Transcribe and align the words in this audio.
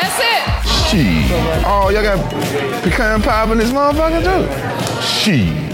That's 0.00 0.18
it. 0.20 0.42
Shit. 0.90 1.64
Oh, 1.66 1.90
y'all 1.92 2.02
got 2.02 2.18
pecan 2.82 3.20
pie 3.22 3.50
in 3.50 3.58
this 3.58 3.70
motherfucker 3.70 4.22
too? 4.22 5.02
Shit. 5.02 5.67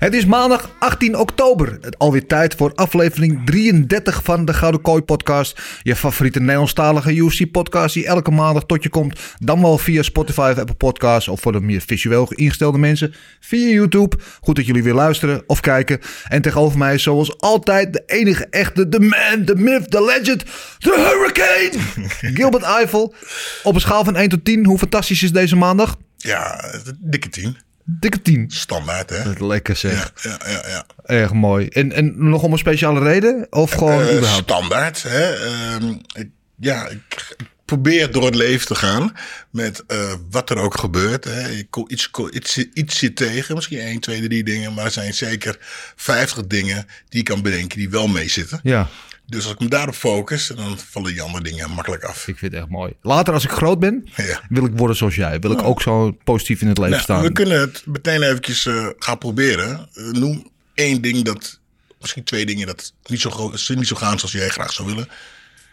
Het 0.00 0.14
is 0.14 0.24
maandag 0.24 0.70
18 0.78 1.18
oktober. 1.18 1.78
Het 1.80 1.98
alweer 1.98 2.26
tijd 2.26 2.54
voor 2.54 2.72
aflevering 2.74 3.46
33 3.46 4.22
van 4.22 4.44
de 4.44 4.54
Gouden 4.54 4.80
Kooi 4.80 5.02
podcast. 5.02 5.60
Je 5.82 5.96
favoriete 5.96 6.40
Nederlandstalige 6.40 7.14
UFC 7.14 7.50
podcast 7.50 7.94
die 7.94 8.06
elke 8.06 8.30
maandag 8.30 8.64
tot 8.64 8.82
je 8.82 8.88
komt. 8.88 9.20
Dan 9.38 9.60
wel 9.60 9.78
via 9.78 10.02
Spotify 10.02 10.50
of 10.52 10.58
Apple 10.58 10.74
Podcasts. 10.74 11.28
Of 11.28 11.40
voor 11.40 11.52
de 11.52 11.60
meer 11.60 11.80
visueel 11.80 12.32
ingestelde 12.32 12.78
mensen 12.78 13.14
via 13.40 13.68
YouTube. 13.68 14.16
Goed 14.40 14.56
dat 14.56 14.66
jullie 14.66 14.82
weer 14.82 14.94
luisteren 14.94 15.42
of 15.46 15.60
kijken. 15.60 16.00
En 16.28 16.42
tegenover 16.42 16.78
mij 16.78 16.94
is 16.94 17.02
zoals 17.02 17.38
altijd 17.38 17.92
de 17.92 18.02
enige 18.06 18.46
echte, 18.46 18.88
de 18.88 19.00
man, 19.00 19.44
de 19.44 19.56
myth, 19.56 19.90
de 19.90 20.04
legend, 20.04 20.44
de 20.78 21.10
hurricane. 21.10 22.04
Gilbert 22.36 22.64
Eiffel. 22.64 23.14
Op 23.62 23.74
een 23.74 23.80
schaal 23.80 24.04
van 24.04 24.16
1 24.16 24.28
tot 24.28 24.44
10, 24.44 24.66
hoe 24.66 24.78
fantastisch 24.78 25.22
is 25.22 25.32
deze 25.32 25.56
maandag? 25.56 25.96
Ja, 26.16 26.64
dikke 26.98 27.28
tien. 27.28 27.56
Dikke 27.84 28.22
10. 28.22 28.50
Standaard, 28.50 29.10
hè? 29.10 29.46
Lekker 29.46 29.76
zeg. 29.76 30.12
Ja, 30.22 30.38
ja, 30.46 30.50
ja. 30.50 30.68
ja. 30.68 30.84
Erg 31.04 31.32
mooi. 31.32 31.66
En, 31.66 31.92
en 31.92 32.28
nog 32.28 32.42
om 32.42 32.52
een 32.52 32.58
speciale 32.58 33.00
reden? 33.00 33.46
Of 33.50 33.70
gewoon 33.72 34.02
Eh, 34.02 34.16
überhaupt? 34.16 34.42
standaard, 34.50 35.02
hè? 35.02 35.34
Ehm, 35.34 35.88
ik, 36.14 36.28
ja, 36.56 36.88
ik 36.88 37.36
probeer 37.64 38.12
door 38.12 38.24
het 38.24 38.34
leven 38.34 38.66
te 38.66 38.74
gaan 38.74 39.12
met 39.50 39.84
eh, 39.86 40.12
wat 40.30 40.50
er 40.50 40.56
ook 40.56 40.78
gebeurt. 40.78 41.24
Hè. 41.24 41.48
Ik 41.50 41.66
kom 41.70 41.84
iets, 41.88 42.10
iets, 42.30 42.56
iets 42.74 42.98
zit 42.98 43.16
tegen, 43.16 43.54
misschien 43.54 43.78
1, 43.78 44.00
2, 44.00 44.22
3 44.28 44.44
dingen, 44.44 44.74
maar 44.74 44.84
er 44.84 44.90
zijn 44.90 45.14
zeker 45.14 45.56
50 45.96 46.46
dingen 46.46 46.86
die 47.08 47.20
ik 47.20 47.24
kan 47.26 47.42
bedenken 47.42 47.78
die 47.78 47.90
wel 47.90 48.08
meezitten. 48.08 48.60
Ja, 48.62 48.88
Dus 49.30 49.44
als 49.44 49.52
ik 49.52 49.60
me 49.60 49.68
daarop 49.68 49.94
focus, 49.94 50.46
dan 50.56 50.78
vallen 50.78 51.12
die 51.12 51.22
andere 51.22 51.44
dingen 51.44 51.70
makkelijk 51.70 52.02
af. 52.04 52.28
ik 52.28 52.38
vind 52.38 52.52
het 52.52 52.60
echt 52.60 52.70
mooi. 52.70 52.92
Later 53.02 53.34
als 53.34 53.44
ik 53.44 53.50
groot 53.50 53.78
ben, 53.78 54.08
Ja. 54.16 54.40
wil 54.48 54.64
ik 54.64 54.72
worden 54.76 54.96
zoals 54.96 55.14
jij. 55.14 55.38
Wil 55.40 55.50
ik 55.52 55.62
ook 55.62 55.82
zo 55.82 56.16
positief 56.24 56.60
in 56.60 56.68
het 56.68 56.76
leven 56.78 56.92
Nou, 56.92 57.02
staan. 57.02 57.22
we 57.22 57.32
kunnen 57.32 57.60
het 57.60 57.82
meteen 57.86 58.22
eventjes 58.22 58.66
eh, 58.66 58.86
gaan 58.98 59.18
proberen. 59.18 59.88
Eh, 59.94 60.04
noem 60.04 60.50
één 60.74 61.02
ding 61.02 61.22
dat, 61.24 61.60
misschien 62.00 62.24
twee 62.24 62.46
dingen 62.46 62.66
dat 62.66 62.92
niet 63.06 63.20
zo, 63.20 63.30
go- 63.30 63.52
niet 63.74 63.86
zo 63.86 63.96
gaan 63.96 64.18
zoals 64.18 64.32
jij 64.32 64.48
graag 64.48 64.72
zou 64.72 64.88
willen. 64.88 65.08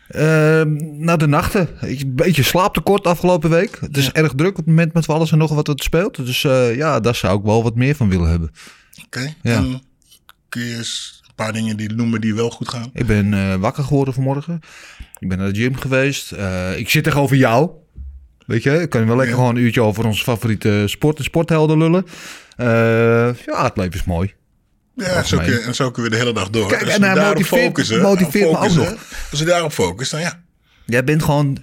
Ehm, 0.08 0.76
na 1.04 1.18
de 1.18 1.28
nachten. 1.28 1.70
Ik- 1.82 2.02
Een 2.02 2.16
beetje 2.16 2.44
slaaptekort 2.44 3.04
afgelopen 3.08 3.50
week. 3.50 3.78
Het 3.82 3.98
is 3.98 4.12
erg 4.12 4.32
druk 4.36 4.50
op 4.50 4.56
het 4.58 4.66
moment 4.66 4.94
met 4.94 5.08
alles 5.08 5.32
en 5.32 5.38
nog 5.38 5.54
wat 5.54 5.68
het 5.68 5.84
speelt. 5.84 6.16
Dus 6.26 6.44
eh, 6.44 6.76
ja, 6.76 7.00
daar 7.00 7.16
zou 7.16 7.40
ik 7.40 7.46
wel 7.46 7.64
wat 7.64 7.76
meer 7.76 7.96
van 7.96 8.10
willen 8.10 8.30
hebben. 8.30 8.52
Oké. 9.06 9.34
Ja. 9.42 9.56
En 9.56 9.82
kun 10.50 10.62
je 10.66 10.76
eens 10.76 11.17
paar 11.38 11.54
dingen 11.54 11.78
die 11.78 11.94
noemen 11.94 12.22
die 12.22 12.36
wel 12.36 12.50
goed 12.50 12.70
gaan? 12.70 12.90
Ik 12.94 13.06
ben 13.06 13.34
eh, 13.34 13.56
wakker 13.56 13.84
geworden 13.84 14.14
vanmorgen. 14.14 14.60
Ik 15.20 15.30
ben 15.30 15.38
naar 15.38 15.54
de 15.54 15.60
gym 15.60 15.76
geweest. 15.76 16.32
Eh, 16.32 16.78
ik 16.78 16.90
zit 16.90 17.04
tegenover 17.04 17.36
jou. 17.36 17.70
Weet 18.46 18.64
je, 18.64 18.82
ik 18.82 18.90
kan 18.90 19.06
wel 19.06 19.16
lekker 19.16 19.36
Ja. 19.36 19.42
gewoon 19.42 19.56
een 19.56 19.62
uurtje 19.62 19.82
over 19.82 20.06
onze 20.06 20.24
favoriete 20.24 20.84
sport 20.86 21.18
en 21.18 21.24
sporthelden 21.24 21.78
lullen. 21.78 22.06
Eh, 22.56 22.68
ja, 23.46 23.64
het 23.64 23.78
leven 23.78 23.94
is 23.94 24.04
mooi. 24.04 24.34
Ja, 24.96 25.24
zo 25.24 25.38
kun, 25.38 25.46
je- 25.46 25.60
en 25.60 25.76
zo 25.76 25.92
kunnen 25.92 26.12
we 26.12 26.18
de 26.18 26.24
hele 26.24 26.36
dag 26.36 26.50
door. 26.50 26.68
Kijk, 26.68 26.82
Als 26.84 26.94
en 26.94 27.00
we 27.00 27.06
hij 27.06 27.16
daarop 27.16 27.34
motiveert- 27.36 27.64
focussen, 27.66 28.02
motiveert 28.02 28.52
me 28.52 28.58
ook 28.58 28.74
nog. 28.74 28.96
Als 29.32 29.40
we 29.40 29.46
daarop 29.46 29.72
focussen, 29.72 30.18
dan 30.20 30.28
ja. 30.28 30.40
Jij 30.86 31.04
bent 31.04 31.24
gewoon 31.24 31.58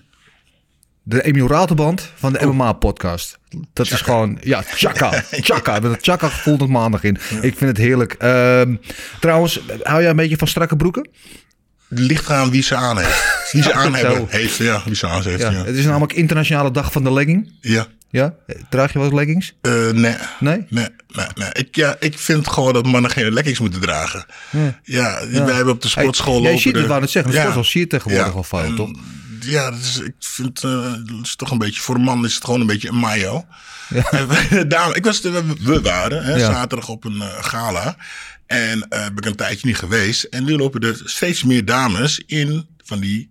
de 1.07 1.23
Emiel 1.23 1.49
Raterband 1.49 2.11
van 2.15 2.33
de 2.33 2.47
MMA-podcast. 2.47 3.39
Dat 3.73 3.87
is 3.91 4.01
gewoon, 4.01 4.39
ja, 4.43 4.63
chaka. 4.67 5.11
Chaka. 5.31 5.79
Met 5.81 5.91
het 5.93 6.03
chaka 6.05 6.29
gevoel 6.29 6.57
tot 6.57 6.69
maandag 6.69 7.03
in. 7.05 7.17
Ik 7.43 7.57
vind 7.57 7.61
het 7.61 7.77
heerlijk. 7.77 8.13
Ehm, 8.13 8.75
trouwens, 9.21 9.61
hou 9.83 10.01
jij 10.01 10.11
een 10.11 10.17
beetje 10.17 10.37
van 10.37 10.49
strakke 10.49 10.77
broeken? 10.77 11.09
Het 11.89 11.99
ligt 11.99 12.31
aan 12.31 12.51
wie 12.51 12.63
ze 12.63 12.75
aan 12.75 12.99
heeft. 12.99 13.33
Wie 13.53 13.63
ze 13.63 13.73
aan 13.73 13.95
hebben, 13.95 14.27
heeft. 14.29 14.57
Ja, 14.57 14.83
wie 14.85 14.95
ze 14.95 15.07
aan 15.07 15.23
heeft. 15.23 15.41
Ja. 15.41 15.51
Ja. 15.51 15.65
Het 15.65 15.77
is 15.77 15.85
namelijk 15.85 16.13
internationale 16.13 16.71
dag 16.71 16.93
van 16.93 17.05
de 17.05 17.13
legging. 17.13 17.53
ja. 17.61 17.87
Ja? 18.11 18.35
Draag 18.71 18.93
je 18.93 18.99
wel 18.99 19.07
eens 19.09 19.17
leggings? 19.17 19.55
Eh, 19.61 19.73
nee. 19.73 20.15
Nee? 20.41 20.67
Nee, 20.69 20.87
nee, 21.09 21.27
nee. 21.35 21.49
Ik, 21.53 21.77
ja, 21.77 21.97
ik 22.01 22.19
vind 22.19 22.49
gewoon 22.49 22.73
dat 22.73 22.87
mannen 22.87 23.11
geen 23.11 23.33
leggings 23.33 23.59
moeten 23.61 23.81
dragen. 23.81 24.27
Ja, 24.83 25.19
wij 25.31 25.55
hebben 25.55 25.75
op 25.75 25.83
de 25.83 25.89
sportschool 25.89 26.43
Hey, 26.43 26.51
jij 26.51 26.61
ziet 26.61 26.73
het, 26.73 26.83
de- 26.83 26.89
wou 26.89 27.01
net 27.01 27.11
zeggen. 27.11 27.31
De 27.33 27.37
Ja. 27.37 27.43
sportschool 27.43 27.73
zie 27.73 27.81
je 27.81 27.87
tegenwoordig 27.87 28.35
Ja, 28.51 28.59
al 28.59 28.65
en 28.65 28.75
toch? 28.75 28.91
Ja, 29.45 29.71
dat 29.71 29.81
is, 29.81 29.99
ik 29.99 30.15
vind 30.19 30.65
eh, 30.65 30.93
dat 30.93 31.21
is 31.23 31.37
toch 31.37 31.51
een 31.51 31.59
beetje, 31.59 31.81
voor 31.81 31.95
een 31.95 32.01
man 32.03 32.25
is 32.25 32.35
het 32.35 32.45
gewoon 32.45 32.61
een 32.61 32.67
beetje 32.67 32.89
een 32.89 32.95
mayo. 32.99 33.45
Daarom- 34.69 34.95
ik 34.95 35.05
was, 35.05 35.21
we, 35.21 35.81
waren 35.83 36.25
hè, 36.25 36.35
Ja. 36.35 36.53
zaterdag 36.53 36.89
op 36.89 37.05
een 37.05 37.21
eh, 37.23 37.45
gala. 37.45 37.97
En 38.47 38.89
eh 38.89 39.05
ben 39.05 39.17
ik 39.17 39.25
een 39.27 39.35
tijdje 39.37 39.67
niet 39.67 39.77
geweest. 39.79 40.23
En 40.25 40.45
nu 40.45 40.57
lopen 40.57 40.81
er 40.81 41.01
steeds 41.05 41.43
meer 41.43 41.65
dames 41.65 42.19
in 42.27 42.67
van 42.85 43.01
die 43.01 43.31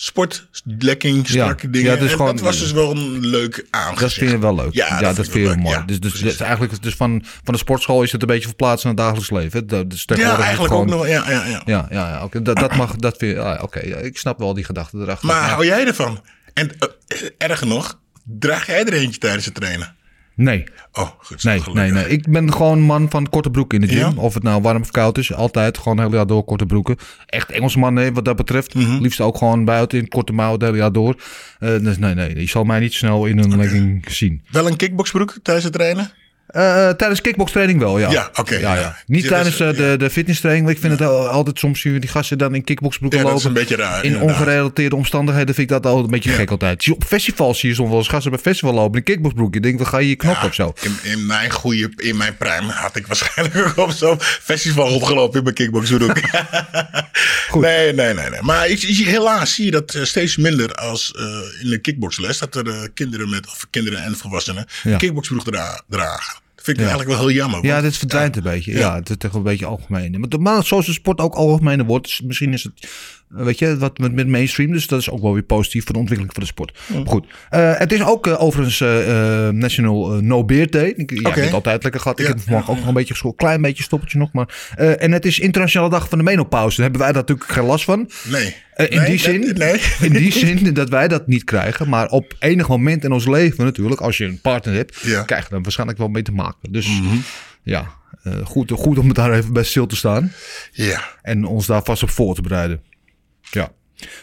sportlekking, 0.00 1.28
strakke 1.28 1.66
Ja. 1.66 1.72
dingen. 1.72 1.92
Ja, 1.94 1.98
en 2.00 2.08
gewoon- 2.08 2.26
dat 2.36 2.44
was 2.44 2.58
dus 2.58 2.72
wel 2.72 2.90
een 2.90 3.26
leuk 3.26 3.66
aangezicht. 3.70 4.00
Dat 4.00 4.12
vind 4.12 4.30
je 4.30 4.38
wel 4.38 4.54
leuk. 4.54 4.74
Ja, 4.74 5.00
dat, 5.00 5.14
vind 5.14 5.32
je 5.32 5.40
wel 5.42 5.54
mooi. 5.56 5.76
ja, 5.76 5.82
dus 5.82 6.00
dus, 6.00 6.12
dus 6.12 6.40
eigenlijk 6.40 6.82
dus 6.82 6.94
van, 6.94 7.22
van 7.44 7.54
de 7.54 7.60
sportschool 7.60 8.02
is 8.02 8.12
het 8.12 8.20
een 8.20 8.26
beetje 8.26 8.46
verplaatst 8.46 8.84
naar 8.84 8.92
het 8.92 9.02
dagelijks 9.02 9.30
leven. 9.30 9.66
Dat, 9.66 9.90
dus 9.90 10.04
Ja, 10.06 10.38
eigenlijk 10.38 10.74
ook 10.74 10.86
nog. 10.86 11.06
Ja, 11.08 11.30
ja, 11.30 11.46
ja. 11.46 11.62
Ja, 11.64 11.86
ja, 11.90 12.08
ja 12.08 12.24
oké. 12.24 12.42
Dat, 12.42 12.56
dat 12.56 12.76
mag, 12.76 12.96
dat 12.96 13.16
vind 13.16 13.34
je, 13.36 13.40
ah, 13.42 13.62
oké. 13.62 13.78
ik 13.80 14.18
snap 14.18 14.38
wel 14.38 14.54
die 14.54 14.64
gedachte 14.64 14.98
erachter. 14.98 15.26
Maar 15.26 15.48
hou 15.48 15.64
jij 15.66 15.86
ervan? 15.86 16.24
En 16.54 16.70
eh, 16.78 17.18
erger 17.38 17.66
nog, 17.66 17.98
draag 18.24 18.66
jij 18.66 18.84
er 18.84 18.92
eentje 18.92 19.18
tijdens 19.20 19.44
het 19.44 19.54
trainen? 19.54 19.96
Nee, 20.38 20.64
Oh, 20.92 21.08
goed. 21.18 21.44
nee, 21.44 21.60
gelukkig. 21.60 21.82
nee, 21.82 21.92
nee. 22.04 22.08
Ik 22.12 22.28
ben 22.30 22.52
gewoon 22.52 22.80
man 22.80 23.10
van 23.10 23.28
korte 23.28 23.50
broek 23.50 23.72
in 23.72 23.80
de 23.80 23.88
gym. 23.88 23.98
Ja? 23.98 24.12
Of 24.16 24.34
het 24.34 24.42
nou 24.42 24.62
warm 24.62 24.80
of 24.80 24.90
koud 24.90 25.18
is. 25.18 25.32
Altijd 25.34 25.78
gewoon 25.78 25.96
het 25.96 26.06
hele 26.06 26.16
jaar 26.16 26.26
door 26.26 26.44
korte 26.44 26.66
broeken. 26.66 26.96
Echt 27.26 27.50
Engelsman 27.50 27.94
nee, 27.94 28.12
wat 28.12 28.24
dat 28.24 28.36
betreft. 28.36 28.74
Mhm. 28.74 28.98
Liefst 29.02 29.20
ook 29.20 29.36
gewoon 29.36 29.64
buiten 29.64 29.98
in 29.98 30.08
korte 30.08 30.32
mouw 30.32 30.52
het 30.52 30.62
hele 30.62 30.76
jaar 30.76 30.92
door. 30.92 31.14
Eh, 31.58 31.78
dus 31.78 31.98
nee, 31.98 32.14
nee. 32.14 32.40
Je 32.40 32.48
zal 32.48 32.64
mij 32.64 32.80
niet 32.80 32.94
snel 32.94 33.26
in 33.26 33.38
een 33.38 33.56
legging 33.56 34.04
zien. 34.10 34.42
Wel 34.50 34.66
een 34.66 34.76
kickboxbroek 34.76 35.36
tijdens 35.42 35.64
het 35.66 35.74
trainen? 35.74 36.10
Eh, 36.48 36.88
tijdens 36.90 37.20
kickboxtraining 37.20 37.78
wel, 37.80 37.98
ja. 37.98 38.10
Ja, 38.10 38.30
oké, 38.34 38.54
ja, 38.54 38.74
ja. 38.74 38.80
ja. 38.80 38.96
Niet 39.06 39.26
tijdens 39.26 39.54
is- 39.54 39.60
eh, 39.60 39.76
de, 39.76 39.94
de 39.98 40.10
fitnesstraining. 40.10 40.64
want 40.66 40.76
Ik 40.78 40.82
vind 40.84 40.98
het 41.00 41.08
al- 41.08 41.28
altijd 41.28 41.58
soms 41.58 41.82
die 41.82 42.08
gasten 42.08 42.38
dan 42.38 42.54
in 42.54 42.64
kickboxbroeken 42.64 43.18
Ja, 43.18 43.24
dat 43.24 43.32
lopen. 43.34 43.50
is 43.50 43.56
een 43.56 43.66
beetje 43.66 43.82
raar, 43.82 44.04
In 44.04 44.20
ongerelateerde 44.20 44.96
omstandigheden 44.96 45.54
vind 45.54 45.70
ik 45.70 45.76
dat 45.82 45.86
altijd 45.86 46.04
een 46.04 46.10
beetje 46.10 46.30
gek 46.30 46.50
altijd. 46.50 46.82
Zie 46.82 46.92
je 46.92 46.98
Op 46.98 47.04
festivals 47.06 47.58
zie 47.60 47.68
je 47.68 47.74
soms 47.74 47.88
wel 47.88 47.98
eens 47.98 48.08
gasten 48.08 48.30
bij 48.30 48.40
festival 48.40 48.74
lopen 48.74 48.98
in 48.98 49.04
kickboxbroek. 49.04 49.54
Je 49.54 49.60
denkt, 49.60 49.78
dan 49.78 49.86
ga 49.86 49.98
je 49.98 50.08
je 50.08 50.16
knoppen 50.16 50.48
of 50.48 50.54
zo. 50.54 50.72
In, 50.80 50.96
in 51.02 51.26
mijn 51.26 51.50
goede, 51.50 51.92
in 51.96 52.16
mijn 52.16 52.36
prime 52.36 52.72
had 52.72 52.96
ik 52.96 53.06
waarschijnlijk 53.06 53.56
ook 53.68 53.76
op 53.76 53.90
zo'n 53.90 54.16
festival 54.20 54.88
rondgelopen 54.88 55.36
in 55.38 55.42
mijn 55.42 55.54
kickboxbroek. 55.54 56.18
Goed. 57.50 57.62
Nee, 57.62 57.92
nee, 57.92 58.14
nee, 58.14 58.30
nee. 58.30 58.42
Maar 58.42 58.68
ik, 58.68 58.82
ik- 58.82 59.06
helaas 59.06 59.54
zie 59.54 59.64
je 59.64 59.70
dat 59.70 59.98
steeds 60.02 60.36
minder 60.36 60.74
als 60.74 61.12
in 61.62 61.70
de 61.70 61.78
kickboxles. 61.78 62.38
Dat 62.38 62.54
er 62.54 62.90
kinderen 62.94 63.30
met, 63.30 63.46
of 63.46 63.66
kinderen 63.70 64.02
en 64.02 64.16
volwassenen, 64.16 64.66
Ja. 64.82 64.96
kickboxbroek 64.96 65.44
dra- 65.44 65.80
dragen. 65.88 66.37
Vind 66.74 66.80
ik 66.80 66.86
eigenlijk 66.86 67.18
wel 67.18 67.28
heel 67.28 67.36
jammer. 67.36 67.64
Ja, 67.64 67.80
dit 67.80 67.96
verdwijnt 67.96 68.36
een 68.36 68.42
beetje. 68.42 68.72
Ja, 68.72 68.94
het 68.94 69.10
is 69.10 69.16
toch 69.18 69.32
een 69.32 69.42
beetje 69.42 69.66
algemeen. 69.66 70.26
Maar, 70.38 70.64
zoals 70.64 70.86
de 70.86 70.92
sport 70.92 71.20
ook 71.20 71.34
algemener 71.34 71.86
wordt, 71.86 72.20
misschien 72.24 72.52
is 72.52 72.62
het, 72.62 72.88
weet 73.28 73.58
je, 73.58 73.76
wat 73.78 73.98
met, 73.98 74.12
met 74.12 74.28
mainstream. 74.28 74.72
Dus 74.72 74.86
dat 74.86 75.00
is 75.00 75.10
ook 75.10 75.20
wel 75.22 75.32
weer 75.32 75.42
positief 75.42 75.84
voor 75.84 75.92
de 75.92 75.98
ontwikkeling 75.98 76.34
van 76.34 76.42
de 76.42 76.48
sport. 76.48 76.78
Goed. 77.06 77.26
Eh, 77.50 77.78
het 77.78 77.92
is 77.92 78.02
ook 78.04 78.26
eh, 78.26 78.42
overigens 78.42 78.80
eh, 78.80 79.48
National 79.48 80.10
No 80.22 80.44
Beard 80.44 80.72
Day. 80.72 80.92
Ik, 80.96 81.10
ja, 81.10 81.28
ik 81.28 81.34
heb 81.34 81.44
het 81.44 81.52
altijd 81.52 81.82
lekker 81.82 82.00
gehad. 82.00 82.18
Ik 82.18 82.26
Ja, 82.26 82.32
heb 82.32 82.40
vanmorgen 82.42 82.70
ook 82.72 82.78
nog 82.78 82.88
een 82.88 82.94
beetje 82.94 83.12
geschoten. 83.12 83.36
Klein 83.38 83.62
beetje 83.62 83.82
stoppeltje 83.82 84.18
nog. 84.18 84.32
Maar, 84.32 84.48
en 84.98 85.12
het 85.12 85.24
is 85.26 85.38
internationale 85.38 85.90
dag 85.90 86.08
van 86.08 86.18
de 86.18 86.24
menopauze. 86.24 86.74
Daar 86.76 86.84
hebben 86.90 87.00
wij 87.00 87.12
natuurlijk 87.12 87.50
geen 87.50 87.64
last 87.64 87.84
van. 87.84 88.10
Nee. 88.24 88.54
In 88.76 88.96
Nee, 88.98 89.06
die 89.10 89.18
zin, 89.18 89.40
nee, 89.40 89.52
nee. 89.52 89.80
in 90.10 90.12
die 90.12 90.32
zin 90.32 90.74
dat 90.74 90.88
wij 90.88 91.08
dat 91.08 91.26
niet 91.26 91.44
krijgen. 91.44 91.88
Maar 91.88 92.08
op 92.08 92.34
enig 92.38 92.68
moment 92.68 93.04
in 93.04 93.12
ons 93.12 93.26
leven 93.26 93.64
natuurlijk, 93.64 94.00
als 94.00 94.16
je 94.18 94.24
een 94.24 94.40
partner 94.40 94.74
hebt, 94.74 95.00
Ja. 95.02 95.22
krijg 95.22 95.48
je 95.48 95.54
er 95.54 95.62
waarschijnlijk 95.62 95.98
wel 95.98 96.08
mee 96.08 96.22
te 96.22 96.32
maken. 96.32 96.72
Dus 96.72 96.88
ja, 97.62 97.86
eh, 98.22 98.32
goed, 98.44 98.70
goed 98.72 98.98
om 98.98 99.12
daar 99.14 99.32
even 99.32 99.52
bij 99.52 99.62
stil 99.64 99.86
te 99.86 99.96
staan. 99.96 100.32
Ja. 100.72 101.00
En 101.22 101.44
ons 101.44 101.66
daar 101.66 101.82
vast 101.84 102.02
op 102.02 102.10
voor 102.10 102.34
te 102.34 102.42
bereiden. 102.42 102.80
Ja. 103.50 103.70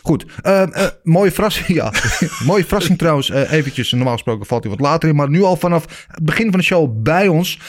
Goed, 0.01 0.25
eh, 0.41 0.61
eh, 0.61 0.91
mooie 1.03 1.31
verrassing. 1.31 1.67
Ja, 1.75 1.93
mooie 2.45 2.63
verrassing 2.63 2.97
trouwens. 2.97 3.29
Eh, 3.29 3.51
eventjes, 3.51 3.91
normaal 3.91 4.13
gesproken 4.13 4.45
valt 4.45 4.63
hij 4.63 4.71
wat 4.71 4.81
later 4.81 5.09
in. 5.09 5.15
Maar 5.15 5.29
nu 5.29 5.43
al 5.43 5.55
vanaf 5.55 6.05
het 6.07 6.23
begin 6.23 6.49
van 6.49 6.59
de 6.59 6.65
show 6.65 7.03
bij 7.03 7.27
ons. 7.27 7.59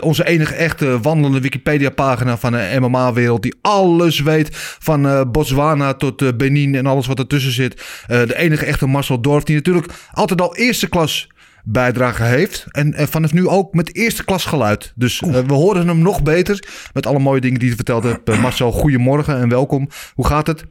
Onze 0.00 0.26
enige 0.26 0.54
echte 0.54 1.00
wandelende 1.00 1.40
Wikipedia-pagina 1.40 2.38
van 2.38 2.52
de 2.52 2.76
MMA-wereld. 2.80 3.42
Die 3.42 3.54
alles 3.60 4.20
weet. 4.20 4.48
Van 4.78 5.30
Botswana 5.32 5.94
tot 5.94 6.36
Benin 6.36 6.74
en 6.74 6.86
alles 6.86 7.06
wat 7.06 7.18
ertussen 7.18 7.52
zit. 7.52 7.82
De 8.06 8.36
enige 8.36 8.64
echte 8.64 8.86
Marcel 8.86 9.20
Dorf. 9.20 9.44
Die 9.44 9.56
natuurlijk 9.56 9.92
altijd 10.12 10.40
al 10.40 10.56
eerste 10.56 10.88
klas 10.88 11.28
bijdrage 11.64 12.22
heeft. 12.22 12.66
En 12.70 13.08
vanaf 13.08 13.32
nu 13.32 13.48
ook 13.48 13.74
met 13.74 13.96
eerste 13.96 14.24
klas 14.24 14.44
geluid. 14.44 14.92
Dus 14.94 15.20
we 15.20 15.52
horen 15.52 15.88
hem 15.88 15.98
nog 15.98 16.22
beter. 16.22 16.68
Met 16.92 17.06
alle 17.06 17.18
mooie 17.18 17.40
dingen 17.40 17.58
die 17.58 17.68
hij 17.68 17.76
verteld 17.76 18.04
hebt. 18.04 18.28
Eh, 18.28 18.42
Marcel, 18.42 18.72
goedemorgen 18.72 19.40
en 19.40 19.48
welkom. 19.48 19.88
Hoe 20.14 20.26
gaat 20.26 20.46
het? 20.46 20.64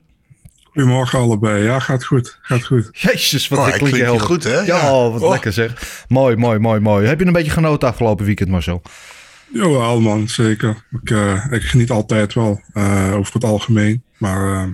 Goedemorgen 0.76 1.20
allebei. 1.20 1.64
Ja, 1.64 1.80
gaat 1.80 2.06
goed. 2.06 2.38
Gaat 2.42 2.66
goed. 2.66 2.90
Jezus, 2.92 3.48
wat 3.48 3.60
Oh, 3.60 3.66
klink 3.66 3.80
je 3.82 3.88
klinkt 3.88 4.06
helder. 4.08 4.26
goed, 4.26 4.44
hè? 4.44 4.56
Ja, 4.60 4.64
Ja. 4.64 4.94
oh, 4.94 5.12
wat 5.14 5.22
Oh. 5.22 5.30
lekker 5.30 5.54
zeg. 5.54 6.04
Mooi, 6.08 6.36
mooi, 6.36 6.60
mooi, 6.60 6.80
mooi. 6.80 7.08
Heb 7.08 7.20
je 7.20 7.26
een 7.26 7.34
beetje 7.34 7.52
genoten 7.52 7.88
afgelopen 7.90 8.26
weekend, 8.26 8.50
Marcel? 8.50 8.82
Jawel, 9.54 10.02
man, 10.02 10.28
zeker. 10.30 10.86
Ik, 11.04 11.10
eh, 11.10 11.46
ik 11.52 11.62
geniet 11.64 11.90
altijd 11.90 12.34
wel, 12.34 12.62
eh, 12.74 13.14
over 13.16 13.34
het 13.34 13.44
algemeen. 13.44 14.04
Maar 14.18 14.54
eh, 14.54 14.68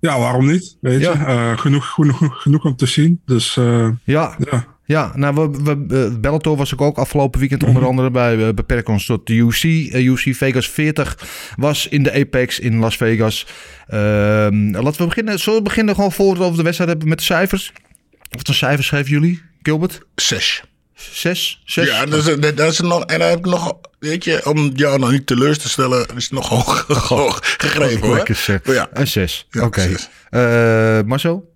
ja, 0.00 0.18
waarom 0.18 0.46
niet? 0.46 0.76
Weet 0.80 1.00
Ja. 1.00 1.12
je, 1.12 1.18
Eh, 1.24 1.58
genoeg, 1.58 1.86
genoeg, 1.88 2.42
genoeg 2.42 2.64
om 2.64 2.76
te 2.76 2.86
zien. 2.86 3.20
Dus 3.26 3.56
eh, 3.56 3.88
Ja, 4.04 4.36
ja, 4.50 4.66
ja 4.90 5.12
nou, 5.14 5.34
we, 5.34 5.62
we, 5.62 5.94
eh, 5.96 6.14
Bellator 6.20 6.56
was 6.56 6.72
ik 6.72 6.80
ook 6.80 6.98
afgelopen 6.98 7.40
weekend 7.40 7.62
onder 7.62 7.86
andere 7.86 8.10
bij. 8.10 8.36
We 8.36 8.54
beperken 8.54 8.92
ons 8.92 9.06
tot 9.06 9.26
de 9.26 9.34
UC. 9.34 9.62
Eh, 9.92 10.06
UC 10.06 10.34
Vegas 10.36 10.68
40 10.68 11.18
was 11.56 11.88
in 11.88 12.02
de 12.02 12.12
Apex 12.12 12.58
in 12.58 12.78
Las 12.78 12.96
Vegas. 12.96 13.46
Ehm, 13.86 14.70
laten 14.70 15.00
we 15.00 15.06
beginnen. 15.06 15.38
Zullen 15.38 15.58
we 15.58 15.64
beginnen 15.64 15.94
gewoon 15.94 16.12
voor 16.12 16.36
we 16.36 16.42
over 16.42 16.56
de 16.56 16.62
wedstrijd 16.62 16.90
hebben 16.90 17.08
met 17.08 17.18
de 17.18 17.24
cijfers? 17.24 17.72
Wat 18.30 18.46
voor 18.46 18.54
cijfers 18.54 18.88
geven 18.88 19.10
jullie, 19.10 19.42
Gilbert? 19.62 20.00
Zes. 20.14 20.62
Zes? 20.94 21.62
Zes? 21.64 21.86
Ja, 21.86 22.06
dat 22.06 22.26
is, 22.26 22.54
dat 22.54 22.72
is 22.72 22.80
nog, 22.80 23.04
en 23.04 23.18
dan 23.18 23.28
heb 23.28 23.38
ik 23.38 23.44
nog, 23.44 23.78
weet 23.98 24.24
je, 24.24 24.46
om 24.46 24.70
jou 24.74 24.98
nog 24.98 25.10
niet 25.10 25.26
teleur 25.26 25.58
te 25.58 25.68
stellen, 25.68 26.06
is 26.16 26.24
het 26.24 26.32
nog 26.32 26.48
hoog, 26.48 26.86
hoog 27.08 27.38
gegrepen 27.42 28.06
hoor. 28.06 28.16
Lekker 28.16 28.34
zeg. 28.34 28.64
Maar 28.64 28.74
ja, 28.74 28.88
Een 28.92 29.06
zes. 29.06 29.46
Ja, 29.50 29.64
Oké. 29.64 29.80
zes. 29.80 30.08
Eh, 30.30 31.00
Marcel? 31.02 31.54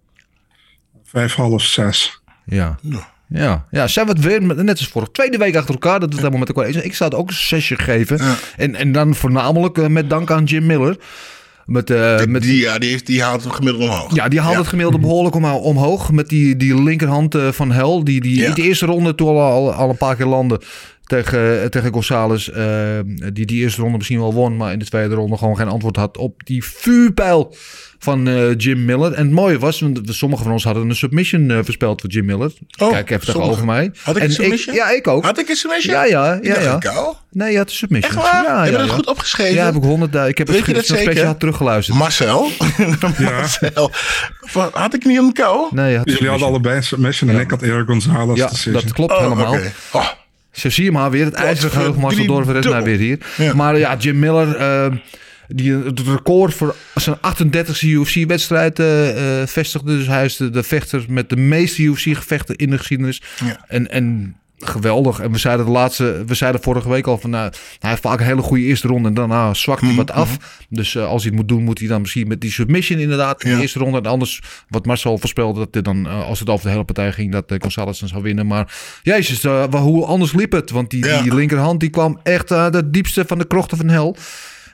vijf, 1.05 1.35
half, 1.35 1.63
zes. 1.63 2.21
Ja. 2.45 2.79
Ja. 2.83 3.13
Ja, 3.37 3.67
ja, 3.71 3.87
zijn 3.87 4.07
we 4.07 4.13
het 4.13 4.21
weer, 4.25 4.43
met- 4.43 4.63
net 4.63 4.79
als 4.79 4.89
vorige 4.89 5.11
tweede 5.13 5.39
week 5.39 5.57
achter 5.57 5.75
elkaar, 5.75 5.93
dat 6.01 6.09
we 6.09 6.15
het 6.15 6.17
helemaal 6.17 6.39
met 6.39 6.49
elkaar 6.49 6.65
eens 6.65 6.75
zijn. 6.75 6.87
Ik 6.87 6.95
zou 6.95 7.11
het 7.11 7.19
ook 7.19 7.29
een 7.29 7.35
zesje 7.35 7.77
geven. 7.77 8.17
Ja. 8.17 8.35
En, 8.57 8.75
en 8.75 8.93
dan 8.93 9.15
voornamelijk 9.15 9.79
eh, 9.79 9.87
met 9.87 10.11
dank 10.11 10.31
aan 10.31 10.45
Jim 10.45 10.67
Miller. 10.67 10.97
Met, 11.67 11.91
eh, 11.91 12.19
die, 12.19 12.27
met, 12.27 12.43
die, 12.43 12.61
ja, 12.61 12.79
die, 12.79 12.91
heeft, 12.91 13.07
die 13.07 13.23
haalt 13.23 13.43
hem 13.43 13.53
gemiddeld 13.53 13.85
omhoog. 13.91 14.15
ja, 14.15 14.29
die 14.29 14.41
haalt 14.41 14.57
het 14.57 14.67
gemiddelde 14.67 14.99
behoorlijk 14.99 15.35
om, 15.35 15.45
omhoog. 15.45 16.11
Met 16.13 16.29
die, 16.29 16.57
die 16.57 16.83
linkerhand 16.83 17.35
eh, 17.35 17.49
van 17.53 17.73
Hel. 17.73 18.05
Die, 18.05 18.21
die 18.21 18.37
Ja. 18.39 18.49
in 18.49 18.55
de 18.55 18.63
eerste 18.63 18.87
ronde 18.87 19.15
toen 19.15 19.29
al, 19.29 19.41
al, 19.41 19.73
al 19.73 19.91
een 19.91 19.97
paar 19.97 20.17
keer 20.17 20.27
landde 20.27 20.61
tegen, 21.05 21.71
tegen 21.71 21.93
González. 21.93 22.49
die 23.33 23.47
die 23.47 23.61
eerste 23.63 23.81
ronde 23.81 23.97
misschien 23.97 24.19
wel 24.19 24.35
won. 24.35 24.57
Maar 24.57 24.73
in 24.73 24.79
de 24.79 24.85
tweede 24.85 25.15
ronde 25.15 25.37
gewoon 25.37 25.57
geen 25.57 25.69
antwoord 25.69 25.97
had 25.97 26.17
op 26.17 26.41
die 26.47 26.65
vuurpijl 26.65 27.55
van 28.05 28.29
eh, 28.29 28.56
Jim 28.56 28.85
Miller. 28.85 29.12
En 29.12 29.25
het 29.25 29.35
mooie 29.35 29.59
was, 29.59 29.81
want 29.81 30.01
sommigen 30.05 30.45
van 30.45 30.53
ons 30.55 30.65
hadden 30.65 30.89
een 30.89 30.97
submission 30.97 31.51
eh, 31.51 31.59
voorspeld 31.62 32.01
voor 32.01 32.11
Jim 32.11 32.25
Miller. 32.25 32.53
Oh, 32.79 32.91
Kijk 32.91 33.11
even 33.11 33.43
over 33.43 33.65
mij. 33.65 33.91
Had 34.03 34.17
ik 34.17 34.23
en 34.23 34.29
een 34.29 34.35
submission? 34.35 34.75
ja, 34.75 34.91
ik 34.91 35.09
ook. 35.09 35.25
Had 35.25 35.39
ik 35.39 35.49
een 35.49 35.56
submission? 35.56 35.95
Ja, 35.95 36.05
ja, 36.05 36.39
ja, 36.43 36.61
ja. 36.61 36.79
Nee, 37.31 37.51
je 37.53 37.56
had 37.59 37.69
een 37.69 37.75
submission. 37.75 38.12
Echt 38.12 38.23
waar? 38.23 38.45
Ja, 38.45 38.56
heb 38.56 38.67
je 38.67 38.73
ja, 38.73 38.79
dat 38.79 38.87
ja. 38.89 38.95
goed 38.95 39.06
opgeschreven? 39.06 39.55
Ja, 39.55 39.65
heb 39.65 39.75
ik 39.75 39.83
honderd. 39.83 40.29
Ik 40.29 40.39
heb 40.39 40.47
Weet 40.49 40.56
het 40.56 40.67
je 40.67 40.73
dat 40.73 40.89
nog 40.89 40.99
steeds 40.99 41.11
zeker? 41.12 41.27
had 41.27 41.41
teruggeluisterd. 41.41 41.99
Marcel? 41.99 42.51
Marcel. 43.19 43.91
Had 44.73 44.95
ik 44.95 45.05
niet 45.05 45.19
een 45.19 45.33
kou? 45.33 45.67
Nee, 45.71 45.91
je 45.91 45.97
had 45.97 46.11
Jullie 46.11 46.29
hadden 46.29 46.49
allebei 46.49 46.77
een 46.77 46.83
submission 46.85 47.31
en 47.31 47.39
ik 47.41 47.50
had 47.50 47.62
Eric 47.62 47.87
Gonzalez 47.87 48.37
Ja, 48.39 48.49
decision. 48.49 48.73
dat 48.75 48.93
klopt 48.93 49.12
Oh, 49.12 49.19
helemaal. 49.21 49.53
oké. 49.55 49.73
Oh, 49.93 50.07
Zo 50.53 50.71
zie 50.71 50.85
je 50.85 50.93
maar 50.93 51.11
weer. 51.11 51.25
Het 51.25 51.35
ijzeren 51.35 51.71
geheugen 51.71 52.00
Marcel 52.00 52.27
Dorver 52.27 52.57
is 52.57 52.65
nou 52.65 52.85
weer 52.85 52.99
hier. 52.99 53.19
Ja. 53.37 53.55
Maar 53.55 53.79
ja, 53.79 53.97
Jim 53.99 54.19
Miller... 54.19 54.57
die 55.49 55.73
het 55.73 56.00
record 56.00 56.55
voor 56.55 56.75
zijn 56.94 57.17
38e 57.17 57.81
UFC-wedstrijd 57.81 58.79
eh, 58.79 59.41
eh, 59.43 59.49
vestigde. 59.49 59.96
Dus 59.96 60.06
hij 60.06 60.25
is 60.25 60.37
de, 60.37 60.50
de 60.50 60.62
vechter 60.62 61.05
met 61.08 61.29
de 61.31 61.37
meeste 61.37 61.82
UFC-gevechten 61.82 62.56
in 62.56 62.70
de 62.70 62.79
geschiedenis. 62.79 63.23
Ja. 63.44 63.64
En, 63.69 63.91
en 63.91 64.37
geweldig. 64.58 65.20
En 65.20 65.32
we 65.32 65.38
zeiden 65.38 65.67
de 65.67 65.73
laatste, 65.73 66.23
we 66.26 66.35
zeiden 66.35 66.62
vorige 66.62 66.88
week 66.88 67.06
al 67.06 67.19
van, 67.19 67.31
nou, 67.31 67.52
hij 67.79 67.91
heeft 67.91 68.02
vaak 68.02 68.20
een 68.20 68.26
hele 68.26 68.43
goede 68.43 68.62
eerste 68.62 68.88
ronde 68.88 69.08
en 69.08 69.14
daarna 69.14 69.55
zwakt 69.55 69.81
hij 69.81 69.94
wat 69.94 70.11
af. 70.11 70.37
Dus 70.69 70.94
eh, 70.94 71.06
als 71.06 71.23
hij 71.23 71.31
het 71.31 71.41
moet 71.41 71.49
doen, 71.49 71.62
moet 71.64 71.79
hij 71.79 71.88
dan 71.88 72.00
misschien 72.00 72.29
met 72.29 72.40
die 72.40 72.50
submission 72.50 72.99
inderdaad 72.99 73.43
in 73.44 73.50
Ja. 73.50 73.56
de 73.56 73.62
eerste 73.62 73.79
ronde. 73.79 73.99
En 73.99 74.06
anders, 74.06 74.43
wat 74.69 74.87
Marcel 74.87 75.19
voorspelde, 75.19 75.58
dat 75.58 75.69
hij 75.73 75.82
dan, 75.82 76.06
als 76.06 76.40
het 76.40 76.49
over 76.49 76.64
de 76.64 76.70
hele 76.73 76.85
partij 76.85 77.12
ging, 77.12 77.32
dat 77.32 77.52
uh, 77.52 77.58
González 77.61 77.99
dan 78.00 78.08
zou 78.08 78.23
winnen. 78.23 78.47
Maar 78.47 78.75
jezus, 79.02 79.43
wa- 79.43 79.69
hoe 79.69 80.05
anders 80.05 80.32
liep 80.32 80.52
het? 80.52 80.70
Want 80.70 80.90
die, 80.90 81.05
Ja. 81.06 81.23
die 81.23 81.35
linkerhand 81.35 81.81
die 81.81 81.90
kwam 81.90 82.20
echt 82.23 82.52
uit 82.52 82.75
het 82.75 82.93
diepste 82.93 83.25
van 83.26 83.38
de 83.38 83.47
krochten 83.47 83.76
van 83.76 83.88
hel. 83.88 84.17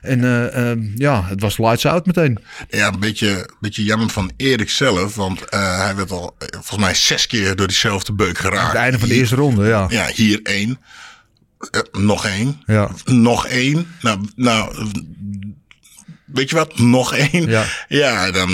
En 0.01 0.23
eh, 0.23 0.71
eh, 0.71 0.77
ja, 0.95 1.23
het 1.25 1.41
was 1.41 1.57
lights 1.57 1.85
out 1.85 2.05
meteen. 2.05 2.37
Ja, 2.69 2.87
een 2.87 2.99
beetje, 2.99 3.49
beetje 3.59 3.83
jammer 3.83 4.09
van 4.09 4.31
Erik 4.37 4.69
zelf. 4.69 5.15
Want 5.15 5.45
eh, 5.45 5.77
hij 5.77 5.95
werd 5.95 6.11
al 6.11 6.35
eh, 6.37 6.47
volgens 6.51 6.77
mij 6.79 6.93
zes 6.93 7.27
keer 7.27 7.55
door 7.55 7.67
diezelfde 7.67 8.13
beuk 8.13 8.37
geraakt. 8.37 8.67
Het 8.67 8.75
einde 8.81 8.99
van 8.99 9.07
de 9.07 9.13
Hier- 9.13 9.23
eerste 9.23 9.35
ronde, 9.35 9.67
ja. 9.67 9.85
Ja, 9.89 10.07
hier 10.07 10.39
één. 10.43 10.79
Nog 11.91 12.25
één. 12.25 12.61
Ja. 12.65 12.89
Nog 13.05 13.47
één. 13.47 13.87
Nou, 14.01 14.27
nou, 14.35 14.87
weet 16.25 16.49
je 16.49 16.55
wat? 16.55 16.77
Nog 16.77 17.13
één. 17.15 17.47
Ja. 17.49 17.65
Ja, 17.87 18.31
dan, 18.31 18.49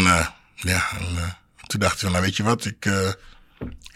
ja, 0.56 0.86
en, 1.00 1.38
toen 1.68 1.80
dacht 1.80 2.02
hij 2.02 2.10
nou 2.10 2.22
weet 2.24 2.38
je 2.38 2.44
wat, 2.44 2.66
ik 2.66 2.86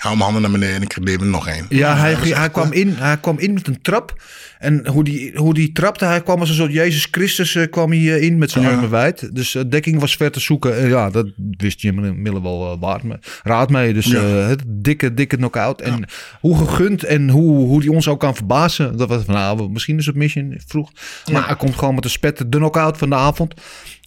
hou 0.02 0.18
mijn 0.18 0.32
handen 0.32 0.42
naar 0.42 0.60
beneden 0.60 0.76
en 0.76 0.82
ik 0.82 1.00
neem 1.00 1.20
er 1.20 1.26
nog 1.26 1.48
één. 1.48 1.66
Ja, 1.70 1.98
hij, 1.98 2.16
dat 2.16 2.24
hij, 2.24 2.50
kwam 2.50 2.72
in, 2.72 2.94
hij 2.94 3.18
kwam 3.18 3.40
in 3.40 3.54
met 3.54 3.68
een 3.68 3.82
trap. 3.82 4.16
En 4.62 4.88
hoe 4.88 5.04
die, 5.04 5.32
hoe 5.36 5.54
die 5.54 5.72
trapte, 5.72 6.06
hij 6.06 6.22
kwam 6.22 6.40
als 6.40 6.50
een 6.50 6.56
soort 6.56 6.74
Jezus 6.74 7.08
Christus 7.12 7.56
eh, 7.56 7.70
kwam 7.70 7.92
hij 7.92 8.00
eh, 8.00 8.22
in 8.22 8.38
met 8.38 8.52
zijn 8.52 8.66
armen 8.66 8.90
wijd. 8.90 9.36
Dus 9.36 9.56
eh, 9.56 9.64
dekking 9.68 10.00
was 10.00 10.16
ver 10.16 10.32
te 10.32 10.40
zoeken. 10.40 10.78
En 10.78 10.90
ja, 10.90 11.10
dat 11.10 11.28
wist 11.58 11.82
Jim 11.82 12.22
Miller 12.22 12.42
wel 12.42 12.80
waard 12.80 13.04
me, 13.04 13.20
raad 13.44 13.70
mee. 13.70 13.94
Dus 13.94 14.06
het 14.06 14.64
dikke, 14.68 15.14
dikke 15.14 15.38
knockout. 15.38 15.82
En 15.82 16.06
hoe 16.40 16.58
gegund 16.58 17.04
en 17.04 17.30
hoe, 17.30 17.66
hoe 17.66 17.82
die 17.82 17.92
ons 17.92 18.08
ook 18.08 18.20
kan 18.20 18.36
verbazen. 18.36 18.98
Dat 18.98 19.10
was 19.10 19.24
van, 19.24 19.34
nou, 19.34 19.70
misschien 19.70 19.98
een 19.98 20.04
submission 20.04 20.60
vroeg. 20.68 20.92
Maar 21.32 21.46
hij 21.46 21.56
komt 21.56 21.76
gewoon 21.76 21.94
met 21.94 22.04
de 22.04 22.10
spet, 22.10 22.38
de 22.38 22.58
knockout 22.58 22.98
van 22.98 23.10
de 23.10 23.16
avond. 23.16 23.54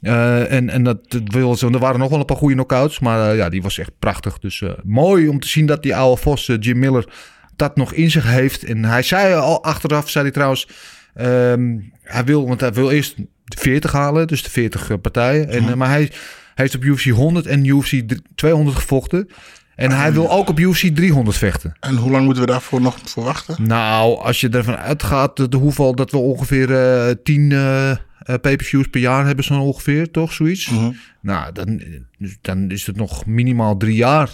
En, 0.01 0.71
en 0.71 0.83
dat 0.83 0.99
wil 1.25 1.57
zo. 1.57 1.71
Er 1.71 1.79
waren 1.79 2.01
nog 2.01 2.11
wel 2.11 2.19
een 2.19 2.25
paar 2.25 2.37
goede 2.37 2.55
knockouts. 2.55 2.99
Maar 2.99 3.37
ja, 3.37 3.49
die 3.49 3.63
was 3.63 3.79
echt 3.79 3.93
prachtig. 3.99 4.39
Dus 4.39 4.63
mooi 4.85 5.29
om 5.29 5.41
te 5.41 5.49
zien 5.49 5.67
dat 5.67 5.84
die 5.85 5.97
oude 5.97 6.21
Vos, 6.21 6.49
eh, 6.49 6.57
Jim 6.61 6.79
Miller, 6.79 7.05
dat 7.57 7.77
nog 7.77 7.93
in 7.93 8.11
zich 8.11 8.25
heeft. 8.25 8.65
En 8.65 8.85
hij 8.85 9.03
zei 9.03 9.35
al 9.35 9.65
achteraf, 9.65 10.11
zei 10.11 10.25
hij 10.25 10.33
trouwens. 10.33 10.69
ehm, 11.15 11.79
hij 12.03 12.25
wil, 12.25 12.49
want 12.49 12.61
hij 12.61 12.73
wil 12.73 12.91
eerst 12.91 13.17
de 13.45 13.57
40 13.59 13.93
halen, 13.93 14.27
dus 14.27 14.43
de 14.43 14.51
40 14.51 14.91
eh, 14.91 14.97
partijen. 15.03 15.49
En, 15.49 15.69
eh, 15.69 15.75
maar 15.75 15.89
hij, 15.89 16.01
hij 16.01 16.11
heeft 16.55 16.75
op 16.75 16.85
UFC 16.85 17.05
100 17.05 17.47
en 17.47 17.65
UFC 17.65 18.03
200 18.35 18.77
gevochten. 18.77 19.29
En 19.77 19.91
hij 19.91 20.13
wil 20.13 20.31
ook 20.31 20.49
op 20.49 20.59
UFC 20.59 20.87
300 20.95 21.37
vechten. 21.37 21.77
En 21.81 21.97
hoe 21.97 22.11
lang 22.11 22.25
moeten 22.25 22.43
we 22.45 22.51
daarvoor 22.51 22.81
nog 22.81 22.99
voor 23.05 23.25
wachten? 23.25 23.67
Nou, 23.67 24.19
als 24.19 24.41
je 24.41 24.49
ervan 24.49 24.77
uitgaat 24.77 25.37
de, 25.37 25.49
de 25.49 25.57
hoeveel 25.57 25.95
dat 25.95 26.11
we 26.11 26.17
ongeveer 26.17 26.75
eh 26.75 27.15
10 27.23 27.53
eh 27.53 27.91
eh, 28.25 28.35
pay-per-views 28.41 28.89
per 28.89 29.01
jaar 29.01 29.27
hebben, 29.27 29.45
zo 29.45 29.61
ongeveer, 29.61 30.11
toch? 30.11 30.33
Zoiets. 30.33 30.71
Nou, 31.21 31.53
dan, 31.53 31.83
dan 32.41 32.71
is 32.71 32.87
het 32.87 32.97
nog 32.97 33.27
minimaal 33.27 33.77
drie 33.77 33.95
jaar. 33.95 34.31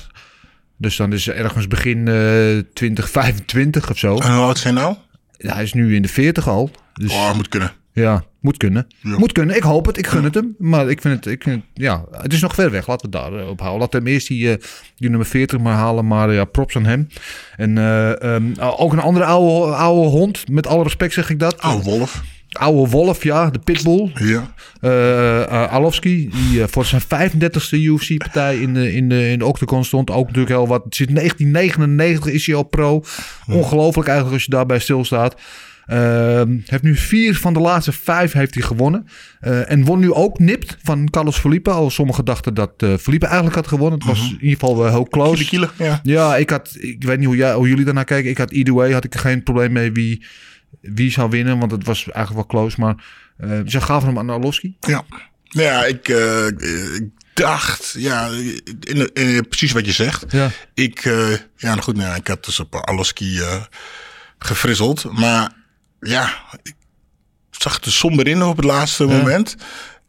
Dus 0.81 0.97
dan 0.97 1.13
is 1.13 1.29
ergens 1.29 1.69
begin 1.69 2.09
eh 2.09 2.59
2025 2.75 3.91
of 3.91 3.99
zo. 3.99 4.17
En 4.19 4.35
hoe 4.35 4.45
oud 4.45 4.59
zijn 4.59 4.75
nou? 4.75 4.97
Ja, 5.37 5.55
hij 5.55 5.63
is 5.63 5.73
nu 5.73 5.95
in 5.95 6.03
de 6.03 6.09
40 6.09 6.49
al. 6.49 6.71
Dus 6.95 7.13
Oh, 7.13 7.35
moet 7.35 7.49
kunnen. 7.49 7.73
ja, 7.93 8.25
moet 8.41 8.57
kunnen. 8.57 8.87
Ja. 9.03 9.19
Moet 9.19 9.33
kunnen. 9.33 9.57
Ik 9.57 9.63
hoop 9.63 9.87
het. 9.87 9.99
Ik 9.99 10.07
gun 10.07 10.25
het 10.25 10.35
hem. 10.35 10.55
Maar 10.59 10.91
ik 10.91 11.01
vind 11.01 11.15
het, 11.25 11.27
ik 11.35 11.43
vind 11.43 11.57
het, 11.57 11.65
ja, 11.75 12.05
het 12.11 12.33
is 12.33 12.41
nog 12.41 12.55
ver 12.55 12.71
weg. 12.71 12.87
Laten 12.87 13.11
we 13.11 13.17
het 13.19 13.31
daar 13.31 13.41
eh, 13.41 13.49
op 13.49 13.61
houden. 13.61 13.81
Laten 13.81 13.99
we 14.01 14.05
hem 14.05 14.15
eerst 14.15 14.29
die, 14.29 14.51
eh, 14.53 14.63
die 14.97 15.09
nummer 15.09 15.27
40 15.27 15.59
maar 15.59 15.75
halen. 15.75 16.07
Maar 16.07 16.33
ja, 16.33 16.45
props 16.45 16.77
aan 16.77 16.85
hem. 16.87 17.09
En 17.57 17.79
eh, 17.79 18.23
ehm, 18.35 18.53
ook 18.61 18.93
een 18.93 18.99
andere 19.01 19.25
oude, 19.25 19.75
oude 19.75 20.09
hond. 20.09 20.49
Met 20.49 20.67
alle 20.67 20.83
respect 20.83 21.13
zeg 21.13 21.31
ik 21.31 21.39
dat. 21.39 21.63
Oh, 21.65 21.83
Wolf. 21.85 22.23
Oude 22.51 22.91
wolf, 22.91 23.23
ja. 23.23 23.51
De 23.51 23.59
pitbull. 23.59 24.11
Ja. 24.15 24.55
Eh 24.81 25.43
eh, 25.43 25.91
die 26.01 26.63
eh, 26.63 26.69
voor 26.69 26.85
zijn 26.85 27.03
35e 27.03 27.71
UFC-partij 27.71 28.59
in 28.59 28.75
de, 28.75 28.93
in, 28.93 29.09
de, 29.09 29.31
in 29.31 29.39
de 29.39 29.47
Octagon 29.47 29.85
stond. 29.85 30.11
Ook 30.11 30.27
natuurlijk 30.27 30.55
heel 30.55 30.67
wat. 30.67 30.83
Sinds 30.89 31.13
1999 31.13 32.33
is 32.33 32.47
hij 32.47 32.55
al 32.55 32.63
pro. 32.63 33.05
Ongelooflijk 33.47 34.09
eigenlijk 34.09 34.37
als 34.37 34.45
je 34.45 34.51
daarbij 34.51 34.79
stilstaat. 34.79 35.35
Ehm 35.87 36.57
heeft 36.65 36.83
nu 36.83 36.97
vier 36.97 37.37
van 37.37 37.53
de 37.53 37.61
laatste 37.61 37.93
vijf 37.93 38.33
heeft 38.33 38.55
hij 38.55 38.63
gewonnen. 38.63 39.07
En 39.41 39.85
won 39.85 39.99
nu 39.99 40.13
ook 40.13 40.39
nipt 40.39 40.77
van 40.83 41.11
Carlos 41.11 41.39
Felipe. 41.39 41.71
Al 41.71 41.91
sommigen 41.91 42.25
dachten 42.25 42.55
dat 42.55 42.73
eh 42.77 42.95
Felipe 42.97 43.27
eigenlijk 43.27 43.57
had 43.57 43.69
gewonnen. 43.69 43.99
Het 43.99 44.09
was 44.09 44.21
in 44.21 44.39
ieder 44.41 44.59
geval 44.59 44.77
wel 44.79 44.91
heel 44.91 45.09
close. 45.09 45.45
Kiele, 45.45 45.69
kiele, 45.77 45.89
ja. 45.91 46.01
Ja, 46.03 46.37
ik 46.37 46.51
had, 46.51 46.77
ik 46.79 47.05
weet 47.05 47.19
niet 47.19 47.27
hoe, 47.27 47.37
jij, 47.37 47.55
hoe 47.55 47.69
jullie 47.69 47.85
daarnaar 47.85 48.05
kijken. 48.05 48.31
Ik 48.31 48.39
had 48.39 48.51
either 48.51 48.75
way, 48.75 48.93
had 48.93 49.05
ik 49.05 49.15
geen 49.15 49.43
probleem 49.43 49.73
mee 49.73 49.93
wie, 49.93 50.25
wie 50.81 51.11
zou 51.11 51.31
winnen. 51.31 51.59
Want 51.59 51.71
het 51.71 51.85
was 51.85 52.11
eigenlijk 52.11 52.49
wel 52.51 52.61
close. 52.61 52.81
Maar 52.81 53.05
eh 53.37 53.61
ze 53.67 53.81
gaven 53.81 54.09
hem 54.09 54.19
aan 54.19 54.31
Arlovski. 54.31 54.77
Ja, 54.81 55.05
ja 55.43 55.85
ik, 55.85 56.09
eh, 56.09 56.47
ik 56.47 57.09
dacht, 57.35 57.95
ja, 57.99 58.29
in, 58.81 59.13
in, 59.13 59.49
precies 59.49 59.73
wat 59.73 59.87
je 59.87 59.93
zegt. 59.93 60.25
Ja. 60.29 60.51
Ik, 60.75 61.05
uh, 61.05 61.31
ja, 61.31 61.69
nou 61.69 61.81
goed, 61.81 61.97
nou, 61.97 62.17
ik 62.17 62.29
had 62.29 62.45
dus 62.45 62.61
op 62.61 62.75
Aloski 62.75 63.39
uh, 63.39 63.63
gefrisseld. 64.39 65.13
Maar 65.13 65.53
ja, 66.01 66.35
ik 66.63 66.75
zag 67.51 67.75
het 67.75 67.85
er 67.85 67.93
somber 67.93 68.27
in 68.27 68.43
op 68.43 68.57
het 68.57 68.65
laatste 68.65 69.07
ja. 69.07 69.17
moment. 69.17 69.57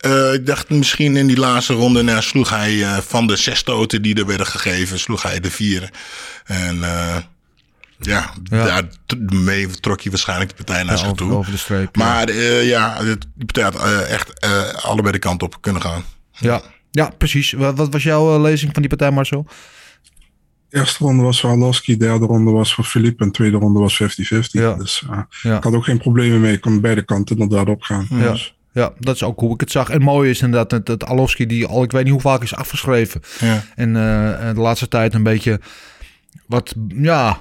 Uh, 0.05 0.33
ik 0.33 0.45
dacht 0.45 0.69
misschien 0.69 1.17
in 1.17 1.27
die 1.27 1.37
laatste 1.37 1.73
ronde 1.73 2.01
nou, 2.01 2.21
sloeg 2.21 2.49
hij 2.49 3.01
van 3.01 3.27
de 3.27 3.35
zes 3.35 3.57
stoten 3.57 4.01
die 4.01 4.15
er 4.15 4.25
werden 4.25 4.47
gegeven, 4.47 4.99
sloeg 4.99 5.21
hij 5.21 5.39
de 5.39 5.51
vier. 5.51 5.89
En 6.45 6.83
ja, 8.05 8.33
ja, 8.43 8.81
daarmee 9.05 9.67
trok 9.67 10.01
hij 10.01 10.11
waarschijnlijk 10.11 10.49
de 10.49 10.55
partij 10.55 10.83
naar 10.83 10.97
Ja, 10.97 11.03
zich 11.03 11.11
toe. 11.11 11.31
over 11.33 11.51
de 11.51 11.57
streep. 11.57 11.95
Maar 11.97 12.29
uh, 12.29 12.67
ja, 12.67 13.03
die 13.03 13.45
partij 13.45 13.63
had 13.63 13.75
uh, 13.75 14.11
echt 14.11 14.45
uh, 14.45 14.73
allebei 14.85 15.11
de 15.13 15.19
kant 15.19 15.43
op 15.43 15.57
kunnen 15.61 15.81
gaan. 15.81 16.03
Ja, 16.31 16.61
ja 16.91 17.09
precies. 17.17 17.51
Wat, 17.51 17.77
wat 17.77 17.91
was 17.93 18.03
jouw 18.03 18.35
uh, 18.35 18.41
lezing 18.41 18.71
van 18.73 18.81
die 18.81 18.89
partij, 18.89 19.11
Marcel? 19.11 19.45
Eerste 20.69 21.03
ronde 21.03 21.23
was 21.23 21.39
voor 21.39 21.49
Alowski, 21.49 21.97
derde 21.97 22.25
ronde 22.25 22.51
was 22.51 22.73
voor 22.73 22.83
Philippe 22.83 23.23
en 23.23 23.31
tweede 23.31 23.57
ronde 23.57 23.79
was 23.79 24.01
50-50. 24.03 24.05
Ja. 24.51 24.73
Dus 24.73 25.03
uh, 25.09 25.19
Ja. 25.41 25.57
ik 25.57 25.63
had 25.63 25.73
ook 25.73 25.83
geen 25.83 25.97
problemen 25.97 26.41
mee. 26.41 26.53
Ik 26.53 26.61
kon 26.61 26.81
beide 26.81 27.01
kanten 27.05 27.37
inderdaad 27.37 27.67
opgaan. 27.67 28.07
Ja. 28.09 28.31
Dus, 28.31 28.55
Ja, 28.73 28.93
dat 28.99 29.15
is 29.15 29.23
ook 29.23 29.39
hoe 29.39 29.53
ik 29.53 29.59
het 29.59 29.71
zag. 29.71 29.89
En 29.89 30.01
mooi 30.01 30.29
is 30.29 30.41
inderdaad 30.41 30.69
dat, 30.69 30.85
dat 30.85 31.05
Alowski 31.09 31.45
die 31.45 31.65
al, 31.65 31.83
ik 31.83 31.91
weet 31.91 32.03
niet 32.03 32.11
hoe 32.11 32.21
vaak 32.21 32.43
is 32.43 32.55
afgeschreven. 32.55 33.21
Ja. 33.39 33.63
En 33.75 33.87
eh, 33.95 34.53
de 34.53 34.59
laatste 34.61 34.87
tijd 34.87 35.13
een 35.13 35.23
beetje 35.23 35.59
wat, 36.47 36.73
ja, 36.87 37.37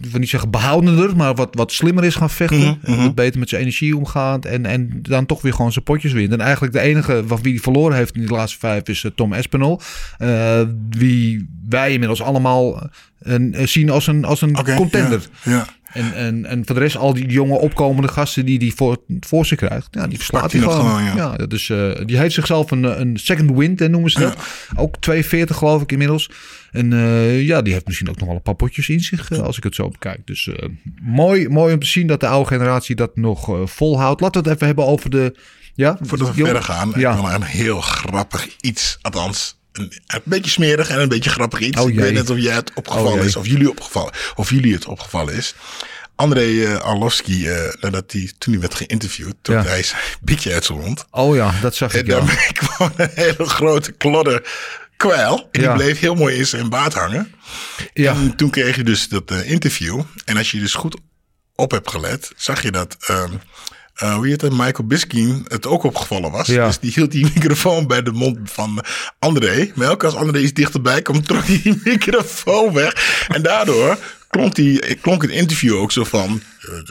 wil 0.00 0.20
niet 0.20 0.28
zeggen 0.28 0.50
behoudender, 0.50 1.16
maar 1.16 1.34
wat, 1.34 1.48
wat 1.54 1.72
slimmer 1.72 2.04
is 2.04 2.14
gaan 2.14 2.30
vechten. 2.30 2.58
Mhm, 2.58 2.92
En 2.92 2.96
wat 2.96 3.14
beter 3.14 3.38
met 3.38 3.48
zijn 3.48 3.60
energie 3.60 3.96
omgaat. 3.96 4.44
En, 4.44 4.66
en 4.66 4.98
dan 5.02 5.26
toch 5.26 5.42
weer 5.42 5.54
gewoon 5.54 5.72
zijn 5.72 5.84
potjes 5.84 6.12
wint. 6.12 6.32
En 6.32 6.40
eigenlijk 6.40 6.72
de 6.72 6.80
enige 6.80 7.22
van 7.26 7.42
wie 7.42 7.52
hij 7.52 7.62
verloren 7.62 7.96
heeft 7.96 8.14
in 8.14 8.20
die 8.20 8.30
laatste 8.30 8.58
vijf 8.58 8.82
is 8.88 9.04
eh, 9.04 9.10
Tom 9.14 9.32
Espinol. 9.32 9.80
Eh, 10.18 10.60
wie 10.90 11.48
wij 11.68 11.92
inmiddels 11.92 12.22
allemaal 12.22 12.82
eh, 12.82 12.88
een, 13.18 13.68
zien 13.68 13.90
als 13.90 14.06
een, 14.06 14.24
als 14.24 14.40
een 14.40 14.64
contender. 14.76 15.22
Ja, 15.44 15.52
ja. 15.52 15.66
En, 15.92 16.14
en, 16.14 16.46
en 16.46 16.62
voor 16.66 16.74
de 16.74 16.80
rest, 16.80 16.96
al 16.96 17.14
die 17.14 17.26
jonge 17.26 17.58
opkomende 17.58 18.08
gasten 18.08 18.44
die 18.44 18.58
die 18.58 18.74
voor, 18.74 18.96
voor 19.20 19.46
zich 19.46 19.58
krijgt, 19.58 19.88
ja, 19.90 20.06
die 20.06 20.16
verslaat 20.16 20.52
hij 20.52 20.60
gewoon. 20.60 20.86
gewoon, 20.86 21.16
ja. 21.16 21.36
dus 21.36 21.70
eh, 21.70 21.90
die 22.04 22.18
heeft 22.18 22.34
zichzelf 22.34 22.70
een, 22.70 23.00
een 23.00 23.16
second 23.16 23.50
wind, 23.56 23.78
hè, 23.78 23.88
noemen 23.88 24.10
ze 24.10 24.20
dat. 24.20 24.36
Ook 24.76 24.96
42 24.96 25.56
geloof 25.56 25.82
ik 25.82 25.92
inmiddels. 25.92 26.30
En 26.70 26.92
eh, 26.92 27.42
ja, 27.42 27.62
die 27.62 27.72
heeft 27.72 27.86
misschien 27.86 28.08
ook 28.08 28.18
nog 28.18 28.26
wel 28.26 28.36
een 28.36 28.42
paar 28.42 28.54
potjes 28.54 28.88
in 28.88 29.00
zich, 29.00 29.30
eh, 29.30 29.38
als 29.38 29.56
ik 29.56 29.62
het 29.62 29.74
zo 29.74 29.88
bekijk. 29.88 30.26
Dus 30.26 30.48
eh, 30.48 30.68
mooi, 31.02 31.48
mooi 31.48 31.74
om 31.74 31.80
te 31.80 31.86
zien 31.86 32.06
dat 32.06 32.20
de 32.20 32.26
oude 32.26 32.48
generatie 32.48 32.94
dat 32.96 33.16
nog 33.16 33.58
volhoudt. 33.64 34.20
Laten 34.20 34.42
we 34.42 34.48
het 34.48 34.56
even 34.56 34.66
hebben 34.66 34.86
over 34.86 35.10
de... 35.10 35.34
Ja, 35.74 35.98
Voordat 36.02 36.34
we 36.34 36.44
verder 36.44 36.62
gaan, 36.62 36.92
Ja. 36.96 37.12
ik 37.14 37.20
wil 37.20 37.30
een 37.30 37.42
heel 37.42 37.80
grappig 37.80 38.48
iets, 38.60 38.98
althans 39.02 39.58
een, 39.72 39.92
een 40.06 40.20
beetje 40.24 40.50
smerig 40.50 40.88
en 40.88 41.00
een 41.00 41.08
beetje 41.08 41.30
grappig 41.30 41.60
iets. 41.60 41.80
Oh, 41.80 41.88
ik 41.88 41.94
weet 41.98 42.12
net 42.12 42.30
of 42.30 42.38
jij 42.38 42.54
het 42.54 42.70
opgevallen 42.74 43.12
Oh, 43.20 43.24
is, 43.24 43.36
of 43.36 43.46
jullie 43.46 43.70
opgevallen, 43.70 44.12
of 44.34 44.50
jullie 44.50 44.74
het 44.74 44.86
opgevallen 44.86 45.34
is. 45.34 45.54
André 46.16 46.78
Arlovski, 46.78 47.48
eh, 47.48 47.72
nadat 47.80 48.12
hij, 48.12 48.32
toen 48.38 48.52
hij 48.52 48.60
werd 48.60 48.74
geïnterviewd, 48.74 49.34
toen 49.42 49.54
Ja. 49.54 49.62
hij 49.62 49.82
zijn 49.82 50.00
bietje 50.20 50.52
uit 50.52 50.64
zijn 50.64 50.78
mond. 50.78 51.04
Oh 51.10 51.36
ja, 51.36 51.54
dat 51.60 51.74
zag 51.74 51.94
En 51.94 52.00
ik 52.00 52.06
ja. 52.06 52.14
daarmee 52.16 52.52
kwam 52.60 52.90
een 52.96 53.10
hele 53.14 53.44
grote 53.44 53.92
klodder 53.92 54.42
kwijl. 54.98 55.48
En 55.52 55.60
Ja. 55.60 55.66
die 55.74 55.82
bleef 55.84 55.98
heel 56.00 56.14
mooi 56.14 56.36
in 56.36 56.46
zijn 56.46 56.68
baard 56.68 56.94
hangen. 56.94 57.34
Ja. 57.94 58.12
En 58.12 58.36
toen 58.36 58.50
kreeg 58.50 58.76
je 58.76 58.84
dus 58.84 59.08
dat 59.08 59.30
eh, 59.30 59.50
interview. 59.50 60.02
En 60.24 60.36
als 60.36 60.50
je 60.50 60.58
dus 60.60 60.74
goed 60.74 60.96
op 61.54 61.70
hebt 61.70 61.90
gelet, 61.90 62.32
zag 62.36 62.62
je 62.62 62.70
dat... 62.70 62.96
ehm 63.06 63.32
eh, 63.98 64.14
hoe 64.14 64.26
heet 64.26 64.40
het? 64.40 64.52
Michael 64.52 64.86
Biskin 64.86 65.44
het 65.48 65.66
ook 65.66 65.82
opgevallen 65.82 66.30
was. 66.30 66.46
Ja. 66.46 66.66
Dus 66.66 66.78
die 66.78 66.92
hield 66.94 67.10
die 67.12 67.24
microfoon 67.34 67.86
bij 67.86 68.02
de 68.02 68.12
mond 68.12 68.38
van 68.44 68.84
André. 69.18 69.72
Maar 69.74 69.86
elke 69.86 70.06
als 70.06 70.14
André 70.14 70.38
iets 70.38 70.52
dichterbij 70.52 71.02
kwam, 71.02 71.22
trok 71.26 71.44
hij 71.44 71.60
die 71.62 71.80
microfoon 71.84 72.72
weg. 72.72 73.26
En 73.28 73.42
daardoor 73.42 73.98
klonk, 74.28 74.54
die, 74.54 74.94
klonk 74.94 75.22
het 75.22 75.30
interview 75.30 75.76
ook 75.76 75.92
zo 75.92 76.04
van... 76.04 76.42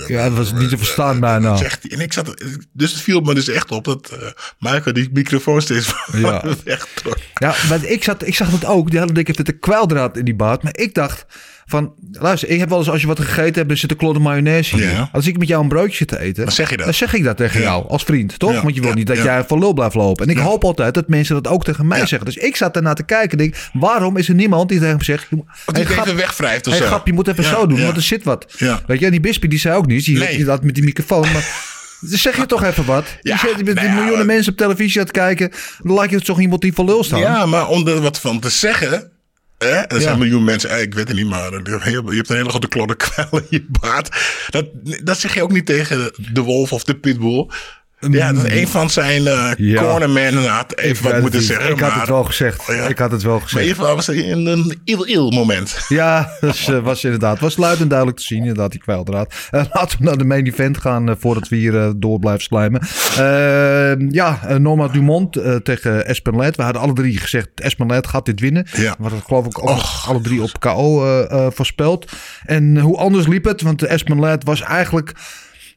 Ja, 0.07 0.23
het 0.23 0.33
was 0.33 0.53
niet 0.53 0.69
te 0.69 0.77
verstaan 0.77 1.19
bijna. 1.19 1.55
Zegt. 1.55 1.87
En 1.87 1.99
ik 1.99 2.13
zat, 2.13 2.45
dus 2.73 2.91
het 2.91 3.01
viel 3.01 3.21
me 3.21 3.33
dus 3.33 3.47
echt 3.47 3.71
op 3.71 3.83
dat 3.83 4.09
eh, 4.09 4.27
Michael 4.59 4.93
die 4.93 5.09
microfoon 5.13 5.61
steeds 5.61 5.93
Ja. 6.13 6.43
wegtrok. 6.63 7.17
Ja, 7.33 7.55
maar 7.69 7.83
ik, 7.83 8.03
zat, 8.03 8.27
ik 8.27 8.35
zag 8.35 8.49
dat 8.49 8.65
ook. 8.65 8.89
Die 8.89 8.99
hele 8.99 9.11
dikke 9.11 9.33
vette 9.33 9.51
kwijldraad 9.51 10.17
in 10.17 10.25
die 10.25 10.35
baard. 10.35 10.63
Maar 10.63 10.77
ik 10.77 10.93
dacht 10.93 11.25
van, 11.69 11.93
luister, 12.11 12.49
ik 12.49 12.59
heb 12.59 12.69
wel 12.69 12.77
eens 12.77 12.89
als 12.89 13.01
je 13.01 13.07
wat 13.07 13.19
gegeten 13.19 13.53
hebt, 13.53 13.71
er 13.71 13.77
zit 13.77 13.91
een 13.91 13.97
klodder 13.97 14.21
mayonaise 14.21 14.75
hier. 14.75 14.89
Ja. 14.91 15.09
Als 15.11 15.27
ik 15.27 15.37
met 15.37 15.47
jou 15.47 15.63
een 15.63 15.69
broodje 15.69 15.95
zit 15.95 16.07
te 16.07 16.19
eten, 16.19 16.43
Dan 16.43 16.53
zeg 16.53 16.69
je 16.69 16.75
dat. 16.77 16.85
Dan 16.85 16.93
zeg 16.93 17.13
ik 17.13 17.23
dat 17.23 17.37
tegen 17.37 17.59
Ja. 17.59 17.65
jou 17.65 17.87
als 17.87 18.03
vriend, 18.03 18.39
toch? 18.39 18.51
Ja, 18.51 18.61
Want 18.61 18.75
je 18.75 18.81
wil 18.81 18.93
niet 18.93 19.07
dat 19.07 19.17
jij 19.17 19.43
voor 19.47 19.59
lul 19.59 19.73
blijft 19.73 19.95
lopen. 19.95 20.25
En 20.27 20.31
ik 20.31 20.37
hoop 20.37 20.63
altijd 20.63 20.93
dat 20.93 21.07
mensen 21.07 21.35
dat 21.35 21.47
ook 21.53 21.63
tegen 21.63 21.87
mij 21.87 22.05
zeggen. 22.05 22.25
Dus 22.25 22.35
ik 22.37 22.55
zat 22.55 22.75
ernaar 22.75 22.95
te 22.95 23.03
kijken 23.03 23.31
en 23.31 23.37
denk, 23.37 23.55
waarom 23.73 24.17
is 24.17 24.29
er 24.29 24.35
niemand 24.35 24.69
die 24.69 24.77
tegen 24.79 24.93
hem 24.93 25.03
zegt, 25.03 25.27
Of 25.31 25.39
hey, 25.65 25.73
die 25.73 25.85
grap, 25.85 26.05
even 26.05 26.17
wegwrijft 26.17 26.67
of 26.67 26.73
hey, 26.73 26.81
zo. 26.81 26.87
grap, 26.87 27.07
je 27.07 27.13
moet 27.13 27.27
even 27.27 27.43
zo 27.43 27.67
doen, 27.67 27.81
want 27.81 27.95
er 27.95 28.01
zit 28.01 28.23
wat. 28.23 28.45
Weet 28.87 28.99
je, 28.99 29.05
en 29.05 29.11
die 29.11 29.19
Bispie 29.19 29.49
die 29.49 29.59
zei 29.59 29.75
ook 29.75 29.85
niets. 29.87 30.05
Die, 30.05 30.17
Nee. 30.17 30.45
met 30.61 30.75
die 30.75 30.83
microfoon, 30.83 31.31
maar... 31.31 31.45
Zeg 32.01 32.37
je 32.37 32.45
toch 32.45 32.63
even 32.63 32.85
wat. 32.85 33.05
Ja, 33.21 33.39
je 33.57 33.63
met 33.63 33.75
nou 33.75 33.89
miljoenen 33.89 34.25
mensen 34.25 34.51
op 34.51 34.57
televisie 34.57 34.99
aan 34.99 35.05
het 35.07 35.15
kijken. 35.15 35.51
Dan 35.83 35.95
laat 35.95 36.09
je 36.09 36.21
toch 36.21 36.39
iemand 36.39 36.61
die 36.61 36.73
voor 36.73 36.85
lul 36.85 37.03
staan. 37.03 37.19
Ja, 37.19 37.45
maar 37.45 37.67
om 37.67 37.87
er 37.87 38.01
wat 38.01 38.19
van 38.19 38.39
te 38.39 38.49
zeggen. 38.49 39.11
Hè? 39.57 39.67
Er 39.69 39.85
zijn 39.89 40.01
Ja. 40.01 40.11
een 40.11 40.19
miljoen 40.19 40.43
mensen, 40.43 40.69
eh, 40.69 40.81
ik 40.81 40.93
weet 40.93 41.07
het 41.07 41.17
niet, 41.17 41.27
maar 41.27 41.51
je 41.51 42.15
hebt 42.15 42.29
een 42.29 42.35
hele 42.35 42.49
grote 42.49 42.67
klodder 42.67 42.95
kwel 43.07 43.27
in 43.31 43.45
je 43.49 43.65
baard. 43.69 44.09
Dat, 44.49 44.65
dat 45.03 45.19
zeg 45.19 45.33
je 45.33 45.43
ook 45.43 45.51
niet 45.51 45.65
tegen 45.65 46.11
de 46.33 46.41
wolf 46.41 46.71
of 46.71 46.83
de 46.83 46.95
pitbull. 46.95 47.47
Ja, 48.11 48.33
dat 48.33 48.45
is 48.45 48.51
een 48.61 48.67
van 48.67 48.89
zijn 48.89 49.27
eh. 49.27 49.51
Ja. 49.57 49.81
cornermen 49.81 50.45
had 50.47 50.77
even 50.77 51.03
wat 51.11 51.21
moeten 51.21 51.39
niet. 51.39 51.47
zeggen. 51.47 51.71
Ik 51.71 51.79
had 51.79 51.89
maar, 51.89 51.99
het 51.99 52.09
wel 52.09 52.23
gezegd. 52.23 52.69
Oh 52.69 52.75
ja. 52.75 52.87
Ik 52.87 52.97
had 52.97 53.11
het 53.11 53.21
wel 53.23 53.31
Maar 53.33 53.41
gezegd. 53.41 53.61
in 53.61 53.67
ieder 53.67 53.81
geval 53.81 53.95
was 53.95 54.07
het 54.07 54.17
een, 54.17 54.45
een 54.45 54.79
il-il 54.83 55.31
moment. 55.31 55.77
Ja, 55.87 56.29
dat 56.39 56.65
was, 56.65 56.79
was 56.81 57.03
inderdaad. 57.03 57.39
was 57.39 57.57
luid 57.57 57.79
en 57.79 57.87
duidelijk 57.87 58.17
te 58.17 58.23
zien, 58.23 58.39
inderdaad, 58.39 58.71
die 58.71 58.79
kwijldraad. 58.79 59.33
Eh, 59.51 59.63
laten 59.71 59.97
we 59.99 60.03
naar 60.05 60.17
de 60.17 60.23
main 60.23 60.45
event 60.47 60.77
gaan, 60.77 61.09
eh, 61.09 61.15
voordat 61.19 61.47
we 61.47 61.55
hier 61.55 61.77
eh, 61.81 61.89
door 61.95 62.19
blijven 62.19 62.43
slijmen. 62.43 62.81
Eh, 63.17 64.09
ja, 64.09 64.39
eh, 64.47 64.55
Norma 64.55 64.87
Dumont 64.87 65.35
eh, 65.35 65.55
tegen 65.55 66.05
Espen 66.05 66.35
Led. 66.37 66.55
We 66.55 66.63
hadden 66.63 66.81
alle 66.81 66.93
drie 66.93 67.17
gezegd, 67.17 67.47
Espen 67.55 67.87
Led 67.87 68.07
gaat 68.07 68.25
dit 68.25 68.39
winnen. 68.39 68.67
Ja. 68.71 68.95
We 68.97 69.01
hadden 69.03 69.21
geloof 69.25 69.45
ik 69.45 69.61
ook 69.69 69.79
alle 70.07 70.21
drie 70.21 70.41
op 70.41 70.59
KO 70.59 71.05
eh, 71.05 71.31
eh, 71.45 71.51
voorspeld. 71.51 72.11
En 72.45 72.77
hoe 72.79 72.97
anders 72.97 73.27
liep 73.27 73.45
het, 73.45 73.61
want 73.61 73.83
Espen 73.83 74.19
Led 74.19 74.43
was 74.43 74.61
eigenlijk... 74.61 75.11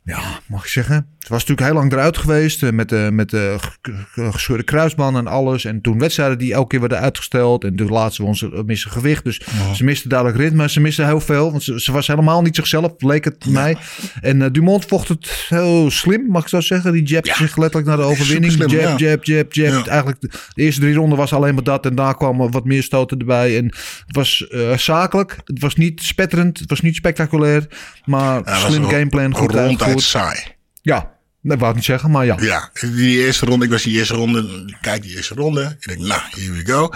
Ja, 0.04 0.18
mag 0.46 0.64
ik 0.64 0.70
zeggen. 0.70 1.06
Het 1.30 1.38
was 1.38 1.48
natuurlijk 1.48 1.72
heel 1.76 1.80
lang 1.88 1.92
eruit 2.00 2.18
geweest. 2.18 2.62
eh, 2.62 2.70
Met 2.70 2.88
de, 2.88 3.08
met 3.12 3.30
g- 3.60 3.76
gescheurde 4.12 4.62
kruisband 4.64 5.16
en 5.16 5.26
alles. 5.26 5.64
En 5.64 5.80
toen 5.80 5.98
wedstrijden 5.98 6.38
die 6.38 6.52
elke 6.54 6.68
keer 6.68 6.80
werden 6.80 6.98
uitgesteld. 7.00 7.64
En 7.64 7.76
toen 7.76 7.88
laatste 7.90 8.22
won 8.22 8.36
ze 8.36 8.62
missen 8.66 8.90
gewicht. 8.90 9.24
Dus 9.24 9.40
ze 9.74 9.84
miste 9.84 10.08
duidelijk 10.08 10.38
ritme. 10.40 10.68
Ze 10.68 10.80
miste 10.80 11.04
heel 11.04 11.20
veel. 11.20 11.50
Want 11.50 11.62
ze, 11.62 11.80
ze 11.80 11.92
was 11.92 12.06
helemaal 12.06 12.42
niet 12.42 12.56
zichzelf, 12.56 12.92
leek 12.98 13.24
het 13.24 13.46
mij. 13.48 13.76
En 14.20 14.42
eh, 14.42 14.48
Dumont 14.52 14.84
vocht 14.84 15.08
het 15.08 15.30
heel 15.48 15.90
slim, 15.90 16.26
mag 16.28 16.42
ik 16.42 16.48
zo 16.48 16.60
zeggen. 16.60 16.92
Die 16.92 17.02
jabte 17.02 17.28
Ja. 17.30 17.36
zich 17.36 17.56
letterlijk 17.56 17.86
naar 17.86 17.96
de 17.96 18.02
overwinning. 18.02 18.52
Superslim, 18.52 18.80
jab, 18.80 18.98
ja. 18.98 19.08
jab, 19.08 19.24
jab, 19.24 19.52
jab. 19.52 19.84
Ja. 19.84 19.90
Eigenlijk 19.90 20.20
de, 20.20 20.28
de 20.54 20.62
eerste 20.62 20.80
drie 20.80 20.94
ronden 20.94 21.18
was 21.18 21.32
alleen 21.32 21.54
maar 21.54 21.64
dat. 21.64 21.86
En 21.86 21.94
daar 21.94 22.16
kwamen 22.16 22.50
wat 22.50 22.64
meer 22.64 22.82
stoten 22.82 23.18
erbij. 23.18 23.56
En 23.56 23.64
het 24.06 24.16
was 24.16 24.48
eh, 24.48 24.76
zakelijk. 24.76 25.36
Het 25.44 25.60
was 25.60 25.74
niet 25.74 26.02
spetterend. 26.02 26.58
Het 26.58 26.70
was 26.70 26.80
niet 26.80 26.94
spectaculair. 26.96 27.66
Maar 28.04 28.42
slim 28.44 28.84
gameplan, 28.84 29.34
goed 29.34 29.56
uitgevoerd. 29.56 30.02
saai. 30.02 30.38
Ja, 30.82 31.18
dat 31.42 31.58
wou 31.58 31.70
ik 31.70 31.76
niet 31.76 31.84
zeggen, 31.84 32.10
maar 32.10 32.24
ja. 32.24 32.36
Ja, 32.40 32.70
die 32.80 33.18
eerste 33.24 33.46
ronde, 33.46 33.64
ik 33.64 33.70
was 33.70 33.82
die 33.82 33.96
eerste 33.98 34.14
ronde, 34.14 34.64
ik 34.66 34.76
kijk 34.80 35.02
die 35.02 35.16
eerste 35.16 35.34
ronde. 35.34 35.76
Ik 35.80 35.86
denk, 35.88 36.00
nou, 36.00 36.20
here 36.30 36.52
we 36.52 36.72
go. 36.72 36.92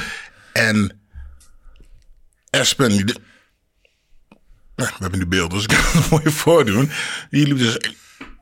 En 0.53 0.99
Espen, 2.51 2.89
die, 2.91 3.05
de- 3.05 3.17
nou, 4.77 4.91
we 4.91 4.97
hebben 5.03 5.19
nu 5.19 5.27
beeld, 5.27 5.51
dus 5.51 5.63
ik 5.63 5.69
kan 5.69 5.79
het 6.03 6.11
mooi 6.11 6.31
voordoen. 6.31 6.91
Die 7.31 7.47
liep 7.47 7.59
dus 7.59 7.77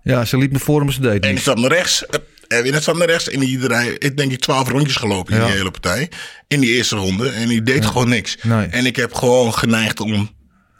Ja, 0.02 0.24
ze 0.24 0.36
liep 0.38 0.50
naar 0.50 0.60
voren, 0.60 0.84
maar 0.84 0.94
ze 0.94 1.00
deed 1.00 1.24
En 1.24 1.30
die 1.30 1.38
stap 1.40 1.58
naar 1.58 1.70
rechts. 1.70 2.06
eh, 2.06 2.18
En 2.58 2.62
die 2.62 2.80
stap 2.80 2.96
naar 2.96 3.06
rechts. 3.08 3.28
En 3.28 3.40
die 3.40 3.58
draai, 3.58 3.90
ik 3.90 4.16
denk 4.16 4.32
ik 4.32 4.40
twaalf 4.40 4.68
rondjes 4.68 4.96
gelopen 4.96 5.34
in 5.34 5.40
Ja. 5.40 5.46
die 5.46 5.56
hele 5.56 5.70
partij. 5.70 6.10
In 6.48 6.60
die 6.60 6.70
eerste 6.70 6.96
ronde. 6.96 7.28
En 7.28 7.48
die 7.48 7.62
deed 7.62 7.86
gewoon 7.86 8.08
niks. 8.08 8.36
Nee. 8.42 8.66
En 8.66 8.86
ik 8.86 8.96
heb 8.96 9.14
gewoon 9.14 9.54
geneigd 9.54 10.00
om 10.00 10.30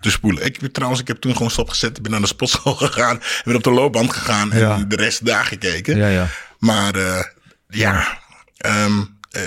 te 0.02 0.10
spoelen. 0.10 0.44
Ik, 0.44 0.72
trouwens, 0.72 1.00
ik 1.00 1.08
heb 1.08 1.20
toen 1.20 1.32
gewoon 1.32 1.50
stopgezet. 1.50 1.96
Ik 1.96 2.02
ben 2.02 2.10
naar 2.12 2.20
de 2.20 2.26
sportschool 2.26 2.74
gegaan. 2.86 3.20
Ben 3.44 3.54
op 3.56 3.62
de 3.64 3.70
loopband 3.70 4.12
gegaan. 4.12 4.52
En 4.52 4.58
Ja. 4.58 4.84
de 4.88 4.96
rest 4.96 5.24
daar 5.26 5.44
gekeken. 5.44 5.96
Ja, 5.96 6.08
ja. 6.08 6.28
Maar 6.58 6.94
eh, 6.94 7.22
ja, 7.68 8.18
ehm, 8.56 9.00
eh, 9.30 9.42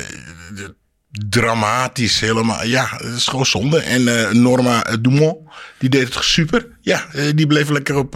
dramatisch 1.30 2.20
helemaal. 2.20 2.66
Ja, 2.66 2.88
het 2.98 3.16
is 3.16 3.28
gewoon 3.28 3.46
zonde. 3.46 3.80
En 3.80 4.08
eh, 4.28 4.32
Norma 4.32 4.82
Dumont, 5.00 5.38
die 5.78 5.90
deed 5.90 6.14
het 6.16 6.24
super. 6.24 6.68
Ja, 6.82 7.06
die 7.36 7.48
bleef 7.48 7.70
lekker 7.70 7.96
op, 7.96 8.12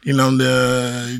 die, 0.00 0.14
nam 0.14 0.36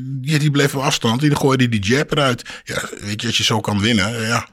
die, 0.03 0.39
die 0.39 0.51
bleef 0.51 0.75
op 0.75 0.81
afstand. 0.81 1.21
Die 1.21 1.35
gooide 1.35 1.69
die 1.69 1.81
jab 1.81 2.11
eruit. 2.11 2.43
Ja, 2.63 2.81
weet 3.01 3.21
je, 3.21 3.27
als 3.27 3.37
je 3.37 3.43
zo 3.43 3.59
kan 3.59 3.81
winnen, 3.81 4.21
ja. 4.27 4.47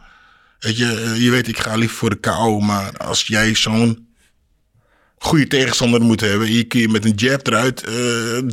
Weet 0.58 0.76
je, 0.76 1.14
je 1.18 1.30
weet, 1.30 1.48
ik 1.48 1.58
ga 1.58 1.74
liever 1.76 1.96
voor 1.96 2.10
de 2.10 2.16
KO. 2.20 2.60
Maar 2.60 2.96
als 2.96 3.26
jij 3.26 3.54
zo'n 3.54 4.05
goede 5.18 5.46
tegenstander 5.46 6.00
moeten 6.00 6.28
hebben. 6.28 6.46
Hier 6.46 6.66
kun 6.66 6.80
je 6.80 6.88
met 6.88 7.04
een 7.04 7.14
jab 7.14 7.46
eruit 7.46 7.82
eh, 7.82 7.94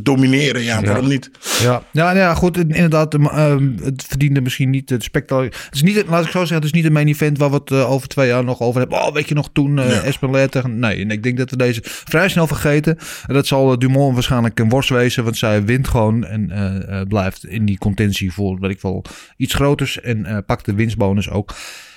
domineren. 0.02 0.62
Ja, 0.62 0.82
waarom 0.82 1.08
niet? 1.08 1.30
Ja, 1.62 1.82
ja, 1.92 2.04
nou 2.04 2.16
ja 2.16 2.34
goed. 2.34 2.58
Inderdaad, 2.58 3.14
uh, 3.14 3.56
het 3.82 4.04
verdiende 4.08 4.40
misschien 4.40 4.70
niet 4.70 4.90
het 4.90 5.02
spectaculair. 5.02 5.64
Het 5.64 5.74
is 5.74 5.82
niet, 5.82 6.04
laat 6.08 6.24
ik 6.24 6.30
zo 6.30 6.38
zeggen, 6.38 6.56
het 6.56 6.64
is 6.64 6.72
niet 6.72 6.84
een 6.84 6.92
main 6.92 7.08
event 7.08 7.38
waar 7.38 7.50
we 7.50 7.56
het 7.56 7.70
eh, 7.70 7.90
over 7.90 8.08
twee 8.08 8.28
jaar 8.28 8.44
nog 8.44 8.60
over 8.60 8.80
hebben. 8.80 8.98
Oh, 8.98 9.12
weet 9.12 9.28
je 9.28 9.34
nog 9.34 9.50
toen 9.52 9.76
uh, 9.76 9.90
Ja. 9.90 10.00
Espenlair 10.00 10.48
tegen... 10.48 10.78
Nee, 10.78 11.00
en 11.00 11.10
ik 11.10 11.22
denk 11.22 11.38
dat 11.38 11.50
we 11.50 11.56
deze 11.56 11.80
vrij 11.84 12.28
snel 12.28 12.46
vergeten. 12.46 12.98
En 13.26 13.34
dat 13.34 13.46
zal 13.46 13.78
Dumont 13.78 14.14
waarschijnlijk 14.14 14.58
een 14.58 14.68
worst 14.68 14.88
wezen, 14.88 15.24
want 15.24 15.36
zij 15.36 15.64
wint 15.64 15.88
gewoon 15.88 16.24
en 16.24 17.06
blijft 17.08 17.46
in 17.46 17.64
die 17.64 17.78
contentie 17.78 18.32
voor, 18.32 18.60
weet 18.60 18.70
ik 18.70 18.80
wel, 18.80 19.04
iets 19.36 19.54
groters. 19.54 20.00
En 20.00 20.44
pakt 20.46 20.64
de 20.64 20.74
winstbonus 20.74 21.30
ook. 21.30 21.54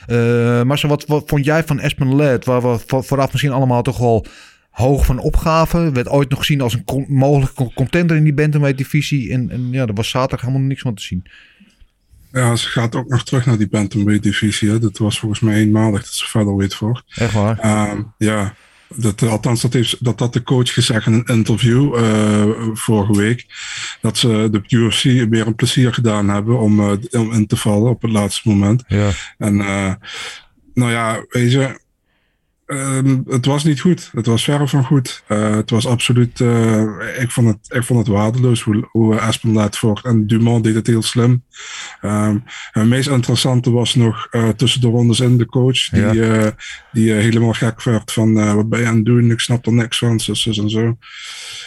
Eh 0.08 0.64
Marcel, 0.64 0.90
wat, 0.90 1.06
wat 1.06 1.24
vond 1.26 1.46
jij 1.46 1.64
van 1.64 1.80
Espenlair, 1.80 2.40
waar 2.44 2.62
we 2.62 2.80
vo- 2.88 3.02
vooraf 3.02 3.32
misschien 3.32 3.52
allemaal 3.52 3.82
toch 3.82 3.98
wel 3.98 4.26
hoog 4.70 5.06
van 5.06 5.20
opgaven. 5.20 5.94
Werd 5.94 6.10
ooit 6.10 6.30
nog 6.30 6.40
gezien 6.40 6.62
als 6.62 6.74
een 6.74 6.84
con- 6.84 7.06
mogelijke 7.10 7.72
contender 7.74 8.18
in 8.18 8.24
die 8.24 8.34
bantamweight 8.34 8.78
divisie. 8.78 9.32
En, 9.32 9.50
en 9.52 9.72
ja, 9.72 9.86
er 9.86 9.94
was 9.94 10.10
zaterdag 10.10 10.46
helemaal 10.46 10.68
niks 10.68 10.82
van 10.82 10.94
te 10.96 11.02
zien. 11.04 11.24
Ja, 12.32 12.56
ze 12.56 12.70
gaat 12.70 12.96
ook 12.96 13.08
nog 13.10 13.24
terug 13.24 13.46
naar 13.46 13.58
die 13.58 13.70
bantamweight 13.70 14.24
divisie. 14.24 14.70
Hè. 14.70 14.80
Dat 14.80 14.98
was 14.98 15.20
volgens 15.20 15.40
mij 15.42 15.56
eenmalig 15.56 16.04
dat 16.04 16.14
ze 16.14 16.26
featherweight 16.26 16.76
voor. 16.76 17.04
Echt 17.16 17.34
waar? 17.34 17.60
Ehm, 17.60 18.02
ja, 18.18 18.54
dat, 18.96 19.22
althans, 19.22 19.62
dat, 19.62 19.74
heeft, 19.74 20.04
dat 20.04 20.20
had 20.20 20.34
de 20.34 20.44
coach 20.44 20.74
gezegd 20.74 21.08
in 21.08 21.14
een 21.14 21.36
interview 21.36 21.96
eh, 21.96 22.46
vorige 22.74 23.18
week. 23.18 23.46
Dat 24.02 24.18
ze 24.18 24.48
de 24.52 24.62
UFC 24.68 25.04
weer 25.04 25.48
een 25.48 25.56
plezier 25.56 25.94
gedaan 25.94 26.30
hebben 26.30 26.60
om, 26.60 26.80
eh, 26.80 27.22
om 27.22 27.32
in 27.32 27.48
te 27.48 27.56
vallen 27.56 27.90
op 27.90 28.02
het 28.02 28.12
laatste 28.12 28.50
moment. 28.50 28.84
Ja. 28.88 29.10
En 29.38 29.60
eh, 29.60 29.94
nou 30.74 30.92
ja, 30.92 31.26
weet 31.30 31.52
je, 31.52 31.80
ehm, 32.68 33.18
het 33.28 33.46
was 33.46 33.64
niet 33.64 33.80
goed. 33.82 34.10
Het 34.14 34.26
was 34.26 34.44
verre 34.44 34.68
van 34.68 34.84
goed. 34.86 35.24
Eh, 35.28 35.56
het 35.56 35.70
was 35.70 35.88
absoluut, 35.88 36.42
eh, 36.42 36.82
ik, 37.20 37.32
vond 37.32 37.48
het, 37.48 37.58
ik 37.78 37.84
vond 37.84 38.00
het 38.00 38.08
waardeloos 38.16 38.62
hoe, 38.62 38.88
hoe 38.92 39.20
Aspen 39.20 39.54
laat 39.54 39.78
voort. 39.78 40.06
En 40.06 40.28
Dumont 40.28 40.64
deed 40.64 40.76
het 40.76 40.88
heel 40.88 41.02
slim. 41.02 41.44
Ehm, 42.02 42.38
het 42.72 42.86
meest 42.86 43.10
interessante 43.10 43.72
was 43.72 43.96
nog 43.96 44.28
eh, 44.32 44.50
tussen 44.50 44.82
de 44.82 44.88
rondes 44.88 45.20
in 45.20 45.38
de 45.38 45.46
coach. 45.46 45.90
Die, 45.90 46.02
Ja. 46.02 46.14
eh, 46.14 46.48
die 46.92 47.14
eh, 47.16 47.22
helemaal 47.22 47.54
gek 47.54 47.84
werd 47.84 48.12
van 48.12 48.40
eh, 48.40 48.54
wat 48.54 48.70
ben 48.70 48.80
je 48.80 48.86
aan 48.88 48.96
het 48.96 49.06
doen? 49.06 49.32
Ik 49.32 49.40
snap 49.40 49.66
er 49.66 49.74
niks 49.74 49.98
van. 49.98 50.20
Zus, 50.20 50.42
zus 50.42 50.58
en 50.58 50.70
zo. 50.70 50.98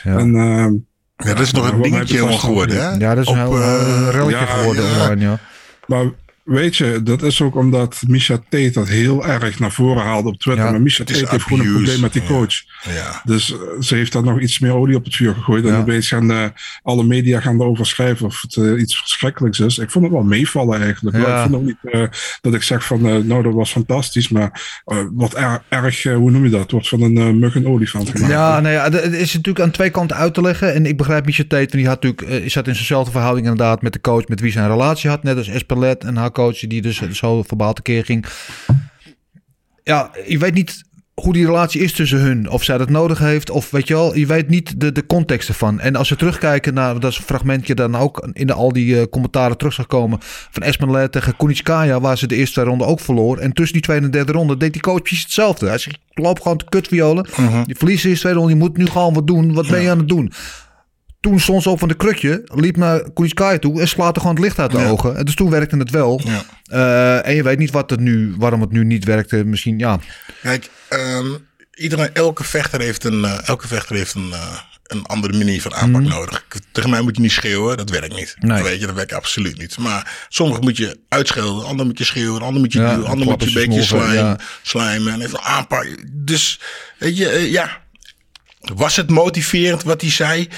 Ja. 0.02 0.18
En, 0.18 0.34
ehm, 0.36 0.72
Ja, 1.16 1.34
dat 1.34 1.40
is 1.40 1.52
nog 1.52 1.72
een 1.72 1.82
dingetje 1.82 2.38
geworden, 2.38 2.76
hè? 2.76 2.90
Ja, 2.90 3.14
dat 3.14 3.24
is 3.26 3.30
een 3.32 3.46
Op, 3.46 3.52
heel 3.52 3.60
eh, 3.62 3.98
uh, 4.00 4.08
relletje 4.10 4.30
ja, 4.36 4.44
geworden 4.46 4.84
ja. 4.84 5.02
online, 5.02 5.20
ja. 5.20 5.38
Maar 5.86 6.04
weet 6.50 6.76
je, 6.76 7.00
dat 7.02 7.22
is 7.22 7.42
ook 7.42 7.56
omdat 7.56 8.02
Misha 8.06 8.36
Tate 8.48 8.70
dat 8.72 8.88
heel 8.88 9.26
erg 9.26 9.58
naar 9.58 9.72
voren 9.72 10.02
haalde 10.02 10.28
op 10.28 10.38
Twitter. 10.38 10.64
Ja, 10.64 10.70
maar 10.70 10.80
Misha 10.80 11.04
Tate 11.04 11.26
heeft 11.30 11.42
gewoon 11.42 11.66
een 11.66 11.72
probleem 11.72 12.00
met 12.00 12.12
die 12.12 12.22
coach. 12.26 12.54
Ja. 12.94 13.20
Dus 13.24 13.52
eh, 13.52 13.58
ze 13.80 13.94
heeft 13.94 14.12
daar 14.12 14.22
nog 14.22 14.40
iets 14.40 14.58
meer 14.58 14.72
olie 14.72 14.96
op 14.96 15.04
het 15.04 15.14
vuur 15.16 15.34
gegooid. 15.34 15.64
En 15.64 15.74
opeens 15.76 16.08
gaan 16.08 16.30
eh, 16.30 16.44
alle 16.82 17.04
media 17.04 17.40
gaan 17.40 17.60
erover 17.60 17.86
schrijven 17.86 18.26
of 18.26 18.40
het 18.40 18.56
eh, 18.56 18.80
iets 18.80 18.98
verschrikkelijks 18.98 19.60
is. 19.60 19.78
Ik 19.78 19.90
vond 19.90 20.04
het 20.04 20.14
wel 20.14 20.22
meevallen 20.22 20.80
eigenlijk. 20.80 21.16
Ik 21.16 21.24
vond 21.42 21.54
ook 21.54 21.62
niet 21.62 22.08
dat 22.40 22.54
ik 22.54 22.62
zeg 22.62 22.84
van, 22.84 23.26
nou 23.26 23.42
dat 23.42 23.52
was 23.52 23.70
fantastisch. 23.70 24.28
Maar 24.28 24.82
wat 25.12 25.36
er- 25.36 25.62
erg, 25.68 26.02
hoe 26.02 26.30
noem 26.30 26.44
je 26.44 26.50
dat? 26.50 26.70
Wordt 26.70 26.88
van 26.88 27.02
een 27.02 27.38
mug 27.38 27.54
een 27.54 27.66
olifant 27.66 28.10
gemaakt. 28.10 28.32
Ja, 28.32 28.60
nou 28.60 28.74
ja, 28.74 28.82
het 28.82 29.12
is 29.12 29.34
natuurlijk 29.34 29.64
aan 29.64 29.70
twee 29.70 29.90
kanten 29.90 30.16
uit 30.16 30.34
te 30.34 30.40
leggen. 30.40 30.74
En 30.74 30.86
ik 30.86 30.96
begrijp 30.96 31.24
Michel 31.26 31.46
Tate, 31.46 31.60
want 31.60 31.72
die 31.72 31.86
had 31.86 32.02
natuurlijk, 32.02 32.50
zat 32.50 32.66
in 32.66 32.74
zijnzelfde 32.74 33.10
verhouding 33.10 33.46
inderdaad 33.46 33.82
met 33.82 33.92
de 33.92 34.00
coach 34.00 34.28
met 34.28 34.40
wie 34.40 34.58
een 34.58 34.68
relatie 34.68 35.10
had. 35.10 35.22
Net 35.22 35.36
als 35.36 35.48
Espelet 35.48 36.04
en 36.04 36.16
haar 36.16 36.32
coach, 36.42 36.58
die 36.58 36.82
dus 36.82 37.02
zo 37.10 37.42
verbaal 37.42 37.72
tekeer 37.72 38.04
ging. 38.04 38.26
Ja, 39.82 40.10
je 40.26 40.38
weet 40.38 40.54
niet 40.54 40.82
hoe 41.14 41.32
die 41.32 41.46
relatie 41.46 41.80
is 41.80 41.92
tussen 41.92 42.18
hun. 42.18 42.50
Of 42.50 42.64
zij 42.64 42.78
dat 42.78 42.90
nodig 42.90 43.18
heeft. 43.18 43.50
Of 43.50 43.70
weet 43.70 43.88
je 43.88 43.94
wel, 43.94 44.16
je 44.16 44.26
weet 44.26 44.48
niet 44.48 44.80
de, 44.80 44.92
de 44.92 45.06
context 45.06 45.48
ervan. 45.48 45.80
En 45.80 45.96
als 45.96 46.08
we 46.08 46.16
terugkijken 46.16 46.74
naar 46.74 47.00
dat 47.00 47.14
fragmentje 47.14 47.74
dan 47.74 47.96
ook 47.96 48.28
in 48.32 48.46
de, 48.46 48.52
al 48.52 48.72
die 48.72 49.00
eh, 49.00 49.06
commentaren 49.10 49.56
terug 49.56 49.72
zag 49.72 49.86
komen. 49.86 50.18
Van 50.50 50.62
Espenlet 50.62 51.12
tegen 51.12 51.36
Kunitskaya, 51.36 52.00
waar 52.00 52.18
ze 52.18 52.26
de 52.26 52.36
eerste 52.36 52.52
twee 52.52 52.64
ronden 52.64 52.86
ook 52.86 53.00
verloor. 53.00 53.38
En 53.38 53.52
tussen 53.52 53.74
die 53.74 53.82
tweede 53.82 54.04
en 54.04 54.10
derde 54.10 54.32
ronde 54.32 54.56
deed 54.56 54.72
die 54.72 54.82
coach 54.82 55.02
precies 55.02 55.22
hetzelfde. 55.22 55.66
Hij 55.68 55.78
zegt, 55.78 55.98
loop 56.08 56.40
gewoon 56.40 56.58
te 56.58 56.64
kutviolen. 56.68 57.26
Je 57.66 57.74
verliest 57.74 58.02
de 58.02 58.08
eerste 58.08 58.22
tweede 58.22 58.38
ronde, 58.38 58.54
je 58.54 58.60
moet 58.60 58.76
nu 58.76 58.86
gewoon 58.86 59.14
wat 59.14 59.26
doen. 59.26 59.54
Wat 59.54 59.68
ben 59.68 59.82
je 59.82 59.90
aan 59.90 59.98
het 59.98 60.08
doen? 60.08 60.32
Toen 61.20 61.40
stond 61.40 61.62
ze 61.62 61.70
op 61.70 61.78
van 61.78 61.88
de 61.88 61.96
krukje, 61.96 62.42
liep 62.54 62.76
naar 62.76 63.10
Kunitskaya 63.12 63.58
toe 63.58 63.80
en 63.80 63.88
slaat 63.88 64.14
er 64.14 64.20
gewoon 64.20 64.36
het 64.36 64.44
licht 64.44 64.58
uit 64.58 64.70
de 64.70 64.78
Ja. 64.78 64.88
ogen. 64.88 65.16
En 65.16 65.24
dus 65.24 65.34
toen 65.34 65.50
werkte 65.50 65.76
het 65.76 65.90
wel. 65.90 66.20
Ja. 66.24 66.42
Eh, 66.64 67.28
en 67.30 67.34
je 67.34 67.42
weet 67.42 67.58
niet 67.58 67.70
wat 67.70 67.90
het 67.90 68.00
nu, 68.00 68.34
waarom 68.38 68.60
het 68.60 68.70
nu 68.72 68.84
niet 68.84 69.04
werkte. 69.04 69.44
Misschien, 69.44 69.78
ja. 69.78 69.98
Kijk, 70.42 70.70
ehm, 70.88 71.26
iedereen, 71.74 72.14
elke 72.14 72.44
vechter 72.44 72.80
heeft 72.80 73.04
een, 73.04 73.24
eh, 73.24 73.48
elke 73.48 73.66
vechter 73.68 73.96
heeft 73.96 74.14
een, 74.14 74.32
eh, 74.32 74.58
een 74.86 75.06
andere 75.06 75.38
manier 75.38 75.62
van 75.62 75.74
aanpak 75.74 76.02
nodig. 76.02 76.46
Tegen 76.72 76.90
mij 76.90 77.00
moet 77.00 77.16
je 77.16 77.22
niet 77.22 77.30
schreeuwen, 77.32 77.76
dat 77.76 77.90
werkt 77.90 78.14
niet. 78.14 78.36
Mhm. 78.38 78.46
Nee. 78.52 78.62
Weet 78.62 78.80
je, 78.80 78.86
dat 78.86 78.94
werkt 78.94 79.12
absoluut 79.12 79.58
niet. 79.58 79.78
Maar 79.78 80.26
sommige 80.28 80.60
moet 80.60 80.76
je 80.76 80.98
uitschelden, 81.08 81.64
ander 81.66 81.86
moet 81.86 81.98
je 81.98 82.04
schreeuwen, 82.04 82.42
ander 82.42 82.60
moet 82.60 82.72
je 82.72 82.80
Ja, 82.80 82.94
duwen, 82.94 83.08
ander 83.08 83.26
moet 83.26 83.40
je 83.42 83.46
een 83.46 83.68
beetje 83.68 83.82
slijmen, 83.82 84.38
slijmen 84.62 85.12
en 85.12 85.20
even 85.20 85.40
aanpakken. 85.42 86.10
Dus, 86.24 86.60
weet 86.98 87.16
je, 87.16 87.50
ja. 87.50 87.78
Was 88.60 88.96
het 88.96 89.10
motiverend 89.10 89.82
wat 89.82 90.00
hij 90.00 90.10
zei? 90.10 90.48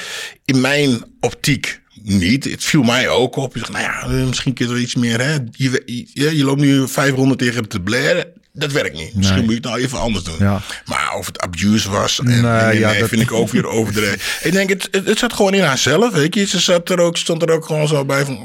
In 0.45 0.61
mijn 0.61 1.05
optiek 1.21 1.81
niet. 2.03 2.45
Het 2.45 2.65
viel 2.65 2.83
mij 2.83 3.09
ook 3.09 3.37
op. 3.37 3.53
Je 3.53 3.59
zegt, 3.59 3.73
nou 3.73 3.85
ja, 3.85 4.03
eh, 4.03 4.27
misschien 4.27 4.55
kun 4.55 4.67
je 4.69 4.73
er 4.75 4.81
iets 4.81 4.95
meer. 4.95 5.21
Hè? 5.21 5.33
Je, 5.51 5.83
je, 6.13 6.37
je 6.37 6.45
loopt 6.45 6.61
nu 6.61 6.89
500 6.89 7.39
tegen 7.39 7.69
te 7.69 7.81
blaren. 7.81 8.27
Dat 8.53 8.73
werkt 8.73 8.97
niet. 8.97 9.15
Misschien 9.15 9.37
Nee. 9.39 9.45
moet 9.47 9.55
je 9.55 9.61
het 9.61 9.69
nou 9.71 9.81
even 9.81 9.99
anders 9.99 10.25
doen. 10.25 10.37
Ja. 10.39 10.61
Maar 10.85 11.15
of 11.19 11.27
het 11.27 11.41
abuse 11.41 11.91
was, 11.91 12.19
en, 12.19 12.25
Nee, 12.27 12.41
nee, 12.41 12.79
ja, 12.79 12.91
nee, 12.91 13.01
dat- 13.01 13.09
vind 13.09 13.23
ik 13.23 13.33
ook 13.33 13.49
weer 13.51 13.67
overdreven. 13.67 14.19
ik 14.49 14.53
denk, 14.53 14.69
het, 14.69 14.89
het, 14.91 15.07
het 15.07 15.19
zat 15.19 15.33
gewoon 15.33 15.55
in 15.55 15.63
haarzelf. 15.63 16.13
Weet 16.13 16.35
je. 16.35 16.47
Ze 16.47 16.61
zat 16.61 16.91
er 16.91 16.99
ook, 16.99 17.17
stond 17.17 17.43
er 17.43 17.51
ook 17.51 17.67
gewoon 17.67 17.89
zo 17.89 18.05
bij 18.05 18.25
van... 18.25 18.37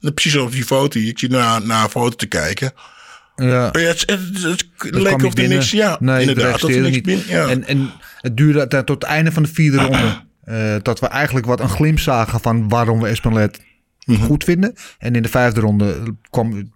oh, 0.00 0.10
precies 0.14 0.36
op 0.36 0.52
die 0.52 0.64
foto. 0.64 1.00
Ik 1.00 1.18
zie 1.18 1.28
naar, 1.28 1.66
naar 1.66 1.84
een 1.84 1.90
foto 1.90 2.16
te 2.16 2.26
kijken. 2.26 2.72
ja. 3.36 3.68
Het, 3.70 4.00
het, 4.06 4.42
het, 4.42 4.64
leek 4.78 5.14
of 5.14 5.22
niet 5.22 5.38
er 5.38 5.48
niks... 5.48 5.70
Ja, 5.70 5.96
nee, 6.00 6.20
inderdaad. 6.20 6.60
dat 6.60 6.70
er 6.70 6.80
niks 6.80 7.00
binnen... 7.00 7.24
Ja. 7.28 7.48
En, 7.48 7.66
en 7.66 7.92
het 8.24 8.36
duurde 8.36 8.66
tot 8.84 8.88
het 9.02 9.10
einde 9.10 9.32
van 9.32 9.42
de 9.42 9.48
vierde 9.52 9.76
ronde. 9.86 10.22
eh, 10.44 10.74
dat 10.82 11.00
we 11.00 11.06
eigenlijk 11.06 11.46
wat 11.46 11.60
een 11.60 11.68
glimp 11.68 11.98
zagen 11.98 12.40
van 12.40 12.68
waarom 12.68 13.00
we 13.00 13.08
Espenlet 13.08 13.62
Mhm. 14.06 14.22
goed 14.22 14.44
vinden. 14.44 14.74
En 14.98 15.14
in 15.14 15.22
de 15.22 15.28
vijfde 15.28 15.60
ronde 15.60 16.16
kwam... 16.30 16.72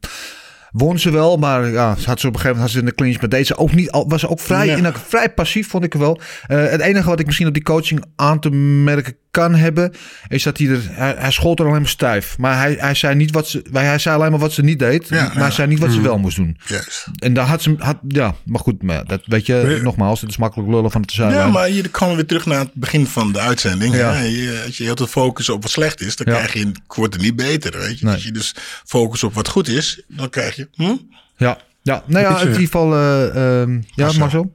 Won 0.70 0.98
ze 0.98 1.10
wel, 1.10 1.36
maar 1.36 1.68
ja, 1.68 1.94
ze 1.96 2.06
had 2.08 2.20
ze 2.20 2.26
op 2.26 2.34
een 2.34 2.40
gegeven 2.40 2.56
moment 2.60 2.60
had 2.60 2.70
ze 2.70 2.78
in 2.78 2.84
de 2.84 2.94
clinch. 2.94 3.20
Maar 3.20 3.28
deed 3.28 3.46
ze 3.46 3.56
ook 3.56 3.74
niet, 3.74 3.90
al- 3.90 4.08
was 4.08 4.26
ook 4.26 4.40
vrij, 4.40 4.66
Ja. 4.66 4.76
in, 4.76 4.92
vrij 5.06 5.30
passief, 5.32 5.68
vond 5.68 5.84
ik 5.84 5.94
wel. 5.94 6.20
Eh, 6.46 6.68
het 6.70 6.80
enige 6.80 7.08
wat 7.08 7.20
ik 7.20 7.26
misschien 7.26 7.46
op 7.46 7.54
die 7.54 7.62
coaching 7.62 8.04
aan 8.16 8.40
te 8.40 8.50
merken 8.84 9.16
kan 9.38 9.54
hebben, 9.54 9.92
is 10.28 10.42
dat 10.42 10.58
hij 10.58 10.66
er, 10.68 10.80
hij, 10.90 11.14
hij 11.18 11.30
schold 11.30 11.58
er 11.58 11.66
alleen 11.66 11.80
maar 11.80 11.90
stijf. 11.90 12.38
Maar 12.38 12.56
hij, 12.56 12.76
hij 12.78 12.94
zei 12.94 13.14
niet 13.14 13.30
wat 13.30 13.48
ze, 13.48 13.62
hij 13.72 13.98
zei 13.98 14.16
alleen 14.16 14.30
maar 14.30 14.40
wat 14.40 14.52
ze 14.52 14.62
niet 14.62 14.78
deed, 14.78 15.08
Ja, 15.08 15.22
maar 15.24 15.34
ja. 15.34 15.40
hij 15.40 15.50
zei 15.50 15.68
niet 15.68 15.78
wat 15.78 15.92
ze 15.92 16.00
wel 16.00 16.18
moest 16.18 16.36
doen. 16.36 16.56
Juist. 16.66 17.06
En 17.18 17.32
daar 17.34 17.46
had 17.46 17.62
ze, 17.62 17.74
had, 17.78 17.98
ja, 18.08 18.34
maar 18.44 18.60
goed, 18.60 18.82
maar 18.82 19.04
dat 19.04 19.22
weet 19.24 19.46
je, 19.46 19.80
nogmaals, 19.82 20.20
het 20.20 20.30
is 20.30 20.36
makkelijk 20.36 20.68
lullen 20.70 20.90
van 20.90 21.00
het 21.00 21.10
te 21.10 21.16
zijn. 21.16 21.32
Ja, 21.32 21.46
maar 21.48 21.66
hier 21.66 21.90
komen 21.90 22.08
we 22.10 22.16
weer 22.16 22.26
terug 22.26 22.46
naar 22.46 22.58
het 22.58 22.74
begin 22.74 23.06
van 23.06 23.32
de 23.32 23.38
uitzending. 23.38 23.94
Ja. 23.94 24.18
Je, 24.20 24.62
als 24.66 24.76
je 24.76 24.84
heel 24.84 24.96
veel 24.96 25.06
focus 25.06 25.48
op 25.48 25.62
wat 25.62 25.70
slecht 25.70 26.00
is, 26.00 26.16
dan 26.16 26.32
Ja. 26.32 26.38
krijg 26.38 26.52
je, 26.52 26.72
wordt 26.86 27.14
het 27.14 27.22
niet 27.22 27.36
beter. 27.36 27.78
Weet 27.78 27.98
je? 27.98 28.04
Nee. 28.04 28.14
Als 28.14 28.24
je 28.24 28.32
dus 28.32 28.54
focus 28.84 29.22
op 29.22 29.34
wat 29.34 29.48
goed 29.48 29.68
is, 29.68 30.02
dan 30.08 30.30
krijg 30.30 30.56
je... 30.56 30.68
Hm? 30.74 30.94
Ja, 31.36 31.58
ja, 31.82 32.02
nou 32.06 32.24
ja, 32.24 32.40
in 32.40 32.46
ieder 32.46 32.60
geval, 32.60 32.94
eh, 32.94 33.60
ehm, 33.60 33.80
ja, 33.94 34.12
Marcel. 34.18 34.52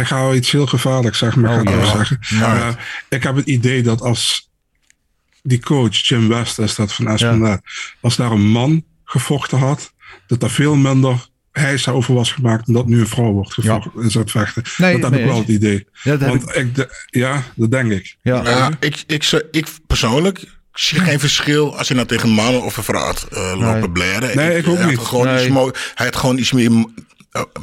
Ik 0.00 0.06
ga 0.06 0.20
wel 0.22 0.34
iets 0.34 0.50
heel 0.50 0.66
gevaarlijks 0.66 1.18
zeggen, 1.18 1.40
maar 1.40 1.60
ik 1.60 1.68
Oh, 1.68 1.74
ga 1.74 1.98
het 1.98 2.08
ja. 2.20 2.26
zeggen. 2.36 2.40
Eh, 2.40 2.68
ik 3.08 3.22
heb 3.22 3.36
het 3.36 3.46
idee 3.46 3.82
dat 3.82 4.00
als 4.00 4.50
die 5.42 5.60
coach, 5.60 6.06
Jim 6.08 6.28
West 6.28 6.58
is 6.58 6.74
dat 6.74 6.92
van 6.92 7.08
Espenlaar, 7.08 7.60
als 8.00 8.16
daar 8.16 8.30
een 8.30 8.46
man 8.46 8.84
gevochten 9.04 9.58
had, 9.58 9.92
dat 10.26 10.42
er 10.42 10.50
veel 10.50 10.74
minder 10.74 11.28
hijs 11.52 11.88
over 11.88 12.14
was 12.14 12.32
gemaakt 12.32 12.66
dan 12.66 12.74
dat 12.74 12.86
nu 12.86 13.00
een 13.00 13.06
vrouw 13.06 13.32
wordt 13.32 13.52
gevochten 13.52 14.02
in 14.02 14.10
zo'n 14.10 14.28
vechten. 14.28 14.62
Nee, 14.76 14.98
dat 15.00 15.10
heb 15.10 15.20
ik 15.20 15.26
wel 15.26 15.38
het 15.38 15.48
idee. 15.48 15.86
Ja, 16.02 16.16
dat 16.16 16.20
heb 16.20 16.28
Want 16.28 16.56
ik, 16.56 16.74
de- 16.74 17.04
ja, 17.06 17.42
dat 17.54 17.70
denk 17.70 17.92
ik. 17.92 18.16
Ja, 18.22 18.42
Ja, 18.42 18.70
ik, 18.80 19.04
ik, 19.06 19.22
zou- 19.22 19.42
ik 19.50 19.66
persoonlijk 19.86 20.44
zie 20.72 20.98
geen 21.00 21.20
verschil 21.20 21.78
als 21.78 21.88
je 21.88 21.94
nou 21.94 22.06
tegen 22.06 22.28
een 22.28 22.34
man 22.34 22.54
of 22.62 22.76
een 22.76 22.82
vrouw 22.82 23.04
had 23.04 23.26
eh, 23.32 23.52
lopen 23.56 23.80
Nee. 23.80 23.90
blaren. 23.90 24.36
Nee, 24.36 24.58
ik 24.58 24.68
ook 24.68 24.76
hij 24.76 24.86
niet. 24.86 24.98
Gewoon 24.98 25.26
Nee. 25.26 25.44
iets 25.44 25.52
mo- 25.52 25.70
hij 25.94 26.06
had 26.06 26.16
gewoon 26.16 26.38
iets 26.38 26.52
meer, 26.52 26.70
eh, 26.70 26.82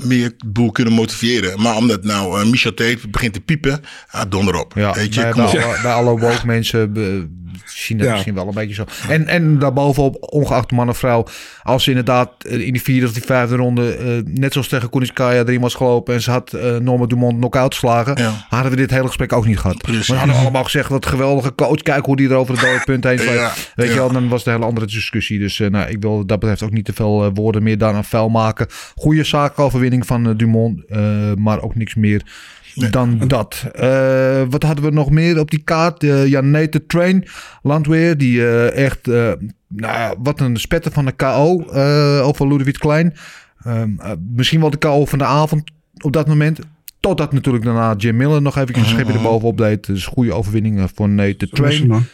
meer 0.04 0.34
de 0.38 0.48
boel 0.48 0.72
kunnen 0.72 0.94
motiveren. 0.94 1.62
Maar 1.62 1.76
omdat 1.76 2.04
nou 2.04 2.42
eh, 2.42 2.48
Michel 2.50 2.74
Tate 2.74 3.08
begint 3.10 3.34
te 3.34 3.42
piepen, 3.42 3.82
ah, 4.10 4.22
donder 4.30 4.56
op. 4.56 4.74
ja. 4.76 4.94
Weet 4.94 5.14
je, 5.14 5.22
bij, 5.22 5.32
kom 5.32 5.44
bij 5.46 5.58
op. 5.58 5.64
alle, 5.64 5.82
bij 5.82 5.92
alle 5.94 6.20
woke 6.20 6.46
mensen 6.46 6.94
be- 6.94 7.28
Ja. 7.88 8.12
misschien 8.12 8.34
wel 8.34 8.48
een 8.48 8.54
beetje 8.54 8.74
zo. 8.74 8.86
En, 9.10 9.28
en 9.28 9.60
daarbovenop, 9.60 10.18
ongeacht 10.20 10.72
man 10.72 10.90
of 10.90 10.98
vrouw, 10.98 11.26
als 11.64 11.84
ze 11.84 11.90
inderdaad 11.90 12.32
eh, 12.40 12.66
in 12.66 12.74
die 12.74 12.82
vierde 12.82 13.06
of 13.06 13.14
die 13.14 13.24
vijfde 13.24 13.56
ronde, 13.56 13.94
eh, 13.96 14.06
net 14.34 14.54
zoals 14.54 14.68
tegen 14.68 14.90
Kuniskaya 14.90 15.40
erin 15.40 15.62
was 15.62 15.74
gelopen 15.76 16.14
en 16.14 16.22
ze 16.22 16.32
had 16.32 16.54
eh 16.54 16.76
Norma 16.78 17.06
Dumont 17.06 17.38
knock-out 17.38 17.74
geslagen, 17.74 18.16
Ja. 18.18 18.46
hadden 18.50 18.72
we 18.72 18.78
dit 18.78 18.90
hele 18.92 19.08
gesprek 19.08 19.34
ook 19.34 19.46
niet 19.46 19.60
gehad. 19.60 19.78
Precies. 19.78 20.08
We 20.08 20.16
hadden 20.16 20.36
allemaal 20.36 20.64
gezegd, 20.64 20.90
wat 20.90 21.06
geweldige 21.06 21.56
coach, 21.56 21.82
kijk 21.82 22.06
hoe 22.06 22.16
die 22.16 22.30
er 22.30 22.36
over 22.36 22.54
het 22.54 22.64
dode 22.64 22.82
punt 22.86 23.04
heen 23.04 23.20
vliegt. 23.20 23.34
Ja, 23.36 23.52
Weet 23.76 23.90
je 23.90 23.96
wel, 23.96 24.12
dan 24.12 24.28
was 24.28 24.38
het 24.40 24.48
een 24.48 24.54
hele 24.54 24.66
andere 24.66 24.86
discussie. 24.86 25.40
Dus 25.40 25.58
nou, 25.58 25.90
ik 25.90 25.98
wil 26.02 26.26
dat 26.26 26.40
betreft 26.40 26.64
ook 26.64 26.72
niet 26.72 26.86
te 26.86 26.94
veel 26.94 27.32
woorden 27.34 27.64
meer 27.64 27.78
daaraan 27.78 28.04
vuil 28.06 28.30
maken. 28.30 28.68
Goede 28.96 29.24
zaakoverwinning 29.24 30.06
van 30.06 30.38
Dumont, 30.38 30.84
maar 31.38 31.62
ook 31.62 31.76
niks 31.76 31.96
meer 31.96 32.22
dan 32.76 33.18
dat. 33.28 33.66
Eh, 33.74 34.44
wat 34.50 34.64
hadden 34.64 34.86
we 34.86 34.92
nog 34.92 35.10
meer 35.10 35.40
op 35.40 35.52
die 35.52 35.64
kaart? 35.64 36.04
Eh 36.04 36.28
ja, 36.28 36.68
Train, 36.88 37.28
Landweer, 37.62 38.18
die 38.18 38.48
eh, 38.48 38.86
echt, 38.86 39.08
eh, 39.08 39.32
nou 39.68 40.16
wat 40.24 40.40
een 40.40 40.58
spetter 40.58 40.92
van 40.92 41.06
de 41.06 41.12
KO 41.12 41.66
over 42.24 42.48
Ludovic 42.48 42.80
Klein. 42.80 43.14
Ehm, 43.64 44.00
eh, 44.00 44.12
misschien 44.36 44.60
wel 44.60 44.70
de 44.70 44.78
KO 44.78 45.06
van 45.06 45.18
de 45.20 45.26
avond 45.26 45.72
op 46.02 46.14
dat 46.14 46.28
moment. 46.28 46.60
Totdat 47.00 47.34
natuurlijk 47.34 47.64
daarna 47.64 47.96
Jim 47.96 48.16
Miller 48.16 48.42
nog 48.42 48.58
even 48.58 48.78
een 48.78 48.86
schepje 48.86 49.14
erbovenop 49.14 49.58
deed. 49.58 49.86
Dus 49.86 50.06
goede 50.06 50.34
overwinning 50.34 50.80
eh, 50.80 50.86
voor 50.94 51.10
Nate 51.10 51.46
Submission, 51.52 51.88
Train. 51.88 52.06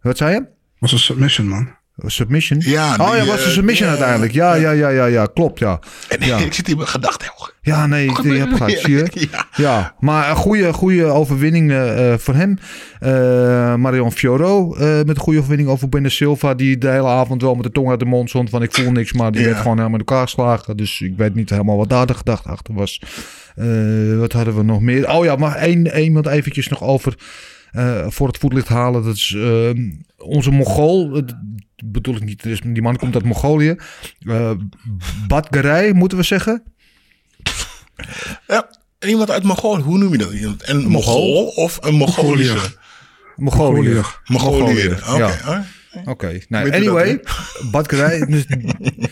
Wat 0.00 0.16
zei 0.16 0.34
je? 0.34 0.44
Was 0.78 0.92
een 0.92 0.98
submission, 0.98 1.48
man. 1.48 1.68
Submission? 2.10 2.60
Ja, 2.64 2.96
oh 3.00 3.10
die, 3.10 3.20
ja, 3.20 3.26
was 3.26 3.40
eh, 3.40 3.46
een 3.46 3.52
submission 3.52 3.88
uiteindelijk. 3.88 4.32
Ja, 4.32 4.54
ja, 4.54 4.70
ja, 4.70 4.88
ja, 4.88 5.04
ja, 5.04 5.26
klopt, 5.34 5.58
ja. 5.58 5.78
En 6.08 6.26
Ja. 6.26 6.38
ik 6.46 6.52
zit 6.54 6.68
in 6.68 6.76
mijn 6.76 6.88
gedachten. 6.88 7.30
Ja, 7.64 7.86
nee, 7.86 8.06
ik, 8.08 8.22
je 8.22 8.32
hebt 8.32 8.56
gelijk, 8.56 8.78
zie 8.78 8.96
je? 8.96 9.06
Ja. 9.30 9.46
Ja, 9.56 9.94
maar 10.00 10.30
een 10.30 10.36
goede, 10.36 10.72
goede 10.72 11.04
overwinning 11.04 11.70
eh, 11.70 12.12
eh, 12.12 12.18
voor 12.18 12.34
hem. 12.34 12.58
Eh, 13.00 13.74
Marion 13.74 14.12
Fioro 14.12 14.74
eh, 14.74 14.80
met 14.96 15.08
een 15.08 15.16
goede 15.18 15.38
overwinning 15.38 15.68
over 15.70 15.88
Benne 15.88 16.08
Silva. 16.08 16.54
Die 16.54 16.78
de 16.78 16.88
hele 16.88 17.06
avond 17.06 17.42
wel 17.42 17.54
met 17.54 17.64
de 17.64 17.70
tong 17.70 17.90
uit 17.90 17.98
de 17.98 18.04
mond 18.04 18.28
stond. 18.28 18.50
Van 18.50 18.62
ik 18.62 18.72
voel 18.74 18.90
niks, 18.90 19.12
maar 19.12 19.32
die 19.32 19.40
Ja. 19.40 19.46
werd 19.46 19.58
gewoon 19.60 19.76
helemaal 19.76 19.98
in 19.98 20.04
elkaar 20.06 20.22
geslagen. 20.24 20.76
Dus 20.76 21.00
ik 21.00 21.12
weet 21.16 21.34
niet 21.34 21.50
helemaal 21.50 21.76
wat 21.76 21.88
daar 21.90 22.06
de 22.06 22.14
gedachte 22.14 22.48
achter 22.48 22.74
was. 22.74 23.00
Eh, 23.56 23.66
wat 24.18 24.32
hadden 24.32 24.56
we 24.56 24.62
nog 24.62 24.80
meer? 24.80 25.10
Oh 25.10 25.24
ja, 25.24 25.36
maar 25.36 25.56
één, 25.56 25.98
iemand 26.00 26.26
eventjes 26.26 26.68
nog 26.68 26.82
over 26.82 27.14
eh, 27.72 28.06
voor 28.08 28.26
het 28.26 28.38
voetlicht 28.38 28.68
halen. 28.68 29.04
Dat 29.04 29.14
is 29.16 29.34
eh, 29.36 29.70
onze 30.16 30.50
Mongool. 30.50 31.16
Eh, 31.16 31.22
bedoel 31.84 32.14
ik 32.16 32.24
niet, 32.24 32.42
dus 32.42 32.60
die 32.60 32.82
man 32.82 32.96
komt 32.96 33.14
uit 33.14 33.24
Mongolië. 33.24 33.76
Eh 34.26 34.50
Badgarij, 35.26 35.92
moeten 35.92 36.18
we 36.18 36.24
zeggen. 36.24 36.62
Ja, 38.46 38.70
iemand 39.06 39.30
uit 39.30 39.42
Mongolië, 39.42 39.82
hoe 39.82 39.98
noem 39.98 40.12
je 40.12 40.18
dat? 40.18 40.32
Iemand- 40.32 40.68
Een 40.68 40.86
Mongool 40.86 41.44
of 41.46 41.78
een 41.82 41.94
Mongolische? 41.94 42.76
Mongolië. 43.36 44.00
Mongolië. 44.24 44.88
Oké. 45.08 45.16
Ja. 45.16 45.64
Oké, 46.04 46.38
nou, 46.48 46.70
anyway, 46.72 47.20
Badkerij, 47.70 48.26
dus 48.30 48.44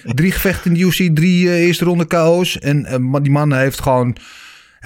drie 0.03 0.33
gevechten 0.33 0.71
in 0.71 0.77
de 0.79 0.85
UFC, 0.85 1.17
drie 1.17 1.49
eerste 1.57 1.85
ronde 1.85 2.05
KO's. 2.07 2.59
En 2.59 3.11
maar 3.11 3.23
die 3.23 3.33
man 3.33 3.53
heeft 3.53 3.81
gewoon, 3.83 4.17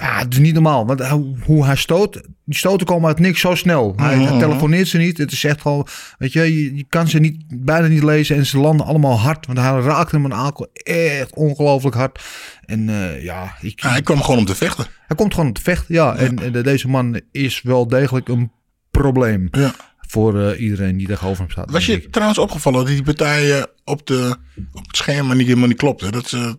ja, 0.01 0.17
het 0.19 0.33
is 0.33 0.39
niet 0.39 0.53
normaal. 0.53 0.85
Want 0.85 1.01
hoe 1.45 1.65
hij 1.65 1.75
stoot, 1.75 2.13
die 2.45 2.57
stoten 2.57 2.85
komen 2.85 3.07
uit 3.07 3.19
niks 3.19 3.39
zo 3.39 3.55
snel. 3.55 3.93
Hij, 3.95 4.15
Mhm. 4.17 4.27
hij 4.27 4.39
telefoneert 4.39 4.87
ze 4.87 4.97
niet. 4.97 5.17
Het 5.17 5.31
is 5.31 5.43
echt 5.43 5.61
gewoon, 5.61 5.87
weet 6.17 6.33
je, 6.33 6.41
je, 6.63 6.75
je 6.75 6.85
kan 6.89 7.07
ze 7.07 7.19
niet, 7.19 7.43
bijna 7.47 7.87
niet 7.87 8.03
lezen. 8.03 8.35
En 8.35 8.45
ze 8.45 8.57
landen 8.57 8.85
allemaal 8.85 9.19
hard, 9.19 9.45
want 9.45 9.57
hij 9.59 9.79
raakt 9.79 10.11
hem 10.11 10.25
een 10.25 10.33
aankel 10.33 10.67
echt 10.83 11.35
ongelooflijk 11.35 11.95
hard. 11.95 12.23
En 12.65 12.89
eh, 12.89 13.23
ja, 13.23 13.55
ik, 13.61 13.81
Ja, 13.81 13.89
hij 13.89 14.01
kwam 14.01 14.21
gewoon 14.21 14.39
om 14.39 14.45
te 14.45 14.55
vechten. 14.55 14.85
hij 15.07 15.15
komt 15.15 15.33
gewoon 15.33 15.47
om 15.49 15.53
te 15.55 15.61
vechten, 15.61 15.93
ja. 15.95 16.15
En, 16.15 16.39
en 16.53 16.63
deze 16.63 16.87
man 16.87 17.21
is 17.31 17.61
wel 17.61 17.87
degelijk 17.87 18.27
een 18.27 18.51
probleem 18.91 19.47
Ja. 19.51 19.73
voor 20.07 20.41
eh, 20.41 20.59
iedereen 20.61 20.97
die 20.97 21.07
tegenover 21.07 21.41
hem 21.41 21.51
staat. 21.51 21.71
Was 21.71 21.85
je 21.85 22.09
trouwens 22.09 22.39
opgevallen 22.39 22.79
dat 22.79 22.87
die 22.87 23.03
partijen 23.03 23.67
op, 23.83 24.07
de, 24.07 24.35
op 24.71 24.87
het 24.87 24.95
schema 24.97 25.33
niet 25.33 25.47
helemaal 25.47 25.67
niet 25.67 25.77
klopten? 25.77 26.11
Dat 26.11 26.27
ze, 26.27 26.57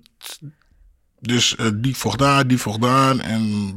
dus 1.27 1.57
eh, 1.57 1.67
die 1.75 1.97
vocht 1.97 2.19
daar, 2.19 2.47
die 2.47 2.59
vocht 2.59 2.81
daar. 2.83 3.19
En 3.19 3.75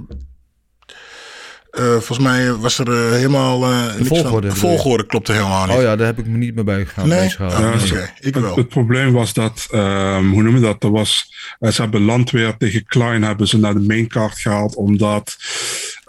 eh, 1.72 1.84
volgens 1.92 2.20
mij 2.20 2.54
was 2.54 2.78
er 2.80 2.88
eh, 2.92 3.12
helemaal... 3.12 3.64
eh, 3.64 3.84
niks 3.96 4.08
van- 4.08 4.18
volgorde 4.18 4.48
de 4.48 4.56
volgorde 4.56 5.06
klopte 5.06 5.32
helemaal 5.32 5.66
niet. 5.68 5.76
Oh 5.76 5.82
ja, 5.82 5.96
daar 5.96 6.06
heb 6.08 6.20
ik 6.20 6.28
me 6.28 6.38
niet 6.38 6.56
meer 6.56 6.64
bij. 6.64 6.88
Nee? 7.04 7.30
gehouden. 7.30 7.72
Ah, 7.74 7.82
Nee. 7.82 7.92
Oké, 7.92 8.12
ik 8.20 8.36
wel. 8.36 8.56
het 8.56 8.70
probleem 8.70 9.14
was 9.14 9.34
dat, 9.34 9.68
ehm, 9.72 10.30
hoe 10.30 10.44
noem 10.44 10.56
je 10.56 10.62
dat? 10.62 10.84
Er 10.84 10.92
was, 10.92 11.34
ze 11.60 11.82
hebben 11.82 12.02
Landweer 12.02 12.58
tegen 12.58 12.86
Klein 12.86 13.24
hebben 13.24 13.48
ze 13.48 13.58
naar 13.58 13.74
de 13.74 13.80
maincard 13.80 14.38
gehaald, 14.40 14.76
omdat 14.76 15.38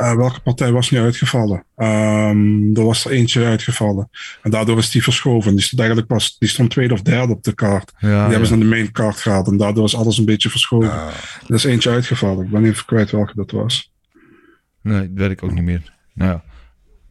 eh, 0.00 0.16
welke 0.16 0.40
partij 0.40 0.72
was 0.72 0.90
niet 0.90 1.00
uitgevallen? 1.00 1.64
Ehm, 1.76 2.76
er 2.76 2.84
was 2.84 3.04
er 3.04 3.10
eentje 3.10 3.44
uitgevallen. 3.44 4.10
En 4.42 4.50
daardoor 4.50 4.78
is 4.78 4.90
die 4.90 5.02
verschoven. 5.02 5.54
Die 5.54 5.62
stond 5.62 5.80
eigenlijk 5.80 6.10
pas, 6.10 6.38
die 6.38 6.48
stond 6.48 6.70
tweede 6.70 6.94
of 6.94 7.02
derde 7.02 7.32
op 7.32 7.42
de 7.42 7.54
kaart. 7.54 7.92
Ja, 7.98 8.08
die 8.08 8.10
ja. 8.10 8.28
hebben 8.28 8.46
ze 8.46 8.56
naar 8.56 8.62
de 8.64 8.70
maincard 8.70 9.16
gehaald. 9.16 9.46
En 9.46 9.56
daardoor 9.56 9.84
is 9.84 9.96
alles 9.96 10.18
een 10.18 10.24
beetje 10.24 10.50
verschoven. 10.50 10.90
Er 11.46 11.54
is 11.54 11.64
eentje 11.64 11.90
uitgevallen. 11.90 12.44
Ik 12.44 12.50
ben 12.50 12.64
even 12.64 12.84
kwijt 12.84 13.10
welke 13.10 13.32
dat 13.34 13.50
was. 13.50 13.92
Nee, 14.82 15.00
dat 15.00 15.08
weet 15.12 15.30
ik 15.30 15.42
ook 15.42 15.52
niet 15.52 15.64
meer. 15.64 15.92
Nou 16.14 16.30
ja, 16.30 16.42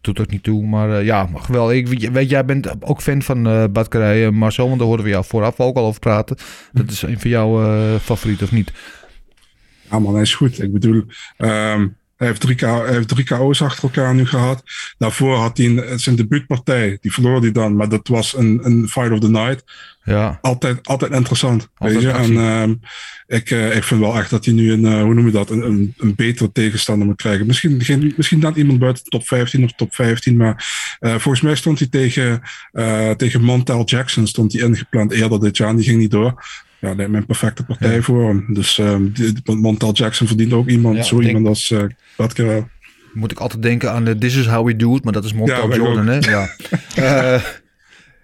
doet 0.01 0.19
ook 0.19 0.29
niet 0.29 0.43
toe. 0.43 0.65
Maar 0.65 0.97
eh, 0.97 1.05
ja, 1.05 1.25
maar 1.25 1.41
geweldig. 1.41 1.75
Ik, 1.75 1.87
weet- 2.11 2.29
jij 2.29 2.45
bent 2.45 2.83
ook 2.83 3.01
fan 3.01 3.21
van 3.21 3.71
Badkerij, 3.71 4.25
eh, 4.25 4.31
Marcel. 4.31 4.67
Want 4.67 4.77
daar 4.77 4.87
hoorden 4.87 5.05
we 5.05 5.11
jou 5.11 5.25
vooraf 5.25 5.59
ook 5.59 5.77
al 5.77 5.85
over 5.85 5.99
praten. 5.99 6.37
Dat 6.71 6.91
is 6.91 7.01
een 7.01 7.19
van 7.19 7.29
jouw 7.29 7.99
favorieten, 7.99 8.45
of 8.45 8.51
niet? 8.51 8.71
Ja, 9.89 9.99
man, 9.99 10.13
hij 10.13 10.21
is 10.21 10.35
goed. 10.35 10.61
Ik 10.61 10.73
bedoel, 10.73 11.03
ehm, 11.37 11.87
hij, 12.19 12.27
heeft 12.27 12.41
drie 12.41 12.55
K- 12.55 12.61
hij 12.61 12.93
heeft 12.93 13.07
drie 13.07 13.23
KO's 13.25 13.61
achter 13.61 13.83
elkaar 13.83 14.15
nu 14.15 14.25
gehad. 14.25 14.63
Daarvoor 14.97 15.35
had 15.35 15.57
hij 15.57 15.65
een, 15.65 15.99
zijn 15.99 16.15
debuutpartij. 16.15 16.97
Die 17.01 17.13
verloor 17.13 17.41
hij 17.41 17.51
dan, 17.51 17.75
maar 17.75 17.89
dat 17.89 18.07
was 18.07 18.37
een, 18.37 18.59
een 18.63 18.87
fight 18.89 19.11
of 19.11 19.19
the 19.19 19.29
night. 19.29 19.63
Ja, 20.03 20.37
Altijd, 20.41 20.87
altijd 20.87 21.11
interessant. 21.11 21.67
Altijd 21.77 21.99
weet 22.03 22.09
je? 22.11 22.17
actie. 22.17 22.37
En 22.39 22.61
ehm, 22.61 22.73
ik, 23.27 23.51
eh, 23.51 23.75
ik 23.75 23.83
vind 23.83 23.99
wel 23.99 24.17
echt 24.17 24.29
dat 24.29 24.45
hij 24.45 24.53
nu 24.53 24.71
een, 24.71 24.85
eh, 24.85 25.01
hoe 25.01 25.13
noem 25.13 25.25
je 25.25 25.31
dat, 25.31 25.49
een, 25.49 25.65
een, 25.65 25.93
een 25.97 26.15
betere 26.15 26.51
tegenstander 26.51 27.07
moet 27.07 27.15
krijgen. 27.15 27.45
Misschien, 27.47 27.81
geen, 27.81 28.13
misschien 28.17 28.39
dan 28.39 28.53
iemand 28.55 28.79
buiten 28.79 29.03
de 29.03 29.09
top 29.09 29.27
15 29.27 29.63
of 29.63 29.71
top 29.71 29.95
15, 29.95 30.37
maar 30.37 30.65
eh, 30.99 31.11
volgens 31.11 31.41
mij 31.41 31.55
stond 31.55 31.79
hij 31.79 31.87
tegen, 31.87 32.41
tegen 33.17 33.43
Montel 33.43 33.83
Jackson 33.85 34.27
stond 34.27 34.53
hij 34.53 34.61
ingepland 34.61 35.11
eerder 35.11 35.39
dit 35.39 35.57
jaar 35.57 35.69
en 35.69 35.75
die 35.75 35.85
ging 35.85 35.99
niet 35.99 36.11
door. 36.11 36.43
Ja, 36.81 36.93
een 36.97 37.25
perfecte 37.25 37.63
partij 37.63 37.95
Ja. 37.95 38.01
voor 38.01 38.27
hem. 38.27 38.45
Dus 38.53 38.77
ehm 38.77 39.03
die, 39.13 39.33
die- 39.43 39.55
Montel 39.55 39.91
Jackson 39.93 40.27
verdient 40.27 40.53
ook 40.53 40.67
iemand, 40.67 40.95
Ja, 40.95 41.03
zo 41.03 41.15
denk- 41.15 41.27
iemand 41.27 41.47
als 41.47 41.69
uh, 41.71 41.81
Badkerij. 42.17 42.67
moet 43.13 43.31
ik 43.31 43.39
altijd 43.39 43.61
denken 43.63 43.91
aan 43.91 44.03
de 44.05 44.17
This 44.17 44.35
is 44.35 44.45
how 44.45 44.65
we 44.65 44.75
do 44.75 44.95
it. 44.95 45.03
Maar 45.03 45.13
dat 45.13 45.23
is 45.25 45.33
Montel 45.33 45.75
Jordan, 45.75 46.07
hè? 46.07 46.17
Ja. 46.17 46.49
Eh, 46.95 47.41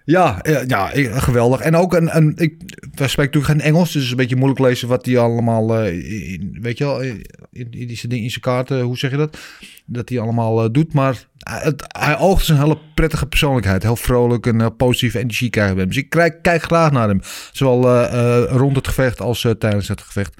ja, 0.06 0.42
eh, 0.42 0.66
ja, 0.66 0.90
geweldig. 1.20 1.60
En 1.60 1.76
ook 1.76 1.94
een, 1.94 2.16
een 2.16 2.32
ik, 2.36 2.54
wij 2.94 3.08
spreken 3.08 3.38
natuurlijk 3.38 3.46
geen 3.62 3.72
Engels, 3.72 3.84
dus 3.86 3.94
het 3.94 4.02
is 4.04 4.10
een 4.10 4.16
beetje 4.16 4.36
moeilijk 4.36 4.60
lezen 4.60 4.88
wat 4.88 5.06
hij 5.06 5.18
allemaal, 5.18 5.76
eh, 5.78 6.32
in, 6.32 6.58
weet 6.60 6.78
je 6.78 6.84
wel, 6.84 7.00
in, 7.02 7.22
in, 7.52 7.70
in, 7.70 7.88
in 8.10 8.30
zijn 8.30 8.40
kaarten, 8.40 8.80
hoe 8.80 8.98
zeg 8.98 9.10
je 9.10 9.16
dat? 9.16 9.38
Dat 9.86 10.08
hij 10.08 10.18
allemaal 10.20 10.62
eh, 10.64 10.68
doet. 10.72 10.92
Maar 10.92 11.26
het, 11.38 11.84
hij 11.98 12.18
oogt 12.18 12.48
een 12.48 12.58
hele 12.58 12.78
prettige 12.94 13.26
persoonlijkheid. 13.26 13.82
Heel 13.82 13.96
vrolijk 13.96 14.46
en 14.46 14.60
eh, 14.60 14.66
positieve 14.76 15.18
energie 15.18 15.50
krijgen 15.50 15.74
we 15.74 15.80
hem. 15.80 15.88
Dus 15.88 15.98
ik 15.98 16.08
kijk, 16.10 16.42
kijk 16.42 16.62
graag 16.62 16.90
naar 16.92 17.08
hem. 17.08 17.20
Zowel 17.52 17.88
eh, 17.88 18.42
eh, 18.42 18.50
rond 18.50 18.76
het 18.76 18.88
gevecht 18.88 19.20
als 19.20 19.44
eh, 19.44 19.52
tijdens 19.52 19.88
het 19.88 20.00
gevecht. 20.00 20.34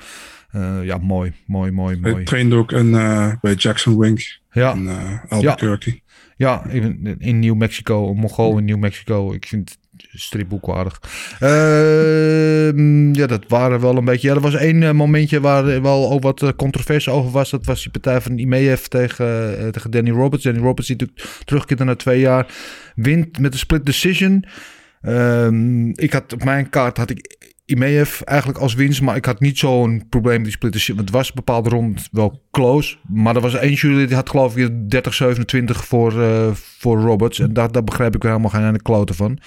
Eh, 0.51 0.77
ja, 0.83 0.99
mooi, 0.99 1.33
mooi, 1.47 1.71
mooi, 1.71 1.99
Hij 2.03 2.11
mooi. 2.11 2.25
trainde 2.25 2.57
ook 2.57 2.73
eh, 2.73 3.33
bij 3.41 3.55
Jackson 3.55 3.99
Wink 3.99 4.39
Ja. 4.51 4.73
in 4.73 4.89
Albuquerque. 5.29 5.91
Ja, 5.91 6.06
in, 6.37 7.17
in 7.19 7.39
New 7.39 7.55
Mexico, 7.55 8.09
een 8.09 8.17
Mongool 8.17 8.59
in 8.59 8.65
New 8.65 8.79
Mexico. 8.79 9.33
Ik 9.33 9.47
vind 9.47 9.69
het 9.69 9.79
stripboekwaardig. 10.21 11.01
Ehm, 11.41 13.15
ja, 13.15 13.27
dat 13.27 13.45
waren 13.49 13.81
wel 13.81 13.97
een 13.97 14.05
beetje. 14.05 14.29
Ja, 14.29 14.35
er 14.35 14.41
was 14.41 14.55
één 14.55 14.83
eh, 14.83 14.93
momentje 14.93 15.41
waar 15.41 15.67
er 15.67 15.83
wel 15.83 16.11
ook 16.11 16.23
wat 16.23 16.43
eh, 16.43 16.49
controverse 16.57 17.11
over 17.11 17.31
was. 17.31 17.51
Dat 17.51 17.67
was 17.67 17.83
die 17.83 17.91
partij 17.91 18.21
van 18.21 18.39
Imeev 18.39 18.85
tegen, 18.85 19.59
eh, 19.59 19.69
tegen 19.69 19.91
Danny 19.91 20.11
Roberts. 20.11 20.45
Danny 20.45 20.61
Roberts 20.61 20.89
die 20.89 21.13
terugkeert 21.45 21.85
na 21.85 21.97
twee 21.97 22.21
jaar. 22.21 22.47
Wint 22.95 23.39
met 23.39 23.53
een 23.53 23.59
split 23.59 23.87
decision. 23.87 24.45
Ehm, 25.01 25.89
ik 25.89 26.13
had 26.13 26.33
op 26.33 26.45
mijn 26.45 26.69
kaart 26.69 26.97
had 26.97 27.11
ik 27.11 27.55
Imeev 27.67 28.21
eigenlijk 28.21 28.59
als 28.59 28.75
winst, 28.75 29.01
maar 29.01 29.17
ik 29.17 29.25
had 29.25 29.41
niet 29.41 29.59
zo'n 29.59 30.07
probleem 30.09 30.43
die 30.43 30.53
split 30.53 30.73
decision. 30.73 30.97
Want 30.97 31.09
het 31.09 31.19
was 31.19 31.29
een 31.29 31.35
bepaalde 31.35 31.69
rond 31.69 32.09
wel 32.11 32.43
close, 32.51 32.97
maar 33.09 33.35
er 33.35 33.41
was 33.41 33.55
één 33.55 33.73
jury 33.73 34.07
die 34.07 34.15
had 34.15 34.31
geloof 34.31 34.57
ik 34.57 34.71
30-27 34.89 35.87
voor, 35.87 36.23
eh, 36.23 36.51
voor 36.55 37.01
Roberts. 37.01 37.39
En 37.39 37.53
daar, 37.53 37.73
daar 37.73 37.85
begrijp 37.85 38.15
ik 38.15 38.23
helemaal 38.23 38.51
geen 38.51 38.69
ene 38.69 38.83
kloten 38.83 39.15
van. 39.15 39.39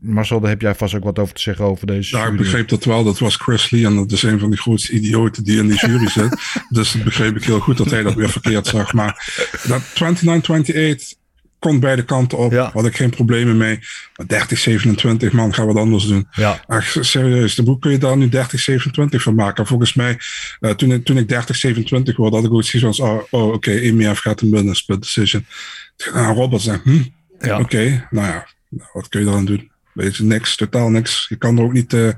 Marcel, 0.00 0.40
daar 0.40 0.50
heb 0.50 0.60
jij 0.60 0.74
vast 0.74 0.94
ook 0.94 1.04
wat 1.04 1.18
over 1.18 1.34
te 1.34 1.40
zeggen 1.40 1.64
over 1.64 1.86
deze 1.86 2.16
Ja, 2.16 2.26
ik 2.26 2.36
begreep 2.36 2.68
dat 2.68 2.84
wel. 2.84 3.04
Dat 3.04 3.18
was 3.18 3.36
Chris 3.36 3.70
Lee 3.70 3.84
en 3.84 3.94
dat 3.94 4.12
is 4.12 4.22
een 4.22 4.38
van 4.38 4.50
de 4.50 4.56
grootste 4.56 4.92
idioten 4.92 5.44
die 5.44 5.58
in 5.58 5.66
die 5.66 5.86
jury 5.86 6.08
zit. 6.08 6.36
dus 6.68 6.92
dat 6.92 7.04
begreep 7.04 7.36
ik 7.36 7.44
heel 7.44 7.60
goed 7.60 7.76
dat 7.76 7.90
hij 7.90 8.02
dat 8.02 8.14
weer 8.14 8.30
verkeerd 8.30 8.66
zag. 8.66 8.92
Maar 8.92 9.32
dat 9.66 9.82
29-28 9.82 11.20
kon 11.62 11.80
beide 11.80 12.04
kanten 12.04 12.38
op. 12.38 12.52
Ja. 12.52 12.70
Had 12.72 12.86
ik 12.86 12.96
geen 12.96 13.10
problemen 13.10 13.56
mee. 13.56 13.78
Maar 14.16 14.46
30-27 15.28 15.32
man, 15.32 15.54
ga 15.54 15.64
wat 15.66 15.76
anders 15.76 16.06
doen. 16.06 16.26
Ja. 16.32 16.60
Ach, 16.66 16.96
serieus, 17.00 17.54
de 17.54 17.62
boek 17.62 17.80
kun 17.80 17.90
je 17.90 17.98
daar 17.98 18.16
nu 18.16 18.28
30-27 18.28 19.22
van 19.22 19.34
maken. 19.34 19.66
Volgens 19.66 19.94
mij, 19.94 20.18
eh, 20.60 20.70
toen, 20.70 20.92
ik- 20.92 21.04
toen 21.04 21.16
ik 21.18 21.28
30-27 21.28 22.16
word, 22.16 22.34
had 22.34 22.44
ik 22.44 22.52
ook 22.52 22.64
zoiets 22.64 22.96
van, 22.98 23.08
oh, 23.08 23.22
oh 23.30 23.52
oké, 23.52 23.70
EMF 23.70 24.18
gaat 24.18 24.40
een 24.40 24.50
binnen 24.50 24.74
split 24.74 25.00
decision. 25.02 25.46
Nou, 26.14 26.34
Robert 26.34 26.62
zegt, 26.62 26.82
hm, 26.82 27.02
Ja. 27.40 27.58
oké, 27.58 28.06
nou 28.10 28.26
ja. 28.26 28.46
Nou, 28.68 28.88
wat 28.92 29.08
kun 29.08 29.20
je 29.20 29.26
eraan 29.26 29.44
doen? 29.44 29.70
Weet 29.94 30.16
je, 30.16 30.22
niks, 30.24 30.56
totaal 30.56 30.88
niks. 30.90 31.26
Je 31.28 31.36
kan 31.36 31.58
er 31.58 31.64
ook 31.64 31.72
niet 31.72 31.92
eh, 31.92 32.08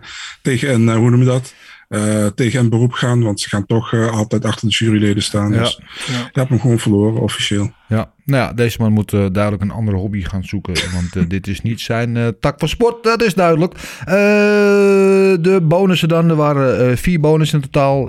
tegen 0.43 0.69
in, 0.73 0.89
eh, 0.89 0.97
hoe 0.97 1.11
noem 1.11 1.21
je 1.21 1.27
dat? 1.27 1.55
Eh, 1.89 2.27
tegen 2.27 2.61
in 2.61 2.69
beroep 2.69 2.93
gaan, 2.93 3.23
want 3.23 3.41
ze 3.41 3.49
gaan 3.49 3.67
toch 3.67 3.95
altijd 3.95 4.45
achter 4.45 4.69
de 4.69 4.75
juryleden 4.75 5.23
staan. 5.23 5.53
Ja. 5.53 5.59
Dus 5.59 5.81
je 6.07 6.13
hebt 6.33 6.49
hem 6.49 6.61
gewoon 6.61 6.79
verloren, 6.79 7.21
officieel. 7.23 7.73
Ja, 7.89 8.13
nou 8.25 8.43
ja, 8.43 8.53
deze 8.53 8.77
man 8.81 8.93
moet 8.93 9.13
eh, 9.13 9.27
duidelijk 9.33 9.63
een 9.63 9.71
andere 9.71 9.97
hobby 9.97 10.23
gaan 10.23 10.45
zoeken. 10.45 10.75
Want 10.93 11.17
eh, 11.17 11.23
dit 11.35 11.47
is 11.47 11.63
niet 11.63 11.81
zijn 11.81 12.17
eh, 12.17 12.29
tak 12.41 12.59
van 12.59 12.69
sport, 12.69 13.03
dat 13.03 13.23
is 13.23 13.35
duidelijk. 13.35 13.75
De 14.05 15.61
bonussen 15.63 16.09
dan, 16.09 16.31
er 16.31 16.37
waren 16.37 16.99
vier 16.99 17.21
bonussen 17.21 17.63
in 17.63 17.69
totaal 17.71 18.09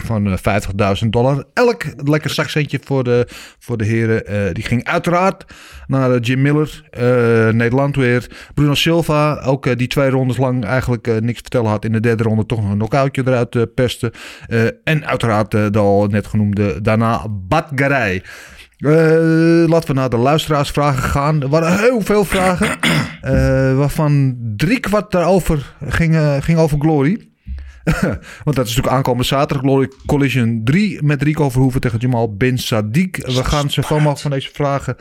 van 0.00 0.38
eh, 0.38 1.02
50.000 1.02 1.08
dollar. 1.08 1.44
Elk 1.52 1.84
lekker 1.96 2.30
zakcentje 2.30 2.80
voor 2.84 3.04
de, 3.04 3.28
voor 3.58 3.76
de 3.76 3.84
heren. 3.84 4.54
Die 4.54 4.64
ging 4.64 4.84
uiteraard 4.84 5.44
naar 5.86 6.18
Jim 6.18 6.42
Miller, 6.42 6.82
Nederland 7.54 7.96
weer. 7.96 8.26
Bruno 8.54 8.74
Silva, 8.74 9.40
ook 9.40 9.78
die 9.78 9.88
twee 9.88 10.10
rondes 10.10 10.36
lang 10.36 10.64
eigenlijk 10.64 11.06
niks 11.06 11.36
te 11.36 11.42
vertellen 11.42 11.70
had. 11.70 11.84
In 11.84 11.92
de 11.92 12.00
derde 12.00 12.22
ronde 12.22 12.46
toch 12.46 12.60
nog 12.60 12.70
een 12.70 12.76
knockoutje 12.76 13.22
eruit 13.26 13.74
perste. 13.74 14.12
Eh, 14.46 14.64
en 14.84 15.06
uiteraard 15.06 15.50
de 15.50 15.78
al 15.78 16.06
net 16.06 16.26
genoemde 16.26 16.80
daarna 16.80 17.26
Badgarij. 17.28 18.22
Eh, 18.84 19.68
laten 19.68 19.88
we 19.88 19.94
naar 19.94 20.10
de 20.10 20.16
luisteraarsvragen 20.16 21.02
gaan. 21.02 21.42
Er 21.42 21.48
waren 21.48 21.78
heel 21.78 22.00
veel 22.00 22.24
vragen. 22.24 22.68
eh, 23.20 23.76
waarvan 23.76 24.36
drie 24.56 24.80
kwart 24.80 25.10
daarover 25.10 25.74
ging, 25.88 26.16
ging 26.40 26.58
over 26.58 26.78
Glory. 26.78 27.28
Want 28.44 28.56
dat 28.56 28.66
is 28.66 28.68
natuurlijk 28.68 28.96
aankomende 28.96 29.24
zaterdag. 29.24 29.64
Glory 29.64 29.88
Collision 30.06 30.60
3 30.64 31.02
met 31.02 31.22
Rico 31.22 31.50
Verhoeven 31.50 31.80
tegen 31.80 31.98
Jamal 31.98 32.34
Bin 32.36 32.58
Sadiq. 32.58 33.10
We 33.10 33.44
gaan 33.44 33.70
zoveel 33.70 33.96
mogelijk 33.96 34.20
van 34.20 34.30
deze 34.30 34.50
vragen 34.52 34.96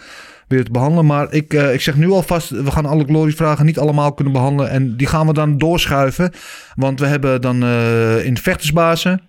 weer 0.48 0.63
te 0.63 0.72
behandelen. 0.72 1.06
Maar 1.06 1.34
ik, 1.34 1.54
eh, 1.54 1.74
ik 1.74 1.82
zeg 1.82 1.96
nu 1.96 2.12
alvast, 2.12 2.50
we 2.50 2.72
gaan 2.72 2.86
alle 2.86 3.06
Glory 3.06 3.32
vragen 3.32 3.65
niet 3.65 3.80
allemaal 3.80 4.13
kunnen 4.13 4.34
behandelen. 4.34 4.72
En 4.72 4.98
die 4.98 5.08
gaan 5.08 5.28
we 5.28 5.34
dan 5.34 5.58
doorschuiven. 5.58 6.32
Want 6.76 7.00
we 7.00 7.06
hebben 7.06 7.41
dan 7.41 7.63
eh, 7.63 8.26
in 8.26 8.38
Vechtersbazen 8.38 9.22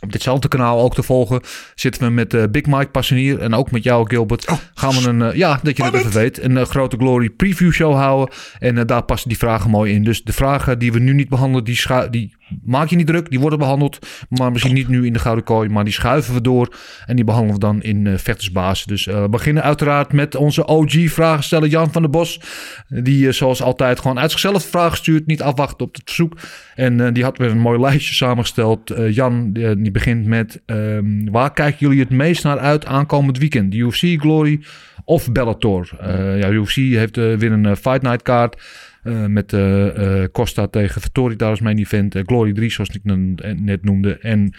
op 0.00 0.12
ditzelfde 0.12 0.48
kanaal 0.48 0.80
ook 0.80 0.94
te 0.94 1.02
volgen 1.02 1.40
zitten 1.74 2.02
we 2.02 2.10
met 2.10 2.34
eh, 2.34 2.42
Big 2.50 2.66
Mike 2.66 2.88
Passenier 2.88 3.38
en 3.38 3.54
ook 3.54 3.70
met 3.70 3.82
jou 3.82 4.08
Gilbert. 4.08 4.48
gaan 4.74 4.94
we 4.94 5.08
een, 5.08 5.22
eh, 5.22 5.36
ja, 5.36 5.60
dat 5.62 5.76
je 5.76 5.82
dat 5.82 5.94
even 5.94 6.12
weet, 6.12 6.42
een 6.42 6.56
eh, 6.56 6.64
grote 6.64 6.96
Glory 6.96 7.30
preview 7.30 7.72
show 7.72 7.94
houden. 7.94 8.34
En 8.58 8.86
daar 8.86 9.02
passen 9.02 9.28
die 9.28 9.38
vragen 9.38 9.70
mooi 9.70 9.94
in. 9.94 10.04
Dus 10.04 10.22
de 10.22 10.32
vragen 10.32 10.78
die 10.78 10.92
we 10.92 10.98
nu 10.98 11.12
niet 11.12 11.28
behandelen, 11.28 11.64
die, 11.64 11.80
die 12.10 12.36
maak 12.64 12.88
je 12.88 12.96
niet 12.96 13.06
druk. 13.06 13.30
Die 13.30 13.40
worden 13.40 13.58
behandeld, 13.58 13.98
maar 14.28 14.52
misschien 14.52 14.74
niet 14.74 14.88
nu 14.88 15.06
in 15.06 15.12
de 15.12 15.18
Gouden 15.18 15.44
Kooi. 15.44 15.68
Maar 15.68 15.84
die 15.84 15.92
schuiven 15.92 16.34
we 16.34 16.40
door 16.40 16.76
en 17.06 17.16
die 17.16 17.24
behandelen 17.24 17.54
we 17.54 17.66
dan 17.66 17.82
in 17.82 18.06
eh 18.06 18.14
Vechtersbasis. 18.16 18.84
Dus 18.84 19.06
eh, 19.06 19.22
we 19.22 19.28
beginnen 19.28 19.62
uiteraard 19.62 20.12
met 20.12 20.34
onze 20.34 20.66
OG-vragensteller 20.66 21.68
Jan 21.68 21.92
van 21.92 22.02
der 22.02 22.10
Bos. 22.10 22.40
Die 22.88 23.26
eh, 23.26 23.32
zoals 23.32 23.62
altijd 23.62 24.00
gewoon 24.00 24.18
uit 24.18 24.30
zichzelf 24.30 24.64
vragen 24.64 24.96
stuurt. 24.96 25.26
Niet 25.26 25.42
afwachten 25.42 25.86
op 25.86 25.94
het 25.94 26.02
verzoek. 26.04 26.38
En 26.74 27.12
die 27.12 27.24
had 27.24 27.38
weer 27.38 27.50
een 27.50 27.58
mooi 27.58 27.80
lijstje 27.80 28.14
samengesteld. 28.14 28.92
Jan, 29.10 29.52
die, 29.52 29.90
begint 29.90 30.26
met... 30.26 30.62
ehm, 30.66 31.30
waar 31.30 31.52
kijken 31.52 31.78
jullie 31.78 32.00
het 32.00 32.10
meest 32.10 32.44
naar 32.44 32.58
uit 32.58 32.86
aankomend 32.86 33.38
weekend? 33.38 33.74
UFC, 33.74 34.20
Glory 34.20 34.60
of 35.04 35.32
Bellator? 35.32 35.88
Ja, 36.38 36.50
UFC 36.50 36.74
heeft 36.74 37.16
weer 37.16 37.52
een 37.52 37.76
Fight 37.76 38.02
Night 38.02 38.22
kaart. 38.22 38.56
Eh, 39.08 39.24
met 39.26 39.52
eh, 39.52 40.22
eh, 40.22 40.30
Costa 40.32 40.66
tegen 40.66 41.00
Vittori 41.00 41.36
daar 41.36 41.50
als 41.50 41.60
main 41.60 41.78
event. 41.78 42.16
Glory 42.22 42.52
3, 42.52 42.70
zoals 42.70 42.90
ik 42.90 43.04
net 43.58 43.84
noemde. 43.84 44.18
En 44.18 44.54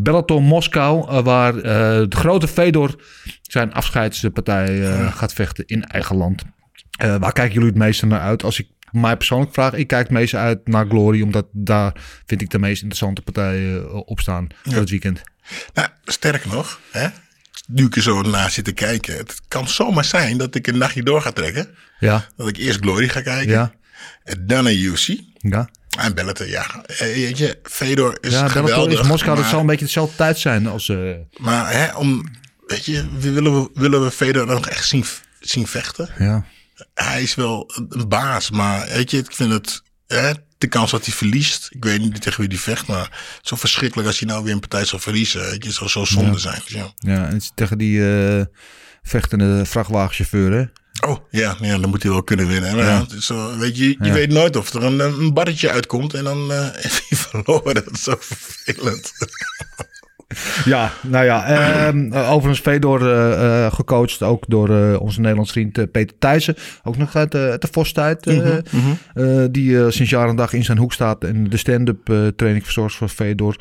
Bellator 0.00 0.42
Moskou, 0.42 1.22
waar 1.22 1.52
de 1.52 2.16
grote 2.16 2.48
Fedor 2.48 3.02
zijn 3.42 3.72
afscheidspartij 3.72 4.80
gaat 5.10 5.32
vechten 5.32 5.66
in 5.66 5.84
eigen 5.84 6.16
land. 6.16 6.42
Waar 6.98 7.32
kijken 7.32 7.52
jullie 7.52 7.68
het 7.68 7.78
meeste 7.78 8.06
naar 8.06 8.20
uit? 8.20 8.42
Als 8.42 8.58
ik 8.58 8.68
mij 8.90 9.16
persoonlijk 9.16 9.52
vraag, 9.52 9.72
ik 9.72 9.86
kijk 9.86 10.02
het 10.02 10.18
meeste 10.18 10.36
uit 10.36 10.68
naar 10.68 10.86
Glory, 10.86 11.22
omdat 11.22 11.46
daar 11.52 11.94
vind 12.26 12.42
ik 12.42 12.50
de 12.50 12.58
meest 12.58 12.82
interessante 12.82 13.22
partijen 13.22 14.06
op 14.06 14.20
staan 14.20 14.46
voor 14.62 14.80
het 14.80 14.90
weekend. 14.90 15.22
Nou, 15.74 15.88
sterker 16.04 16.50
nog, 16.50 16.80
hè, 16.90 17.08
nu 17.66 17.84
ik 17.84 17.96
er 17.96 18.02
zo 18.02 18.22
naar 18.22 18.50
zit 18.50 18.64
te 18.64 18.72
kijken. 18.72 19.16
Het 19.16 19.40
kan 19.48 19.68
zomaar 19.68 20.04
zijn 20.04 20.38
dat 20.38 20.54
ik 20.54 20.66
een 20.66 20.78
nachtje 20.78 21.02
door 21.02 21.22
ga 21.22 21.32
trekken. 21.32 21.68
Ja, 21.98 22.26
Dat 22.36 22.48
ik 22.48 22.56
eerst 22.56 22.80
Glory 22.80 23.08
ga 23.08 23.20
kijken. 23.20 23.52
ja, 23.52 23.72
En 24.24 24.46
dan 24.46 24.64
naar 24.64 24.72
UC. 24.72 25.20
ja. 25.38 25.68
En 25.98 26.14
Bellator, 26.14 26.48
ja. 26.48 26.84
Eh, 26.86 26.98
Weet 26.98 27.38
je, 27.38 27.58
Fedor 27.62 28.18
is 28.20 28.30
Ja, 28.32 28.38
Bellator 28.38 28.62
geweldig. 28.68 29.00
is 29.00 29.06
Moskou, 29.06 29.36
dat 29.36 29.46
zal 29.46 29.60
een 29.60 29.66
beetje 29.66 29.84
dezelfde 29.84 30.16
tijd 30.16 30.38
zijn 30.38 30.66
als... 30.66 30.88
eh, 30.88 31.10
Maar 31.36 31.72
hè, 31.72 31.94
om, 31.94 32.24
weet 32.66 32.84
je, 32.84 33.04
willen, 33.18 33.62
we, 33.62 33.70
willen 33.74 34.04
we 34.04 34.10
Fedor 34.10 34.46
nog 34.46 34.68
echt 34.68 34.86
zien, 34.88 35.04
zien 35.40 35.66
vechten? 35.66 36.10
ja. 36.18 36.44
Hij 36.94 37.22
is 37.22 37.34
wel 37.34 37.72
een, 37.88 38.08
baas, 38.08 38.50
maar 38.50 38.86
weet 38.88 39.10
je, 39.10 39.18
ik 39.18 39.32
vind 39.32 39.52
het, 39.52 39.82
hè, 40.06 40.32
de 40.58 40.66
kans 40.66 40.90
dat 40.90 41.04
hij 41.04 41.14
verliest, 41.14 41.68
ik 41.70 41.84
weet 41.84 42.00
niet 42.00 42.22
tegen 42.22 42.40
wie 42.40 42.48
hij 42.48 42.58
vecht, 42.58 42.86
maar 42.86 43.38
zo 43.42 43.56
verschrikkelijk 43.56 44.08
als 44.08 44.18
hij 44.18 44.28
nou 44.28 44.44
weer 44.44 44.52
een 44.52 44.60
partij 44.60 44.84
zou 44.84 45.02
verliezen, 45.02 45.40
weet 45.40 45.64
je, 45.64 45.72
zou 45.72 45.90
zo 45.90 46.04
zonde 46.04 46.38
zijn. 46.38 46.60
Dus 46.64 46.72
ja. 46.74 46.92
Ja, 46.96 47.26
en 47.26 47.32
het 47.32 47.42
is 47.42 47.52
tegen 47.54 47.78
die 47.78 48.08
eh, 48.36 48.44
vechtende 49.02 49.64
vrachtwagenchauffeur, 49.66 50.52
hè? 50.52 50.64
Oh, 51.06 51.16
ja, 51.30 51.56
ja, 51.60 51.78
dan 51.78 51.90
moet 51.90 52.02
hij 52.02 52.12
wel 52.12 52.22
kunnen 52.22 52.46
winnen. 52.48 52.76
ja, 52.76 53.04
is 53.16 53.30
weet 53.58 53.76
je, 53.78 53.88
je 53.88 53.96
Ja. 54.00 54.12
weet 54.12 54.30
nooit 54.32 54.56
of 54.56 54.72
er 54.74 54.82
een, 54.84 55.00
een 55.00 55.32
barretje 55.34 55.70
uitkomt 55.70 56.14
en 56.14 56.24
dan 56.24 56.52
eh 56.52 56.58
heeft 56.82 57.02
hij 57.08 57.18
verloren. 57.18 57.74
Dat 57.74 57.90
is 57.92 58.02
zo 58.02 58.14
vervelend. 58.18 59.12
Ja, 60.64 60.92
nou 61.02 61.24
ja. 61.24 61.44
ehm, 61.46 62.12
eh, 62.12 62.30
overigens 62.32 62.60
Fedor 62.60 63.12
eh, 63.12 63.72
gecoacht 63.74 64.22
ook 64.22 64.44
door 64.48 64.98
onze 64.98 65.20
Nederlands 65.20 65.52
vriend 65.52 65.90
Peter 65.92 66.16
Thijssen. 66.18 66.56
Ook 66.82 66.96
nog 66.96 67.16
uit, 67.16 67.32
de- 67.32 67.56
de 67.58 67.68
Vos-tijd. 67.70 68.26
eh, 68.26 68.56
eh, 68.56 69.48
die 69.50 69.90
sinds 69.90 70.10
jaar 70.10 70.28
en 70.28 70.36
dag 70.36 70.52
in 70.52 70.64
zijn 70.64 70.78
hoek 70.78 70.92
staat 70.92 71.24
en 71.24 71.48
de 71.50 71.56
stand-up 71.56 72.04
training 72.36 72.64
verzorgt 72.64 72.94
voor 72.96 73.08
Fedor. 73.08 73.56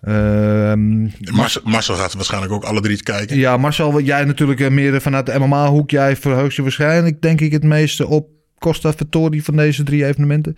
Ehm, 0.00 1.02
Marcel, 1.32 1.60
Marcel 1.64 1.94
gaat 1.94 2.14
waarschijnlijk 2.14 2.52
ook 2.52 2.64
alle 2.64 2.80
drie 2.80 3.02
kijken. 3.02 3.36
ja, 3.36 3.56
Marcel, 3.56 4.00
jij 4.00 4.24
natuurlijk 4.24 4.60
eh, 4.60 4.70
meer 4.70 5.00
vanuit 5.00 5.26
de 5.26 5.38
MMA-hoek. 5.38 5.90
Jij 5.90 6.16
verheugt 6.16 6.54
je 6.56 6.62
waarschijnlijk, 6.62 7.22
denk 7.22 7.40
ik, 7.40 7.52
het 7.52 7.64
meeste 7.64 8.06
op 8.06 8.28
Costa 8.58 8.92
Vittori 8.92 9.42
van 9.42 9.56
deze 9.56 9.82
drie 9.82 10.06
evenementen. 10.06 10.56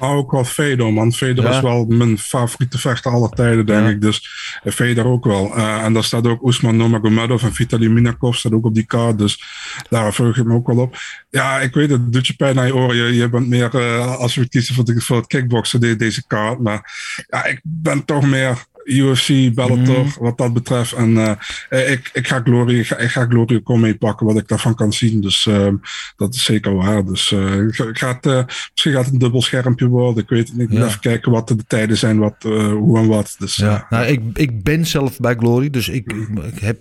Maar 0.00 0.10
ook 0.10 0.30
wel 0.32 0.44
Fedor, 0.44 0.92
man. 0.92 1.12
Fedor 1.12 1.44
Ja. 1.44 1.50
is 1.50 1.60
wel 1.60 1.84
mijn 1.84 2.18
favoriete 2.18 2.78
vechter 2.78 3.12
aller 3.12 3.30
tijden, 3.30 3.66
denk 3.66 3.84
Ja. 3.84 3.88
ik. 3.88 4.00
Dus 4.00 4.28
eh, 4.62 4.72
Fedor 4.72 5.04
ook 5.04 5.24
wel. 5.24 5.56
Eh, 5.56 5.84
en 5.84 5.92
daar 5.92 6.04
staat 6.04 6.26
ook 6.26 6.48
Usman 6.48 6.76
Nurmagomedov 6.76 7.42
en 7.42 7.54
Vitaly 7.54 7.86
Minakov 7.86 8.34
staat 8.36 8.52
ook 8.52 8.64
op 8.64 8.74
die 8.74 8.86
kaart. 8.86 9.18
Dus 9.18 9.42
daar 9.94 10.14
verheug 10.14 10.36
ik 10.36 10.44
me 10.44 10.54
ook 10.54 10.66
wel 10.66 10.78
op. 10.78 10.96
Ja, 11.30 11.60
ik 11.60 11.74
weet 11.74 11.90
het, 11.90 12.12
doet 12.12 12.26
je 12.26 12.34
pijn 12.34 12.54
naar 12.54 12.66
je 12.66 12.74
oren. 12.74 13.12
Je, 13.14 13.28
bent 13.28 13.48
meer, 13.48 13.74
eh, 13.74 14.16
als 14.16 14.34
we 14.34 14.48
kiezen 14.48 14.74
voor, 14.74 14.84
de, 14.84 15.00
voor 15.00 15.16
het 15.16 15.26
kickboksen, 15.26 15.80
de- 15.80 15.96
deze 15.96 16.26
kaart. 16.26 16.58
Maar 16.60 16.92
ja, 17.28 17.44
ik 17.44 17.60
ben 17.62 18.04
toch 18.04 18.26
meer 18.26 18.64
UFC, 18.84 19.54
Bellator, 19.54 20.04
Mhm. 20.04 20.18
wat 20.18 20.38
dat 20.38 20.52
betreft. 20.52 20.92
En 20.92 21.16
eh, 21.16 21.30
eh, 21.68 21.90
ik, 21.90 22.10
ik 22.12 22.26
ga 22.26 22.40
Glory, 22.44 22.78
ik 22.78 22.86
ga, 22.86 22.96
ik 22.96 23.10
ga 23.10 23.26
Glory 23.26 23.60
ook 23.64 23.78
mee 23.78 23.94
pakken, 23.96 24.26
wat 24.26 24.36
ik 24.36 24.48
daarvan 24.48 24.74
kan 24.74 24.92
zien. 24.92 25.20
Dus 25.20 25.46
ehm, 25.46 25.74
dat 26.16 26.34
is 26.34 26.44
zeker 26.44 26.74
waar. 26.74 27.04
Dus 27.04 27.30
het, 27.30 27.38
eh, 28.26 28.44
misschien 28.70 28.92
gaat 28.92 29.04
het 29.04 29.12
een 29.12 29.18
dubbel 29.18 29.42
schermpje 29.42 29.86
worden. 29.86 30.22
Ik 30.22 30.28
weet 30.28 30.48
het 30.48 30.56
niet. 30.56 30.62
Ik 30.66 30.68
moet 30.68 30.78
Ja. 30.78 30.86
Even 30.86 31.00
kijken 31.00 31.32
wat 31.32 31.48
de 31.48 31.56
tijden 31.66 31.96
zijn, 31.96 32.18
wat, 32.18 32.34
hoe 32.42 32.98
en 32.98 33.06
wat. 33.06 33.36
Dus 33.38 33.56
Ja, 33.56 33.86
nou, 33.90 34.06
ik, 34.06 34.20
ik 34.34 34.62
ben 34.62 34.86
zelf 34.86 35.18
bij 35.18 35.34
Glory, 35.34 35.70
dus 35.70 35.88
ik, 35.88 36.12
ik 36.54 36.58
heb, 36.60 36.80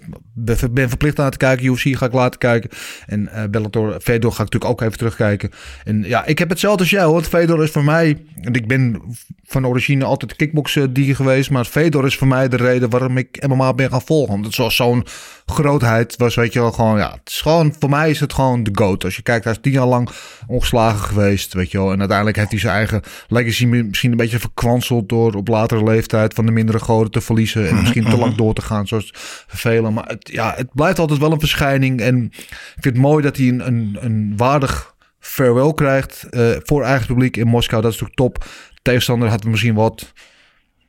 ben, 0.71 0.89
verplicht 0.89 1.19
aan 1.19 1.31
te 1.31 1.37
kijken. 1.37 1.65
UFC 1.65 1.97
ga 1.97 2.05
ik 2.05 2.13
laten 2.13 2.39
kijken. 2.39 2.69
En 3.05 3.29
Bellator, 3.51 3.99
Fedor 4.01 4.31
ga 4.31 4.43
ik 4.43 4.51
natuurlijk 4.51 4.71
ook 4.71 4.81
even 4.81 4.97
terugkijken. 4.97 5.49
En 5.83 6.03
ja, 6.03 6.25
ik 6.25 6.39
heb 6.39 6.49
hetzelfde 6.49 6.79
als 6.81 6.89
jou. 6.89 7.13
Want 7.13 7.27
Fedor 7.27 7.63
is 7.63 7.71
voor 7.71 7.83
mij, 7.83 8.17
en 8.41 8.53
ik 8.53 8.67
ben 8.67 9.01
van 9.45 9.67
origine 9.67 10.03
altijd 10.03 10.35
kickboksen 10.35 10.93
die 10.93 11.15
geweest. 11.15 11.49
Maar 11.49 11.65
Fedor 11.65 11.92
is 12.01 12.17
voor 12.17 12.27
mij 12.27 12.47
de 12.47 12.57
reden 12.57 12.89
waarom 12.89 13.17
ik 13.17 13.47
MMA 13.47 13.73
ben 13.73 13.89
gaan 13.89 14.01
volgen. 14.01 14.43
Het 14.43 14.55
was 14.55 14.75
zo'n 14.75 15.05
grootheid 15.45 16.17
was, 16.17 16.35
weet 16.35 16.53
je 16.53 16.59
wel, 16.59 16.71
gewoon, 16.71 16.97
ja, 16.97 17.11
het 17.11 17.29
is 17.29 17.41
gewoon, 17.41 17.73
voor 17.79 17.89
mij 17.89 18.09
is 18.09 18.19
het 18.19 18.33
gewoon 18.33 18.63
de 18.63 18.71
GOAT. 18.73 19.03
Als 19.03 19.15
je 19.15 19.21
kijkt, 19.21 19.43
hij 19.43 19.53
is 19.53 19.59
tien 19.61 19.71
jaar 19.71 19.85
lang 19.85 20.09
ongeslagen 20.47 20.99
geweest, 20.99 21.53
weet 21.53 21.71
je 21.71 21.77
wel. 21.77 21.91
En 21.91 21.99
uiteindelijk 21.99 22.37
heeft 22.37 22.51
hij 22.51 22.59
zijn 22.59 22.75
eigen 22.75 23.01
legacy 23.27 23.65
misschien 23.65 24.11
een 24.11 24.17
beetje 24.17 24.39
verkwanseld 24.39 25.09
door 25.09 25.33
op 25.33 25.47
latere 25.47 25.83
leeftijd 25.83 26.33
van 26.33 26.45
de 26.45 26.51
mindere 26.51 26.79
goden 26.79 27.11
te 27.11 27.21
verliezen. 27.21 27.69
En 27.69 27.79
misschien 27.79 28.09
te 28.09 28.17
lang 28.17 28.35
door 28.35 28.53
te 28.53 28.61
gaan, 28.61 28.87
zoals 28.87 29.09
velen. 29.47 29.93
Maar 29.93 30.07
het, 30.07 30.29
ja, 30.31 30.53
het 30.55 30.73
blijft 30.73 30.99
altijd 30.99 31.19
wel 31.19 31.31
een 31.31 31.39
verschijning. 31.39 32.01
En 32.01 32.23
ik 32.25 32.77
vind 32.79 32.95
het 32.95 32.97
mooi 32.97 33.23
dat 33.23 33.37
hij 33.37 33.47
een, 33.47 33.67
een, 33.67 33.97
een 33.99 34.33
waardig 34.37 34.95
farewell 35.19 35.73
krijgt 35.73 36.27
eh, 36.29 36.49
voor 36.63 36.83
eigen 36.83 37.07
publiek 37.07 37.37
in 37.37 37.47
Moskou. 37.47 37.81
Dat 37.81 37.93
is 37.93 37.99
natuurlijk 37.99 38.35
top. 38.35 38.45
Tegenstander 38.81 39.29
had 39.29 39.43
misschien 39.43 39.75
wat 39.75 40.13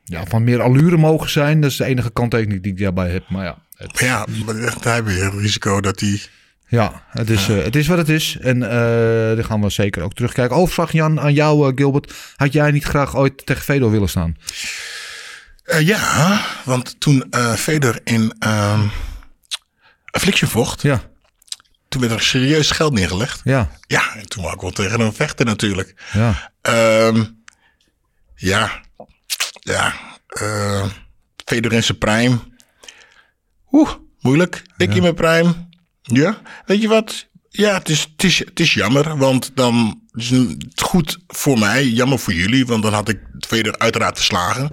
ja, 0.05 0.25
van 0.25 0.43
meer 0.43 0.61
allure 0.61 0.97
mogen 0.97 1.29
zijn. 1.29 1.61
Dat 1.61 1.71
is 1.71 1.77
de 1.77 1.85
enige 1.85 2.11
kanttekening 2.11 2.63
die 2.63 2.71
ik 2.71 2.77
daarbij 2.79 3.09
heb. 3.09 3.29
Maar 3.29 3.45
ja, 3.45 3.57
het, 3.75 3.99
ja, 3.99 4.25
hij 4.45 4.93
heeft 4.93 5.03
weer 5.03 5.23
het 5.23 5.33
risico 5.33 5.81
dat 5.81 5.99
hij... 5.99 6.21
ja, 6.67 7.03
het 7.09 7.29
is, 7.29 7.49
eh, 7.49 7.63
het 7.63 7.75
is 7.75 7.87
wat 7.87 7.97
het 7.97 8.09
is. 8.09 8.37
En 8.41 8.63
eh 8.63 8.69
daar 9.35 9.43
gaan 9.43 9.61
we 9.61 9.69
zeker 9.69 10.03
ook 10.03 10.13
terugkijken. 10.13 10.55
Overvraag 10.55 10.91
Jan 10.91 11.19
aan 11.19 11.33
jou, 11.33 11.67
eh, 11.69 11.75
Gilbert. 11.75 12.13
Had 12.35 12.53
jij 12.53 12.71
niet 12.71 12.83
graag 12.83 13.15
ooit 13.15 13.45
tegen 13.45 13.63
Fedor 13.63 13.91
willen 13.91 14.09
staan? 14.09 14.37
Ja, 15.79 16.41
want 16.65 16.99
toen 16.99 17.23
Fedor 17.57 17.99
in 18.03 18.33
ehm 18.39 18.81
Affliction 20.11 20.49
vocht, 20.49 20.81
Ja. 20.81 21.01
toen 21.89 22.01
werd 22.01 22.13
er 22.13 22.21
serieus 22.21 22.71
geld 22.71 22.93
neergelegd. 22.93 23.41
Ja, 23.43 23.71
Ja, 23.87 24.15
en 24.15 24.27
toen 24.29 24.43
wou 24.43 24.55
ik 24.55 24.61
wel 24.61 24.71
tegen 24.71 24.99
hem 24.99 25.13
vechten 25.13 25.45
natuurlijk. 25.45 25.93
ja. 26.13 26.51
Ehm, 26.61 27.23
ja, 28.35 28.81
ja. 29.65 29.93
eh 30.27 30.85
Fedor 31.45 31.73
in 31.73 31.83
zijn 31.83 31.97
prime. 31.97 32.37
Oeh, 33.71 33.89
moeilijk. 34.19 34.61
Ik 34.77 34.95
in 34.95 35.01
mijn 35.01 35.13
prime. 35.13 35.53
Ja, 36.01 36.41
weet 36.65 36.81
je 36.81 36.87
wat? 36.87 37.27
Ja, 37.49 37.73
het 37.77 37.89
is, 37.89 38.07
het 38.11 38.23
is, 38.23 38.39
het 38.39 38.59
is 38.59 38.73
jammer, 38.73 39.17
want 39.17 39.51
dan 39.55 40.01
is 40.13 40.29
het 40.29 40.81
goed 40.81 41.17
voor 41.27 41.59
mij, 41.59 41.85
jammer 41.87 42.19
voor 42.19 42.33
jullie, 42.33 42.65
want 42.65 42.83
dan 42.83 42.93
had 42.93 43.09
ik 43.09 43.19
Fedor 43.47 43.77
uiteraard 43.77 44.15
verslagen. 44.15 44.67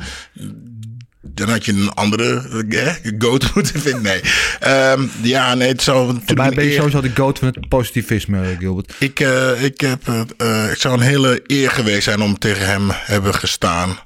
Dan 1.22 1.48
had 1.48 1.64
je 1.64 1.72
een 1.72 1.90
andere 1.94 2.48
eh, 2.68 3.12
goat 3.18 3.50
moeten 3.54 3.80
vinden. 3.80 4.02
Nee. 4.02 4.20
Ehm, 4.60 5.06
ja, 5.22 5.54
nee, 5.54 5.68
het 5.68 5.82
zou 5.82 6.12
natuurlijk 6.12 6.48
een 6.48 6.54
ben 6.54 6.64
je 6.64 6.70
eer- 6.70 6.76
sowieso 6.76 7.00
de 7.00 7.10
goat 7.14 7.38
van 7.38 7.48
het 7.48 7.68
positivisme, 7.68 8.56
Gilbert. 8.58 8.94
ik, 8.98 9.20
eh, 9.20 9.62
ik, 9.64 9.80
heb, 9.80 10.06
het, 10.06 10.30
ik 10.72 10.80
zou 10.80 10.94
een 10.94 11.00
hele 11.00 11.40
eer 11.46 11.70
geweest 11.70 12.02
zijn 12.02 12.20
om 12.20 12.38
tegen 12.38 12.66
hem 12.66 12.88
hebben 12.90 13.34
gestaan. 13.34 13.98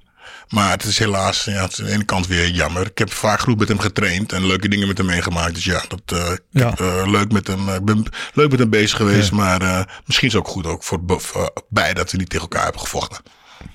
Maar 0.48 0.70
het 0.70 0.84
is 0.84 0.98
helaas 0.98 1.44
ja, 1.44 1.62
het 1.62 1.72
is 1.72 1.80
aan 1.80 1.86
de 1.86 1.92
ene 1.92 2.04
kant 2.04 2.26
weer 2.26 2.48
jammer. 2.48 2.86
Ik 2.86 2.98
heb 2.98 3.12
vaak 3.12 3.40
goed 3.40 3.58
met 3.58 3.68
hem 3.68 3.78
getraind 3.78 4.32
en 4.32 4.46
leuke 4.46 4.68
dingen 4.68 4.88
met 4.88 4.98
hem 4.98 5.06
meegemaakt. 5.06 5.54
Dus 5.54 5.64
ja, 5.64 5.82
dat, 5.88 6.02
eh, 6.06 6.32
Ja. 6.50 6.74
eh, 6.78 7.02
leuk 7.10 7.32
met 7.32 7.46
hem, 7.46 7.68
ik 7.68 7.84
ben 7.84 8.04
leuk 8.34 8.50
met 8.50 8.58
hem 8.58 8.70
bezig 8.70 8.96
geweest. 8.96 9.32
Maar 9.32 9.62
eh, 9.62 9.82
misschien 10.06 10.28
is 10.28 10.34
het 10.34 10.42
ook 10.42 10.48
goed 10.48 10.66
ook 10.66 10.82
voor, 10.82 11.00
voor 11.06 11.52
bij 11.68 11.94
dat 11.94 12.10
we 12.10 12.16
niet 12.18 12.28
tegen 12.28 12.44
elkaar 12.44 12.62
hebben 12.62 12.80
gevochten. 12.80 13.22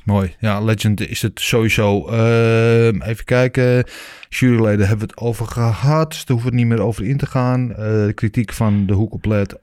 Mooi. 0.05 0.35
Ja, 0.39 0.59
Legend 0.61 1.01
is 1.09 1.21
het 1.21 1.39
sowieso. 1.39 2.07
Ehm, 2.07 3.01
even 3.01 3.25
kijken. 3.25 3.83
Juryleden 4.29 4.87
hebben 4.87 5.07
we 5.07 5.13
het 5.13 5.21
over 5.23 5.45
gehad. 5.47 6.09
Dus 6.09 6.17
daar 6.25 6.35
hoeven 6.37 6.51
we 6.51 6.57
het 6.57 6.67
niet 6.67 6.77
meer 6.77 6.85
over 6.87 7.05
in 7.05 7.17
te 7.17 7.25
gaan. 7.25 7.71
Eh, 7.71 7.77
de 7.77 8.11
kritiek 8.15 8.53
van 8.53 8.85
de 8.85 8.93
hoekoplet 8.93 9.55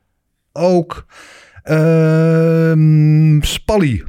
ook. 0.52 1.06
Ehm 1.62 3.40
Spally. 3.42 4.04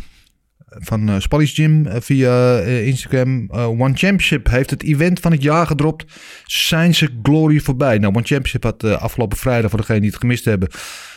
Van 0.70 1.22
Spally's 1.22 1.54
Gym 1.54 1.86
eh, 1.86 2.02
via 2.02 2.60
eh, 2.60 2.88
Instagram. 2.88 3.48
One 3.52 3.94
Championship 3.94 4.50
heeft 4.50 4.70
het 4.70 4.84
event 4.84 5.20
van 5.20 5.32
het 5.32 5.44
jaar 5.44 5.68
gedropt. 5.68 6.06
Zijn 6.46 6.96
ze 6.96 7.10
glory 7.24 7.60
voorbij? 7.60 7.98
Nou, 7.98 8.14
One 8.14 8.26
Championship 8.26 8.64
had 8.64 8.84
afgelopen 8.84 9.38
vrijdag, 9.38 9.70
voor 9.70 9.80
degenen 9.80 10.02
die 10.02 10.10
het 10.10 10.20
gemist 10.20 10.46
hebben, 10.46 10.70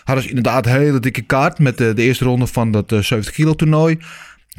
hadden 0.04 0.24
ze 0.24 0.28
inderdaad 0.28 0.66
een 0.66 0.72
hele 0.72 1.00
dikke 1.00 1.22
kaart 1.22 1.58
met 1.58 1.78
de 1.78 1.94
eerste 1.96 2.24
ronde 2.24 2.46
van 2.46 2.70
dat 2.72 2.92
eh, 2.92 2.98
70 2.98 3.34
kilo 3.34 3.54
toernooi. 3.54 3.98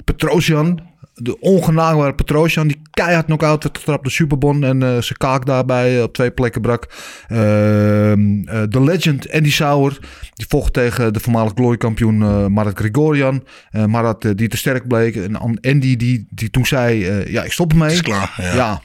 Petrosian, 0.03 0.79
de 1.15 1.39
ongenaakbare 1.39 2.13
Petrosian, 2.15 2.67
die 2.67 2.81
keihard 2.91 3.25
knock-out 3.25 3.63
werd 3.63 3.77
getrapt 3.77 4.03
door 4.03 4.11
Superbon 4.11 4.63
en 4.63 4.83
eh 4.83 4.89
zijn 4.89 5.17
kaak 5.17 5.45
daarbij 5.45 5.97
eh, 5.97 6.03
op 6.03 6.13
twee 6.13 6.31
plekken 6.31 6.61
brak. 6.61 6.87
Ehm, 7.27 8.47
eh, 8.47 8.61
De 8.69 8.81
legend 8.83 9.31
Andy 9.31 9.51
Sauer, 9.51 9.97
die 10.33 10.45
vocht 10.47 10.73
tegen 10.73 11.13
de 11.13 11.19
voormalig 11.19 11.51
gloriekampioen 11.55 12.21
eh 12.21 12.45
Marat 12.47 12.77
Gregorian. 12.77 13.43
Marat 13.87 14.21
die 14.35 14.47
te 14.47 14.57
sterk 14.57 14.87
bleek 14.87 15.15
en 15.15 15.35
An- 15.35 15.59
Andy 15.61 15.95
die, 15.95 16.27
die 16.29 16.49
toen 16.49 16.65
zei, 16.65 17.05
ja 17.31 17.43
ik 17.43 17.51
stop 17.51 17.71
ermee. 17.71 17.91
Is 17.91 18.01
klaar. 18.01 18.33
Ja. 18.37 18.55
Ja, 18.55 18.81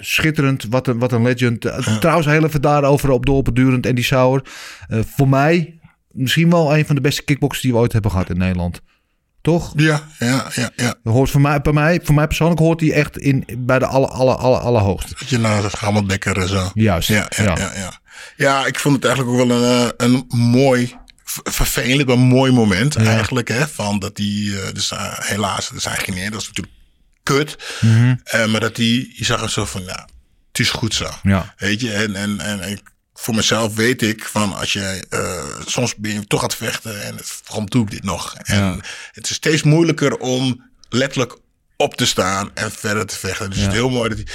schitterend. 0.00 0.66
Wat 0.70 0.86
een, 0.86 0.98
wat 0.98 1.12
een 1.12 1.22
legend. 1.22 1.60
Trouwens, 2.00 2.26
heel 2.26 2.44
even 2.44 2.62
daarover 2.62 3.10
op 3.10 3.26
doorpedurend. 3.26 3.86
Andy 3.86 4.02
Sauer. 4.02 4.42
Voor 4.88 5.28
mij 5.28 5.78
misschien 6.12 6.50
wel 6.50 6.76
een 6.76 6.86
van 6.86 6.94
de 6.94 7.00
beste 7.00 7.24
kickboxers 7.24 7.62
die 7.62 7.72
we 7.72 7.78
ooit 7.78 7.92
hebben 7.92 8.10
gehad 8.10 8.30
in 8.30 8.38
Nederland. 8.38 8.80
Toch? 9.42 9.72
Ja, 9.76 10.02
ja, 10.18 10.46
ja, 10.54 10.70
ja. 10.76 10.94
Hoort 11.02 11.30
voor, 11.30 11.40
mij, 11.40 11.60
bij 11.60 11.72
mij, 11.72 12.00
voor 12.02 12.14
mij 12.14 12.26
persoonlijk 12.26 12.60
hoort 12.60 12.80
hij 12.80 12.92
echt 12.92 13.18
in, 13.18 13.44
bij 13.58 13.78
de 13.78 13.86
aller, 13.86 14.08
aller, 14.08 14.34
aller, 14.34 14.58
allerhoogste. 14.58 15.14
Dat 15.18 15.28
je 15.28 15.38
naar 15.38 15.62
het 15.62 15.80
allemaal 15.80 16.06
dekker 16.06 16.38
en 16.38 16.48
zo. 16.48 16.70
Juist, 16.74 17.08
Ja, 17.08 17.26
ja, 17.36 17.44
ja. 17.44 17.54
ja. 17.56 17.72
Ja, 17.74 18.00
ja. 18.36 18.66
ik 18.66 18.78
vond 18.78 18.94
het 18.94 19.04
eigenlijk 19.04 19.38
ook 19.38 19.46
wel 19.46 19.62
een, 19.62 19.86
eh, 19.86 20.06
een 20.06 20.24
mooi, 20.28 20.96
vervelend, 21.44 22.06
maar 22.06 22.18
mooi 22.18 22.52
moment 22.52 22.96
eigenlijk. 22.96 23.48
Hè, 23.48 23.68
van 23.68 23.98
dat 23.98 24.16
die, 24.16 24.60
eh, 24.60 24.72
dus 24.72 24.90
eh, 24.90 25.18
helaas, 25.18 25.68
dat 25.68 25.78
is 25.78 25.84
eigenlijk 25.84 26.20
niet, 26.20 26.32
dat 26.32 26.40
is 26.40 26.46
natuurlijk 26.46 26.76
kut. 27.22 27.56
Mhm. 27.80 28.50
Maar 28.50 28.60
dat 28.60 28.76
die, 28.76 29.12
je 29.16 29.24
zag 29.24 29.40
het 29.40 29.50
zo 29.50 29.64
van, 29.64 29.84
ja, 29.84 30.08
het 30.48 30.58
is 30.58 30.70
goed 30.70 30.94
zo. 30.94 31.10
Ja. 31.22 31.54
Weet 31.56 31.80
je, 31.80 31.92
en, 31.92 32.14
en, 32.14 32.40
en, 32.40 32.60
en 32.60 32.80
voor 33.20 33.34
mezelf 33.34 33.74
weet 33.74 34.02
ik 34.02 34.24
van 34.24 34.56
als 34.56 34.72
je 34.72 35.04
eh, 35.10 35.44
soms 35.66 35.96
ben 35.96 36.12
je 36.12 36.26
toch 36.26 36.40
aan 36.40 36.46
het 36.48 36.56
vechten 36.56 37.02
en 37.02 37.16
het, 37.16 37.40
waarom 37.46 37.66
doe 37.70 37.82
ik 37.84 37.90
dit 37.90 38.02
nog? 38.04 38.34
En 38.34 38.80
het 39.12 39.30
is 39.30 39.34
steeds 39.36 39.62
moeilijker 39.62 40.16
om 40.18 40.70
letterlijk 40.88 41.36
op 41.76 41.94
te 41.94 42.06
staan 42.06 42.50
en 42.54 42.70
verder 42.70 43.06
te 43.06 43.16
vechten. 43.16 43.50
Dus 43.50 43.58
het 43.58 43.68
is 43.68 43.74
heel 43.74 43.90
mooi 43.90 44.08
dat 44.08 44.18
hij. 44.18 44.26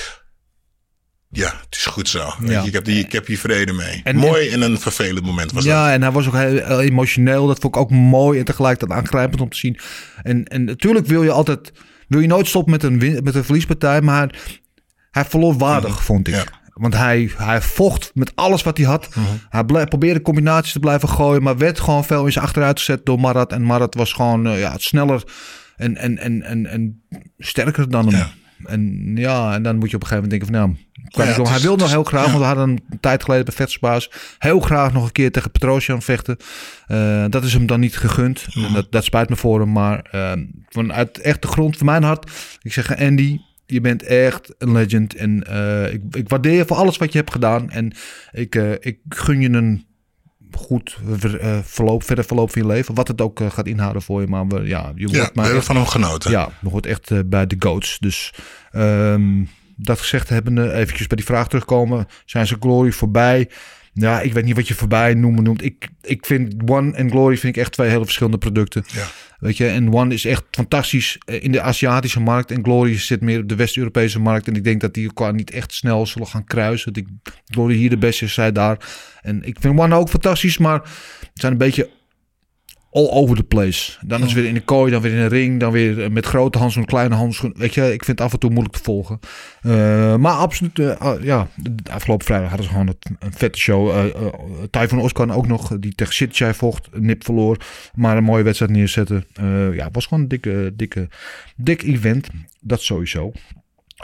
Ja, 1.30 1.48
het 1.66 1.76
is 1.76 1.86
goed 1.86 2.10
zo. 2.10 2.34
Weet 2.40 2.50
Ja. 2.50 2.62
je, 2.62 2.68
ik, 2.68 2.74
heb 2.74 2.86
die, 2.86 3.00
ik 3.06 3.12
heb 3.12 3.26
hier 3.28 3.38
vrede 3.40 3.74
mee. 3.74 4.02
En- 4.04 4.16
mooi 4.16 4.50
en 4.50 4.62
een 4.62 4.80
vervelend 4.80 5.26
moment 5.26 5.52
was 5.52 5.64
dat. 5.64 5.74
Ja, 5.74 5.94
en 5.94 6.02
hij 6.02 6.12
was 6.12 6.28
ook 6.28 6.34
heel, 6.36 6.80
emotioneel. 6.82 7.48
Dat 7.48 7.60
vond 7.60 7.76
ik 7.76 7.82
ook 7.82 7.90
mooi 7.92 8.40
en 8.40 8.46
tegelijkertijd 8.46 9.00
aangrijpend 9.00 9.42
om 9.42 9.50
te 9.50 9.58
zien. 9.58 9.80
En, 10.24 10.44
en 10.46 10.64
natuurlijk 10.64 11.06
wil 11.06 11.24
je 11.24 11.32
altijd, 11.32 11.72
wil 12.08 12.20
je 12.20 12.28
nooit 12.28 12.48
stoppen 12.48 12.72
met 12.72 12.84
een, 12.84 12.98
met 13.24 13.36
een 13.36 13.44
verliespartij, 13.44 14.02
maar 14.02 14.36
hij 15.12 15.26
verloor 15.26 15.58
waardig, 15.58 16.04
vond 16.04 16.28
ik. 16.28 16.34
Ja. 16.34 16.62
Want 16.74 16.96
hij, 16.96 17.32
hij 17.38 17.62
vocht 17.62 18.12
met 18.14 18.32
alles 18.36 18.64
wat 18.64 18.78
hij 18.78 18.86
had. 18.86 19.10
Hij 19.50 19.66
ble- 19.66 19.86
probeerde 19.86 20.22
combinaties 20.22 20.72
te 20.74 20.80
blijven 20.80 21.10
gooien, 21.10 21.44
maar 21.44 21.58
werd 21.58 21.80
gewoon 21.80 22.04
veel 22.06 22.26
in 22.26 22.32
zijn 22.32 22.46
achteruit 22.46 22.80
gezet 22.80 23.06
door 23.06 23.20
Marat. 23.20 23.52
En 23.52 23.64
Marat 23.64 23.96
was 23.96 24.14
gewoon 24.14 24.48
eh, 24.48 24.60
ja, 24.60 24.74
sneller 24.78 25.24
en, 25.76 25.98
en, 25.98 26.18
en, 26.18 26.42
en, 26.42 26.66
en 26.66 27.02
sterker 27.38 27.90
dan 27.90 28.08
hem. 28.08 28.16
Ja. 28.18 28.32
En 28.64 29.12
ja, 29.16 29.54
en 29.54 29.64
dan 29.64 29.78
moet 29.78 29.90
je 29.90 29.96
op 29.96 30.02
een 30.02 30.08
gegeven 30.08 30.30
moment 30.30 30.30
denken 30.30 30.48
van 30.48 30.78
nou, 31.14 31.36
Ja, 31.44 31.52
hij 31.52 31.60
wil 31.60 31.76
nog 31.76 31.90
heel 31.92 32.04
graag, 32.04 32.26
ja. 32.26 32.28
want 32.28 32.40
we 32.42 32.48
hadden 32.48 32.70
een 32.70 33.00
tijd 33.00 33.24
geleden 33.24 33.46
bij 33.46 33.54
Vetsbaas 33.54 34.12
heel 34.38 34.60
graag 34.60 34.94
nog 34.94 35.06
een 35.06 35.12
keer 35.12 35.32
tegen 35.32 35.52
Petrosian 35.52 36.02
vechten. 36.02 36.38
Eh, 36.88 37.26
dat 37.30 37.44
is 37.44 37.54
hem 37.54 37.66
dan 37.66 37.80
niet 37.80 37.98
gegund. 37.98 38.46
En 38.54 38.74
dat, 38.74 38.92
dat 38.92 39.04
spijt 39.04 39.30
me 39.30 39.36
voor 39.36 39.60
hem, 39.60 39.72
maar 39.72 40.00
eh, 40.12 40.32
vanuit 40.70 41.18
echt 41.18 41.42
de 41.42 41.48
grond 41.48 41.78
van 41.78 41.86
mijn 41.86 42.04
hart, 42.04 42.32
ik 42.62 42.74
zeg 42.74 42.98
Andy, 42.98 43.40
je 43.74 43.82
bent 43.82 44.04
echt 44.04 44.54
een 44.58 44.72
legend 44.72 45.16
en 45.16 45.44
eh, 45.44 45.94
ik, 45.94 46.02
ik 46.12 46.30
waardeer 46.30 46.54
je 46.54 46.66
voor 46.66 46.78
alles 46.78 46.98
wat 46.98 47.12
je 47.12 47.18
hebt 47.18 47.32
gedaan 47.32 47.70
en 47.70 47.94
ik, 48.32 48.56
eh, 48.56 48.72
ik 48.72 48.98
gun 49.10 49.42
je 49.42 49.50
een 49.50 49.86
goed 50.52 50.98
ver- 51.10 51.40
eh, 51.40 51.60
verloop, 51.64 52.04
verder 52.04 52.26
verloop 52.26 52.52
van 52.52 52.62
je 52.62 52.68
leven, 52.68 52.96
wat 52.96 53.08
het 53.08 53.22
ook 53.22 53.42
gaat 53.50 53.68
inhouden 53.68 54.02
voor 54.02 54.22
je, 54.22 54.28
maar 54.28 54.48
we, 54.48 54.68
ja, 54.68 54.92
je 54.96 55.08
wordt 55.08 55.12
we 55.12 55.32
maar 55.34 55.44
hebben 55.44 55.56
echt 55.56 55.66
van 55.66 55.76
hem 55.76 55.86
genoten. 55.86 56.32
ja, 56.32 56.50
nog 56.62 56.72
wordt 56.72 56.88
echt 56.88 57.30
bij 57.30 57.48
de 57.48 57.56
goats. 57.60 58.00
Dus 58.00 58.34
ehm, 58.72 59.44
dat 59.76 60.00
gezegd 60.00 60.30
hebben, 60.30 60.76
eventjes 60.76 61.08
bij 61.08 61.18
die 61.18 61.26
vraag 61.26 61.48
terugkomen. 61.48 62.08
Zijn 62.26 62.48
ze 62.48 62.56
Glory 62.60 62.92
voorbij? 62.92 63.50
Ja, 63.94 64.22
ik 64.22 64.34
weet 64.34 64.46
niet 64.46 64.56
wat 64.56 64.68
je 64.68 64.74
voorbij 64.74 65.14
noemen 65.14 65.44
noemt. 65.44 65.64
Ik, 65.64 65.90
ik 66.02 66.26
vind 66.26 66.54
One 66.66 66.94
en 66.94 67.10
Glory 67.10 67.38
vind 67.38 67.56
ik 67.56 67.62
echt 67.62 67.72
twee 67.72 67.90
hele 67.90 68.04
verschillende 68.04 68.38
producten. 68.38 68.84
Ja. 68.88 69.08
Weet 69.40 69.58
je, 69.58 69.68
en 69.68 69.94
One 69.94 70.14
is 70.14 70.26
echt 70.26 70.44
fantastisch 70.52 71.18
eh, 71.26 71.44
in 71.44 71.52
de 71.52 71.62
Aziatische 71.62 72.20
markt. 72.20 72.52
En 72.52 72.64
Glory 72.64 73.00
zit 73.00 73.22
meer 73.22 73.40
op 73.40 73.50
de 73.50 73.56
West-Europese 73.56 74.20
markt. 74.20 74.48
En 74.48 74.56
ik 74.56 74.64
denk 74.64 74.82
dat 74.82 74.94
die 74.94 75.08
elkaar 75.08 75.34
niet 75.34 75.52
echt 75.52 75.74
snel 75.74 76.06
zullen 76.06 76.28
gaan 76.28 76.44
kruisen. 76.44 76.94
Dat 76.94 77.04
ik 77.04 77.10
Glory 77.46 77.76
hier 77.76 77.90
de 77.90 77.98
beste 77.98 78.26
is, 78.26 78.34
zij 78.34 78.52
daar. 78.52 78.78
En 79.22 79.44
ik 79.44 79.58
vind 79.60 79.80
One 79.80 79.96
ook 79.96 80.10
fantastisch, 80.10 80.58
maar 80.58 80.82
het 81.20 81.32
zijn 81.34 81.52
een 81.52 81.58
beetje 81.58 81.90
all 82.94 83.10
over 83.10 83.36
the 83.36 83.44
place. 83.44 83.98
Dan 84.06 84.24
is 84.24 84.34
weer 84.34 84.46
in 84.46 84.54
de 84.54 84.62
kooi, 84.62 84.92
dan 84.92 85.02
weer 85.02 85.12
in 85.12 85.18
een 85.18 85.28
ring, 85.28 85.60
dan 85.60 85.72
weer 85.72 86.12
met 86.12 86.26
grote 86.26 86.58
handschoenen, 86.58 86.94
kleine 86.94 87.16
handschoenen. 87.16 87.60
Weet 87.60 87.74
je, 87.74 87.94
ik 87.94 88.06
vind 88.06 88.18
het 88.20 88.28
af 88.28 88.34
en 88.34 88.40
toe 88.40 88.50
moeilijk 88.50 88.76
te 88.76 88.84
volgen. 88.84 89.20
Eh, 89.62 90.16
maar 90.16 90.34
absoluut, 90.34 90.80
eh, 90.80 90.98
ah, 90.98 91.24
ja, 91.24 91.48
de 91.56 91.92
afgelopen 91.92 92.26
vrijdag 92.26 92.48
hadden 92.48 92.66
ze 92.66 92.72
gewoon 92.72 92.88
het, 92.88 93.12
een 93.20 93.34
vette 93.34 93.60
show. 93.60 94.08
Typhoon 94.70 95.00
Oscar 95.00 95.36
ook 95.36 95.48
nog, 95.48 95.80
die 95.80 95.96
tegen 95.96 96.14
Sitchai 96.14 96.54
vocht, 96.54 96.90
nip 96.94 97.24
verloor, 97.24 97.58
maar 97.96 98.18
een 98.18 98.24
mooie 98.24 98.44
wedstrijd 98.44 98.72
neerzetten. 98.72 99.26
Eh, 99.34 99.76
ja, 99.76 99.84
het 99.86 99.96
was 99.96 100.06
gewoon 100.06 100.24
een 100.24 100.30
dikke, 100.30 100.74
dikke, 100.76 101.10
dik 101.56 101.82
event. 101.82 102.30
Dat 102.62 102.82
sowieso. 102.82 103.32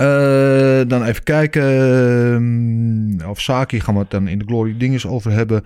Uh, 0.01 0.81
dan 0.87 1.03
even 1.03 1.23
kijken. 1.23 3.21
Of 3.27 3.41
Saki 3.41 3.79
gaan 3.79 3.93
we 3.93 3.99
het 3.99 4.11
dan 4.11 4.27
in 4.27 4.39
de 4.39 4.45
Glory 4.45 4.77
dinges 4.77 5.05
over 5.05 5.31
hebben. 5.31 5.63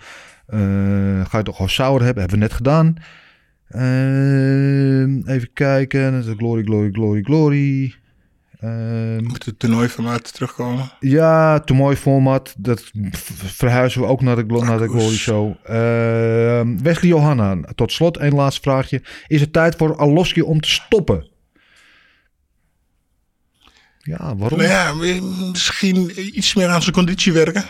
Uh, 0.54 1.26
ga 1.26 1.38
je 1.38 1.44
toch 1.44 1.56
gewoon 1.56 1.70
Sauer 1.72 2.02
hebben? 2.02 2.22
Hebben 2.22 2.40
we 2.40 2.46
net 2.46 2.54
gedaan. 2.54 2.96
Uh, 3.70 5.34
even 5.36 5.54
kijken. 5.54 6.24
Glory, 6.38 6.64
Glory, 6.64 6.92
Glory, 6.92 7.22
Glory. 7.22 7.96
Uh, 8.64 9.18
Moet 9.28 9.46
het 9.46 9.60
toernooiformaat 9.60 10.34
terugkomen? 10.34 10.92
Ja, 11.00 11.60
toernooiformat. 11.60 12.56
Dat 12.58 12.92
verhuizen 13.32 14.02
we 14.02 14.08
ook 14.08 14.22
naar 14.22 14.36
de, 14.36 14.44
naar 14.44 14.78
de 14.78 14.88
Glory 14.88 15.16
Show. 15.16 15.50
Uh, 15.50 16.82
Wesley 16.82 17.10
Johanna, 17.10 17.58
tot 17.76 17.92
slot 17.92 18.20
een 18.20 18.34
laatste 18.34 18.62
vraagje. 18.62 19.02
Is 19.28 19.42
het 19.42 19.54
tijd 19.54 19.76
voor 19.76 19.98
Aloski 19.98 20.42
om 20.42 20.62
te 20.62 20.70
stoppen? 20.70 21.32
Ja, 23.98 24.36
waarom? 24.36 24.60
Nou 24.60 24.70
ja, 24.70 24.94
misschien 25.52 26.12
iets 26.38 26.54
meer 26.54 26.68
aan 26.68 26.82
zijn 26.82 26.96
conditie 26.96 27.34
werken. 27.34 27.64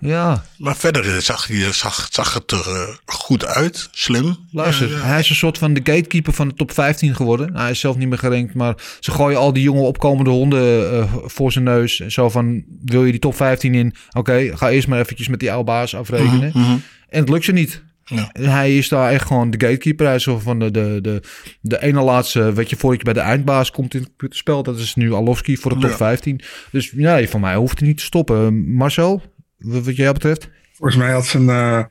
Ja. 0.00 0.44
Maar 0.58 0.76
verder 0.76 1.22
zag, 1.22 1.46
hij, 1.46 1.72
zag, 1.72 2.08
zag 2.10 2.34
het 2.34 2.50
er 2.50 2.66
uh, 2.68 2.94
goed 3.04 3.46
uit. 3.46 3.88
Slim. 3.92 4.36
Luister, 4.50 4.90
ja, 4.90 4.96
ja. 4.96 5.02
hij 5.02 5.18
is 5.18 5.30
een 5.30 5.36
soort 5.36 5.58
van 5.58 5.74
de 5.74 5.80
gatekeeper 5.84 6.32
van 6.32 6.48
de 6.48 6.54
top 6.54 6.72
15 6.72 7.14
geworden. 7.14 7.56
Hij 7.56 7.70
is 7.70 7.80
zelf 7.80 7.96
niet 7.96 8.08
meer 8.08 8.18
gerankt, 8.18 8.54
maar 8.54 8.74
ze 9.00 9.10
gooien 9.10 9.38
al 9.38 9.52
die 9.52 9.62
jonge 9.62 9.80
opkomende 9.80 10.30
honden 10.30 10.92
uh, 10.92 11.14
voor 11.24 11.52
zijn 11.52 11.64
neus. 11.64 11.96
Zo 11.96 12.28
van, 12.28 12.64
wil 12.84 13.04
je 13.04 13.10
die 13.10 13.20
top 13.20 13.36
15 13.36 13.74
in? 13.74 13.94
Oké, 14.08 14.18
okay, 14.18 14.56
ga 14.56 14.70
eerst 14.70 14.88
maar 14.88 15.00
eventjes 15.00 15.28
met 15.28 15.40
die 15.40 15.50
oude 15.50 15.64
baas 15.64 15.94
afrekenen. 15.94 16.50
Mm 16.54 16.62
-hmm. 16.64 16.82
En 17.08 17.20
het 17.20 17.28
lukt 17.28 17.44
ze 17.44 17.52
niet. 17.52 17.82
Ja. 18.04 18.30
Hij 18.32 18.76
is 18.76 18.88
daar 18.88 19.10
echt 19.10 19.26
gewoon 19.26 19.50
de 19.50 19.66
gatekeeper. 19.66 20.06
Hij 20.06 20.14
is 20.14 20.22
zo 20.22 20.38
van 20.38 20.58
de, 20.58 20.70
de, 20.70 20.98
de, 21.02 21.22
de 21.60 21.82
ene 21.82 22.00
laatste, 22.00 22.52
weet 22.52 22.70
je, 22.70 22.76
voordat 22.76 22.98
je 22.98 23.04
bij 23.04 23.22
de 23.22 23.28
eindbaas 23.28 23.70
komt 23.70 23.94
in 23.94 24.00
het 24.00 24.08
computerspel. 24.08 24.62
Dat 24.62 24.78
is 24.78 24.94
nu 24.94 25.14
Alowski 25.14 25.56
voor 25.56 25.74
de 25.74 25.80
top 25.80 25.90
Ja. 25.90 25.96
15. 25.96 26.40
Dus 26.70 26.92
ja, 26.96 27.26
van 27.26 27.40
mij 27.40 27.54
hoeft 27.54 27.78
hij 27.78 27.88
niet 27.88 27.96
te 27.96 28.04
stoppen. 28.04 28.72
Marcel, 28.72 29.22
wat 29.58 29.96
jij 29.96 30.12
betreft? 30.12 30.48
Volgens 30.72 30.98
mij 30.98 31.12
had 31.12 31.26
zijn, 31.26 31.48
eh, 31.48 31.84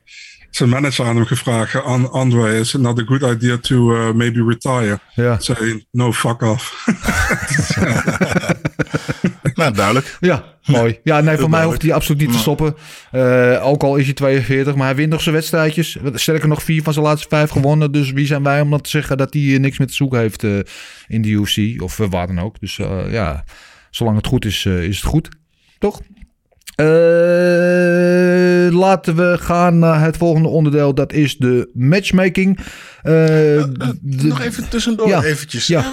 zijn 0.50 0.68
manager 0.68 1.06
aan 1.06 1.16
hem 1.16 1.24
gevraagd. 1.24 1.74
An 1.74 2.10
Andre, 2.10 2.58
is 2.58 2.74
it 2.74 2.80
not 2.80 3.00
a 3.00 3.04
good 3.04 3.22
idea 3.22 3.58
to 3.58 3.94
uh, 3.94 4.12
maybe 4.12 4.44
retire? 4.44 4.98
Ja. 5.14 5.40
Zei, 5.40 5.84
no, 5.90 6.12
fuck 6.12 6.42
off. 6.42 6.86
Nou, 9.54 9.72
duidelijk. 9.74 10.16
Ja, 10.20 10.44
mooi. 10.66 10.98
Ja, 11.02 11.20
nee, 11.20 11.36
voor 11.36 11.50
mij 11.50 11.64
hoeft 11.64 11.82
hij 11.82 11.92
absoluut 11.92 12.20
niet 12.20 12.32
te 12.32 12.38
stoppen. 12.38 12.76
Eh, 13.10 13.66
ook 13.66 13.82
al 13.82 13.96
is 13.96 14.04
hij 14.04 14.14
42, 14.14 14.74
maar 14.74 14.86
hij 14.86 14.94
wint 14.96 15.10
nog 15.10 15.20
zijn 15.20 15.34
wedstrijdjes. 15.34 15.98
Sterker 16.14 16.48
nog, 16.48 16.62
vier 16.62 16.82
van 16.82 16.92
zijn 16.92 17.04
laatste 17.04 17.28
vijf 17.28 17.50
gewonnen. 17.50 17.92
Dus 17.92 18.10
wie 18.10 18.26
zijn 18.26 18.42
wij 18.42 18.60
om 18.60 18.70
dan 18.70 18.80
te 18.80 18.90
zeggen 18.90 19.16
dat 19.16 19.32
hij 19.32 19.42
eh, 19.42 19.58
niks 19.60 19.78
meer 19.78 19.88
te 19.88 19.94
zoeken 19.94 20.18
heeft 20.18 20.44
eh, 20.44 20.58
in 21.06 21.22
de 21.22 21.28
UFC 21.28 21.82
of 21.82 22.00
eh, 22.00 22.06
waar 22.10 22.26
dan 22.26 22.40
ook. 22.40 22.60
Dus 22.60 22.78
eh, 22.78 23.12
ja, 23.12 23.44
zolang 23.90 24.16
het 24.16 24.26
goed 24.26 24.44
is, 24.44 24.64
eh, 24.64 24.82
is 24.82 24.96
het 24.96 25.06
goed. 25.06 25.28
Toch? 25.78 26.00
Eh, 26.78 28.74
laten 28.78 29.16
we 29.16 29.36
gaan 29.40 29.78
naar 29.78 30.00
het 30.04 30.16
volgende 30.16 30.48
onderdeel. 30.48 30.94
Dat 30.94 31.12
is 31.12 31.36
de 31.36 31.70
matchmaking. 31.74 32.58
Eh, 33.02 33.12
de- 33.12 33.96
Nog 34.02 34.40
even 34.42 34.68
tussendoor 34.68 35.08
Ja. 35.08 35.22
eventjes. 35.22 35.66
Ja. 35.66 35.84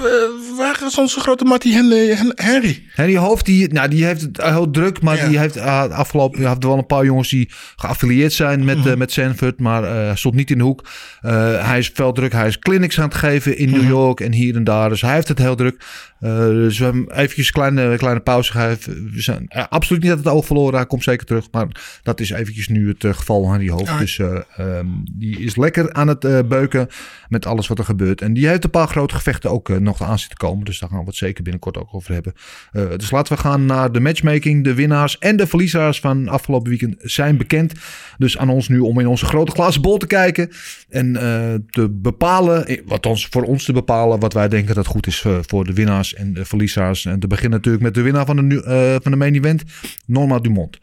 Eh, 0.76 0.82
eh, 0.82 0.82
waar 0.82 0.90
is 0.90 0.98
onze 0.98 1.20
grote 1.20 1.44
Mattie 1.46 1.74
Henry? 1.74 2.10
Hen- 2.16 2.32
Henry? 2.36 2.84
Henry 2.94 3.16
Hoofd, 3.18 3.46
die, 3.46 3.74
nou, 3.74 3.90
die 3.90 4.06
heeft 4.06 4.22
het 4.22 4.42
heel 4.44 4.70
druk, 4.72 5.02
maar 5.02 5.16
Ja. 5.18 5.28
die 5.28 5.40
heeft 5.40 5.58
uh, 5.58 5.84
afgelopen 5.90 6.42
jaar 6.42 6.56
wel 6.60 6.78
een 6.78 6.86
paar 6.86 7.06
jongens 7.06 7.30
die 7.30 7.50
geaffilieerd 7.76 8.34
zijn 8.34 8.64
met, 8.66 8.86
eh, 8.86 8.96
met 8.96 9.12
Sanford, 9.12 9.60
maar 9.60 9.84
eh, 9.84 10.16
stond 10.16 10.36
niet 10.36 10.52
in 10.52 10.58
de 10.58 10.64
hoek. 10.64 10.88
Eh, 11.22 11.68
hij 11.68 11.78
is 11.80 11.92
veel 11.94 12.12
druk, 12.12 12.32
hij 12.32 12.48
is 12.48 12.60
clinics 12.60 13.00
aan 13.00 13.08
het 13.08 13.16
geven 13.18 13.58
in 13.58 13.70
New 13.70 13.88
York 13.88 14.20
en 14.20 14.32
hier 14.34 14.56
en 14.56 14.64
daar, 14.64 14.90
dus 14.90 15.02
hij 15.02 15.14
heeft 15.14 15.28
het 15.28 15.40
heel 15.40 15.56
druk. 15.56 15.84
Eh, 16.20 16.38
dus 16.38 16.78
we 16.78 16.84
hebben 16.84 17.12
eventjes 17.18 17.48
een 17.48 17.54
kleine, 17.54 17.98
kleine 17.98 18.20
pauze 18.20 18.52
gegeven. 18.52 19.10
We 19.14 19.22
zijn 19.22 19.46
eh, 19.48 19.64
absoluut 19.70 20.02
niet 20.02 20.12
uit 20.12 20.20
het 20.24 20.34
oog 20.34 20.46
verloren, 20.46 20.76
hij 20.76 20.86
komt 20.86 21.04
zeker 21.04 21.26
terug, 21.26 21.48
maar 21.52 21.68
dat 22.04 22.20
is 22.20 22.30
eventjes 22.30 22.68
nu 22.68 22.88
het 22.88 23.04
eh, 23.04 23.14
geval 23.14 23.52
Henry 23.52 23.70
Hoofd. 23.70 23.86
Ja. 23.86 23.98
Dus 23.98 24.20
eh, 24.20 24.38
ehm, 24.58 24.86
die 25.12 25.40
is 25.40 25.56
lekker 25.56 25.94
aan 25.94 26.08
het 26.08 26.26
eh, 26.26 26.40
beuken 26.46 26.88
met 27.30 27.46
alles 27.46 27.68
wat 27.68 27.78
er 27.80 27.86
gebeurt. 27.86 28.22
En 28.22 28.34
die 28.34 28.48
heeft 28.48 28.64
een 28.64 28.70
paar 28.70 28.88
grote 28.88 29.16
gevechten 29.16 29.50
ook 29.52 29.70
eh, 29.70 29.78
nog 29.78 30.04
aan 30.04 30.20
zitten 30.20 30.38
komen, 30.38 30.65
dus 30.66 30.80
daar 30.80 30.90
gaan 30.90 31.00
we 31.00 31.06
het 31.06 31.16
zeker 31.16 31.44
binnenkort 31.44 31.78
ook 31.78 31.94
over 31.94 32.14
hebben. 32.14 32.34
Eh, 32.72 32.90
dus 32.98 33.12
laten 33.12 33.36
we 33.36 33.42
gaan 33.42 33.66
naar 33.66 33.92
de 33.92 34.00
matchmaking. 34.00 34.64
De 34.64 34.74
winnaars 34.74 35.18
en 35.18 35.38
de 35.38 35.48
verliezers 35.48 36.00
van 36.00 36.28
afgelopen 36.28 36.70
weekend 36.70 36.96
zijn 37.00 37.38
bekend. 37.38 37.74
Dus 38.18 38.38
aan 38.38 38.50
ons 38.50 38.68
nu 38.68 38.80
om 38.80 39.00
in 39.00 39.08
onze 39.08 39.26
grote 39.26 39.52
glazen 39.52 39.82
bol 39.82 39.98
te 39.98 40.08
kijken. 40.08 40.52
En 40.90 41.16
eh, 41.16 41.54
te 41.70 41.90
bepalen, 41.90 42.68
eh, 42.68 42.98
ons, 43.02 43.28
voor 43.28 43.44
ons 43.44 43.66
te 43.66 43.74
bepalen, 43.74 44.20
wat 44.20 44.34
wij 44.34 44.48
denken 44.48 44.76
dat 44.76 44.88
goed 44.88 45.08
is 45.08 45.26
voor 45.42 45.66
de 45.66 45.74
winnaars 45.74 46.14
en 46.14 46.34
de 46.34 46.46
verliezers. 46.46 47.06
En 47.06 47.20
te 47.20 47.28
beginnen 47.28 47.58
natuurlijk 47.58 47.84
met 47.84 47.94
de 47.94 48.02
winnaar 48.02 48.26
van 48.26 48.50
de, 48.50 49.00
van 49.04 49.12
de 49.12 49.18
main 49.18 49.36
event, 49.36 49.64
Norma 50.06 50.40
Dumont. 50.40 50.80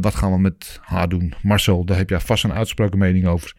Wat 0.00 0.14
gaan 0.14 0.32
we 0.32 0.38
met 0.38 0.80
haar 0.82 1.08
doen? 1.08 1.34
Marcel, 1.42 1.84
daar 1.84 1.96
heb 1.96 2.10
jij 2.10 2.20
vast 2.20 2.44
een 2.44 2.52
uitspraken 2.52 2.98
mening 2.98 3.26
over. 3.26 3.54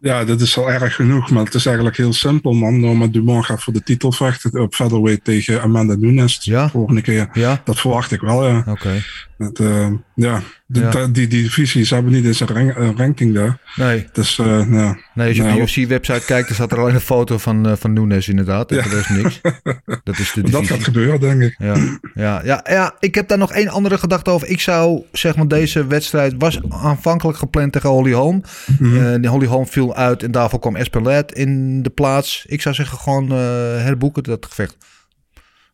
Ja, 0.00 0.24
dat 0.24 0.40
is 0.40 0.58
al 0.58 0.70
erg 0.70 0.94
genoeg, 0.94 1.30
maar 1.30 1.44
het 1.44 1.54
is 1.54 1.66
eigenlijk 1.66 1.96
heel 1.96 2.12
simpel, 2.12 2.52
man. 2.52 2.80
Norma 2.80 3.06
Dumont 3.06 3.44
gaat 3.44 3.62
voor 3.62 3.72
de 3.72 3.82
titel 3.82 4.12
vechten 4.12 4.60
op 4.62 4.74
featherweight 4.74 5.24
tegen 5.24 5.62
Amanda 5.62 5.94
Nunes 5.94 6.40
de 6.40 6.50
Ja? 6.50 6.68
volgende 6.68 7.00
keer. 7.00 7.28
Ja? 7.32 7.60
Dat 7.64 7.80
verwacht 7.80 8.12
ik 8.12 8.20
wel, 8.20 8.48
ja. 8.48 8.64
Oké. 8.66 9.02
Dat, 9.38 9.58
eh, 9.58 9.90
ja, 10.14 10.42
de- 10.70 10.80
Ja. 10.80 10.90
de- 10.90 11.10
die, 11.10 11.26
die 11.26 11.42
divisies 11.42 11.90
hebben 11.90 12.12
niet 12.12 12.24
eens 12.24 12.40
een 12.40 12.46
rank- 12.46 12.76
een 12.76 12.96
ranking 12.96 13.34
daar. 13.34 13.60
Nee. 13.76 14.06
Dus, 14.12 14.36
nou, 14.36 14.66
Nee, 15.14 15.28
als 15.28 15.36
je 15.36 15.42
op 15.42 15.48
nou, 15.48 15.60
de 15.60 15.66
UFC-website 15.66 16.24
kijkt, 16.26 16.46
dan 16.46 16.54
staat 16.54 16.72
er 16.72 16.78
alleen 16.78 16.94
een 16.94 17.00
foto 17.00 17.38
van, 17.38 17.66
eh 17.68 17.72
van 17.76 17.92
Nunes 17.92 18.28
inderdaad. 18.28 18.70
Ja. 18.70 18.82
de 18.82 18.88
rest 18.88 19.10
niks. 19.10 19.40
Dat 20.04 20.18
is 20.18 20.32
de 20.32 20.50
dat 20.50 20.66
gaat 20.66 20.84
gebeuren, 20.84 21.20
denk 21.20 21.42
ik. 21.42 21.54
Ja, 21.58 21.74
ja, 22.14 22.40
ja, 22.44 22.64
ja, 22.68 22.94
ik 23.00 23.14
heb 23.14 23.28
daar 23.28 23.38
nog 23.38 23.52
één 23.52 23.68
andere 23.68 23.98
gedachte 23.98 24.30
over. 24.30 24.48
Ik 24.48 24.60
zou, 24.60 25.02
zeg 25.12 25.36
maar, 25.36 25.48
deze 25.48 25.86
wedstrijd 25.86 26.34
was 26.38 26.60
aanvankelijk 26.68 27.38
gepland 27.38 27.72
tegen 27.72 27.88
Holly 27.88 28.12
Holm. 28.12 28.42
Die 29.20 29.28
Holly 29.28 29.46
Holm 29.46 29.66
viel 29.66 29.94
uit 29.94 30.22
en 30.22 30.30
daarvoor 30.30 30.58
kwam 30.60 30.76
Esperlet 30.76 31.32
in 31.32 31.82
de 31.82 31.90
plaats. 31.90 32.44
Ik 32.46 32.62
zou 32.62 32.74
zeggen, 32.74 32.98
gewoon 32.98 33.30
herboeken 33.30 34.22
dat 34.22 34.46
gevecht. 34.48 34.76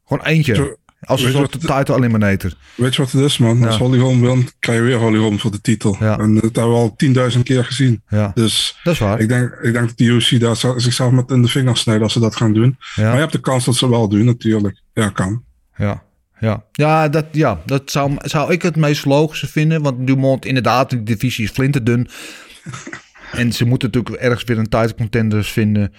Gewoon 0.07 0.25
eentje. 0.27 0.55
Zo- 0.55 0.77
Als 1.05 1.23
een 1.23 1.31
soort 1.33 1.53
title 1.61 1.97
eliminator. 1.97 2.53
Weet 2.75 2.95
je 2.95 3.03
wat 3.03 3.13
het 3.13 3.23
is, 3.23 3.39
man? 3.39 3.65
Als 3.65 3.75
Ja. 3.77 3.81
Holly 3.81 3.99
Holm 3.99 4.21
wint, 4.21 4.55
krijg 4.59 4.79
je 4.79 4.85
weer 4.85 4.99
Holly 4.99 5.19
Holm 5.19 5.39
voor 5.39 5.51
de 5.51 5.61
titel. 5.61 5.97
Ja. 6.01 6.19
En 6.19 6.35
dat 6.35 6.43
hebben 6.43 6.69
we 6.69 6.79
al 6.79 6.95
10.000 7.33 7.43
keer 7.43 7.65
gezien. 7.65 8.03
Ja, 8.09 8.31
Dus 8.35 8.81
dat 8.83 8.93
is 8.93 8.99
waar. 9.01 9.21
ik 9.21 9.29
denk, 9.29 9.53
ik 9.63 9.73
denk 9.73 9.87
dat 9.89 9.99
de 9.99 10.05
UFC 10.05 10.41
daar 10.41 10.57
zichzelf 10.77 11.13
met 11.13 11.31
in 11.31 11.43
de 11.43 11.49
vingers 11.49 11.81
snijden 11.81 12.03
als 12.05 12.13
ze 12.13 12.21
dat 12.21 12.37
gaan 12.37 12.53
doen. 12.53 12.77
Maar 12.97 13.13
je 13.13 13.19
hebt 13.19 13.33
de 13.33 13.41
kans 13.41 13.65
dat 13.65 13.75
ze 13.75 13.89
wel 13.89 14.09
doen, 14.09 14.25
natuurlijk. 14.25 14.81
Ja, 14.93 15.09
kan. 15.09 15.43
ja, 15.77 16.03
ja. 16.41 16.65
ja, 16.73 17.09
dat, 17.09 17.27
ja, 17.33 17.61
dat 17.67 17.91
zou, 17.91 18.13
zou 18.19 18.53
ik 18.53 18.63
het 18.63 18.77
meest 18.77 19.05
logische 19.05 19.47
vinden. 19.47 19.83
Want 19.83 20.07
Dumont, 20.07 20.45
inderdaad, 20.45 20.91
die 20.91 21.03
divisie 21.03 21.45
is 21.45 21.51
flinterdun. 21.51 22.09
En 23.33 23.53
ze 23.53 23.65
moeten 23.65 23.91
natuurlijk 23.93 24.23
ergens 24.23 24.45
weer 24.45 24.59
een 24.59 24.69
title 24.69 24.95
contenders 24.95 25.51
vinden. 25.51 25.93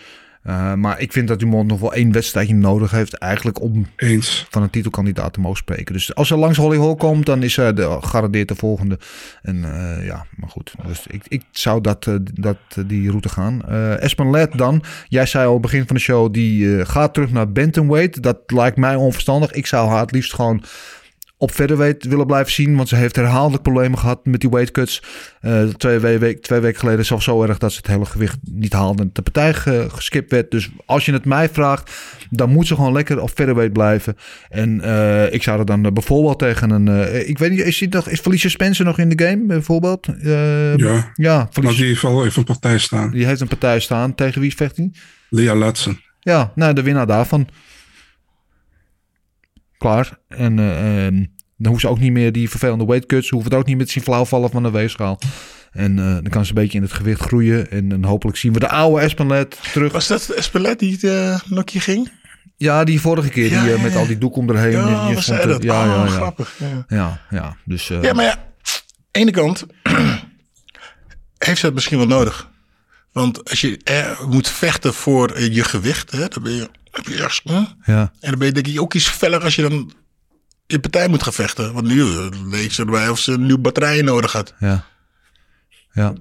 Uh, 0.47 0.73
maar 0.73 0.99
ik 0.99 1.11
vind 1.11 1.27
dat 1.27 1.39
Dumont 1.39 1.67
nog 1.67 1.79
wel 1.79 1.93
één 1.93 2.11
wedstrijdje 2.11 2.53
nodig 2.53 2.91
heeft. 2.91 3.13
Eigenlijk 3.13 3.61
om 3.61 3.87
Eens. 3.95 4.47
van 4.49 4.63
een 4.63 4.69
titelkandidaat 4.69 5.33
te 5.33 5.39
mogen 5.39 5.57
spreken. 5.57 5.93
Dus 5.93 6.15
als 6.15 6.27
ze 6.27 6.35
langs 6.35 6.57
Holly 6.57 6.77
Hall 6.77 6.95
komt, 6.95 7.25
dan 7.25 7.43
is 7.43 7.53
zij 7.53 7.73
de, 7.73 7.97
garandeerd 8.01 8.47
de 8.47 8.55
volgende. 8.55 8.99
En 9.41 9.55
uh, 9.55 10.05
ja, 10.05 10.25
maar 10.35 10.49
goed. 10.49 10.73
Dus 10.87 11.07
ik, 11.07 11.23
ik 11.27 11.43
zou 11.51 11.81
dat, 11.81 12.05
uh, 12.05 12.15
dat, 12.33 12.57
die 12.85 13.09
route 13.09 13.29
gaan. 13.29 13.61
Uh, 13.69 14.01
Espen 14.01 14.29
Led 14.29 14.57
dan. 14.57 14.83
Jij 15.07 15.25
zei 15.25 15.47
al 15.47 15.59
begin 15.59 15.87
van 15.87 15.95
de 15.95 16.01
show, 16.01 16.33
die 16.33 16.85
gaat 16.85 17.13
terug 17.13 17.31
naar 17.31 17.51
Bantamweight. 17.51 18.23
Dat 18.23 18.37
lijkt 18.45 18.77
mij 18.77 18.95
onverstandig. 18.95 19.51
Ik 19.51 19.67
zou 19.67 19.89
haar 19.89 20.01
het 20.01 20.11
liefst 20.11 20.33
gewoon 20.33 20.63
op 21.37 21.51
featherweight 21.51 22.05
willen 22.05 22.25
blijven 22.25 22.53
zien. 22.53 22.75
Want 22.75 22.89
ze 22.89 22.95
heeft 22.95 23.15
herhaaldelijk 23.15 23.63
problemen 23.63 23.99
gehad 23.99 24.25
met 24.25 24.41
die 24.41 24.49
weight 24.49 24.71
cuts. 24.71 25.03
Uh, 25.41 25.63
twee, 25.63 25.99
week, 25.99 26.41
twee 26.41 26.59
weken 26.59 26.79
geleden 26.79 27.05
zelfs 27.05 27.25
zo 27.25 27.43
erg 27.43 27.57
dat 27.57 27.71
ze 27.71 27.77
het 27.77 27.87
hele 27.87 28.05
gewicht 28.05 28.37
niet 28.41 28.73
haalde. 28.73 29.03
En 29.03 29.09
de 29.13 29.21
partij 29.21 29.53
ge, 29.53 29.85
geskipt 29.89 30.31
werd. 30.31 30.51
Dus 30.51 30.69
als 30.85 31.05
je 31.05 31.11
het 31.11 31.25
mij 31.25 31.49
vraagt, 31.49 31.91
dan 32.29 32.49
moet 32.49 32.67
ze 32.67 32.75
gewoon 32.75 32.93
lekker 32.93 33.21
op 33.21 33.29
featherweight 33.29 33.73
blijven. 33.73 34.15
En 34.49 34.81
uh, 34.83 35.33
ik 35.33 35.43
zou 35.43 35.59
er 35.59 35.65
dan 35.65 35.93
bijvoorbeeld 35.93 36.39
tegen 36.39 36.69
een... 36.69 36.87
Uh, 36.87 37.29
ik 37.29 37.37
weet 37.37 37.49
niet, 37.49 37.59
is, 37.59 37.85
nog, 37.89 38.07
is 38.07 38.19
Felicia 38.19 38.49
Spencer 38.49 38.85
nog 38.85 38.99
in 38.99 39.09
de 39.09 39.25
game 39.25 39.45
bijvoorbeeld? 39.45 40.07
Ja, 40.75 41.11
ja 41.13 41.47
Felicia, 41.51 41.77
die 41.77 41.87
heeft 41.87 42.01
wel 42.01 42.25
even 42.25 42.39
een 42.39 42.45
partij 42.45 42.77
staan. 42.77 43.11
Die 43.11 43.25
heeft 43.25 43.41
een 43.41 43.47
partij 43.47 43.79
staan. 43.79 44.15
Tegen 44.15 44.41
wie 44.41 44.55
vecht 44.55 44.77
hij? 44.77 44.91
Lea 45.29 45.55
Letsen. 45.55 45.99
Ja, 46.19 46.51
nou 46.55 46.73
de 46.73 46.81
winnaar 46.81 47.07
daarvan. 47.07 47.47
Klaar. 49.85 50.17
En 50.27 50.57
uh, 50.57 51.05
um, 51.05 51.33
dan 51.57 51.71
hoeft 51.71 51.81
ze 51.81 51.87
ook 51.87 51.99
niet 51.99 52.11
meer 52.11 52.31
die 52.31 52.49
vervelende 52.49 52.85
weight 52.85 53.05
cuts. 53.05 53.27
Ze 53.27 53.33
hoeven 53.33 53.51
het 53.51 53.59
ook 53.59 53.67
niet 53.67 53.77
met 53.77 53.89
zien 53.89 54.03
flauwvallen 54.03 54.49
van 54.49 54.63
de 54.63 54.71
weegschaal. 54.71 55.19
En 55.71 55.97
uh, 55.97 56.13
dan 56.13 56.29
kan 56.29 56.43
ze 56.45 56.49
een 56.49 56.61
beetje 56.61 56.77
in 56.77 56.83
het 56.83 56.93
gewicht 56.93 57.21
groeien. 57.21 57.71
En 57.71 57.89
dan 57.89 58.03
hopelijk 58.03 58.37
zien 58.37 58.53
we 58.53 58.59
de 58.59 58.69
oude 58.69 59.01
Espelet 59.01 59.59
terug. 59.71 59.91
Was 59.91 60.07
dat 60.07 60.29
Espelet 60.29 60.79
die 60.79 60.97
uh, 61.01 61.39
nokje 61.45 61.79
ging? 61.79 62.11
Ja, 62.57 62.83
die 62.83 63.01
vorige 63.01 63.29
keer. 63.29 63.51
Ja, 63.51 63.63
die 63.63 63.71
ja, 63.71 63.81
met 63.81 63.91
ja. 63.91 63.99
al 63.99 64.07
die 64.07 64.17
doek 64.17 64.35
om 64.35 64.49
erheen. 64.49 64.71
Ja, 64.71 65.13
dat? 65.45 65.63
Ja, 65.63 65.81
oh, 65.81 65.85
ja, 65.85 66.03
ja. 66.03 66.07
grappig. 66.07 66.59
Ja, 66.87 67.21
ja. 67.29 67.57
dus, 67.65 67.87
ja 67.87 68.13
maar 68.13 68.25
ja, 68.25 68.45
ene 69.11 69.31
kant 69.31 69.65
heeft 71.47 71.59
ze 71.59 71.65
het 71.65 71.73
misschien 71.73 71.97
wel 71.97 72.07
nodig. 72.07 72.49
Want 73.11 73.49
als 73.49 73.61
je 73.61 73.79
er 73.83 74.17
moet 74.29 74.49
vechten 74.49 74.93
voor 74.93 75.41
je 75.41 75.63
gewicht, 75.63 76.11
hè, 76.11 76.27
dan 76.27 76.43
ben 76.43 76.53
je, 76.53 76.69
heb 76.95 77.07
je 77.07 77.71
ja. 77.85 78.11
En 78.19 78.29
dan 78.29 78.39
ben 78.39 78.47
je 78.47 78.53
denk 78.53 78.67
ik 78.67 78.81
ook 78.81 78.93
iets 78.93 79.07
feller 79.07 79.43
als 79.43 79.55
je 79.55 79.61
dan 79.61 79.91
je 80.67 80.79
partij 80.79 81.07
moet 81.07 81.23
gaan 81.23 81.33
vechten. 81.33 81.73
Want 81.73 81.87
nu 81.87 82.03
leek 82.49 82.71
ze 82.71 82.81
erbij 82.81 83.09
of 83.09 83.19
ze 83.19 83.31
een 83.31 83.45
nieuw 83.45 83.57
batterij 83.57 84.01
nodig 84.01 84.31
had. 84.31 84.53
Ja. 84.59 84.85
Ja. 85.93 86.13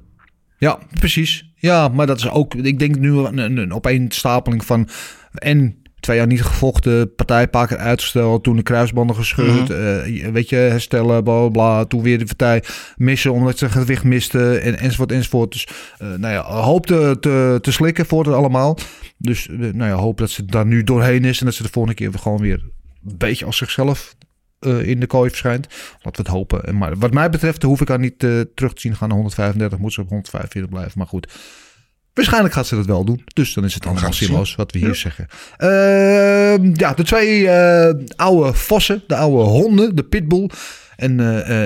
Ja, 0.58 0.78
precies. 0.98 1.52
Ja, 1.56 1.88
maar 1.88 2.06
dat 2.06 2.18
is 2.18 2.30
ook, 2.30 2.54
ik 2.54 2.78
denk 2.78 2.98
nu 2.98 3.18
een, 3.18 3.38
een, 3.38 3.56
een 3.56 3.72
opeenstapeling 3.72 4.64
van 4.64 4.88
en 5.32 5.84
twee 6.00 6.16
jaar 6.16 6.26
niet 6.26 6.42
gevochten, 6.42 7.14
partij 7.14 7.42
een 7.42 7.50
paar 7.50 7.66
keer 7.66 7.76
uitgesteld, 7.76 8.42
toen 8.42 8.56
de 8.56 8.62
kruisbanden 8.62 9.16
gescheurd, 9.16 9.68
mm 9.68 9.76
-hmm. 9.76 10.06
uh, 10.06 10.28
weet 10.28 10.48
je, 10.48 10.56
herstellen, 10.56 11.24
bla, 11.24 11.48
bla 11.48 11.84
toen 11.84 12.02
weer 12.02 12.18
de 12.18 12.24
partij 12.24 12.62
missen 12.96 13.32
omdat 13.32 13.58
ze 13.58 13.68
gewicht 13.68 14.04
miste 14.04 14.58
en 14.58 14.78
enzovoort 14.78 15.12
enzovoort. 15.12 15.52
Dus 15.52 15.66
uh, 16.02 16.08
nou 16.08 16.32
ja, 16.32 16.42
hoop 16.42 16.86
te, 16.86 17.16
te, 17.20 17.58
te 17.60 17.72
slikken 17.72 18.06
voor 18.06 18.24
het 18.24 18.34
allemaal. 18.34 18.78
Dus 19.18 19.46
uh, 19.46 19.58
nou 19.58 19.90
ja, 19.90 19.96
hoop 19.96 20.18
dat 20.18 20.30
ze 20.30 20.44
daar 20.44 20.66
nu 20.66 20.84
doorheen 20.84 21.24
is 21.24 21.40
en 21.40 21.46
dat 21.46 21.54
ze 21.54 21.62
de 21.62 21.68
volgende 21.68 21.96
keer 21.96 22.18
gewoon 22.18 22.40
weer 22.40 22.62
een 23.06 23.18
beetje 23.18 23.44
als 23.44 23.56
zichzelf 23.56 24.16
uh, 24.60 24.86
in 24.86 25.00
de 25.00 25.06
kooi 25.06 25.30
verschijnt. 25.30 25.66
Laten 26.02 26.22
we 26.24 26.28
het 26.28 26.38
hopen. 26.38 26.64
En 26.64 26.76
maar 26.76 26.98
wat 26.98 27.12
mij 27.12 27.30
betreft 27.30 27.62
hoef 27.62 27.80
ik 27.80 27.88
haar 27.88 27.98
niet 27.98 28.22
uh, 28.22 28.40
terug 28.54 28.72
te 28.72 28.80
zien 28.80 28.96
gaan 28.96 29.08
naar 29.08 29.16
135. 29.16 29.78
Moet 29.78 29.92
ze 29.92 30.00
op 30.00 30.08
145 30.08 30.70
blijven. 30.70 30.98
Maar 30.98 31.06
goed. 31.06 31.32
Waarschijnlijk 32.12 32.54
gaat 32.54 32.66
ze 32.66 32.74
dat 32.74 32.86
wel 32.86 33.04
doen. 33.04 33.22
Dus 33.34 33.54
dan 33.54 33.64
is 33.64 33.74
het 33.74 33.86
allemaal 33.86 34.12
zinloos 34.12 34.54
wat 34.54 34.72
we 34.72 34.78
hier 34.78 34.88
ja. 34.88 34.94
zeggen. 34.94 35.26
Uh, 35.58 36.74
ja, 36.74 36.92
de 36.92 37.02
twee 37.02 37.50
oude 38.16 38.52
vossen. 38.52 39.02
De 39.06 39.16
oude 39.16 39.42
honden. 39.42 39.96
De 39.96 40.02
pitbull. 40.02 40.50
En, 40.96 41.20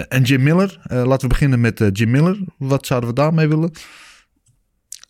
en 0.09 0.23
Jim 0.23 0.43
Miller. 0.43 0.79
laten 0.89 1.21
we 1.21 1.27
beginnen 1.27 1.61
met 1.61 1.91
Jim 1.93 2.11
Miller. 2.11 2.39
Wat 2.59 2.87
zouden 2.87 3.09
we 3.09 3.15
daarmee 3.15 3.49
willen? 3.49 3.73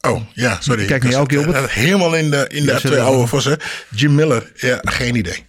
Oh, 0.06 0.20
ja, 0.32 0.56
sorry. 0.60 0.86
Kijk 0.86 1.02
naar 1.02 1.12
jou, 1.12 1.26
Gilbert. 1.28 1.70
Helemaal 1.70 2.14
in 2.14 2.30
de, 2.30 2.46
in 2.48 2.64
de 2.64 2.70
Ja, 2.72 2.78
twee 2.78 3.00
oude 3.00 3.26
vossen. 3.26 3.58
Jim 3.90 4.14
Miller, 4.14 4.52
ja, 4.54 4.78
geen 4.82 5.14
idee. 5.16 5.44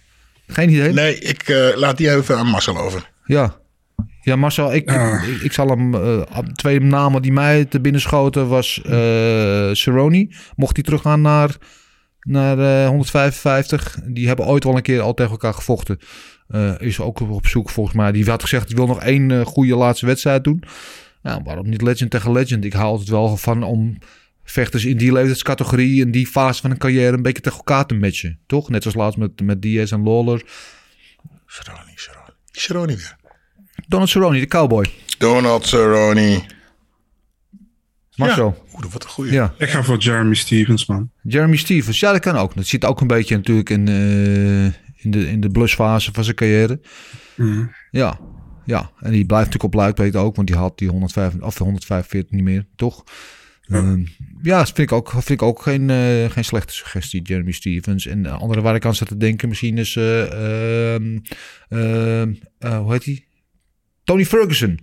Geen 0.46 0.68
idee? 0.70 0.92
Nee, 0.92 1.18
ik 1.18 1.48
eh, 1.48 1.76
laat 1.76 1.96
die 1.96 2.10
even 2.14 2.36
aan 2.38 2.46
Marcel 2.46 2.78
over. 2.78 3.10
Ja. 3.24 3.58
Ja, 4.22 4.36
Marcel, 4.36 4.74
ik, 4.74 4.90
Ah. 4.90 5.28
ik, 5.28 5.40
ik 5.42 5.52
zal 5.52 5.68
hem... 5.68 5.94
eh, 5.94 6.38
twee 6.54 6.80
namen 6.80 7.22
die 7.22 7.32
mij 7.32 7.64
te 7.64 7.80
binnen 7.80 8.00
schoten 8.00 8.48
was 8.48 8.80
eh 8.84 9.70
Cerrone. 9.72 10.34
Mocht 10.56 10.74
hij 10.76 10.84
teruggaan 10.84 11.20
naar, 11.20 11.56
naar 12.20 12.58
eh, 12.82 12.88
155. 12.88 13.96
Die 14.04 14.26
hebben 14.26 14.46
ooit 14.46 14.64
wel 14.64 14.76
een 14.76 14.82
keer 14.82 15.00
al 15.00 15.14
tegen 15.14 15.30
elkaar 15.32 15.54
gevochten. 15.54 15.98
Eh, 16.48 16.72
is 16.78 17.00
ook 17.00 17.20
op 17.20 17.46
zoek 17.46 17.70
volgens 17.70 17.96
mij. 17.96 18.12
Die 18.12 18.30
had 18.30 18.42
gezegd, 18.42 18.70
ik 18.70 18.76
wil 18.76 18.86
nog 18.86 19.02
één 19.02 19.30
eh, 19.30 19.46
goede 19.46 19.74
laatste 19.76 20.06
wedstrijd 20.06 20.44
doen. 20.44 20.62
Nou, 21.22 21.40
waarom 21.44 21.68
niet 21.68 21.82
legend 21.82 22.10
tegen 22.10 22.32
legend? 22.32 22.64
Ik 22.64 22.72
hou 22.72 22.98
het 22.98 23.08
wel 23.08 23.36
van 23.36 23.62
om 23.62 23.98
vechters 24.44 24.84
in 24.84 24.96
die 24.96 25.12
leeftijdscategorie... 25.12 26.04
en 26.04 26.10
die 26.10 26.26
fase 26.26 26.60
van 26.60 26.70
een 26.70 26.78
carrière 26.78 27.16
een 27.16 27.22
beetje 27.22 27.42
tegen 27.42 27.58
elkaar 27.58 27.86
te 27.86 27.94
matchen. 27.94 28.38
Toch? 28.46 28.68
Net 28.68 28.84
als 28.84 28.94
laatst 28.94 29.18
met, 29.18 29.40
met 29.40 29.62
Diaz 29.62 29.92
en 29.92 30.02
Lawler. 30.02 30.42
Cerrone, 31.46 31.92
Cerrone. 31.94 32.34
Cerrone 32.50 32.96
weer. 32.96 33.16
Donald 33.88 34.10
Cerrone, 34.10 34.40
de 34.40 34.46
cowboy. 34.46 34.86
Donald 35.18 35.66
Cerrone. 35.66 36.42
Marcel. 38.16 38.56
Ja. 38.56 38.74
Oeh, 38.74 38.92
wat 38.92 39.02
een 39.04 39.08
goeie. 39.08 39.32
Ja. 39.32 39.54
Ik 39.58 39.68
ga 39.68 39.82
voor 39.82 39.98
Jeremy 39.98 40.34
Stevens, 40.34 40.86
man. 40.86 41.10
Jeremy 41.22 41.56
Stevens, 41.56 42.00
ja, 42.00 42.12
dat 42.12 42.20
kan 42.20 42.36
ook. 42.36 42.54
Dat 42.54 42.66
zit 42.66 42.84
ook 42.84 43.00
een 43.00 43.06
beetje 43.06 43.36
natuurlijk 43.36 43.70
in, 43.70 43.88
eh, 43.88 44.64
in, 45.04 45.10
de, 45.10 45.30
in 45.30 45.40
de 45.40 45.48
blusfase 45.48 46.12
van 46.12 46.24
zijn 46.24 46.36
carrière. 46.36 46.80
Mhm. 47.34 47.66
Ja, 47.90 48.18
ja. 48.64 48.90
En 49.00 49.10
die 49.10 49.26
blijft 49.26 49.46
natuurlijk 49.46 49.74
op 49.74 49.80
luik 49.80 49.96
weten 49.96 50.20
ook, 50.20 50.36
want 50.36 50.48
die 50.48 50.56
had 50.56 50.78
die 50.78 50.88
105, 50.88 51.34
of 51.40 51.58
145 51.58 52.30
niet 52.30 52.44
meer, 52.44 52.66
toch? 52.76 53.04
Ja, 53.70 53.96
ja 54.42 54.58
dat 54.58 54.66
vind 54.66 54.78
ik 54.78 54.92
ook, 54.92 55.10
vind 55.10 55.28
ik 55.28 55.42
ook 55.42 55.62
geen, 55.62 55.90
eh, 55.90 56.30
geen 56.30 56.44
slechte 56.44 56.74
suggestie, 56.74 57.22
Jeremy 57.22 57.52
Stevens. 57.52 58.06
En 58.06 58.22
de 58.22 58.28
andere 58.28 58.60
waar 58.60 58.74
ik 58.74 58.84
aan 58.84 58.94
zat 58.94 59.08
te 59.08 59.16
denken 59.16 59.48
misschien 59.48 59.78
is, 59.78 59.96
eh, 59.96 60.94
ehm, 60.94 61.18
ehm, 61.68 62.34
eh, 62.58 62.78
hoe 62.78 62.92
heet 62.92 63.04
die? 63.04 63.26
Tony 64.04 64.24
Ferguson. 64.24 64.78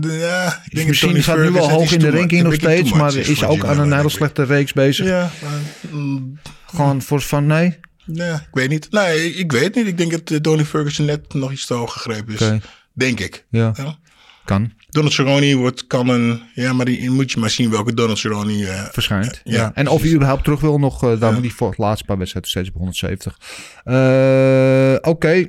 Ja, 0.00 0.46
ik 0.46 0.62
Is 0.64 0.70
denk 0.70 0.88
misschien 0.88 1.10
Tony 1.10 1.22
staat 1.22 1.36
nu 1.36 1.50
wel 1.50 1.70
hoog 1.70 1.82
is 1.82 1.92
in 1.92 1.98
de 1.98 2.10
ranking 2.10 2.42
nog 2.42 2.54
steeds, 2.54 2.92
maar 2.92 3.16
is 3.16 3.44
ook 3.44 3.64
aan 3.64 3.78
een 3.78 3.92
hele 3.92 4.08
slechte 4.08 4.42
reeks 4.42 4.72
bezig. 4.72 5.06
Ja, 5.06 5.30
maar, 5.42 5.60
mm, 5.90 6.38
Gewoon 6.66 7.02
voor 7.02 7.20
van 7.20 7.46
nee. 7.46 7.78
ja, 8.04 8.34
ik 8.34 8.48
weet 8.52 8.68
niet. 8.68 8.90
Nee, 8.90 9.34
ik 9.34 9.52
weet 9.52 9.74
niet. 9.74 9.86
Ik 9.86 9.96
denk 9.98 10.10
dat 10.10 10.30
eh, 10.30 10.38
Tony 10.38 10.64
Ferguson 10.64 11.06
net 11.06 11.34
nog 11.34 11.52
iets 11.52 11.66
te 11.66 11.74
hoog 11.74 11.92
gegrepen 11.92 12.34
is. 12.34 12.60
Denk 12.92 13.20
ik. 13.20 13.46
Ja, 13.50 13.72
Ja. 13.76 13.98
kan. 14.44 14.72
Donald 14.88 15.12
Cerrone 15.14 15.56
wordt, 15.56 15.86
kan 15.86 16.08
een... 16.08 16.42
Ja, 16.54 16.72
maar 16.72 16.84
die 16.84 17.10
moet 17.10 17.32
je 17.32 17.38
maar 17.38 17.50
zien 17.50 17.70
welke 17.70 17.94
Donald 17.94 18.18
Cerrone... 18.18 18.66
eh, 18.66 18.84
verschijnt. 18.92 19.40
Ja, 19.44 19.54
Ja, 19.54 19.70
En 19.74 19.88
of 19.88 20.02
hij 20.02 20.12
überhaupt 20.12 20.44
terug 20.44 20.60
wil 20.60 20.78
nog, 20.78 21.04
uh, 21.04 21.20
daar 21.20 21.32
moet 21.32 21.42
hij 21.42 21.50
voor 21.50 21.68
het 21.68 21.78
laatste 21.78 22.04
paar 22.04 22.18
wedstrijden 22.18 22.50
steeds 22.50 22.68
op 22.68 22.74
170. 22.74 23.38
Eh, 23.84 25.10
Oké, 25.10 25.46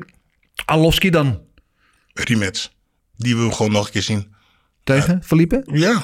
Alowski 0.65 1.09
dan 1.09 1.41
rematch. 2.13 2.69
Die 3.15 3.35
wil 3.35 3.47
we 3.47 3.53
gewoon 3.53 3.71
nog 3.71 3.85
een 3.85 3.91
keer 3.91 4.01
zien. 4.01 4.33
tegen 4.83 5.23
Felipe? 5.23 5.63
Ja, 5.71 6.03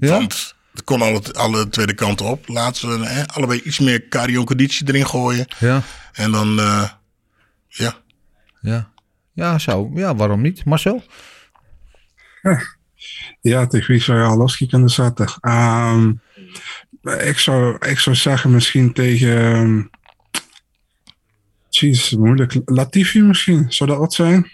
Ja? 0.00 0.08
want 0.10 0.54
het 0.72 0.84
kon 0.84 1.02
alle, 1.02 1.22
alle 1.32 1.68
tweede 1.68 1.94
kanten 1.94 2.26
op. 2.26 2.48
Laten 2.48 2.88
we 3.00 3.06
hè, 3.06 3.26
allebei 3.26 3.60
iets 3.64 3.78
meer 3.78 4.08
cardio-conditie 4.08 4.88
erin 4.88 5.06
gooien. 5.06 5.46
Ja, 5.58 5.82
En 6.12 6.32
dan, 6.32 6.58
eh, 6.58 6.88
ja. 7.68 7.94
ja. 8.60 8.90
Ja, 9.34 9.58
zo. 9.58 9.90
Ja, 9.94 10.14
waarom 10.14 10.40
niet? 10.40 10.64
Marcel? 10.64 11.02
Ja, 13.40 13.66
tegen 13.66 13.92
wie 13.92 14.02
zou 14.02 14.18
je 14.18 14.24
Alaski 14.24 14.66
kunnen 14.66 14.88
zetten? 14.88 15.28
Ehm, 15.40 16.12
ik, 17.28 17.38
zou, 17.38 17.76
ik 17.88 17.98
zou 17.98 18.16
zeggen 18.16 18.50
misschien 18.50 18.92
tegen... 18.92 19.36
ehm, 19.42 19.82
Jeez, 21.68 22.12
moeilijk. 22.12 22.60
Latifi 22.64 23.22
misschien, 23.22 23.66
zou 23.68 23.90
dat 23.90 23.98
wat 23.98 24.12
zijn? 24.12 24.50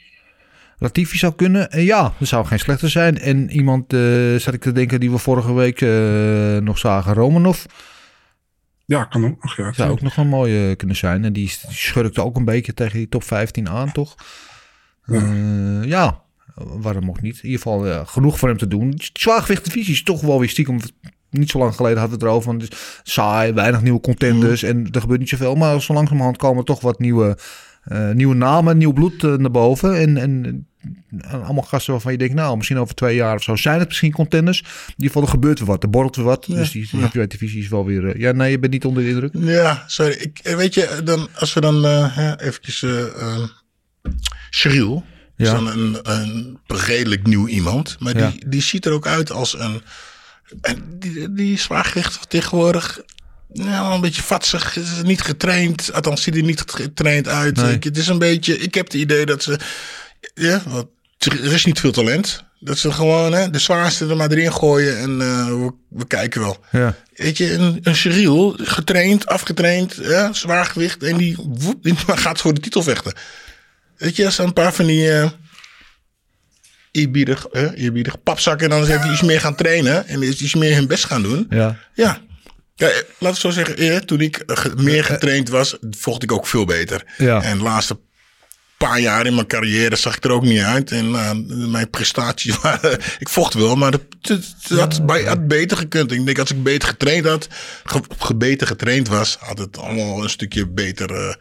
Latifi 0.78 1.18
zou 1.18 1.34
kunnen. 1.34 1.70
Eh, 1.70 1.86
ja, 1.86 2.12
dat 2.18 2.28
zou 2.28 2.46
geen 2.46 2.58
slechter 2.58 2.90
zijn. 2.90 3.18
En 3.18 3.50
iemand, 3.50 3.92
eh 3.92 4.36
zat 4.36 4.54
ik 4.54 4.60
te 4.60 4.72
denken, 4.72 5.00
die 5.00 5.10
we 5.10 5.18
vorige 5.18 5.54
week 5.54 5.80
eh, 5.80 6.56
nog 6.56 6.78
zagen, 6.78 7.14
Romanov. 7.14 7.64
Ja, 8.84 9.04
kan 9.04 9.24
ook 9.24 9.42
nog. 9.42 9.56
Ja, 9.56 9.72
Zou 9.72 9.90
ook 9.90 10.00
nog 10.00 10.16
een 10.16 10.28
mooie 10.28 10.76
kunnen 10.76 10.96
zijn. 10.96 11.24
En 11.24 11.32
die, 11.32 11.56
die 11.62 11.74
schurkte 11.74 12.22
ook 12.24 12.36
een 12.36 12.44
beetje 12.44 12.74
tegen 12.74 12.98
die 12.98 13.08
top 13.08 13.22
15 13.22 13.68
aan, 13.68 13.92
toch? 13.92 14.14
Ja, 15.04 15.32
ja 15.82 16.22
waarom 16.64 17.08
ook 17.08 17.20
niet? 17.20 17.36
In 17.36 17.44
ieder 17.44 17.60
geval 17.62 17.86
eh, 17.86 18.06
genoeg 18.06 18.38
voor 18.38 18.48
hem 18.48 18.58
te 18.58 18.68
doen. 18.68 19.00
Zwaargewichtdivisie 19.12 19.92
is 19.92 20.02
toch 20.02 20.20
wel 20.20 20.38
weer 20.38 20.48
stiekem... 20.48 20.78
Niet 21.30 21.50
zo 21.50 21.58
lang 21.58 21.74
geleden 21.74 21.98
hadden 21.98 22.18
we 22.18 22.24
het 22.24 22.32
erover. 22.32 22.50
van, 22.50 22.60
Het 22.60 22.72
is 22.72 23.12
saai, 23.12 23.52
weinig 23.52 23.82
nieuwe 23.82 24.00
contenders. 24.00 24.62
En 24.62 24.88
er 24.90 25.00
gebeurt 25.00 25.20
niet 25.20 25.28
zoveel. 25.28 25.54
Maar 25.54 25.82
zo 25.82 25.92
langzamerhand 25.92 26.36
komen 26.36 26.58
er 26.58 26.64
toch 26.64 26.80
wat 26.80 26.98
nieuwe, 26.98 27.38
uh, 27.92 28.10
nieuwe 28.10 28.34
namen, 28.34 28.78
nieuw 28.78 28.92
bloed 28.92 29.22
uh, 29.22 29.34
naar 29.34 29.50
boven. 29.50 29.96
En, 29.96 30.16
en, 30.16 30.66
en, 31.08 31.22
allemaal 31.22 31.62
gasten 31.62 31.92
waarvan 31.92 32.12
je 32.12 32.18
denkt... 32.18 32.34
nou, 32.34 32.56
misschien 32.56 32.78
over 32.78 32.94
twee 32.94 33.14
jaar 33.14 33.34
of 33.34 33.42
zo 33.42 33.56
zijn 33.56 33.78
het 33.78 33.88
misschien 33.88 34.12
contenders. 34.12 34.60
In 34.60 34.66
ieder 34.96 35.06
geval, 35.06 35.22
er 35.22 35.28
gebeurt 35.28 35.58
weer 35.58 35.68
wat. 35.68 35.82
Er 35.82 35.90
borrelt 35.90 36.16
weer 36.16 36.24
wat. 36.24 36.46
Ja, 36.46 36.54
dus 36.54 36.70
die 36.70 36.88
ja. 37.12 37.26
divisie 37.26 37.62
is 37.62 37.68
wel 37.68 37.84
weer... 37.84 38.18
Ja, 38.18 38.32
nee, 38.32 38.50
je 38.50 38.58
bent 38.58 38.72
niet 38.72 38.84
onder 38.84 39.02
de 39.02 39.08
indruk? 39.08 39.32
Ja, 39.38 39.84
sorry. 39.86 40.12
Ik, 40.12 40.40
weet 40.42 40.74
je, 40.74 41.00
dan, 41.04 41.28
als 41.34 41.54
we 41.54 41.60
dan 41.60 41.84
eventjes... 42.36 42.86
Cheryl... 44.50 45.04
Ja. 45.38 45.44
Is 45.44 45.50
dan 45.50 45.66
een, 45.66 45.98
een 46.02 46.58
redelijk 46.66 47.26
nieuw 47.26 47.46
iemand. 47.46 47.96
Maar 47.98 48.12
die, 48.12 48.22
ja. 48.22 48.32
die 48.46 48.62
ziet 48.62 48.86
er 48.86 48.92
ook 48.92 49.06
uit 49.06 49.30
als 49.30 49.58
een. 49.58 49.82
En 50.60 50.84
die, 50.98 51.32
die 51.32 51.52
is 51.52 51.62
zwaargewicht 51.62 52.30
tegenwoordig. 52.30 53.00
Nou, 53.52 53.94
een 53.94 54.00
beetje 54.00 54.22
vatsig. 54.22 54.76
Is 54.76 55.02
niet 55.02 55.20
getraind. 55.20 55.92
Althans, 55.92 56.22
ziet 56.22 56.36
er 56.36 56.42
niet 56.42 56.62
getraind 56.66 57.28
uit. 57.28 57.56
Nee. 57.56 57.74
Ik, 57.74 57.84
het 57.84 57.96
is 57.96 58.06
een 58.06 58.18
beetje. 58.18 58.58
Ik 58.58 58.74
heb 58.74 58.84
het 58.84 58.94
idee 58.94 59.26
dat 59.26 59.42
ze. 59.42 59.58
Ja, 60.34 60.62
wat, 60.66 60.86
er 61.18 61.52
is 61.52 61.64
niet 61.64 61.80
veel 61.80 61.92
talent. 61.92 62.44
Dat 62.60 62.78
ze 62.78 62.92
gewoon 62.92 63.32
hè, 63.32 63.50
de 63.50 63.58
zwaarste 63.58 64.06
er 64.06 64.16
maar 64.16 64.30
erin 64.30 64.52
gooien. 64.52 64.98
En 64.98 65.10
uh, 65.10 65.46
we, 65.46 65.72
we, 65.88 66.06
kijken 66.06 66.40
wel. 66.40 66.56
Ja. 66.72 66.94
Weet 67.14 67.36
je, 67.36 67.54
een, 67.54 67.78
een 67.82 67.96
Cyril, 67.96 68.56
getraind, 68.58 69.26
afgetraind, 69.26 69.98
ja, 70.02 70.32
zwaargewicht. 70.32 71.02
En 71.02 71.16
die, 71.16 71.36
woep, 71.36 71.82
die 71.82 71.96
gaat 72.06 72.40
voor 72.40 72.54
de 72.54 72.60
titel 72.60 72.82
vechten. 72.82 73.12
Weet 73.98 74.16
je, 74.16 74.24
als 74.24 74.38
een 74.38 74.52
paar 74.52 74.74
van 74.74 74.86
die 74.86 75.06
uh, 75.06 75.30
eerbiedig, 76.90 77.46
uh, 77.52 77.70
eerbiedig 77.74 78.22
papzakken 78.22 78.68
dan 78.68 78.82
even 78.82 79.12
iets 79.12 79.22
meer 79.22 79.40
gaan 79.40 79.54
trainen 79.54 80.06
en 80.06 80.22
iets 80.22 80.54
meer 80.54 80.74
hun 80.74 80.86
best 80.86 81.04
gaan 81.04 81.22
doen. 81.22 81.46
Ja. 81.50 81.78
Ja. 81.94 82.20
ja 82.74 82.90
laat 83.18 83.32
ik 83.32 83.40
zo 83.40 83.50
zeggen, 83.50 83.76
eh, 83.76 83.96
toen 83.96 84.20
ik 84.20 84.44
meer 84.76 85.04
getraind 85.04 85.48
was, 85.48 85.76
vocht 85.90 86.22
ik 86.22 86.32
ook 86.32 86.46
veel 86.46 86.64
beter. 86.64 87.04
Ja. 87.16 87.42
En 87.42 87.56
de 87.58 87.64
laatste 87.64 87.98
paar 88.76 89.00
jaar 89.00 89.26
in 89.26 89.34
mijn 89.34 89.46
carrière 89.46 89.96
zag 89.96 90.16
ik 90.16 90.24
er 90.24 90.30
ook 90.30 90.42
niet 90.42 90.60
uit. 90.60 90.90
En 90.90 91.08
uh, 91.08 91.30
mijn 91.46 91.90
prestaties 91.90 92.60
waren, 92.62 92.98
ik 93.18 93.28
vocht 93.28 93.54
wel, 93.54 93.76
maar 93.76 93.92
het 93.92 94.38
had, 94.68 95.06
bij, 95.06 95.22
had 95.22 95.48
beter 95.48 95.76
gekund. 95.76 96.12
Ik 96.12 96.24
denk 96.24 96.38
als 96.38 96.50
ik 96.50 96.62
beter 96.62 96.88
getraind 96.88 97.26
had, 97.26 97.48
ge, 98.18 98.34
beter 98.34 98.66
getraind 98.66 99.08
was, 99.08 99.36
had 99.40 99.58
het 99.58 99.78
allemaal 99.78 100.22
een 100.22 100.30
stukje 100.30 100.66
beter 100.66 101.38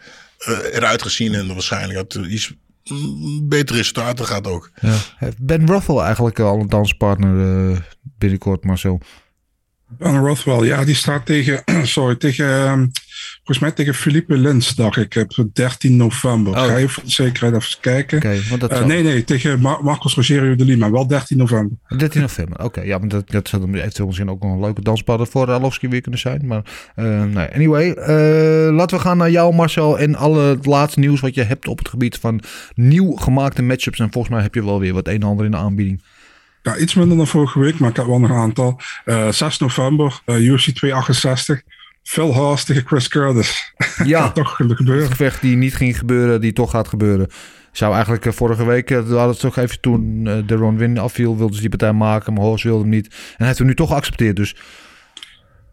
eruit 0.72 1.02
gezien. 1.02 1.34
En 1.34 1.48
waarschijnlijk 1.48 1.98
had 2.00 2.26
iets 2.26 2.54
betere 3.44 3.78
resultaten 3.78 4.26
gaat 4.26 4.48
ook. 4.48 4.72
Ja. 4.82 4.96
Ben 5.38 5.68
Rothwell 5.68 5.98
eigenlijk 6.04 6.40
al 6.40 6.60
een 6.60 6.70
danspartner 6.70 7.36
uh, 7.36 7.78
binnenkort, 8.18 8.64
Marcel? 8.64 9.02
Ben 9.90 10.18
Rothwell, 10.18 10.66
ja, 10.66 10.84
die 10.84 10.96
staat 10.96 11.26
tegen, 11.26 11.64
sorry, 11.84 12.16
tegen, 12.16 12.70
um, 12.70 12.92
volgens 13.36 13.60
mij 13.60 13.72
tegen 13.72 13.94
Philippe 13.94 14.38
Lins, 14.38 14.76
dacht 14.76 14.98
ik, 14.98 15.26
op 15.38 15.56
13 15.56 15.96
november. 15.96 16.54
Oh. 16.54 16.64
Ga 16.64 16.78
je 16.78 16.90
voor 16.90 17.04
de 17.04 17.12
zekerheid 17.12 17.56
even 17.56 17.80
kijken. 17.80 18.18
Okay, 18.18 18.42
want 18.50 18.62
dat 18.62 18.72
uh, 18.72 18.86
nee, 18.86 19.04
nee, 19.04 19.24
tegen 19.24 19.60
Mar 19.60 19.84
Marcos 19.84 20.16
Rogerio 20.16 20.56
de 20.56 20.66
Lima, 20.66 20.92
wel 20.92 21.08
13 21.08 21.38
november. 21.38 21.78
13 21.98 22.22
november, 22.22 22.56
oké. 22.56 22.66
Okay, 22.66 22.86
ja, 22.86 22.98
maar 22.98 23.08
dat, 23.08 23.30
dat 23.30 23.48
zou 23.48 23.74
eventueel 23.74 24.08
misschien 24.08 24.30
ook 24.30 24.44
nog 24.44 24.52
een 24.52 24.60
leuke 24.60 24.82
danspartner 24.82 25.28
voor 25.28 25.52
Arlovski 25.52 25.88
weer 25.88 26.02
kunnen 26.02 26.20
zijn. 26.20 26.48
Maar 26.48 26.62
uh, 26.96 27.24
nee, 27.24 27.54
anyway, 27.54 27.88
uh, 27.88 28.76
laten 28.76 28.98
we 28.98 29.04
gaan 29.04 29.18
naar 29.18 29.32
jou 29.32 29.56
Marcel 29.56 30.00
en 30.00 30.16
alle 30.16 30.42
het 30.42 30.66
laatste 30.66 31.00
nieuws 31.00 31.20
wat 31.20 31.36
je 31.36 31.44
hebt 31.44 31.68
op 31.68 31.78
het 31.78 31.90
gebied 31.90 32.18
van 32.18 32.42
nieuw 32.76 33.12
gemaakte 33.12 33.62
matchups. 33.62 34.00
En 34.00 34.12
volgens 34.12 34.34
mij 34.34 34.44
heb 34.44 34.54
je 34.54 34.66
wel 34.66 34.80
weer 34.80 34.94
wat 34.94 35.08
een 35.08 35.14
en 35.14 35.24
ander 35.24 35.46
in 35.46 35.52
de 35.52 35.58
aanbieding. 35.58 36.02
Ja, 36.68 36.78
iets 36.78 36.94
minder 36.94 37.18
dan 37.18 37.28
vorige 37.28 37.60
week, 37.60 37.80
maar 37.80 37.90
ik 37.90 37.96
heb 37.96 38.06
wel 38.06 38.20
nog 38.20 38.30
een 38.30 38.36
aantal. 38.36 38.80
Uh, 39.06 39.30
6 39.30 39.58
november, 39.58 40.22
uh, 40.26 40.40
UFC 40.40 40.70
268. 40.70 41.62
Phil 42.04 42.36
Haas 42.36 42.64
tegen 42.64 42.84
Chris 42.86 43.08
Curtis. 43.08 43.74
Ja, 44.04 44.32
toch 44.32 44.56
gebeuren. 44.56 45.04
Een 45.04 45.10
gevecht 45.10 45.42
die 45.42 45.56
niet 45.56 45.76
ging 45.76 45.98
gebeuren, 45.98 46.42
die 46.42 46.54
toch 46.54 46.72
gaat 46.72 46.88
gebeuren. 46.88 47.28
Zou 47.72 47.94
eigenlijk 47.94 48.26
uh, 48.26 48.34
vorige 48.34 48.66
week, 48.66 48.90
uh, 48.90 48.98
hadden 48.98 49.28
het 49.28 49.40
toch 49.40 49.58
even 49.58 49.80
toen 49.80 50.24
de 50.24 50.56
Ron 50.56 50.78
Win 50.78 50.98
afviel, 50.98 51.38
wilden 51.38 51.56
ze 51.56 51.62
die 51.62 51.70
partij 51.70 51.94
maken, 51.94 52.34
maar 52.34 52.44
Haas 52.44 52.64
wilde 52.64 52.82
hem 52.82 52.90
niet. 52.90 53.08
En 53.08 53.14
hij 53.38 53.46
heeft 53.48 53.58
hem 53.58 53.68
nu 53.68 53.76
toch 53.76 53.90
geaccepteerd, 53.90 54.36
dus. 54.36 54.56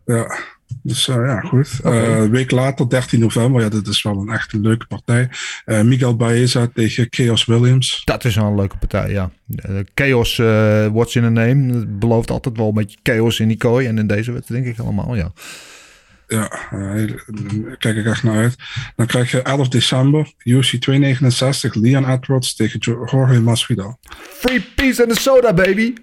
Ja. 0.05 0.37
Dus 0.83 1.09
eh, 1.09 1.15
ja, 1.15 1.41
goed. 1.41 1.81
Eh, 1.85 2.25
week 2.25 2.51
later, 2.51 2.89
13 2.89 3.21
november, 3.21 3.63
ja, 3.63 3.69
dat 3.69 3.87
is 3.87 4.03
wel 4.03 4.21
een 4.21 4.29
echt 4.29 4.53
een 4.53 4.61
leuke 4.61 4.87
partij. 4.87 5.29
Eh, 5.65 5.81
Miguel 5.81 6.17
Baeza 6.17 6.69
tegen 6.75 7.07
Chaos 7.11 7.45
Williams. 7.45 8.03
Dat 8.05 8.25
is 8.25 8.35
wel 8.35 8.47
een 8.47 8.55
leuke 8.57 8.77
partij, 8.77 9.11
ja. 9.11 9.31
Chaos, 9.95 10.37
what's 10.93 11.15
in 11.15 11.25
a 11.25 11.29
name. 11.29 11.87
Belooft 11.87 12.31
altijd 12.31 12.57
wel 12.57 12.69
een 12.69 12.75
beetje 12.75 12.99
chaos 13.03 13.41
in 13.41 13.49
die 13.49 13.57
kooi. 13.57 13.87
En 13.87 13.99
in 13.99 14.07
deze 14.07 14.33
wedstrijd 14.33 14.65
denk 14.65 14.77
ik 14.77 14.83
allemaal, 14.85 15.17
ja. 15.17 15.33
Ja, 16.29 16.49
daar 16.71 17.77
kijk 17.79 17.97
ik 17.97 18.07
echt 18.07 18.23
naar 18.23 18.37
uit. 18.37 18.57
Dan 18.97 19.07
krijg 19.07 19.31
je 19.31 19.43
11 19.43 19.69
december, 19.69 20.33
UFC 20.45 20.75
269, 20.77 21.75
Leon 21.75 22.11
Edwards 22.11 22.55
tegen 22.55 22.79
Jo- 22.83 23.07
Jorge 23.11 23.41
Masvidal. 23.41 23.99
Free 24.31 24.61
peace 24.75 25.03
and 25.03 25.13
a 25.13 25.15
soda, 25.15 25.53
baby. 25.55 25.95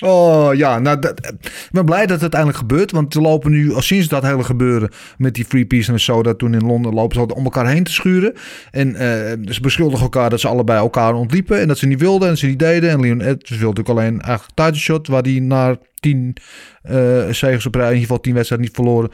Oh 0.00 0.54
ja, 0.54 0.78
nou, 0.78 0.98
dat, 0.98 1.26
ik 1.26 1.68
ben 1.70 1.84
blij 1.84 2.00
dat 2.00 2.10
het 2.10 2.20
uiteindelijk 2.20 2.60
gebeurt. 2.60 2.90
Want 2.90 3.12
ze 3.12 3.20
lopen 3.20 3.50
nu, 3.50 3.74
al 3.74 3.82
sinds 3.82 4.08
dat 4.08 4.22
hele 4.22 4.44
gebeuren 4.44 4.90
met 5.18 5.34
die 5.34 5.44
Free 5.44 5.66
Peace 5.66 5.92
en 5.92 6.00
Soda 6.00 6.34
toen 6.34 6.54
in 6.54 6.66
Londen, 6.66 6.94
lopen 6.94 7.16
ze 7.16 7.34
om 7.34 7.44
elkaar 7.44 7.68
heen 7.68 7.84
te 7.84 7.92
schuren. 7.92 8.32
En 8.70 8.94
eh, 8.94 9.52
ze 9.52 9.60
beschuldigen 9.60 10.02
elkaar 10.02 10.30
dat 10.30 10.40
ze 10.40 10.48
allebei 10.48 10.78
elkaar 10.78 11.14
ontliepen. 11.14 11.60
En 11.60 11.68
dat 11.68 11.78
ze 11.78 11.86
niet 11.86 12.00
wilden 12.00 12.28
en 12.28 12.38
ze 12.38 12.46
niet 12.46 12.58
deden. 12.58 12.90
En 12.90 13.00
Leon 13.00 13.20
Edwards 13.20 13.48
wilde 13.48 13.80
natuurlijk 13.80 13.98
alleen 13.98 14.20
eigenlijk 14.20 14.54
title 14.54 14.80
shot, 14.80 15.08
waar 15.08 15.22
hij 15.22 15.38
na 15.38 15.76
tien 16.00 16.36
eh 16.82 17.28
zegens 17.30 17.66
op 17.66 17.74
rij, 17.74 17.84
in 17.84 17.92
ieder 17.92 18.06
geval 18.06 18.20
tien 18.20 18.34
wedstrijden 18.34 18.66
niet 18.66 18.76
verloren, 18.76 19.10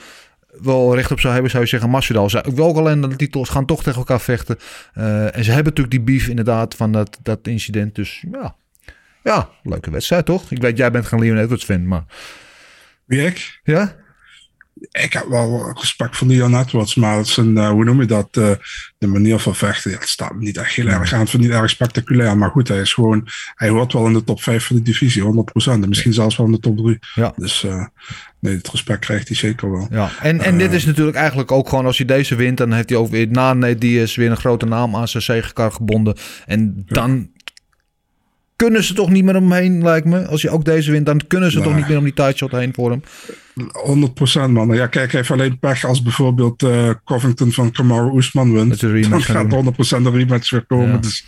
wel 0.61 0.95
recht 0.95 1.11
op 1.11 1.21
zou 1.21 1.33
hebben, 1.33 1.51
zou 1.51 1.63
je 1.63 1.69
zeggen. 1.69 1.91
Masvidal 1.91 2.25
ik 2.25 2.55
wil 2.55 2.65
ook 2.65 2.77
alleen 2.77 3.01
de 3.01 3.17
titels 3.17 3.49
gaan 3.49 3.67
toch 3.67 3.83
tegen 3.83 3.99
elkaar 3.99 4.21
vechten. 4.21 4.59
Eh, 4.95 5.37
en 5.37 5.45
ze 5.45 5.51
hebben 5.51 5.75
natuurlijk 5.75 5.91
die 5.91 6.17
beef 6.17 6.29
inderdaad 6.29 6.75
van 6.75 6.93
dat, 6.93 7.19
dat 7.23 7.39
incident. 7.43 7.95
Dus 7.95 8.25
ja, 8.33 8.55
ja, 9.23 9.49
leuke 9.63 9.91
wedstrijd 9.91 10.25
toch? 10.27 10.51
Ik 10.51 10.61
weet, 10.61 10.77
jij 10.77 10.91
bent 10.91 11.07
geen 11.07 11.21
Leon 11.21 11.39
Edwards 11.39 11.65
fan, 11.65 11.87
maar 11.87 12.05
Wie 13.05 13.27
ik? 13.27 13.61
ja? 13.65 14.01
Ik 14.91 15.13
heb 15.13 15.27
wel 15.29 15.73
respect 15.81 16.17
voor 16.17 16.27
Leon 16.27 16.59
Edwards, 16.61 16.95
maar 16.95 17.17
het 17.17 17.27
is 17.27 17.37
een, 17.37 17.59
eh, 17.59 17.69
hoe 17.69 17.85
noem 17.85 18.01
je 18.01 18.07
dat? 18.07 18.29
eh, 18.37 18.51
de 18.99 19.07
manier 19.07 19.39
van 19.39 19.55
vechten, 19.55 19.91
ja, 19.91 19.99
het 19.99 20.09
staat 20.09 20.35
me 20.35 20.43
niet 20.43 20.57
echt 20.57 20.75
heel 20.75 20.87
erg 20.87 21.13
aan. 21.13 21.21
Het 21.21 21.39
niet 21.39 21.51
erg 21.51 21.71
spectaculair, 21.71 22.37
maar 22.37 22.51
goed, 22.51 22.69
hij 22.69 22.81
is 22.81 22.93
gewoon, 22.93 23.29
hij 23.55 23.69
hoort 23.69 23.93
wel 23.93 24.07
in 24.07 24.13
de 24.13 24.25
top 24.25 24.43
5 24.43 24.67
van 24.67 24.77
de 24.77 24.83
divisie, 24.83 25.23
100%. 25.23 25.83
En 25.83 25.89
misschien 25.89 26.13
zelfs 26.13 26.37
wel 26.37 26.47
in 26.47 26.53
de 26.53 26.59
top 26.59 26.77
3. 26.77 26.99
Ja. 27.15 27.33
Dus 27.37 27.65
eh, 27.65 27.85
nee, 28.41 28.57
het 28.57 28.69
respect 28.69 28.99
krijgt 29.05 29.29
hij 29.29 29.37
zeker 29.37 29.71
wel. 29.71 29.87
Ja, 29.91 30.11
en, 30.21 30.41
en 30.41 30.59
dit 30.59 30.73
is 30.73 30.85
natuurlijk 30.85 31.17
eigenlijk 31.17 31.53
ook 31.53 31.69
gewoon 31.69 31.87
als 31.87 31.97
hij 31.97 32.07
deze 32.07 32.35
wint, 32.35 32.57
dan 32.57 32.73
heeft 32.73 32.89
hij 32.89 32.99
ook 32.99 33.11
weer 33.11 33.29
na 33.29 33.53
Nate 33.53 33.79
Diaz 33.79 34.17
weer 34.17 34.31
een 34.31 34.37
grote 34.37 34.67
naam 34.67 34.97
aan 34.97 35.09
zijn 35.09 35.23
zegekar 35.23 35.73
gebonden. 35.73 36.17
En 36.47 36.83
dan 36.87 37.31
kunnen 38.63 38.85
ze 38.85 38.95
toch 38.95 39.11
niet 39.11 39.25
meer 39.25 39.37
omheen, 39.37 39.83
lijkt 39.83 40.07
me. 40.07 40.27
Als 40.27 40.43
je 40.43 40.51
ook 40.51 40.65
deze 40.65 40.91
wint, 40.91 41.07
dan 41.07 41.21
kunnen 41.27 41.51
ze 41.51 41.61
toch 41.61 41.77
niet 41.77 41.89
meer 41.89 41.99
om 41.99 42.05
die 42.05 42.13
title 42.13 42.37
shot 42.37 42.51
heen 42.51 42.75
voor 42.75 42.91
hem. 42.91 43.03
100% 44.49 44.51
man. 44.51 44.75
Ja, 44.75 44.87
kijk, 44.87 45.11
hij 45.11 45.21
heeft 45.21 45.31
alleen 45.31 45.59
pech 45.59 45.85
als 45.85 46.03
bijvoorbeeld 46.03 46.63
eh, 46.63 46.91
Covington 47.05 47.53
van 47.53 47.71
Kamaru 47.71 48.17
Usman 48.17 48.53
wint. 48.53 48.81
Dan 48.81 49.23
gaat 49.23 49.51
doen. 49.51 49.75
100% 49.75 49.77
een 49.79 50.13
rematch 50.13 50.51
weer 50.51 50.67
komen. 50.67 50.91
Ja. 50.91 50.97
Dus 50.97 51.27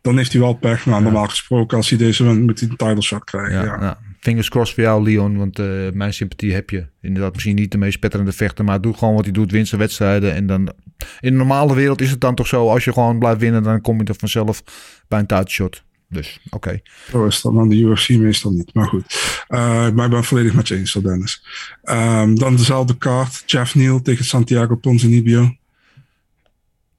dan 0.00 0.16
heeft 0.16 0.32
hij 0.32 0.40
wel 0.40 0.54
pech. 0.54 0.86
Maar 0.86 1.02
normaal 1.02 1.28
gesproken, 1.28 1.76
als 1.76 1.88
hij 1.88 1.98
deze 1.98 2.24
wint, 2.24 2.40
moet 2.40 2.60
hij 2.60 2.68
een 2.68 2.76
title 2.76 3.02
shot 3.02 3.24
krijgen. 3.24 3.52
Ja, 3.52 3.64
Ja, 3.64 3.78
nou, 3.80 3.96
fingers 4.20 4.48
crossed 4.48 4.74
voor 4.74 4.84
jou, 4.84 5.02
Leon. 5.02 5.36
Want 5.36 5.58
eh, 5.58 5.66
mijn 5.92 6.14
sympathie 6.14 6.52
heb 6.52 6.70
je. 6.70 6.86
Inderdaad, 7.02 7.32
misschien 7.32 7.56
niet 7.56 7.72
de 7.72 7.78
meest 7.78 7.94
spetterende 7.94 8.32
vechter. 8.32 8.64
Maar 8.64 8.80
doe 8.80 8.94
gewoon 8.94 9.14
wat 9.14 9.24
hij 9.24 9.32
doet. 9.32 9.50
Wint 9.50 9.68
zijn 9.68 9.80
wedstrijden. 9.80 10.34
En 10.34 10.46
dan 10.46 10.72
in 11.20 11.30
de 11.30 11.38
normale 11.38 11.74
wereld 11.74 12.00
is 12.00 12.10
het 12.10 12.20
dan 12.20 12.34
toch 12.34 12.46
zo. 12.46 12.68
Als 12.68 12.84
je 12.84 12.92
gewoon 12.92 13.18
blijft 13.18 13.40
winnen, 13.40 13.62
dan 13.62 13.80
kom 13.80 13.98
je 13.98 14.04
er 14.04 14.14
vanzelf 14.18 14.62
bij 15.08 15.18
een 15.18 15.26
title 15.26 15.50
shot. 15.50 15.82
Dus, 16.12 16.40
oké. 16.50 16.80
Zo 17.10 17.26
is 17.26 17.40
dat 17.40 17.54
dan 17.54 17.68
de 17.68 17.76
UFC 17.76 18.08
meestal 18.08 18.50
niet. 18.50 18.74
Maar 18.74 18.86
goed. 18.86 19.04
Eh, 19.48 19.90
maar 19.90 20.04
ik 20.04 20.10
ben 20.10 20.24
volledig 20.24 20.54
met 20.54 20.68
je 20.68 20.76
eens, 20.76 20.92
Dennis. 20.92 21.44
Ehm, 21.82 22.34
dan 22.34 22.56
dezelfde 22.56 22.96
kaart. 22.98 23.42
Jeff 23.46 23.74
Neal 23.74 24.02
tegen 24.02 24.24
Santiago 24.24 24.76
Ponzinibbio. 24.76 25.56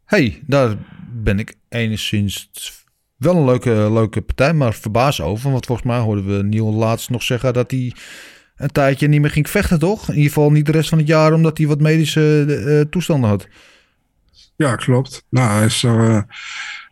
hey, 0.06 0.44
daar 0.46 0.78
ben 1.12 1.40
ik 1.40 1.56
enigszins 1.70 2.50
wel 3.18 3.36
een 3.36 3.46
leuke, 3.46 3.70
leuke 3.92 4.22
partij, 4.22 4.54
maar 4.54 4.74
verbaasd 4.74 5.20
over. 5.20 5.52
Want 5.52 5.66
volgens 5.66 5.88
mij 5.88 6.00
hoorden 6.00 6.38
we 6.38 6.44
Neil 6.44 6.74
laatst 6.74 7.10
nog 7.10 7.24
zeggen 7.24 7.54
dat 7.54 7.72
hij 7.72 7.94
een 8.56 8.72
tijdje 8.72 9.08
niet 9.08 9.22
meer 9.22 9.30
ging 9.30 9.50
vechten, 9.50 9.80
toch? 9.80 10.10
In 10.10 10.16
ieder 10.16 10.32
geval 10.32 10.52
niet 10.52 10.66
de 10.66 10.72
rest 10.72 10.90
van 10.90 10.98
het 10.98 11.08
jaar, 11.08 11.34
omdat 11.34 11.58
hij 11.58 11.68
wat 11.68 11.82
medische 11.82 12.46
eh, 12.46 12.90
toestanden 12.90 13.30
had. 13.30 13.48
Ja, 14.56 14.76
klopt. 14.76 15.26
Nou, 15.30 15.52
hij, 15.52 15.66
is, 15.66 15.84
er, 15.84 16.10
eh, 16.10 16.22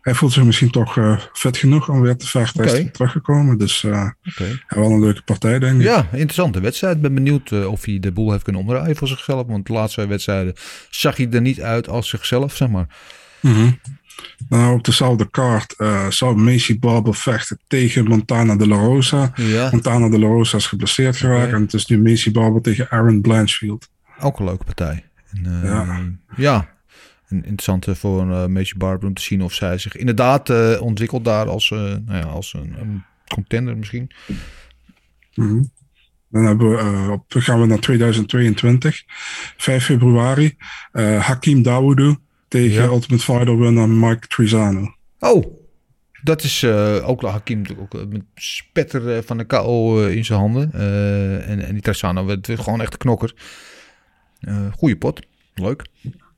hij 0.02 0.14
voelt 0.14 0.32
zich 0.32 0.44
misschien 0.44 0.70
toch 0.70 0.96
eh, 0.98 1.18
fit 1.32 1.56
genoeg 1.56 1.88
om 1.88 2.00
weer 2.00 2.16
te 2.16 2.26
vechten. 2.26 2.56
Hij 2.60 2.66
is 2.66 2.72
Oké. 2.72 2.82
weer 2.82 2.92
teruggekomen. 2.92 3.58
Dus 3.58 3.84
eh, 3.84 4.08
Oké. 4.28 4.44
ja, 4.44 4.58
wel 4.68 4.90
een 4.90 5.00
leuke 5.00 5.22
partij, 5.22 5.58
denk 5.58 5.76
ik. 5.76 5.82
Ja, 5.82 6.06
interessante 6.12 6.60
wedstrijd. 6.60 6.96
Ik 6.96 7.02
ben 7.02 7.14
benieuwd 7.14 7.50
eh, 7.52 7.66
of 7.70 7.84
hij 7.84 7.98
de 8.00 8.12
boel 8.12 8.30
heeft 8.30 8.42
kunnen 8.44 8.62
omdraaien 8.62 8.96
voor 8.96 9.08
zichzelf. 9.08 9.46
Want 9.46 9.66
de 9.66 9.72
laatste 9.72 10.06
wedstrijden 10.06 10.54
zag 10.90 11.16
hij 11.16 11.28
er 11.30 11.40
niet 11.40 11.60
uit 11.60 11.88
als 11.88 12.08
zichzelf, 12.08 12.56
zeg 12.56 12.68
maar. 12.68 12.86
Mhm. 13.40 13.70
Nou, 14.48 14.74
op 14.74 14.84
dezelfde 14.84 15.30
kaart 15.30 15.74
eh, 15.76 16.08
zou 16.10 16.36
Macy 16.36 16.78
Barber 16.78 17.14
vechten 17.14 17.58
tegen 17.66 18.04
Montana 18.04 18.56
de 18.56 18.66
la 18.68 18.76
Rosa. 18.76 19.32
Ja, 19.34 19.68
Montana 19.72 20.08
de 20.08 20.18
la 20.18 20.26
Rosa 20.26 20.56
is 20.56 20.66
geblesseerd 20.66 21.16
geraakt. 21.16 21.52
En 21.52 21.60
het 21.62 21.74
is 21.74 21.86
nu 21.86 21.98
Macy 22.02 22.30
Barber 22.32 22.62
tegen 22.62 22.90
Aaron 22.90 23.20
Blanchfield. 23.20 23.88
ook 24.20 24.38
een 24.38 24.44
leuke 24.44 24.64
partij. 24.64 25.04
En, 25.30 25.62
eh, 25.62 25.68
Ja. 25.68 25.98
ja. 26.36 26.71
En 27.32 27.36
interessant 27.44 27.86
eh, 27.88 27.94
voor 27.94 28.26
uh, 28.26 28.46
Macy 28.46 28.76
Barber 28.76 29.08
om 29.08 29.14
te 29.14 29.22
zien 29.22 29.42
of 29.42 29.52
zij 29.54 29.78
zich 29.78 29.96
inderdaad 29.96 30.50
eh, 30.50 30.80
ontwikkelt 30.80 31.24
daar 31.24 31.48
als, 31.48 31.70
eh, 31.70 31.78
nou 31.78 32.02
ja, 32.06 32.22
als 32.22 32.52
een, 32.52 32.74
een 32.80 33.02
contender 33.34 33.76
misschien. 33.76 34.10
Mhm. 35.34 35.62
Dan 36.28 36.44
hebben 36.44 36.70
we, 36.70 36.78
eh, 36.78 37.10
op, 37.10 37.24
gaan 37.28 37.60
we 37.60 37.66
naar 37.66 37.78
2022. 37.78 39.02
5 39.56 39.84
februari. 39.84 40.56
eh, 40.92 41.20
Hakim 41.26 41.62
Dawoudou 41.62 42.16
tegen 42.48 42.82
Ja. 42.82 42.84
Ultimate 42.84 43.24
Fighter 43.24 43.58
winnaar 43.58 43.88
Mike 43.88 44.26
Trizano. 44.26 44.94
Oh, 45.18 45.60
dat 46.22 46.42
is 46.42 46.62
eh, 46.62 47.08
ook 47.08 47.22
Hakim 47.22 47.58
natuurlijk 47.58 47.94
ook 47.94 48.00
eh, 48.00 48.06
met 48.08 48.22
spetter 48.34 49.16
eh, 49.16 49.22
van 49.22 49.38
de 49.38 49.44
KO 49.44 50.02
eh, 50.04 50.16
in 50.16 50.24
zijn 50.24 50.38
handen. 50.38 50.72
Eh, 50.72 51.48
en, 51.48 51.60
en 51.66 51.72
die 51.72 51.82
Tressano 51.82 52.24
werd 52.26 52.48
gewoon 52.54 52.80
echt 52.80 52.92
een 52.92 52.98
knokker. 52.98 53.34
Eh 54.40 54.72
goeie 54.72 54.96
pot. 54.96 55.26
Leuk. 55.54 55.86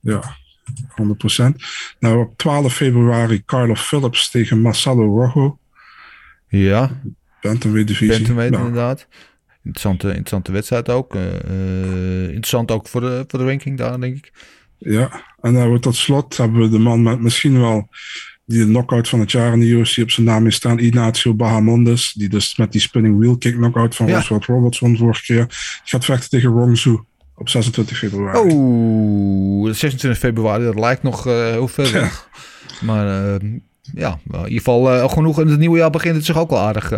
Ja, 0.01 0.37
100%. 0.73 1.65
Nou, 1.99 2.21
op 2.21 2.37
12 2.37 2.75
februari 2.75 3.45
Carlo 3.45 3.75
Phillips 3.75 4.31
tegen 4.31 4.61
Marcelo 4.61 5.05
Rojo. 5.05 5.59
Ja, 6.49 7.01
Bantamweight 7.41 7.89
divisie. 7.89 8.17
Bantamweight 8.17 8.55
Nou, 8.55 8.67
inderdaad. 8.67 9.07
Interessante, 9.65 10.09
interessante 10.09 10.53
wedstrijd 10.53 10.89
ook. 10.89 11.15
Eh, 11.15 11.35
eh, 11.35 12.25
interessant 12.27 12.71
ook 12.71 12.89
voor 12.89 13.01
de, 13.01 13.25
voor 13.27 13.39
de 13.39 13.45
ranking 13.45 13.79
daar, 13.79 14.01
denk 14.01 14.17
ik. 14.17 14.33
Ja, 14.79 15.11
en 15.13 15.23
dan 15.41 15.55
hebben 15.55 15.73
we 15.73 15.79
tot 15.79 15.97
slot 15.97 16.37
hebben 16.37 16.61
we 16.61 16.69
de 16.69 16.79
man 16.79 17.03
met 17.03 17.21
misschien 17.21 17.61
wel 17.61 17.89
die 18.47 18.59
de 18.59 18.65
knockout 18.65 19.09
van 19.09 19.21
het 19.21 19.31
jaar 19.31 19.53
in 19.53 19.61
de 19.61 19.67
UFC 19.67 19.99
op 19.99 20.11
zijn 20.11 20.27
naam 20.27 20.43
heeft 20.43 20.57
staan, 20.57 20.79
Ignacio 20.79 21.35
Bahamondes, 21.35 22.13
die 22.13 22.29
dus 22.29 22.57
met 22.57 22.73
die 22.73 22.81
spinning 22.81 23.19
wheel 23.19 23.39
kick 23.39 23.55
knockout 23.55 23.97
van 23.97 24.07
Ja. 24.07 24.23
Robertson 24.29 24.97
vorige 24.97 25.23
keer, 25.23 25.47
gaat 25.85 26.05
vechten 26.05 26.31
tegen 26.31 26.51
Rong 26.51 26.79
Zhu 26.79 26.99
op 27.37 27.49
26 27.49 27.99
februari. 27.99 28.39
Oh, 28.39 29.73
26 29.73 30.19
februari, 30.19 30.65
dat 30.65 30.79
lijkt 30.79 31.03
nog 31.03 31.27
eh, 31.27 31.51
heel 31.51 31.69
ver 31.69 31.93
weg. 31.93 32.29
Maar 32.81 33.07
eh, 33.07 33.51
ja, 33.95 34.19
in 34.25 34.39
ieder 34.39 34.51
geval 34.51 34.93
eh, 34.93 35.09
genoeg. 35.09 35.41
In 35.41 35.49
het 35.49 35.59
nieuwe 35.59 35.79
jaar 35.79 35.91
begint 35.91 36.17
het 36.17 36.25
zich 36.25 36.39
ook 36.39 36.51
wel 36.51 36.59
aardig 36.59 36.89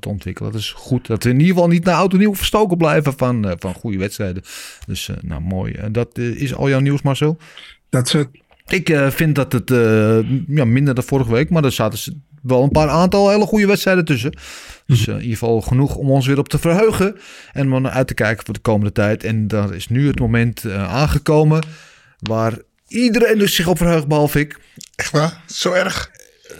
te 0.00 0.08
ontwikkelen. 0.08 0.52
Dat 0.52 0.60
is 0.60 0.72
goed. 0.72 1.06
Dat 1.06 1.22
we 1.22 1.30
in 1.30 1.40
ieder 1.40 1.54
geval 1.54 1.68
niet 1.68 1.84
naar 1.84 1.94
oud 1.94 2.12
en 2.12 2.18
nieuw 2.18 2.34
verstoken 2.34 2.76
blijven 2.76 3.12
van, 3.16 3.54
van 3.58 3.74
goede 3.74 3.98
wedstrijden. 3.98 4.42
Dus 4.86 5.10
nou, 5.20 5.40
mooi. 5.40 5.72
En 5.72 5.92
dat 5.92 6.18
is 6.18 6.54
al 6.54 6.68
jouw 6.68 6.80
nieuws, 6.80 7.02
Marcel? 7.02 7.36
That's 7.88 8.14
it. 8.14 8.28
Ik 8.70 8.88
eh, 8.88 9.10
vind 9.10 9.34
dat 9.34 9.52
het 9.52 9.68
ja, 10.46 10.64
minder 10.64 10.94
dan 10.94 11.04
vorige 11.04 11.32
week, 11.32 11.50
maar 11.50 11.64
er 11.64 11.72
zaten 11.72 12.24
wel 12.42 12.62
een 12.62 12.70
paar 12.70 12.88
aantal 12.88 13.30
hele 13.30 13.46
goede 13.46 13.66
wedstrijden 13.66 14.04
tussen. 14.04 14.38
Dus 14.86 15.06
eh, 15.06 15.14
in 15.14 15.20
ieder 15.20 15.38
geval 15.38 15.60
genoeg 15.60 15.94
om 15.94 16.10
ons 16.10 16.26
weer 16.26 16.38
op 16.38 16.48
te 16.48 16.58
verheugen 16.58 17.16
en 17.52 17.72
om 17.72 17.82
naar 17.82 17.92
uit 17.92 18.06
te 18.06 18.14
kijken 18.14 18.44
voor 18.44 18.54
de 18.54 18.60
komende 18.60 18.92
tijd. 18.92 19.24
En 19.24 19.48
daar 19.48 19.74
is 19.74 19.88
nu 19.88 20.06
het 20.06 20.18
moment 20.18 20.64
eh, 20.64 20.92
aangekomen 20.92 21.62
waar 22.18 22.58
iedereen 22.88 23.38
dus 23.38 23.54
zich 23.54 23.66
op 23.66 23.76
verheugt, 23.76 24.06
behalve 24.06 24.40
ik. 24.40 24.58
Echt 24.94 25.10
waar? 25.10 25.42
Zo 25.46 25.72
erg? 25.72 26.10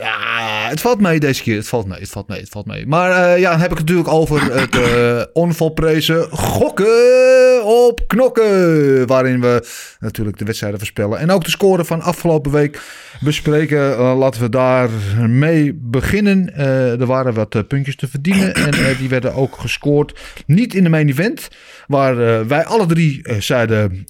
Ja, 0.01 0.69
het 0.69 0.81
valt 0.81 1.01
mee 1.01 1.21
deze 1.21 1.43
keer. 1.43 1.57
Het 1.57 1.69
valt 1.69 1.87
mee, 1.87 2.01
het 2.01 2.09
valt 2.09 2.29
mee, 2.29 2.41
het 2.41 2.49
valt 2.49 2.67
mee. 2.67 2.87
Maar 2.87 3.11
eh, 3.11 3.41
ja, 3.41 3.51
dan 3.51 3.61
heb 3.61 3.71
ik 3.71 3.79
het 3.79 3.87
natuurlijk 3.87 4.15
over 4.15 4.43
het 4.61 4.77
eh 4.77 5.23
onvolprezen 5.33 6.29
gokken 6.31 7.65
op 7.65 8.01
knokken. 8.07 9.07
Waarin 9.07 9.41
we 9.41 9.67
natuurlijk 9.99 10.39
de 10.39 10.45
wedstrijden 10.45 10.79
voorspellen. 10.79 11.19
En 11.19 11.31
ook 11.31 11.45
de 11.45 11.51
score 11.51 11.85
van 11.85 12.03
afgelopen 12.03 12.53
week 12.53 12.81
bespreken. 13.21 13.97
Eh, 13.97 14.19
laten 14.19 14.41
we 14.41 14.49
daar 14.49 14.89
mee 15.29 15.79
beginnen. 15.83 16.55
Er 17.01 17.07
waren 17.07 17.35
wat 17.35 17.69
puntjes 17.69 17.97
te 17.97 18.09
verdienen. 18.09 18.55
En 18.71 18.97
die 18.99 19.09
werden 19.09 19.35
ook 19.35 19.57
gescoord. 19.57 20.19
Niet 20.47 20.75
in 20.75 20.83
de 20.83 20.91
main 20.91 21.09
event. 21.09 21.49
Waar 21.87 22.47
wij 22.47 22.65
alle 22.65 22.87
drie 22.87 23.23
zeiden... 23.39 24.07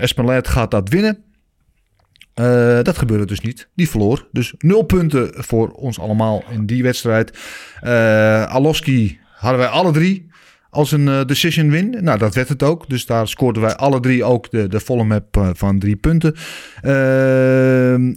Espelet 0.00 0.48
gaat 0.48 0.70
dat 0.70 0.88
winnen. 0.88 1.25
Eh, 2.36 2.82
dat 2.82 2.98
gebeurde 2.98 3.24
dus 3.24 3.40
niet. 3.40 3.68
Die 3.74 3.90
verloor. 3.90 4.26
Dus 4.32 4.54
nul 4.58 4.82
punten 4.82 5.30
voor 5.34 5.68
ons 5.68 6.00
allemaal 6.00 6.44
in 6.50 6.66
die 6.66 6.82
wedstrijd. 6.82 7.38
Eh 7.80 8.44
Aloski 8.44 9.18
hadden 9.36 9.60
wij 9.60 9.68
alle 9.68 9.92
drie. 9.92 10.34
als 10.70 10.92
een 10.92 11.08
eh, 11.08 11.24
decision 11.24 11.70
win. 11.70 11.96
Nou, 12.00 12.18
dat 12.18 12.34
werd 12.34 12.48
het 12.48 12.62
ook. 12.62 12.88
Dus 12.88 13.06
daar 13.06 13.28
scoorden 13.28 13.62
wij 13.62 13.76
alle 13.76 14.00
drie 14.00 14.24
ook 14.24 14.50
de, 14.50 14.68
de 14.68 14.80
volle 14.80 15.04
map 15.04 15.52
van 15.52 15.78
drie 15.78 15.96
punten. 15.96 16.34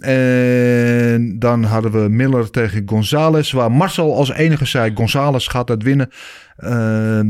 En 0.00 1.36
dan 1.38 1.64
hadden 1.64 1.92
we 1.92 2.08
Miller 2.08 2.50
tegen 2.50 2.82
Gonzales. 2.86 3.52
Waar 3.52 3.72
Marcel 3.72 4.16
als 4.16 4.30
enige 4.30 4.64
zei: 4.64 4.92
Gonzales 4.94 5.46
gaat 5.46 5.66
dat 5.66 5.82
winnen. 5.82 6.10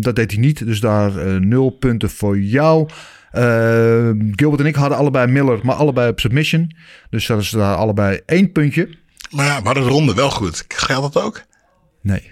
Dat 0.02 0.16
deed 0.16 0.30
hij 0.30 0.40
niet. 0.40 0.66
Dus 0.66 0.80
daar 0.80 1.40
nul 1.40 1.70
punten 1.70 2.10
voor 2.10 2.38
jou. 2.38 2.88
Ehm, 3.32 4.18
Gilbert 4.30 4.60
en 4.60 4.66
ik 4.66 4.74
hadden 4.74 4.98
allebei 4.98 5.32
Miller, 5.32 5.58
maar 5.62 5.74
allebei 5.74 6.10
op 6.10 6.20
submission. 6.20 6.76
Dus 7.10 7.26
dat 7.26 7.40
is 7.40 7.50
daar 7.50 7.76
allebei 7.76 8.20
één 8.26 8.52
puntje. 8.52 8.88
Maar 9.30 9.46
ja, 9.46 9.58
we 9.60 9.64
hadden 9.64 9.84
de 9.84 9.90
ronde 9.90 10.14
wel 10.14 10.30
goed. 10.30 10.64
Geldt 10.68 11.12
dat 11.12 11.24
ook? 11.24 11.42
Nee. 12.02 12.30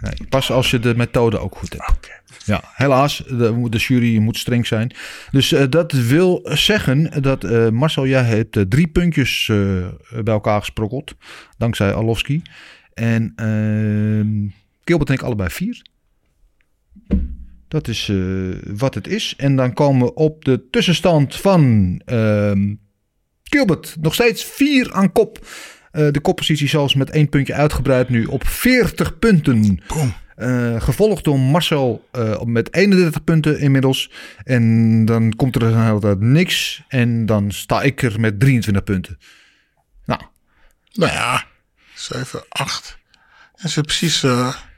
nee. 0.00 0.28
Pas 0.28 0.50
als 0.50 0.70
je 0.70 0.78
de 0.78 0.94
methode 0.96 1.38
ook 1.38 1.56
goed 1.56 1.72
hebt. 1.72 2.10
Ja, 2.44 2.62
helaas. 2.74 3.22
De, 3.28 3.66
de 3.68 3.78
jury 3.78 4.18
moet 4.18 4.36
streng 4.36 4.66
zijn. 4.66 4.94
Dus 5.30 5.52
eh, 5.52 5.64
dat 5.68 5.92
wil 5.92 6.40
zeggen 6.44 7.22
dat 7.22 7.44
eh, 7.44 7.68
Marcel, 7.68 8.06
jij 8.06 8.22
hebt 8.22 8.56
eh, 8.56 8.62
drie 8.68 8.88
puntjes 8.88 9.48
eh, 9.48 9.56
bij 10.10 10.34
elkaar 10.34 10.60
gesprokkeld. 10.60 11.14
Dankzij 11.58 11.94
Alowski. 11.94 12.42
En 12.94 13.32
uh, 13.36 14.50
Gilbert 14.84 15.08
en 15.08 15.14
ik 15.14 15.22
allebei 15.22 15.50
vier. 15.50 15.82
Dat 17.70 17.88
is 17.88 18.08
eh, 18.08 18.16
wat 18.66 18.94
het 18.94 19.06
is. 19.06 19.34
En 19.36 19.56
dan 19.56 19.72
komen 19.72 20.06
we 20.06 20.14
op 20.14 20.44
de 20.44 20.68
tussenstand 20.70 21.36
van 21.36 21.94
ehm, 22.04 22.74
Gilbert. 23.42 23.96
Nog 24.00 24.14
steeds 24.14 24.44
vier 24.44 24.92
aan 24.92 25.12
kop. 25.12 25.46
Eh, 25.90 26.10
de 26.10 26.20
koppositie 26.20 26.68
zelfs 26.68 26.94
met 26.94 27.10
één 27.10 27.28
puntje 27.28 27.54
uitgebreid 27.54 28.08
nu 28.08 28.24
op 28.24 28.46
40 28.46 29.18
punten. 29.18 29.80
Eh, 30.36 30.80
gevolgd 30.82 31.24
door 31.24 31.38
Marcel 31.38 32.08
met 32.44 32.74
31 32.74 33.24
punten 33.24 33.58
inmiddels. 33.58 34.10
En 34.44 35.04
dan 35.04 35.36
komt 35.36 35.56
er 35.56 35.62
een 35.62 35.84
hele 35.84 36.00
tijd 36.00 36.20
niks. 36.20 36.84
En 36.88 37.26
dan 37.26 37.50
sta 37.50 37.82
ik 37.82 38.02
er 38.02 38.20
met 38.20 38.40
23 38.40 38.84
punten. 38.84 39.18
Nou, 40.04 40.20
Nou 40.92 41.12
ja, 41.12 41.44
7, 41.94 42.42
8. 42.48 42.98
Dat 43.56 43.64
is 43.64 43.74
precies... 43.74 44.24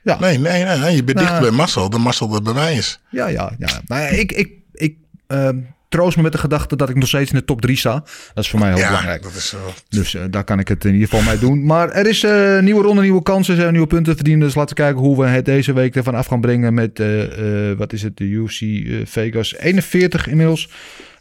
eh, 0.04 0.14
Ja. 0.14 0.20
Nee, 0.20 0.38
nee, 0.38 0.64
nee, 0.64 0.78
nee. 0.78 0.94
Je 0.96 1.04
bent 1.04 1.16
Nou. 1.18 1.28
dichter 1.28 1.48
bij 1.48 1.56
Marcel 1.56 1.90
dan 1.90 2.00
Marcel 2.00 2.28
dat 2.28 2.42
bij 2.42 2.52
mij 2.54 2.74
is. 2.74 3.00
ja, 3.10 3.26
ja, 3.26 3.52
ja. 3.58 3.80
Nou 3.86 4.14
ik, 4.14 4.32
ik, 4.32 4.50
ik 4.72 4.96
ehm, 5.26 5.58
troost 5.88 6.16
me 6.16 6.22
met 6.22 6.32
de 6.32 6.38
gedachte 6.38 6.76
dat 6.76 6.88
ik 6.88 6.96
nog 6.96 7.08
steeds 7.08 7.30
in 7.30 7.38
de 7.38 7.44
top 7.44 7.60
3 7.60 7.76
sta. 7.76 7.92
Dat 8.34 8.44
is 8.44 8.50
voor 8.50 8.58
mij 8.58 8.68
heel 8.68 8.78
ja, 8.78 8.86
belangrijk. 8.88 9.22
dat 9.22 9.34
is 9.34 9.48
zo. 9.48 9.56
Dus 9.88 10.14
eh, 10.14 10.22
daar 10.30 10.44
kan 10.44 10.58
ik 10.58 10.68
het 10.68 10.84
in 10.84 10.92
ieder 10.92 11.08
geval 11.08 11.24
mee 11.24 11.38
doen. 11.38 11.64
Maar 11.64 11.90
er 11.90 12.06
is 12.06 12.22
eh 12.24 12.58
nieuwe 12.58 12.82
ronde, 12.82 13.02
nieuwe 13.02 13.22
kansen. 13.22 13.56
Zijn 13.56 13.72
nieuwe 13.72 13.86
punten 13.86 14.14
verdienen. 14.14 14.46
Dus 14.46 14.54
laten 14.54 14.76
we 14.76 14.82
kijken 14.82 15.00
hoe 15.00 15.18
we 15.20 15.26
het 15.26 15.44
deze 15.44 15.72
week 15.72 15.96
ervan 15.96 16.14
af 16.14 16.26
gaan 16.26 16.40
brengen. 16.40 16.74
Met, 16.74 17.00
eh, 17.00 17.70
eh, 17.70 17.78
wat 17.78 17.92
is 17.92 18.02
het, 18.02 18.16
de 18.16 18.24
UFC 18.24 18.60
eh, 18.60 18.96
Vegas 19.04 19.56
41 19.56 20.26
inmiddels 20.26 20.68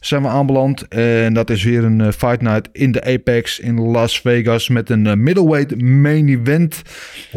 zijn 0.02 0.22
we 0.22 0.28
aanbeland. 0.28 0.88
En 0.88 1.34
dat 1.34 1.50
is 1.50 1.64
weer 1.64 1.84
een 1.84 2.02
eh, 2.02 2.12
fight 2.12 2.42
night 2.42 2.70
in 2.72 2.92
de 2.92 3.04
Apex 3.04 3.60
in 3.60 3.80
Las 3.80 4.22
Vegas. 4.22 4.70
Met 4.70 4.90
een 4.90 5.08
eh, 5.08 5.14
middleweight 5.14 5.82
main 5.82 6.28
event. 6.28 6.82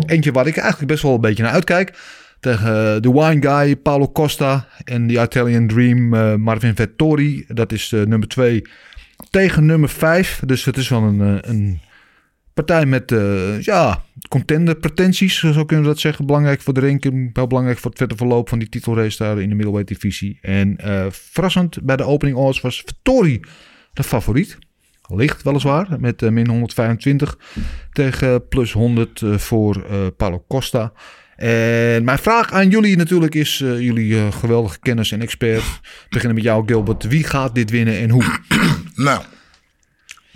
Eentje 0.07 0.33
waar 0.33 0.47
ik 0.47 0.57
eigenlijk 0.57 0.91
best 0.91 1.03
wel 1.03 1.15
een 1.15 1.21
beetje 1.21 1.43
naar 1.43 1.53
uitkijk. 1.53 1.99
Tegen 2.41 2.67
eh, 2.67 3.01
de 3.01 3.13
Wine 3.13 3.49
Guy, 3.49 3.77
Paulo 3.77 4.13
Costa. 4.13 4.67
En 4.85 5.07
de 5.07 5.23
Italian 5.23 5.67
Dream, 5.67 6.09
Marvin 6.41 6.75
Vettori. 6.75 7.45
Dat 7.49 7.73
is 7.73 7.91
nummer 7.91 8.29
2 8.29 8.63
tegen 9.31 9.67
nummer 9.67 9.89
5. 9.89 10.41
Dus 10.47 10.65
het 10.65 10.77
is 10.77 10.89
wel 10.89 11.03
een, 11.03 11.51
een 11.51 11.81
partij 12.55 12.87
met 12.87 13.13
eh, 13.13 13.61
ja, 13.61 14.05
contender 14.29 14.77
pretenties, 14.77 15.39
zo 15.39 15.65
kunnen 15.65 15.85
we 15.85 15.93
dat 15.93 16.01
zeggen. 16.01 16.27
Belangrijk 16.27 16.61
voor 16.61 16.75
de 16.75 16.81
ranking, 16.81 17.31
wel 17.33 17.47
belangrijk 17.47 17.79
voor 17.79 17.91
het 17.91 17.99
verder 17.99 18.17
verloop 18.17 18.49
van 18.49 18.59
die 18.59 18.69
titelrace 18.69 19.23
daar 19.23 19.41
in 19.41 19.49
de 19.49 19.55
middleweight 19.55 19.89
divisie. 19.89 20.39
En 20.43 20.77
eh, 20.77 21.07
verrassend 21.11 21.83
bij 21.83 21.97
de 21.97 22.05
opening 22.05 22.37
odds 22.37 22.61
was 22.61 22.83
Vittori 22.87 23.41
de 23.93 24.03
favoriet. 24.03 24.59
Licht 25.09 25.43
weliswaar, 25.43 25.87
met 25.99 26.23
eh, 26.23 26.31
min 26.31 26.49
125 26.49 27.39
tegen 27.93 28.49
plus 28.49 28.73
100 28.73 29.23
eh, 29.23 29.35
voor 29.39 29.85
Paulo 30.17 30.45
Costa. 30.49 30.93
En 31.37 32.05
mijn 32.05 32.19
vraag 32.19 32.53
aan 32.53 32.71
jullie 32.71 32.97
natuurlijk 32.97 33.35
is, 33.35 33.59
jullie 33.59 34.33
geweldige 34.33 34.79
kennis 34.79 35.13
en 35.13 35.21
expert. 35.21 35.81
Beginnen 36.09 36.35
met 36.35 36.45
jou 36.45 36.67
Gilbert. 36.67 37.09
Wie 37.09 37.25
gaat 37.25 37.55
dit 37.55 37.71
winnen 37.71 37.99
en 37.99 38.11
hoe? 38.11 38.25
Nou, 38.95 39.23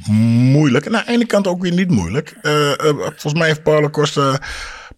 moeilijk. 0.07 0.86
En 0.86 0.96
aan 0.96 1.03
de 1.07 1.12
ene 1.12 1.26
kant 1.26 1.46
ook 1.46 1.62
weer 1.62 1.72
niet 1.72 1.90
moeilijk. 1.90 2.34
Eh, 2.42 2.70
eh, 2.72 2.78
volgens 2.99 3.34
mij 3.34 3.46
heeft 3.46 3.62
Paulo 3.62 3.90
Costa, 3.90 4.40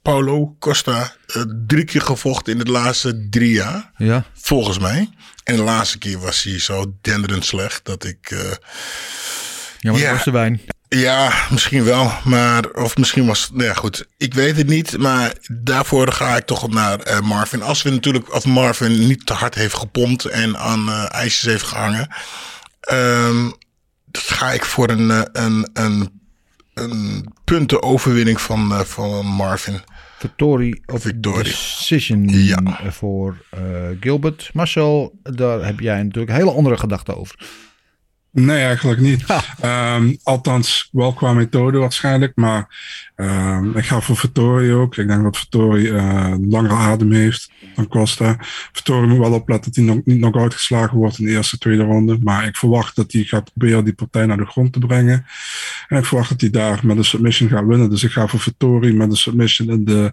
Paulo 0.03 0.57
Costa 0.59 1.13
eh, 1.27 1.43
drie 1.67 1.85
keer 1.85 2.01
gevochten 2.03 2.53
in 2.53 2.59
de 2.65 2.71
laatste 2.71 3.27
drie 3.31 3.53
jaar. 3.53 3.91
Ja, 3.97 4.25
Volgens 4.35 4.79
mij. 4.79 5.11
En 5.45 5.57
de 5.57 5.63
laatste 5.63 5.99
keer 5.99 6.19
was 6.19 6.43
hij 6.43 6.59
zo 6.59 6.95
denderend 7.01 7.45
slecht 7.45 7.85
dat 7.85 8.05
ik... 8.05 8.31
eh, 8.31 8.39
ja 9.79 9.91
maar 9.91 10.01
Ja. 10.01 10.07
dat 10.07 10.15
was 10.17 10.25
de 10.25 10.31
wijn. 10.31 10.61
ja, 10.89 11.33
misschien 11.51 11.85
wel. 11.85 12.13
Maar, 12.25 12.65
of 12.71 12.97
misschien 12.97 13.27
was 13.27 13.51
nou 13.53 13.65
ja, 13.65 13.75
goed. 13.75 14.07
Ik 14.17 14.35
weet 14.35 14.57
het 14.57 14.67
niet. 14.67 14.99
Maar 14.99 15.33
daarvoor 15.53 16.13
ga 16.13 16.37
ik 16.37 16.47
toch 16.47 16.69
naar 16.69 17.01
eh, 17.01 17.21
Marvin. 17.21 17.63
Als 17.63 17.83
we 17.83 17.91
natuurlijk, 17.91 18.35
of 18.35 18.45
Marvin 18.45 19.07
niet 19.07 19.27
te 19.27 19.33
hard 19.33 19.55
heeft 19.55 19.75
gepompt 19.75 20.25
en 20.25 20.59
aan 20.59 20.91
ijsjes 21.09 21.43
heeft 21.51 21.65
gehangen. 21.65 22.09
ehm, 22.81 23.51
ga 24.13 24.53
ik 24.53 24.65
voor 24.65 24.91
een, 24.91 25.11
eh, 25.11 25.23
een, 25.33 25.69
een, 25.73 26.21
een 26.75 27.33
puntenoverwinning 27.45 28.41
van, 28.41 28.73
eh, 28.73 28.81
van 28.81 29.27
Marvin. 29.27 29.81
Vittori 30.19 30.83
of 30.87 31.03
Vittori. 31.03 31.43
decision 31.43 32.29
Ja. 32.29 32.81
voor 32.91 33.45
eh, 33.51 33.61
Gilbert. 34.01 34.51
Marcel, 34.53 35.19
daar 35.23 35.65
heb 35.65 35.81
jij 35.81 36.03
natuurlijk 36.03 36.37
hele 36.37 36.53
andere 36.53 36.77
gedachten 36.77 37.17
over. 37.17 37.37
Nee, 38.33 38.65
eigenlijk 38.65 39.01
niet. 39.01 39.25
Ehm, 39.61 40.15
althans, 40.23 40.89
wel 40.93 41.13
qua 41.13 41.33
methode 41.33 41.79
waarschijnlijk. 41.79 42.33
Maar 42.35 42.69
ehm, 43.17 43.77
ik 43.77 43.85
ga 43.85 44.01
voor 44.01 44.17
Vittori 44.17 44.73
ook. 44.73 44.97
Ik 44.97 45.09
denk 45.09 45.23
dat 45.23 45.39
Vittori 45.39 45.91
eh 45.91 46.35
langere 46.49 46.75
adem 46.75 47.13
heeft 47.13 47.51
dan 47.75 47.89
Costa. 47.89 48.37
Vittori 48.73 49.07
moet 49.07 49.19
wel 49.19 49.33
opletten 49.33 49.73
dat 49.73 49.85
hij 49.85 49.95
nog, 49.95 50.05
niet 50.05 50.21
nog 50.21 50.37
uitgeslagen 50.37 50.99
wordt 50.99 51.19
in 51.19 51.25
de 51.25 51.31
eerste, 51.31 51.59
tweede 51.59 51.83
ronde. 51.83 52.19
Maar 52.23 52.47
ik 52.47 52.57
verwacht 52.57 52.97
dat 52.97 53.13
hij 53.13 53.23
gaat 53.23 53.53
proberen 53.55 53.85
die 53.85 53.95
partij 53.95 54.27
naar 54.27 54.37
de 54.37 54.47
grond 54.47 54.73
te 54.73 54.79
brengen. 54.79 55.27
En 55.89 55.99
ik 55.99 56.05
verwacht 56.05 56.29
dat 56.29 56.41
hij 56.41 56.51
daar 56.51 56.81
met 56.83 56.97
een 56.97 57.05
submission 57.05 57.49
gaat 57.49 57.67
winnen. 57.67 57.91
Dus 57.91 58.03
ik 58.03 58.11
ga 58.11 58.27
voor 58.27 58.41
Vittori 58.41 58.93
met 58.93 59.11
een 59.11 59.17
submission 59.17 59.69
in 59.69 59.85
de 59.85 60.13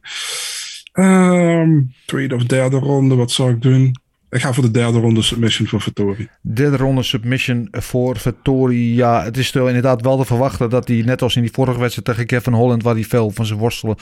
ehm, 0.92 1.82
tweede 2.06 2.36
of 2.36 2.44
derde 2.44 2.78
ronde. 2.78 3.16
Wat 3.16 3.32
zou 3.32 3.52
ik 3.52 3.62
doen? 3.62 3.96
Ik 4.30 4.42
ga 4.42 4.54
voor 4.54 4.64
de 4.64 4.72
derde 4.72 5.00
ronde 5.00 5.22
submission 5.22 5.68
voor 5.68 5.82
Vittori. 5.82 6.30
Derde 6.42 6.78
ronde 6.78 7.04
submission 7.04 7.68
voor 7.72 8.18
Vittori. 8.18 8.96
Ja, 8.96 9.24
het 9.24 9.38
is 9.38 9.52
inderdaad 9.52 10.02
wel 10.02 10.18
te 10.18 10.26
verwachten 10.26 10.70
dat 10.70 10.88
hij, 10.88 11.02
net 11.06 11.22
als 11.22 11.36
in 11.36 11.42
die 11.42 11.52
vorige 11.52 11.80
wedstrijd 11.80 12.08
tegen 12.08 12.26
Kevin 12.26 12.54
Holland, 12.54 12.84
waar 12.84 12.94
hij 12.94 13.04
veel 13.04 13.32
van 13.32 13.46
zijn 13.46 13.60
worstelen 13.60 13.96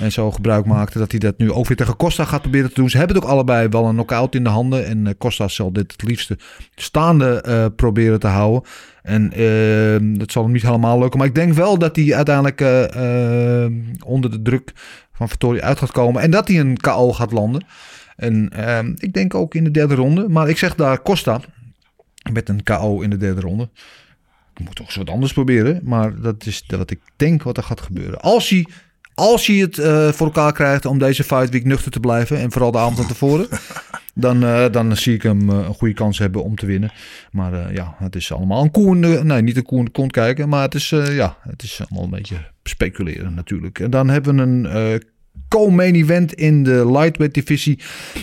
en 0.00 0.12
zo 0.12 0.30
gebruik 0.30 0.64
maakte, 0.64 0.98
dat 0.98 1.10
hij 1.10 1.20
dat 1.20 1.38
nu 1.38 1.52
ook 1.52 1.66
weer 1.66 1.76
tegen 1.76 1.96
Costa 1.96 2.24
gaat 2.24 2.40
proberen 2.40 2.68
te 2.68 2.74
doen. 2.74 2.90
Ze 2.90 2.98
hebben 2.98 3.16
het 3.16 3.24
ook 3.24 3.30
allebei 3.30 3.68
wel 3.68 3.84
een 3.84 3.94
knockout 3.94 4.34
in 4.34 4.44
de 4.44 4.50
handen. 4.50 4.86
En 4.86 5.06
eh, 5.06 5.12
Costa 5.18 5.48
zal 5.48 5.72
dit 5.72 5.92
het 5.92 6.02
liefste 6.02 6.38
staande 6.74 7.40
eh, 7.40 7.66
proberen 7.76 8.20
te 8.20 8.26
houden. 8.26 8.62
En 9.02 9.32
eh, 9.32 10.18
dat 10.18 10.32
zal 10.32 10.42
hem 10.42 10.52
niet 10.52 10.62
helemaal 10.62 10.98
lukken. 10.98 11.18
Maar 11.18 11.28
ik 11.28 11.34
denk 11.34 11.52
wel 11.52 11.78
dat 11.78 11.96
hij 11.96 12.14
uiteindelijk 12.14 12.60
onder 14.04 14.30
de 14.30 14.42
druk 14.42 14.72
van 15.12 15.28
Vittori 15.28 15.60
uit 15.60 15.78
gaat 15.78 15.92
komen. 15.92 16.22
En 16.22 16.30
dat 16.30 16.48
hij 16.48 16.60
een 16.60 16.76
KO 16.76 17.12
gaat 17.12 17.32
landen. 17.32 17.64
En 18.16 18.50
ehm, 18.52 18.94
ik 18.98 19.12
denk 19.12 19.34
ook 19.34 19.54
in 19.54 19.64
de 19.64 19.70
derde 19.70 19.94
ronde. 19.94 20.28
Maar 20.28 20.48
ik 20.48 20.58
zeg 20.58 20.74
daar 20.74 21.02
Costa 21.02 21.40
met 22.32 22.48
een 22.48 22.62
KO 22.62 23.00
in 23.00 23.10
de 23.10 23.16
derde 23.16 23.40
ronde. 23.40 23.68
Ik 24.54 24.64
moet 24.64 24.74
toch 24.74 24.86
eens 24.86 24.96
wat 24.96 25.10
anders 25.10 25.32
proberen. 25.32 25.80
Maar 25.84 26.20
dat 26.20 26.46
is 26.46 26.64
wat 26.66 26.90
ik 26.90 27.00
denk 27.16 27.42
wat 27.42 27.56
er 27.56 27.62
gaat 27.62 27.80
gebeuren. 27.80 28.20
Als 28.20 28.48
hij, 28.48 28.66
als 29.14 29.46
hij 29.46 29.56
het 29.56 29.78
eh, 29.78 30.08
voor 30.08 30.26
elkaar 30.26 30.52
krijgt 30.52 30.84
om 30.84 30.98
deze 30.98 31.24
fight 31.24 31.50
week 31.50 31.64
nuchter 31.64 31.90
te 31.90 32.00
blijven. 32.00 32.38
En 32.38 32.52
vooral 32.52 32.70
de 32.70 32.78
avond 32.78 32.96
van 32.96 33.06
tevoren. 33.06 33.48
dan, 34.14 34.44
eh, 34.44 34.70
dan 34.70 34.96
zie 34.96 35.14
ik 35.14 35.22
hem 35.22 35.50
eh, 35.50 35.56
een 35.56 35.74
goede 35.74 35.94
kans 35.94 36.18
hebben 36.18 36.44
om 36.44 36.56
te 36.56 36.66
winnen. 36.66 36.92
Maar 37.30 37.72
ja, 37.72 37.94
het 37.98 38.16
is 38.16 38.32
allemaal 38.32 38.62
een 38.62 38.70
koe 38.70 38.94
in 38.94 39.00
de, 39.00 39.20
Nee, 39.24 39.42
niet 39.42 39.56
een 39.56 39.62
koe 39.62 39.78
in 39.78 39.84
de 39.84 39.90
kont 39.90 40.12
kijken. 40.12 40.48
Maar 40.48 40.62
het 40.62 40.74
is, 40.74 40.88
ja, 40.88 41.36
het 41.42 41.62
is 41.62 41.80
allemaal 41.80 42.04
een 42.04 42.18
beetje 42.18 42.50
speculeren 42.62 43.34
natuurlijk. 43.34 43.78
En 43.78 43.90
dan 43.90 44.08
hebben 44.08 44.36
we 44.36 44.42
een... 44.42 45.02
co-main 45.48 45.94
event 45.94 46.34
in 46.34 46.62
de 46.62 46.90
lightweight 46.92 47.34
divisie 47.34 47.78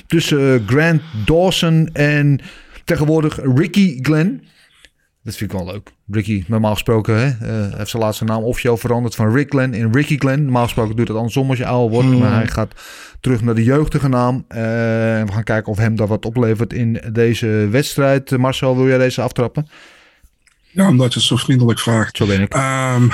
tussen 0.08 0.54
eh, 0.54 0.68
Grant 0.68 1.02
Dawson 1.26 1.90
en 1.94 2.40
tegenwoordig 2.84 3.40
Ricky 3.56 4.00
Glenn. 4.02 4.44
Dat 5.24 5.36
vind 5.36 5.52
ik 5.52 5.58
wel 5.58 5.68
leuk. 5.68 5.92
Ricky, 6.12 6.44
normaal 6.48 6.74
gesproken, 6.74 7.18
hè, 7.18 7.28
eh, 7.28 7.78
heeft 7.78 7.90
zijn 7.90 8.04
laatste 8.04 8.24
naam 8.24 8.44
officieel 8.44 8.78
veranderd 8.78 9.16
van 9.16 9.34
Rick 9.34 9.50
Glenn 9.50 9.74
in 9.74 9.94
Ricky 9.94 10.18
Glenn. 10.18 10.44
Normaal 10.44 10.64
gesproken 10.64 10.96
doet 10.96 11.08
het 11.08 11.18
andersom 11.18 11.50
als 11.50 11.58
je 11.58 11.66
ouder 11.66 11.92
wordt. 11.92 12.20
Maar 12.20 12.34
hij 12.34 12.48
gaat 12.48 12.74
terug 13.20 13.42
naar 13.42 13.56
de 13.56 13.64
jeugdige 13.64 14.08
naam. 14.08 14.46
En 14.48 15.26
we 15.26 15.32
gaan 15.32 15.44
kijken 15.44 15.72
of 15.72 15.78
hem 15.78 15.96
dat 15.96 16.08
wat 16.08 16.26
oplevert 16.26 16.74
in 16.74 17.02
deze 17.12 17.48
wedstrijd. 17.72 18.38
Marcel, 18.38 18.76
wil 18.76 18.88
jij 18.88 18.98
deze 18.98 19.22
aftrappen? 19.22 19.68
Ja, 20.74 20.88
omdat 20.88 21.14
je 21.14 21.20
het 21.20 21.28
zo 21.28 21.36
vriendelijk 21.36 21.80
vraagt. 21.80 22.18
Zo 22.18 22.26
ben 22.26 22.42
ik. 22.42 22.54
Ehm, 22.54 23.08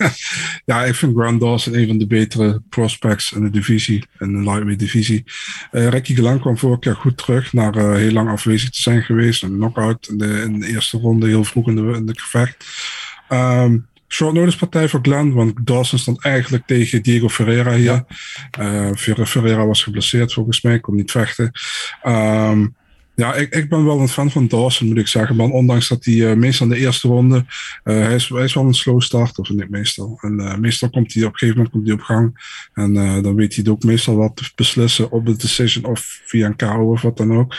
ja, 0.70 0.84
ik 0.84 0.94
vind 0.94 1.16
Grant 1.16 1.40
Dawson 1.40 1.74
een 1.74 1.86
van 1.86 1.98
de 1.98 2.06
betere 2.06 2.62
prospects 2.68 3.32
in 3.32 3.42
de 3.42 3.50
divisie, 3.50 4.04
in 4.18 4.32
de 4.32 4.50
lightweight 4.50 4.78
divisie. 4.78 5.24
Uh, 5.72 5.88
Ricky 5.88 6.14
Glenn 6.14 6.40
kwam 6.40 6.58
vorig 6.58 6.84
jaar 6.84 6.96
goed 6.96 7.16
terug, 7.16 7.52
na 7.52 7.74
uh, 7.74 7.94
heel 7.94 8.12
lang 8.12 8.28
afwezig 8.28 8.70
te 8.70 8.82
zijn 8.82 9.02
geweest. 9.02 9.42
Een 9.42 9.56
knockout 9.56 10.08
in 10.08 10.18
de, 10.18 10.42
in 10.42 10.60
de 10.60 10.66
eerste 10.66 10.98
ronde, 10.98 11.26
heel 11.26 11.44
vroeg 11.44 11.68
in 11.68 11.76
de, 11.76 11.96
in 11.96 12.06
de 12.06 12.20
gevecht. 12.20 12.66
Um, 13.28 13.86
short 14.08 14.34
notice 14.34 14.58
partij 14.58 14.88
voor 14.88 15.00
Glenn, 15.02 15.32
want 15.32 15.66
Dawson 15.66 15.98
stond 15.98 16.24
eigenlijk 16.24 16.66
tegen 16.66 17.02
Diego 17.02 17.28
Ferreira 17.28 17.72
hier. 17.72 18.04
Ja. 18.58 18.90
Uh, 18.90 19.26
Ferreira 19.26 19.66
was 19.66 19.82
geblesseerd 19.82 20.32
volgens 20.32 20.60
mij, 20.60 20.80
kon 20.80 20.94
niet 20.94 21.10
vechten. 21.10 21.50
Um, 22.06 22.74
ja, 23.16 23.34
ik, 23.34 23.54
ik 23.54 23.68
ben 23.68 23.84
wel 23.84 24.00
een 24.00 24.08
fan 24.08 24.30
van 24.30 24.48
Dawson, 24.48 24.86
moet 24.88 24.96
ik 24.96 25.06
zeggen. 25.06 25.36
Maar 25.36 25.48
ondanks 25.48 25.88
dat 25.88 26.04
hij 26.04 26.14
uh, 26.14 26.32
meestal 26.32 26.66
in 26.66 26.72
de 26.72 26.78
eerste 26.78 27.08
ronde. 27.08 27.36
Uh, 27.36 27.44
hij, 27.84 28.14
is, 28.14 28.28
hij 28.28 28.44
is 28.44 28.54
wel 28.54 28.64
een 28.64 28.74
slow 28.74 29.00
start, 29.00 29.38
of 29.38 29.48
niet 29.48 29.70
meestal. 29.70 30.18
En 30.20 30.40
uh, 30.40 30.56
meestal 30.56 30.90
komt 30.90 31.14
hij 31.14 31.24
op 31.24 31.32
een 31.32 31.38
gegeven 31.38 31.56
moment 31.56 31.74
komt 31.74 31.86
hij 31.86 31.96
op 31.96 32.02
gang. 32.02 32.54
En 32.74 32.94
dan 33.22 33.34
weet 33.34 33.54
hij 33.54 33.64
het 33.64 33.68
ook 33.72 33.82
meestal 33.82 34.16
wat 34.16 34.36
te 34.36 34.50
beslissen 34.54 35.10
op 35.10 35.26
de 35.26 35.36
decision 35.36 35.84
of 35.84 36.20
via 36.24 36.46
een 36.46 36.56
KO 36.56 36.90
of 36.90 37.02
wat 37.02 37.16
dan 37.16 37.36
ook. 37.36 37.54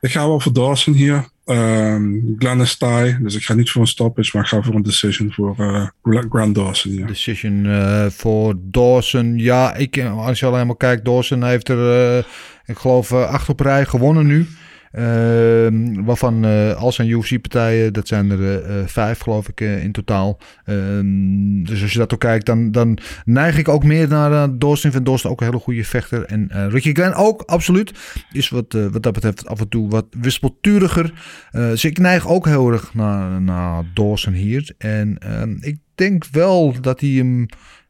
Ik 0.00 0.10
ga 0.10 0.26
wel 0.26 0.40
voor 0.40 0.52
Dawson 0.52 0.94
hier. 0.94 1.28
Um, 1.44 2.34
Glenn 2.38 2.60
is 2.60 2.78
dus 3.20 3.34
ik 3.34 3.42
ga 3.42 3.54
niet 3.54 3.70
voor 3.70 3.80
een 3.80 3.86
stoppage, 3.86 4.30
maar 4.32 4.42
ik 4.42 4.48
ga 4.48 4.62
voor 4.62 4.74
een 4.74 4.82
decision 4.82 5.32
voor 5.32 5.54
uh, 5.58 5.86
Grand 6.30 6.54
Dawson. 6.54 6.92
Ja. 6.92 7.06
Decision 7.06 7.66
voor 8.10 8.54
Dawson. 8.58 9.38
Ja, 9.38 9.74
ik, 9.74 10.04
als 10.04 10.40
je 10.40 10.46
alleen 10.46 10.66
maar 10.66 10.76
kijkt, 10.76 11.04
Dawson 11.04 11.44
heeft 11.44 11.68
er, 11.68 12.16
uh, 12.16 12.24
ik 12.66 12.78
geloof, 12.78 13.12
acht 13.12 13.48
op 13.48 13.60
rij 13.60 13.84
gewonnen 13.84 14.26
nu. 14.26 14.46
Uh, 14.92 15.68
waarvan 16.04 16.44
uh, 16.44 16.74
al 16.74 16.92
zijn 16.92 17.08
UFC-partijen, 17.08 17.92
dat 17.92 18.08
zijn 18.08 18.30
er 18.30 18.40
uh, 18.40 18.86
vijf 18.86 19.18
geloof 19.18 19.48
ik 19.48 19.60
in 19.60 19.92
totaal. 19.92 20.38
Ehm, 20.64 21.62
dus 21.62 21.82
als 21.82 21.92
je 21.92 21.98
dat 21.98 22.12
ook 22.12 22.20
kijkt, 22.20 22.46
dan, 22.46 22.70
dan 22.70 22.98
neig 23.24 23.58
ik 23.58 23.68
ook 23.68 23.84
meer 23.84 24.08
naar 24.08 24.30
uh, 24.30 24.44
Dawson. 24.58 24.90
Vind 24.90 25.06
Dawson 25.06 25.30
ook 25.30 25.40
een 25.40 25.46
hele 25.46 25.58
goede 25.58 25.84
vechter. 25.84 26.24
En 26.24 26.70
Ricky 26.70 26.92
Glenn 26.92 27.14
ook, 27.14 27.42
absoluut. 27.42 27.92
Is 28.32 28.48
wat, 28.48 28.72
wat 28.72 29.02
dat 29.02 29.12
betreft 29.12 29.46
af 29.46 29.60
en 29.60 29.68
toe 29.68 29.90
wat 29.90 30.06
wispelturiger. 30.10 31.12
dus 31.50 31.84
ik 31.84 31.98
neig 31.98 32.28
ook 32.28 32.46
heel 32.46 32.72
erg 32.72 32.94
naar, 32.94 33.40
naar 33.40 33.84
hier. 34.32 34.74
En 34.78 35.18
ehm, 35.18 35.56
ik 35.60 35.78
denk 35.94 36.24
wel 36.32 36.80
dat 36.80 37.00
hij 37.00 37.10
hem, 37.10 37.46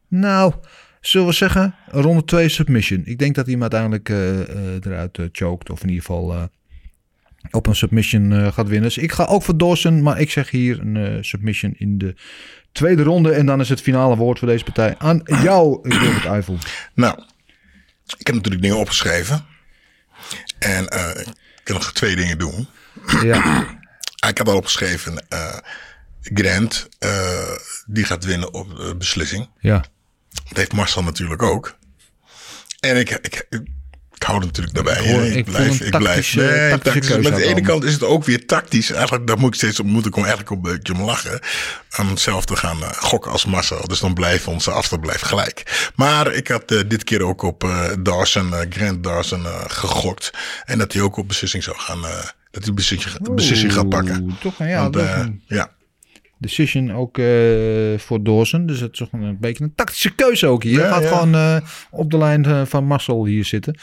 nou... 0.07 0.53
Zullen 1.01 1.27
we 1.27 1.33
zeggen, 1.33 1.75
ronde 1.87 2.23
2 2.23 2.49
submission. 2.49 3.01
Ik 3.05 3.17
denk 3.19 3.35
dat 3.35 3.45
hij 3.45 3.53
hem 3.53 3.61
uiteindelijk 3.61 4.09
eruit 4.85 5.19
choked. 5.31 5.69
Of 5.69 5.81
in 5.81 5.89
ieder 5.89 6.03
geval 6.05 6.49
op 7.51 7.67
een 7.67 7.75
submission 7.75 8.31
uh, 8.31 8.51
gaat 8.51 8.67
winnen. 8.67 8.83
Dus 8.83 8.97
ik 8.97 9.11
ga 9.11 9.25
ook 9.25 9.43
voor 9.43 9.57
Dawson, 9.57 10.01
maar 10.01 10.19
ik 10.19 10.31
zeg 10.31 10.49
hier 10.49 10.79
een 10.79 10.95
uh, 10.95 11.17
submission 11.21 11.73
in 11.77 11.97
de 11.97 12.15
tweede 12.71 13.03
ronde. 13.03 13.31
En 13.31 13.45
dan 13.45 13.59
is 13.59 13.69
het 13.69 13.81
finale 13.81 14.15
woord 14.15 14.39
voor 14.39 14.47
deze 14.47 14.63
partij 14.63 14.95
aan 14.97 15.21
jou, 15.25 15.79
Robert 16.03 16.25
Eiffel. 16.25 16.57
Nou, 16.93 17.23
ik 18.17 18.27
heb 18.27 18.35
natuurlijk 18.35 18.63
dingen 18.63 18.77
opgeschreven. 18.77 19.45
En 20.59 20.93
uh, 20.93 21.09
ik 21.25 21.63
kan 21.63 21.75
nog 21.75 21.93
twee 21.93 22.15
dingen 22.15 22.37
doen. 22.37 22.67
Ja. 23.23 23.65
ik 24.29 24.37
heb 24.37 24.47
al 24.47 24.55
opgeschreven, 24.55 25.25
Grant, 26.21 26.89
die 27.85 28.03
gaat 28.03 28.25
winnen 28.25 28.53
op 28.53 28.95
beslissing. 28.97 29.49
Ja. 29.59 29.83
Dat 30.29 30.57
heeft 30.57 30.73
Marcel 30.73 31.03
natuurlijk 31.03 31.41
ook. 31.41 31.77
En 32.79 32.97
ik, 32.97 33.09
ik, 33.09 33.45
ik 33.49 33.61
hou 34.23 34.39
er 34.39 34.45
natuurlijk 34.45 34.75
daarbij. 34.75 35.03
Ik, 35.03 35.11
hoor, 35.11 35.23
ik, 35.23 35.35
ik 35.35 35.45
blijf. 35.45 35.81
Ik 35.81 35.97
blijf. 35.97 36.35
Nee, 36.35 36.69
maar 36.69 37.31
aan 37.33 37.39
de 37.39 37.43
ene 37.43 37.61
kant 37.61 37.83
is 37.83 37.93
het 37.93 38.03
ook 38.03 38.23
weer 38.23 38.45
tactisch. 38.45 38.91
Eigenlijk, 38.91 39.27
daar 39.27 39.39
moet 39.39 39.47
ik 39.47 39.55
steeds 39.55 39.79
op, 39.79 39.85
moet 39.85 40.05
ik 40.05 40.15
eigenlijk 40.17 40.49
een 40.49 40.61
beetje 40.61 40.93
om 40.93 41.01
lachen. 41.01 41.39
Om 41.97 42.17
zelf 42.17 42.45
te 42.45 42.55
gaan 42.55 42.77
uh, 42.77 42.89
gokken 42.91 43.31
als 43.31 43.45
Marcel. 43.45 43.87
Dus 43.87 43.99
dan 43.99 44.13
blijft 44.13 44.47
onze 44.47 44.71
afstand 44.71 45.01
blijft 45.01 45.23
gelijk. 45.23 45.89
Maar 45.95 46.33
ik 46.33 46.47
had 46.47 46.71
uh, 46.71 46.79
dit 46.87 47.03
keer 47.03 47.23
ook 47.23 47.41
op 47.41 47.63
uh, 47.63 47.85
Dawson, 47.99 48.53
Grant 48.69 49.03
Dawson 49.03 49.45
gegokt. 49.67 50.31
En 50.65 50.77
dat 50.77 50.93
hij 50.93 51.01
ook 51.01 51.17
op 51.17 51.27
beslissing 51.27 51.63
zou 51.63 51.77
gaan. 51.77 52.01
dat 52.51 52.63
hij 52.63 52.73
beslissing, 52.73 53.35
beslissing 53.35 53.73
gaat 53.73 53.89
pakken. 53.89 54.37
Toch, 54.39 54.57
ja, 54.57 54.89
Want, 54.89 54.97
ja. 55.47 55.77
Decision 56.39 56.91
ook 56.91 57.17
uh, 57.17 57.97
voor 57.97 58.23
Dawson. 58.23 58.65
Dus 58.65 58.79
het 58.79 58.91
is 58.91 58.97
toch 58.97 59.11
een 59.11 59.37
beetje 59.39 59.63
een 59.63 59.75
tactische 59.75 60.15
keuze 60.15 60.47
ook 60.47 60.63
hier. 60.63 60.79
Ja, 60.79 60.89
Gaat 60.89 61.03
ja. 61.03 61.09
gewoon 61.09 61.35
uh, 61.35 61.57
op 61.91 62.11
de 62.11 62.17
lijn 62.17 62.47
uh, 62.47 62.61
van 62.65 62.85
Marcel 62.85 63.25
hier 63.25 63.45
zitten. 63.45 63.75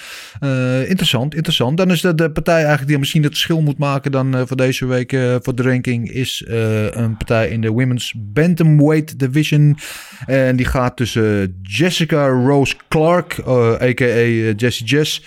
interessant, 0.88 1.34
interessant. 1.34 1.76
Dan 1.76 1.90
is 1.90 2.00
de, 2.00 2.14
de 2.14 2.30
partij 2.30 2.54
eigenlijk 2.54 2.88
die 2.88 2.98
misschien 2.98 3.22
het 3.22 3.32
verschil 3.32 3.60
moet 3.60 3.78
maken 3.78 4.12
dan 4.12 4.46
voor 4.46 4.56
deze 4.56 4.86
week 4.86 5.10
voor 5.42 5.54
de 5.54 5.62
ranking. 5.62 6.10
Is 6.10 6.44
een 6.90 7.16
partij 7.16 7.48
in 7.48 7.60
de 7.60 7.70
Women's 7.70 8.14
Bantamweight 8.16 9.18
Division. 9.18 9.78
En 10.26 10.56
die 10.56 10.66
gaat 10.66 10.96
tussen 10.96 11.58
Jessica 11.62 12.28
Rose 12.28 12.74
Clark, 12.88 13.38
a.k.a. 13.82 14.52
Jessie 14.56 14.86
Jess, 14.86 15.24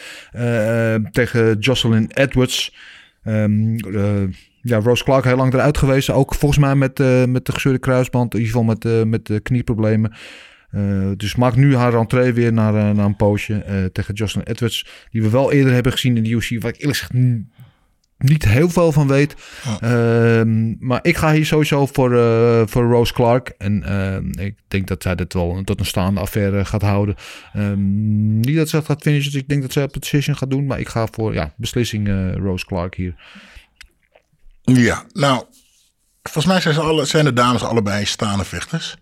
tegen 1.11 1.59
Jocelyn 1.59 2.11
Edwards. 2.13 2.75
Um, 3.25 3.77
ja, 4.69 4.79
Rose 4.79 5.03
Clark 5.03 5.23
heel 5.23 5.35
lang 5.35 5.53
eruit 5.53 5.77
geweest. 5.77 6.09
Ook 6.09 6.35
volgens 6.35 6.59
mij 6.59 6.75
met, 6.75 6.99
uh, 6.99 7.25
met 7.25 7.45
de 7.45 7.51
gescheurde 7.51 7.79
kruisband. 7.79 8.33
In 8.33 8.39
ieder 8.39 8.55
geval 8.55 8.67
met, 8.67 8.85
uh, 8.85 9.03
met 9.03 9.25
de 9.25 9.39
knieproblemen. 9.39 10.13
Uh, 10.71 11.11
dus 11.17 11.35
maakt 11.35 11.55
nu 11.55 11.75
haar 11.75 11.91
rentree 11.91 12.33
weer 12.33 12.53
naar, 12.53 12.73
naar 12.73 13.05
een 13.05 13.15
poosje 13.15 13.89
tegen 13.93 14.13
Jocelyn 14.13 14.45
Edwards. 14.45 14.85
Die 15.11 15.21
we 15.21 15.29
wel 15.29 15.51
eerder 15.51 15.73
hebben 15.73 15.91
gezien 15.91 16.17
in 16.17 16.23
de 16.23 16.29
UFC. 16.29 16.61
Waar 16.61 16.71
ik 16.71 16.79
eerlijk 16.79 16.97
gezegd 16.97 17.13
niet 18.17 18.45
heel 18.45 18.69
veel 18.69 18.91
van 18.91 19.07
weet. 19.07 19.35
Oh. 19.65 20.41
maar 20.79 20.99
ik 21.01 21.17
ga 21.17 21.33
hier 21.33 21.45
sowieso 21.45 21.85
voor, 21.85 22.09
voor 22.69 22.83
Rose 22.83 23.13
Clark. 23.13 23.53
En 23.57 23.83
ik 24.39 24.55
denk 24.67 24.87
dat 24.87 25.03
zij 25.03 25.15
dit 25.15 25.33
wel 25.33 25.61
tot 25.63 25.79
een 25.79 25.85
staande 25.85 26.19
affaire 26.19 26.65
gaat 26.65 26.81
houden. 26.81 27.15
Um, 27.55 28.39
niet 28.39 28.55
dat 28.55 28.69
ze 28.69 28.75
het 28.75 28.85
gaat 28.85 29.01
finishen. 29.01 29.31
Dus 29.31 29.41
ik 29.41 29.47
denk 29.47 29.61
dat 29.61 29.71
ze 29.71 29.81
op 29.81 29.93
de 29.93 29.99
decision 29.99 30.35
gaat 30.35 30.49
doen. 30.49 30.65
Maar 30.65 30.79
ik 30.79 30.87
ga 30.87 31.07
voor 31.11 31.33
ja, 31.33 31.53
beslissing 31.57 32.33
Rose 32.37 32.65
Clark 32.65 32.95
hier. 32.95 33.15
Ja, 34.75 35.03
nou, 35.13 35.43
volgens 36.23 36.45
mij 36.45 36.61
zijn, 36.61 36.73
ze 36.73 36.81
alle, 36.81 37.05
zijn 37.05 37.25
de 37.25 37.33
dames 37.33 37.63
allebei 37.63 38.05
staande 38.05 38.43
vechters. 38.43 38.97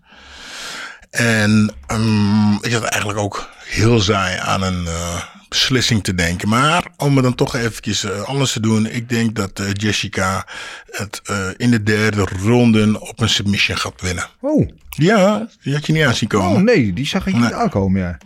En 1.10 1.72
um, 1.92 2.52
ik 2.52 2.70
zat 2.70 2.82
eigenlijk 2.82 3.20
ook 3.20 3.48
heel 3.64 4.00
saai 4.00 4.38
aan 4.38 4.62
een 4.62 4.84
uh, 4.84 5.22
beslissing 5.48 6.04
te 6.04 6.14
denken. 6.14 6.48
Maar 6.48 6.86
om 6.96 7.14
het 7.14 7.24
dan 7.24 7.34
toch 7.34 7.54
eventjes 7.54 8.04
uh, 8.04 8.22
anders 8.22 8.52
te 8.52 8.60
doen. 8.60 8.86
Ik 8.86 9.08
denk 9.08 9.34
dat 9.34 9.60
uh, 9.60 9.66
Jessica 9.72 10.46
het 10.90 11.22
in 11.56 11.70
de 11.70 11.82
derde 11.82 12.26
ronde 12.44 13.00
op 13.00 13.20
een 13.20 13.28
submission 13.28 13.78
gaat 13.78 14.00
winnen. 14.00 14.24
Oh. 14.40 14.68
Ja, 14.88 15.48
die 15.62 15.74
had 15.74 15.86
je 15.86 15.92
niet 15.92 16.04
aan 16.04 16.14
zien 16.14 16.28
komen. 16.28 16.50
Oh 16.50 16.62
nee, 16.62 16.92
die 16.92 17.06
zag 17.06 17.26
ik 17.26 17.32
niet 17.32 17.42
nee. 17.42 17.54
aankomen, 17.54 18.18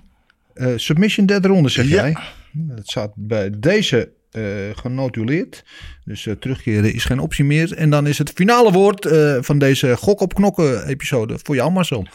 ja. 0.54 0.78
submission 0.78 1.26
derde 1.26 1.48
ronde, 1.48 1.68
zeg 1.68 1.84
ja. 1.88 1.90
jij? 1.90 2.16
Dat 2.52 2.88
staat 2.88 3.12
bij 3.14 3.50
deze 3.58 4.12
genotuleerd. 4.74 5.64
Dus 6.04 6.26
uh, 6.26 6.34
terugkeren 6.34 6.94
is 6.94 7.04
geen 7.04 7.18
optie 7.18 7.44
meer. 7.44 7.74
En 7.76 7.90
dan 7.90 8.06
is 8.06 8.18
het 8.18 8.30
finale 8.30 8.72
woord 8.72 9.04
uh, 9.04 9.36
van 9.40 9.58
deze 9.58 9.96
gok 9.96 10.20
op 10.20 10.34
knokken 10.34 10.86
episode 10.86 11.38
voor 11.42 11.54
jou 11.54 11.72
Marcel. 11.72 12.06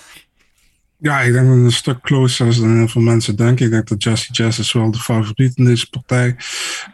Ja, 0.99 1.19
ik 1.21 1.33
denk 1.33 1.47
dat 1.47 1.55
het 1.55 1.65
een 1.65 1.71
stuk 1.71 2.01
closer 2.01 2.47
is 2.47 2.59
dan 2.59 2.77
heel 2.77 2.87
veel 2.87 3.01
mensen 3.01 3.35
denken. 3.35 3.65
Ik 3.65 3.71
denk 3.71 3.87
dat 3.87 4.03
Jesse 4.03 4.31
Jess 4.31 4.59
is 4.59 4.71
wel 4.71 4.91
de 4.91 4.97
favoriet 4.97 5.57
in 5.57 5.65
deze 5.65 5.89
partij. 5.89 6.35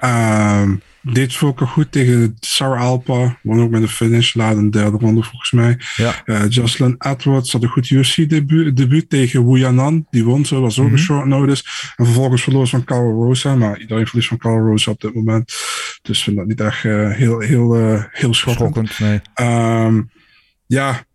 Uh, 0.01 0.69
deed 1.01 1.35
Volker 1.35 1.67
goed 1.67 1.91
tegen 1.91 2.37
Sarah 2.39 2.81
Alpa. 2.81 3.37
Won 3.41 3.61
ook 3.61 3.69
met 3.69 3.81
een 3.81 3.87
finish. 3.87 4.33
Laat 4.33 4.55
een 4.55 4.71
derde 4.71 4.97
ronde 4.97 5.23
volgens 5.23 5.51
mij. 5.51 5.77
Ja. 5.95 6.21
Uh, 6.25 6.49
Jocelyn 6.49 6.95
Edwards 6.99 7.51
had 7.51 7.63
een 7.63 7.69
goed 7.69 7.89
UFC-debuut 7.89 8.77
debuut 8.77 9.09
tegen 9.09 9.45
Wu 9.45 9.59
Yanan. 9.59 10.07
Die 10.09 10.23
won 10.23 10.45
zo, 10.45 10.61
was 10.61 10.79
ook 10.79 10.91
een 10.91 10.99
short 10.99 11.25
notice. 11.25 11.63
En 11.95 12.05
vervolgens 12.05 12.43
verloor 12.43 12.67
van 12.67 12.83
Carl 12.83 13.11
Rosa. 13.11 13.55
Maar 13.55 13.79
iedereen 13.79 14.07
verliest 14.07 14.27
van 14.27 14.37
Carl 14.37 14.67
Rosa 14.67 14.91
op 14.91 15.01
dit 15.01 15.13
moment. 15.13 15.53
Dus 16.01 16.17
ik 16.17 16.23
vind 16.23 16.37
dat 16.37 16.47
niet 16.47 16.61
echt 16.61 16.83
uh, 16.83 17.11
heel, 17.11 17.39
heel, 17.39 17.79
uh, 17.79 18.03
heel 18.11 18.33
schokkend. 18.33 18.89
schokkend 18.89 18.99
nee. 19.35 19.85
um, 19.85 20.09
ja, 20.65 21.05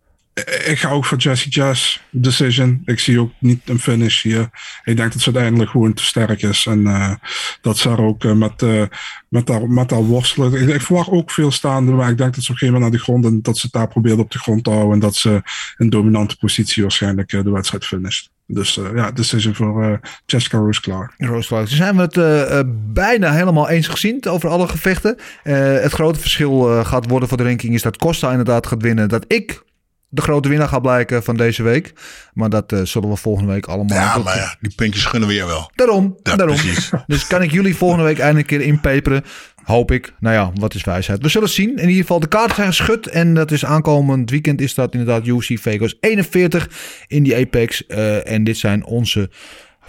ik 0.45 0.79
ga 0.79 0.89
ook 0.89 1.05
voor 1.05 1.17
Jesse 1.17 1.49
Jazz 1.49 1.99
decision. 2.09 2.81
Ik 2.85 2.99
zie 2.99 3.19
ook 3.19 3.31
niet 3.39 3.69
een 3.69 3.79
finish 3.79 4.21
hier. 4.21 4.49
Ik 4.83 4.97
denk 4.97 5.11
dat 5.11 5.21
ze 5.21 5.31
uiteindelijk 5.33 5.71
gewoon 5.71 5.93
te 5.93 6.03
sterk 6.03 6.41
is. 6.41 6.65
En 6.65 6.79
uh, 6.79 7.13
dat 7.61 7.77
ze 7.77 7.89
er 7.89 8.01
ook 8.01 8.23
uh, 8.23 8.33
met, 8.33 8.61
uh, 8.61 8.83
met, 9.27 9.47
haar, 9.47 9.69
met 9.69 9.91
haar 9.91 10.03
worstelen. 10.03 10.61
Ik, 10.61 10.69
ik, 10.69 10.81
verwacht 10.81 11.09
ook 11.09 11.31
veel 11.31 11.51
staande. 11.51 11.91
Maar 11.91 12.09
ik 12.09 12.17
denk 12.17 12.35
dat 12.35 12.43
ze 12.43 12.51
op 12.51 12.61
een 12.61 12.67
gegeven 12.67 12.81
moment 12.81 12.91
naar 12.91 12.99
de 12.99 13.05
grond. 13.05 13.25
En 13.25 13.41
dat 13.41 13.57
ze 13.57 13.67
daar 13.71 13.87
probeert 13.87 14.19
op 14.19 14.31
de 14.31 14.39
grond 14.39 14.63
te 14.63 14.69
houden. 14.69 14.93
En 14.93 14.99
dat 14.99 15.15
ze 15.15 15.41
in 15.77 15.89
dominante 15.89 16.37
positie 16.37 16.81
waarschijnlijk 16.81 17.29
de 17.29 17.51
wedstrijd 17.51 17.85
finisht. 17.85 18.29
Dus 18.45 18.77
uh, 18.77 18.85
ja, 18.95 19.11
decision 19.11 19.55
voor 19.55 19.99
Jessica 20.25 20.57
Rose 20.57 20.81
Clark. 20.81 21.13
Rose. 21.17 21.55
Dus 21.55 21.75
zijn 21.75 21.95
we 21.95 22.01
het 22.01 22.93
bijna 22.93 23.31
helemaal 23.31 23.69
eens 23.69 23.87
gezien 23.87 24.25
over 24.25 24.49
alle 24.49 24.67
gevechten. 24.67 25.17
het 25.43 25.91
grote 25.91 26.19
verschil 26.19 26.83
gaat 26.83 27.09
worden 27.09 27.29
voor 27.29 27.37
de 27.37 27.43
ranking 27.43 27.73
is 27.73 27.81
dat 27.81 27.97
Costa 27.97 28.29
inderdaad 28.29 28.67
gaat 28.67 28.81
winnen. 28.81 29.09
Dat 29.09 29.25
ik 29.27 29.61
de 30.09 30.21
grote 30.21 30.49
winnaar 30.49 30.67
gaat 30.67 30.81
blijken 30.81 31.23
van 31.23 31.37
deze 31.37 31.63
week. 31.63 31.93
Maar 32.33 32.49
dat 32.49 32.71
eh, 32.71 32.81
zullen 32.83 33.09
we 33.09 33.15
volgende 33.15 33.51
week 33.53 33.65
allemaal... 33.65 33.97
Ja, 33.97 34.13
tot- 34.13 34.23
maar 34.23 34.35
ja, 34.35 34.55
die 34.61 34.73
puntjes 34.75 35.05
gunnen 35.05 35.29
we 35.29 35.35
je 35.35 35.45
wel. 35.45 35.71
Daarom, 35.75 36.17
Ja, 36.23 36.35
daarom. 36.35 36.55
precies. 36.55 36.89
Dus 37.07 37.27
kan 37.27 37.41
ik 37.41 37.51
jullie 37.51 37.75
volgende 37.75 38.03
week 38.03 38.19
eindelijk 38.19 38.51
een 38.51 38.57
keer 38.57 38.67
inpeperen. 38.67 39.23
Hoop 39.63 39.91
ik. 39.91 40.13
Nou 40.19 40.35
ja, 40.35 40.51
wat 40.59 40.73
is 40.73 40.83
wijsheid? 40.83 41.21
We 41.21 41.29
zullen 41.29 41.49
zien. 41.49 41.69
In 41.69 41.87
ieder 41.87 42.01
geval, 42.01 42.19
de 42.19 42.27
kaarten 42.27 42.55
zijn 42.55 42.67
geschud. 42.73 43.07
En 43.07 43.33
dat 43.33 43.51
is 43.51 43.65
aankomend 43.65 44.29
weekend 44.29 44.61
is 44.61 44.73
dat 44.73 44.93
inderdaad 44.93 45.25
UFC 45.27 45.59
Vegas 45.59 45.95
41 45.99 46.69
in 47.07 47.23
die 47.23 47.35
Apex. 47.37 47.85
Eh, 47.85 48.31
en 48.31 48.43
dit 48.43 48.57
zijn 48.57 48.85
onze 48.85 49.29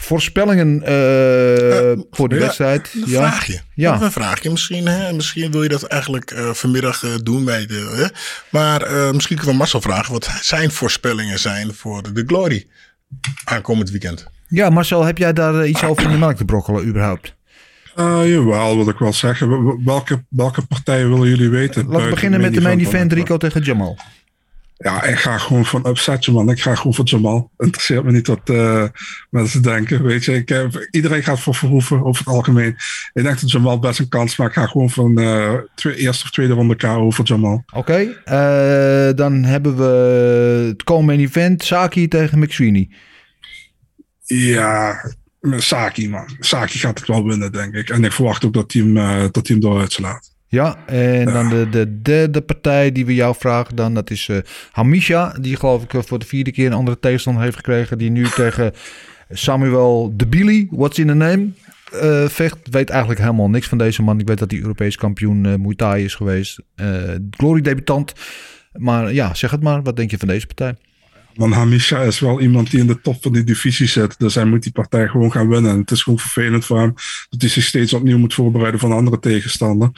voorspellingen 0.01 0.82
eh, 0.82 2.03
voor 2.11 2.28
de 2.28 2.34
Ja, 2.34 2.40
wedstrijd. 2.40 2.90
Een 2.94 3.03
Ja. 3.07 3.18
vraagje. 3.28 3.61
Ja. 3.74 4.01
Een 4.03 4.12
vraagje. 4.12 4.51
Misschien, 4.51 4.86
hè? 4.86 5.12
misschien 5.12 5.51
wil 5.51 5.62
je 5.62 5.68
dat 5.68 5.82
eigenlijk 5.82 6.30
eh, 6.30 6.51
vanmiddag 6.51 7.03
eh, 7.05 7.11
doen 7.22 7.44
bij 7.44 7.66
de. 7.66 7.92
Hè? 7.96 8.07
Maar 8.51 8.82
eh, 8.82 9.11
misschien 9.12 9.36
kunnen 9.36 9.53
we 9.55 9.59
Marcel 9.61 9.80
vragen 9.80 10.12
wat 10.12 10.30
zijn 10.40 10.70
voorspellingen 10.70 11.38
zijn 11.38 11.74
voor 11.74 12.03
de 12.12 12.22
Glory 12.26 12.66
aankomend 13.44 13.90
weekend. 13.90 14.26
ja, 14.48 14.70
Marcel, 14.70 15.05
heb 15.05 15.18
jij 15.18 15.32
daar 15.32 15.61
eh, 15.61 15.68
iets 15.68 15.84
over 15.84 16.05
in 16.05 16.11
de 16.11 16.16
melk 16.18 16.36
te 16.36 16.44
brokkelen 16.44 16.86
überhaupt? 16.86 17.34
Eh, 17.94 18.20
jawel, 18.24 18.76
wil 18.76 18.88
ik 18.88 18.98
wel 18.98 19.12
zeggen. 19.12 19.76
Welke, 19.84 20.24
welke 20.28 20.66
partijen 20.66 21.09
willen 21.11 21.28
jullie 21.28 21.48
weten? 21.48 21.86
Laten 21.86 22.05
we 22.05 22.11
beginnen 22.11 22.40
met 22.40 22.55
de 22.55 22.61
main 22.61 22.80
event 22.80 23.12
Rico 23.12 23.36
tegen 23.36 23.62
Jamal. 23.62 23.98
Ja, 24.83 25.03
ik 25.03 25.18
ga 25.18 25.39
gewoon 25.39 25.66
van 25.66 25.87
upsetje, 25.87 26.33
man. 26.33 26.51
Ik 26.51 26.61
ga 26.62 26.74
gewoon 26.74 26.95
voor 26.95 27.05
Jamal. 27.05 27.51
Interesseert 27.59 28.05
me 28.05 28.12
niet 28.12 28.26
wat 28.26 28.41
eh, 28.51 28.85
mensen 29.31 29.62
denken. 29.62 30.03
Weet 30.03 30.24
je, 30.24 30.35
ik, 30.35 30.49
heb- 30.49 30.89
iedereen 30.91 31.22
gaat 31.22 31.41
voor 31.41 31.55
Verhoeven 31.55 32.05
over 32.05 32.24
het 32.24 32.35
algemeen. 32.35 32.76
Ik 33.12 33.22
denk 33.22 33.41
dat 33.41 33.51
Jamal 33.51 33.78
best 33.78 33.99
een 33.99 34.09
kans 34.09 34.37
maakt. 34.37 34.57
Ik 34.57 34.62
ga 34.62 34.66
gewoon 34.68 34.91
van 34.91 35.18
eh 35.18 35.55
twee, 35.74 35.97
eerste 35.97 36.24
of 36.24 36.31
tweede 36.31 36.53
ronde 36.53 36.76
KO 36.76 37.11
voor 37.11 37.24
Jamal. 37.24 37.64
Oké, 37.74 37.95
eh, 38.24 39.11
dan 39.16 39.45
hebben 39.45 39.76
we 39.76 39.85
het 40.68 40.85
komende 40.85 41.22
event 41.22 41.62
Saki 41.64 42.09
tegen 42.09 42.39
McSweeney. 42.39 42.91
Ja, 44.24 45.05
Saki, 45.57 46.09
man. 46.09 46.28
Saki 46.41 46.78
gaat 46.78 46.99
het 46.99 47.09
wel 47.09 47.24
winnen, 47.24 47.53
denk 47.53 47.74
ik. 47.74 47.89
En 47.91 48.05
ik 48.05 48.12
verwacht 48.12 48.45
ook 48.45 48.53
dat 48.53 48.72
hij 48.72 48.83
hem, 48.83 48.97
eh, 48.97 49.20
dat 49.20 49.47
hij 49.47 49.57
hem 49.57 49.61
dooruit 49.61 49.93
slaat. 49.93 50.30
Ja, 50.51 50.76
en 50.86 51.24
dan 51.24 51.48
de, 51.48 51.68
de 51.68 52.01
derde 52.03 52.40
partij 52.40 52.92
die 52.92 53.07
we 53.07 53.14
jou 53.14 53.34
vragen 53.38 53.76
dan, 53.76 53.94
dat 53.94 54.11
is 54.11 54.28
eh, 54.28 54.38
Hamisha. 54.72 55.34
Die 55.40 55.57
geloof 55.57 55.82
ik 55.82 55.94
eh, 55.94 56.01
voor 56.03 56.18
de 56.18 56.26
vierde 56.26 56.53
keer 56.53 56.66
een 56.66 56.72
andere 56.72 56.98
tegenstander 56.98 57.42
heeft 57.42 57.57
gekregen. 57.57 57.98
Die 57.98 58.11
nu 58.11 58.28
tegen 58.28 58.72
Samuel 59.28 60.12
de 60.16 60.26
Billy, 60.26 60.68
what's 60.70 60.98
in 60.98 61.07
the 61.07 61.14
name, 61.14 61.48
eh, 61.92 62.28
vecht. 62.28 62.59
Weet 62.70 62.90
eigenlijk 62.90 63.20
helemaal 63.20 63.51
niks 63.51 63.68
van 63.68 63.78
deze 63.78 64.03
man. 64.03 64.20
Ik 64.20 64.26
weet 64.26 64.38
dat 64.38 64.51
hij 64.51 64.61
Europees 64.61 64.96
kampioen 64.96 65.46
eh 65.46 65.55
Muay 65.55 65.74
Thai 65.74 66.05
is 66.05 66.14
geweest. 66.14 66.59
Glory 67.30 67.61
debutant. 67.61 68.12
Maar 68.72 69.12
ja, 69.12 69.34
zeg 69.34 69.51
het 69.51 69.62
maar. 69.62 69.82
Wat 69.82 69.96
denk 69.96 70.11
je 70.11 70.18
van 70.18 70.28
deze 70.28 70.46
partij? 70.46 70.74
Want 71.35 71.55
Hamisha 71.55 72.01
is 72.01 72.20
wel 72.20 72.41
iemand 72.41 72.70
die 72.70 72.81
in 72.81 72.87
de 72.87 73.01
top 73.01 73.22
van 73.22 73.33
die 73.33 73.45
divisie 73.45 73.89
zit. 73.89 74.18
Dus 74.18 74.35
hij 74.35 74.45
moet 74.45 74.62
die 74.62 74.72
partij 74.72 75.09
gewoon 75.09 75.33
gaan 75.33 75.49
winnen. 75.49 75.70
En 75.70 75.78
het 75.78 75.91
is 75.91 76.03
gewoon 76.03 76.18
vervelend 76.18 76.64
voor 76.64 76.78
hem 76.78 76.95
dat 77.31 77.41
hij 77.41 77.51
zich 77.51 77.64
steeds 77.64 77.93
opnieuw 77.93 78.18
moet 78.18 78.35
voorbereiden 78.35 78.81
van 78.81 78.93
andere 78.93 79.18
tegenstander. 79.18 79.91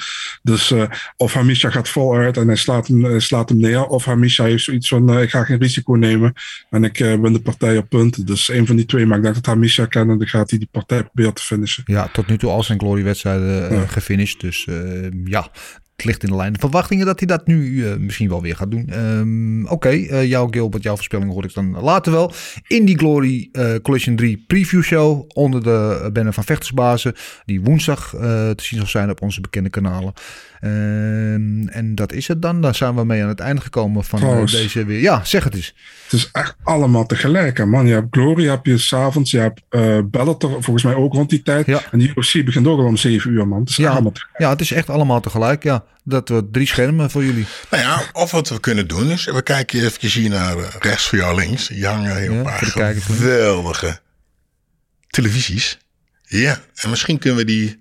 Dus 0.43 0.71
eh, 0.71 0.85
of 1.17 1.33
Hamisha 1.33 1.71
gaat 1.71 1.89
voluit 1.89 2.37
en 2.37 2.47
hij 2.47 2.57
slaat 2.57 2.87
hem, 2.87 3.05
hij 3.05 3.21
slaat 3.21 3.49
hem 3.49 3.59
neer. 3.59 3.87
Of 3.87 4.05
Hamisha 4.05 4.45
heeft 4.45 4.65
zoiets 4.65 4.89
van 4.89 5.11
eh, 5.11 5.23
ik 5.23 5.31
ga 5.31 5.45
geen 5.45 5.59
risico 5.59 5.93
nemen. 5.93 6.33
En 6.71 6.85
ik 6.85 7.01
eh, 7.01 7.21
win 7.21 7.33
de 7.33 7.41
partij 7.41 7.77
op 7.77 7.89
punten. 7.89 8.27
Dus 8.27 8.49
een 8.49 8.67
van 8.67 8.77
die 8.77 8.85
twee. 8.85 9.07
Maar 9.07 9.17
ik 9.17 9.23
denk 9.23 9.35
dat 9.35 9.47
Hamisha 9.47 9.87
kan 9.87 10.11
en 10.11 10.19
dan 10.19 10.27
gaat 10.27 10.51
hij 10.51 10.59
die 10.59 10.69
partij 10.71 11.03
proberen 11.03 11.35
te 11.35 11.43
finishen. 11.43 11.83
Ja, 11.87 12.09
tot 12.13 12.27
nu 12.27 12.39
toe 12.39 12.51
al 12.51 12.63
zijn 12.63 12.79
glory-wedstrijden 12.79 13.71
eh, 13.71 13.89
gefinished. 13.89 14.41
Dus 14.41 14.67
ja, 15.25 15.51
het 15.97 16.05
ligt 16.05 16.23
in 16.23 16.31
de 16.31 16.37
lijn. 16.37 16.53
De 16.53 16.59
verwachtingen 16.59 17.07
dat 17.07 17.19
hij 17.19 17.29
dat 17.29 17.47
nu 17.47 17.87
eh, 17.87 17.97
misschien 17.97 18.29
wel 18.29 18.43
weer 18.43 18.57
gaat 18.57 18.71
doen. 18.71 18.89
Ehm, 18.89 19.67
Oké, 19.67 19.89
eh, 19.89 20.29
jouw 20.29 20.47
Gilbert, 20.51 20.83
jouw 20.83 20.95
voorspelling 20.95 21.33
hoor 21.33 21.45
ik 21.45 21.55
dan 21.55 21.81
later 21.81 22.13
wel. 22.13 22.33
In 22.67 22.85
die 22.85 22.99
Glory 22.99 23.49
eh, 23.53 23.75
Collision 23.83 24.17
3 24.17 24.45
preview 24.47 24.83
show 24.83 25.25
onder 25.29 25.63
de 25.63 26.11
banner 26.13 26.33
van 26.33 26.45
Vechtersbazen. 26.45 27.15
Die 27.45 27.61
woensdag 27.61 28.09
te 28.11 28.55
zien 28.57 28.79
zal 28.79 28.89
zijn 28.89 29.11
op 29.11 29.23
onze 29.23 29.41
bekende 29.41 29.71
kanalen. 29.71 30.13
Ehm, 30.63 31.69
en 31.69 31.95
dat 31.95 32.13
is 32.13 32.29
het 32.29 32.43
dan. 32.43 32.61
Daar 32.61 32.75
zijn 32.75 32.95
we 32.95 33.05
mee 33.05 33.23
aan 33.23 33.29
het 33.29 33.41
einde 33.41 33.61
gekomen 33.61 34.05
van 34.05 34.19
eh, 34.19 34.25
Trouwens. 34.25 34.53
deze 34.53 34.85
weer. 34.85 35.01
Ja, 35.01 35.25
zeg 35.25 35.45
het 35.45 35.55
eens. 35.55 35.75
Het 36.05 36.13
is 36.13 36.29
echt 36.33 36.55
allemaal 36.63 37.07
tegelijk. 37.07 37.57
Hè, 37.59 37.67
man. 37.67 37.87
Je 37.87 37.93
hebt 37.93 38.07
Glory, 38.11 38.49
heb 38.49 38.67
je 38.67 38.79
s'avonds. 38.79 39.31
Je 39.31 39.39
hebt 39.39 39.63
eh 39.69 39.99
Bellator 40.05 40.51
volgens 40.51 40.83
mij 40.83 40.95
ook 40.95 41.13
rond 41.13 41.31
die 41.31 41.43
tijd. 41.43 41.67
Ja. 41.67 41.83
En 41.91 41.99
die 41.99 42.13
UFC 42.15 42.45
begint 42.45 42.67
ook 42.67 42.79
al 42.79 42.85
om 42.85 42.97
7 42.97 43.31
uur, 43.31 43.49
man. 43.49 43.61
Het 43.61 43.69
is 43.69 43.77
Ja, 43.77 43.91
allemaal 43.91 44.13
tegelijk. 44.13 44.39
ja, 44.39 44.51
het 44.51 44.61
is 44.61 44.73
echt 44.73 44.91
allemaal 44.91 45.21
tegelijk. 45.21 45.63
Ja, 45.63 45.85
dat 46.05 46.29
we 46.29 46.49
drie 46.53 46.67
schermen 46.67 47.11
voor 47.11 47.25
jullie. 47.25 47.47
Nou 47.71 47.83
ja, 47.83 48.03
of 48.13 48.31
wat 48.31 48.49
we 48.49 48.61
kunnen 48.61 48.89
doen 48.89 49.11
is, 49.11 49.25
we 49.25 49.43
kijken 49.43 49.85
even 49.85 50.09
hier 50.21 50.31
naar 50.31 50.57
eh, 50.57 50.65
rechts 50.79 51.07
voor 51.09 51.19
jou 51.19 51.37
links. 51.37 51.69
Hier 51.69 51.87
hangen 51.89 52.17
heel 52.17 52.33
Ja, 52.33 52.39
een 52.39 52.45
paar 52.45 52.95
geweldige 52.95 54.01
televisies. 55.11 55.79
Ja, 56.27 56.59
en 56.75 56.91
misschien 56.91 57.19
kunnen 57.19 57.39
we 57.39 57.45
die 57.45 57.79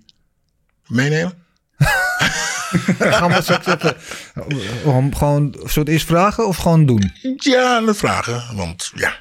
meenemen. 0.86 1.32
Gaan 3.18 3.30
we 3.30 3.42
straks 3.42 3.66
even 3.66 3.96
om 4.84 5.14
gewoon 5.16 5.56
soort 5.64 5.88
eerst 5.88 6.06
vragen 6.06 6.46
of 6.46 6.56
gewoon 6.56 6.86
doen? 6.86 7.12
Ja, 7.36 7.80
dat 7.80 7.96
vragen. 7.96 8.42
Want 8.56 8.92
ja, 8.94 9.12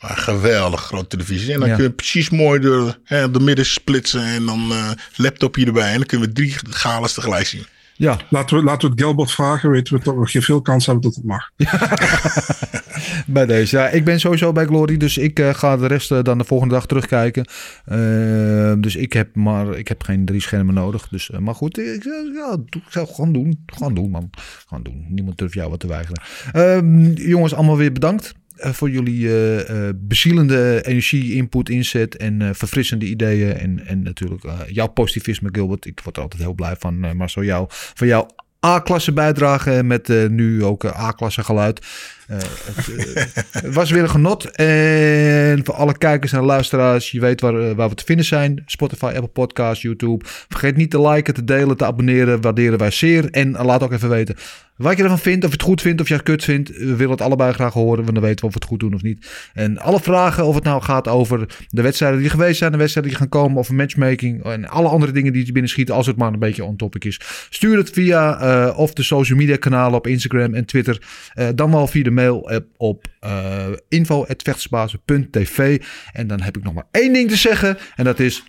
maar 0.00 0.16
geweldig 0.16 0.80
grote 0.80 1.06
televisie. 1.06 1.52
En 1.52 1.60
dan 1.60 1.68
Ja. 1.68 1.74
kun 1.74 1.84
je 1.84 1.90
precies 1.90 2.30
mooi 2.30 2.60
door, 2.60 2.98
hè, 3.04 3.30
door 3.30 3.42
midden 3.42 3.66
splitsen 3.66 4.22
en 4.24 4.46
dan 4.46 4.72
eh 4.72 4.90
laptopje 5.16 5.66
erbij. 5.66 5.90
En 5.90 5.96
dan 5.96 6.06
kunnen 6.06 6.28
we 6.28 6.34
drie 6.34 6.56
galas 6.70 7.12
tegelijk 7.14 7.46
zien. 7.46 7.66
Ja, 8.00 8.18
Laten 8.28 8.56
we, 8.56 8.62
laten 8.64 8.88
we 8.88 8.94
het 8.94 9.04
Gilbert 9.04 9.30
vragen. 9.30 9.70
Weten 9.70 9.98
we 9.98 10.04
dat 10.04 10.32
we 10.32 10.42
veel 10.42 10.60
kans 10.60 10.86
hebben 10.86 11.02
dat 11.04 11.14
het 11.14 11.24
mag. 11.24 11.50
bij 13.26 13.46
deze. 13.46 13.76
Ja, 13.76 13.88
ik 13.88 14.04
ben 14.04 14.20
sowieso 14.20 14.52
bij 14.52 14.64
Glory, 14.64 14.96
dus 14.96 15.18
ik 15.18 15.38
eh, 15.38 15.54
ga 15.54 15.76
de 15.76 15.86
rest 15.86 16.10
eh, 16.12 16.22
dan 16.22 16.38
de 16.38 16.44
volgende 16.44 16.74
dag 16.74 16.86
terugkijken. 16.86 17.44
Eh, 17.84 18.72
dus 18.78 18.96
ik 18.96 19.12
heb 19.12 19.34
maar 19.34 19.78
ik 19.78 19.88
heb 19.88 20.02
geen 20.02 20.24
drie 20.24 20.40
schermen 20.40 20.74
nodig. 20.74 21.08
Dus, 21.08 21.30
eh, 21.30 21.38
maar 21.38 21.54
goed, 21.54 21.78
ik, 21.78 22.02
zou- 22.02 22.32
ja, 22.34 22.56
ik 22.70 22.82
zou 22.88 23.06
het 23.06 23.14
gewoon 23.14 23.32
doen. 23.32 23.62
Gewoon 23.66 23.94
doen, 23.94 24.10
man. 24.10 24.30
Gewoon 24.66 24.82
doen. 24.84 25.06
Niemand 25.08 25.38
durft 25.38 25.54
jou 25.54 25.70
wat 25.70 25.80
te 25.80 25.86
weigeren. 25.86 26.22
Ehm, 26.52 27.04
jongens, 27.12 27.54
allemaal 27.54 27.76
weer 27.76 27.92
bedankt. 27.92 28.34
Eh, 28.60 28.72
voor 28.72 28.90
jullie 28.90 29.28
eh, 29.28 29.88
eh, 29.88 29.94
bezielende 29.96 30.80
energie, 30.82 31.34
input, 31.34 31.68
inzet 31.68 32.16
en 32.16 32.54
verfrissende 32.54 33.06
ideeën. 33.06 33.56
En, 33.56 33.86
en 33.86 34.02
natuurlijk 34.02 34.44
jouw 34.66 34.86
positivisme, 34.86 35.48
Gilbert. 35.52 35.86
Ik 35.86 36.00
word 36.04 36.16
er 36.16 36.22
altijd 36.22 36.42
heel 36.42 36.54
blij 36.54 36.76
van. 36.78 37.16
maar 37.16 37.30
zo 37.30 37.44
jou, 37.44 37.66
van 37.68 38.06
jouw 38.06 38.26
A-klasse 38.66 39.12
bijdrage 39.12 39.82
met 39.84 40.08
nu 40.28 40.64
ook 40.64 40.84
A-klasse 40.84 41.44
geluid. 41.44 41.86
Het, 42.26 43.74
was 43.74 43.90
weer 43.90 44.02
een 44.02 44.10
genot. 44.10 44.50
En 44.50 45.64
voor 45.64 45.74
alle 45.74 45.98
kijkers 45.98 46.32
en 46.32 46.42
luisteraars, 46.42 47.10
je 47.10 47.20
weet 47.20 47.40
waar, 47.40 47.74
waar 47.74 47.88
we 47.88 47.94
te 47.94 48.04
vinden 48.04 48.24
zijn. 48.24 48.62
Spotify, 48.66 49.04
Apple 49.04 49.28
Podcasts, 49.28 49.82
YouTube. 49.82 50.24
Vergeet 50.48 50.76
niet 50.76 50.90
te 50.90 51.08
liken, 51.08 51.34
te 51.34 51.44
delen, 51.44 51.76
te 51.76 51.84
abonneren. 51.84 52.40
Waarderen 52.40 52.78
wij 52.78 52.90
zeer. 52.90 53.30
En 53.30 53.50
laat 53.50 53.82
ook 53.82 53.92
even 53.92 54.08
weten 54.08 54.36
wat 54.82 54.96
je 54.96 55.02
ervan 55.02 55.18
vindt. 55.18 55.44
Of 55.44 55.50
je 55.50 55.56
het 55.56 55.66
goed 55.66 55.80
vindt 55.80 56.00
of 56.00 56.08
je 56.08 56.14
het 56.14 56.22
kut 56.22 56.44
vindt. 56.44 56.68
We 56.68 56.96
willen 56.96 57.10
het 57.10 57.20
allebei 57.20 57.52
graag 57.52 57.72
horen. 57.72 58.02
Want 58.04 58.14
dan 58.14 58.24
weten 58.24 58.40
we 58.40 58.46
of 58.46 58.52
we 58.52 58.58
het 58.58 58.68
goed 58.68 58.80
doen 58.80 58.94
of 58.94 59.02
niet. 59.02 59.26
En 59.52 59.78
alle 59.78 60.00
vragen, 60.00 60.44
of 60.44 60.54
het 60.54 60.64
nou 60.64 60.82
gaat 60.82 61.08
over 61.08 61.46
de 61.68 61.82
wedstrijden 61.82 62.20
die 62.20 62.30
geweest 62.30 62.58
zijn. 62.58 62.72
De 62.72 62.78
wedstrijden 62.78 63.12
die 63.12 63.20
gaan 63.20 63.30
komen. 63.30 63.58
Of 63.58 63.70
matchmaking. 63.70 64.44
En 64.44 64.68
alle 64.68 64.88
andere 64.88 65.12
dingen 65.12 65.32
die 65.32 65.46
je 65.46 65.52
binnen 65.52 65.70
schieten. 65.70 65.94
Als 65.94 66.06
het 66.06 66.16
maar 66.16 66.32
een 66.32 66.38
beetje 66.38 66.64
on 66.64 66.76
topic 66.76 67.04
is. 67.04 67.20
Stuur 67.50 67.76
het 67.76 67.90
via 67.90 68.40
eh, 68.40 68.78
of 68.78 68.92
de 68.92 69.02
social 69.02 69.38
media 69.38 69.56
kanalen 69.56 69.98
op 69.98 70.06
Instagram 70.06 70.54
en 70.54 70.64
Twitter. 70.64 71.02
Eh, 71.34 71.48
dan 71.54 71.70
wel 71.70 71.86
via 71.86 72.02
de 72.02 72.10
mail 72.10 72.50
eh, 72.50 72.58
op 72.76 73.06
uh, 73.24 73.66
info.vechtersbazen.tv. 73.88 75.82
En 76.12 76.26
dan 76.26 76.40
heb 76.40 76.56
ik 76.56 76.62
nog 76.62 76.74
maar 76.74 76.86
één 76.90 77.12
ding 77.12 77.28
te 77.28 77.36
zeggen. 77.36 77.78
En 77.96 78.04
dat 78.04 78.20
is 78.20 78.44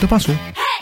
de. 0.00 0.63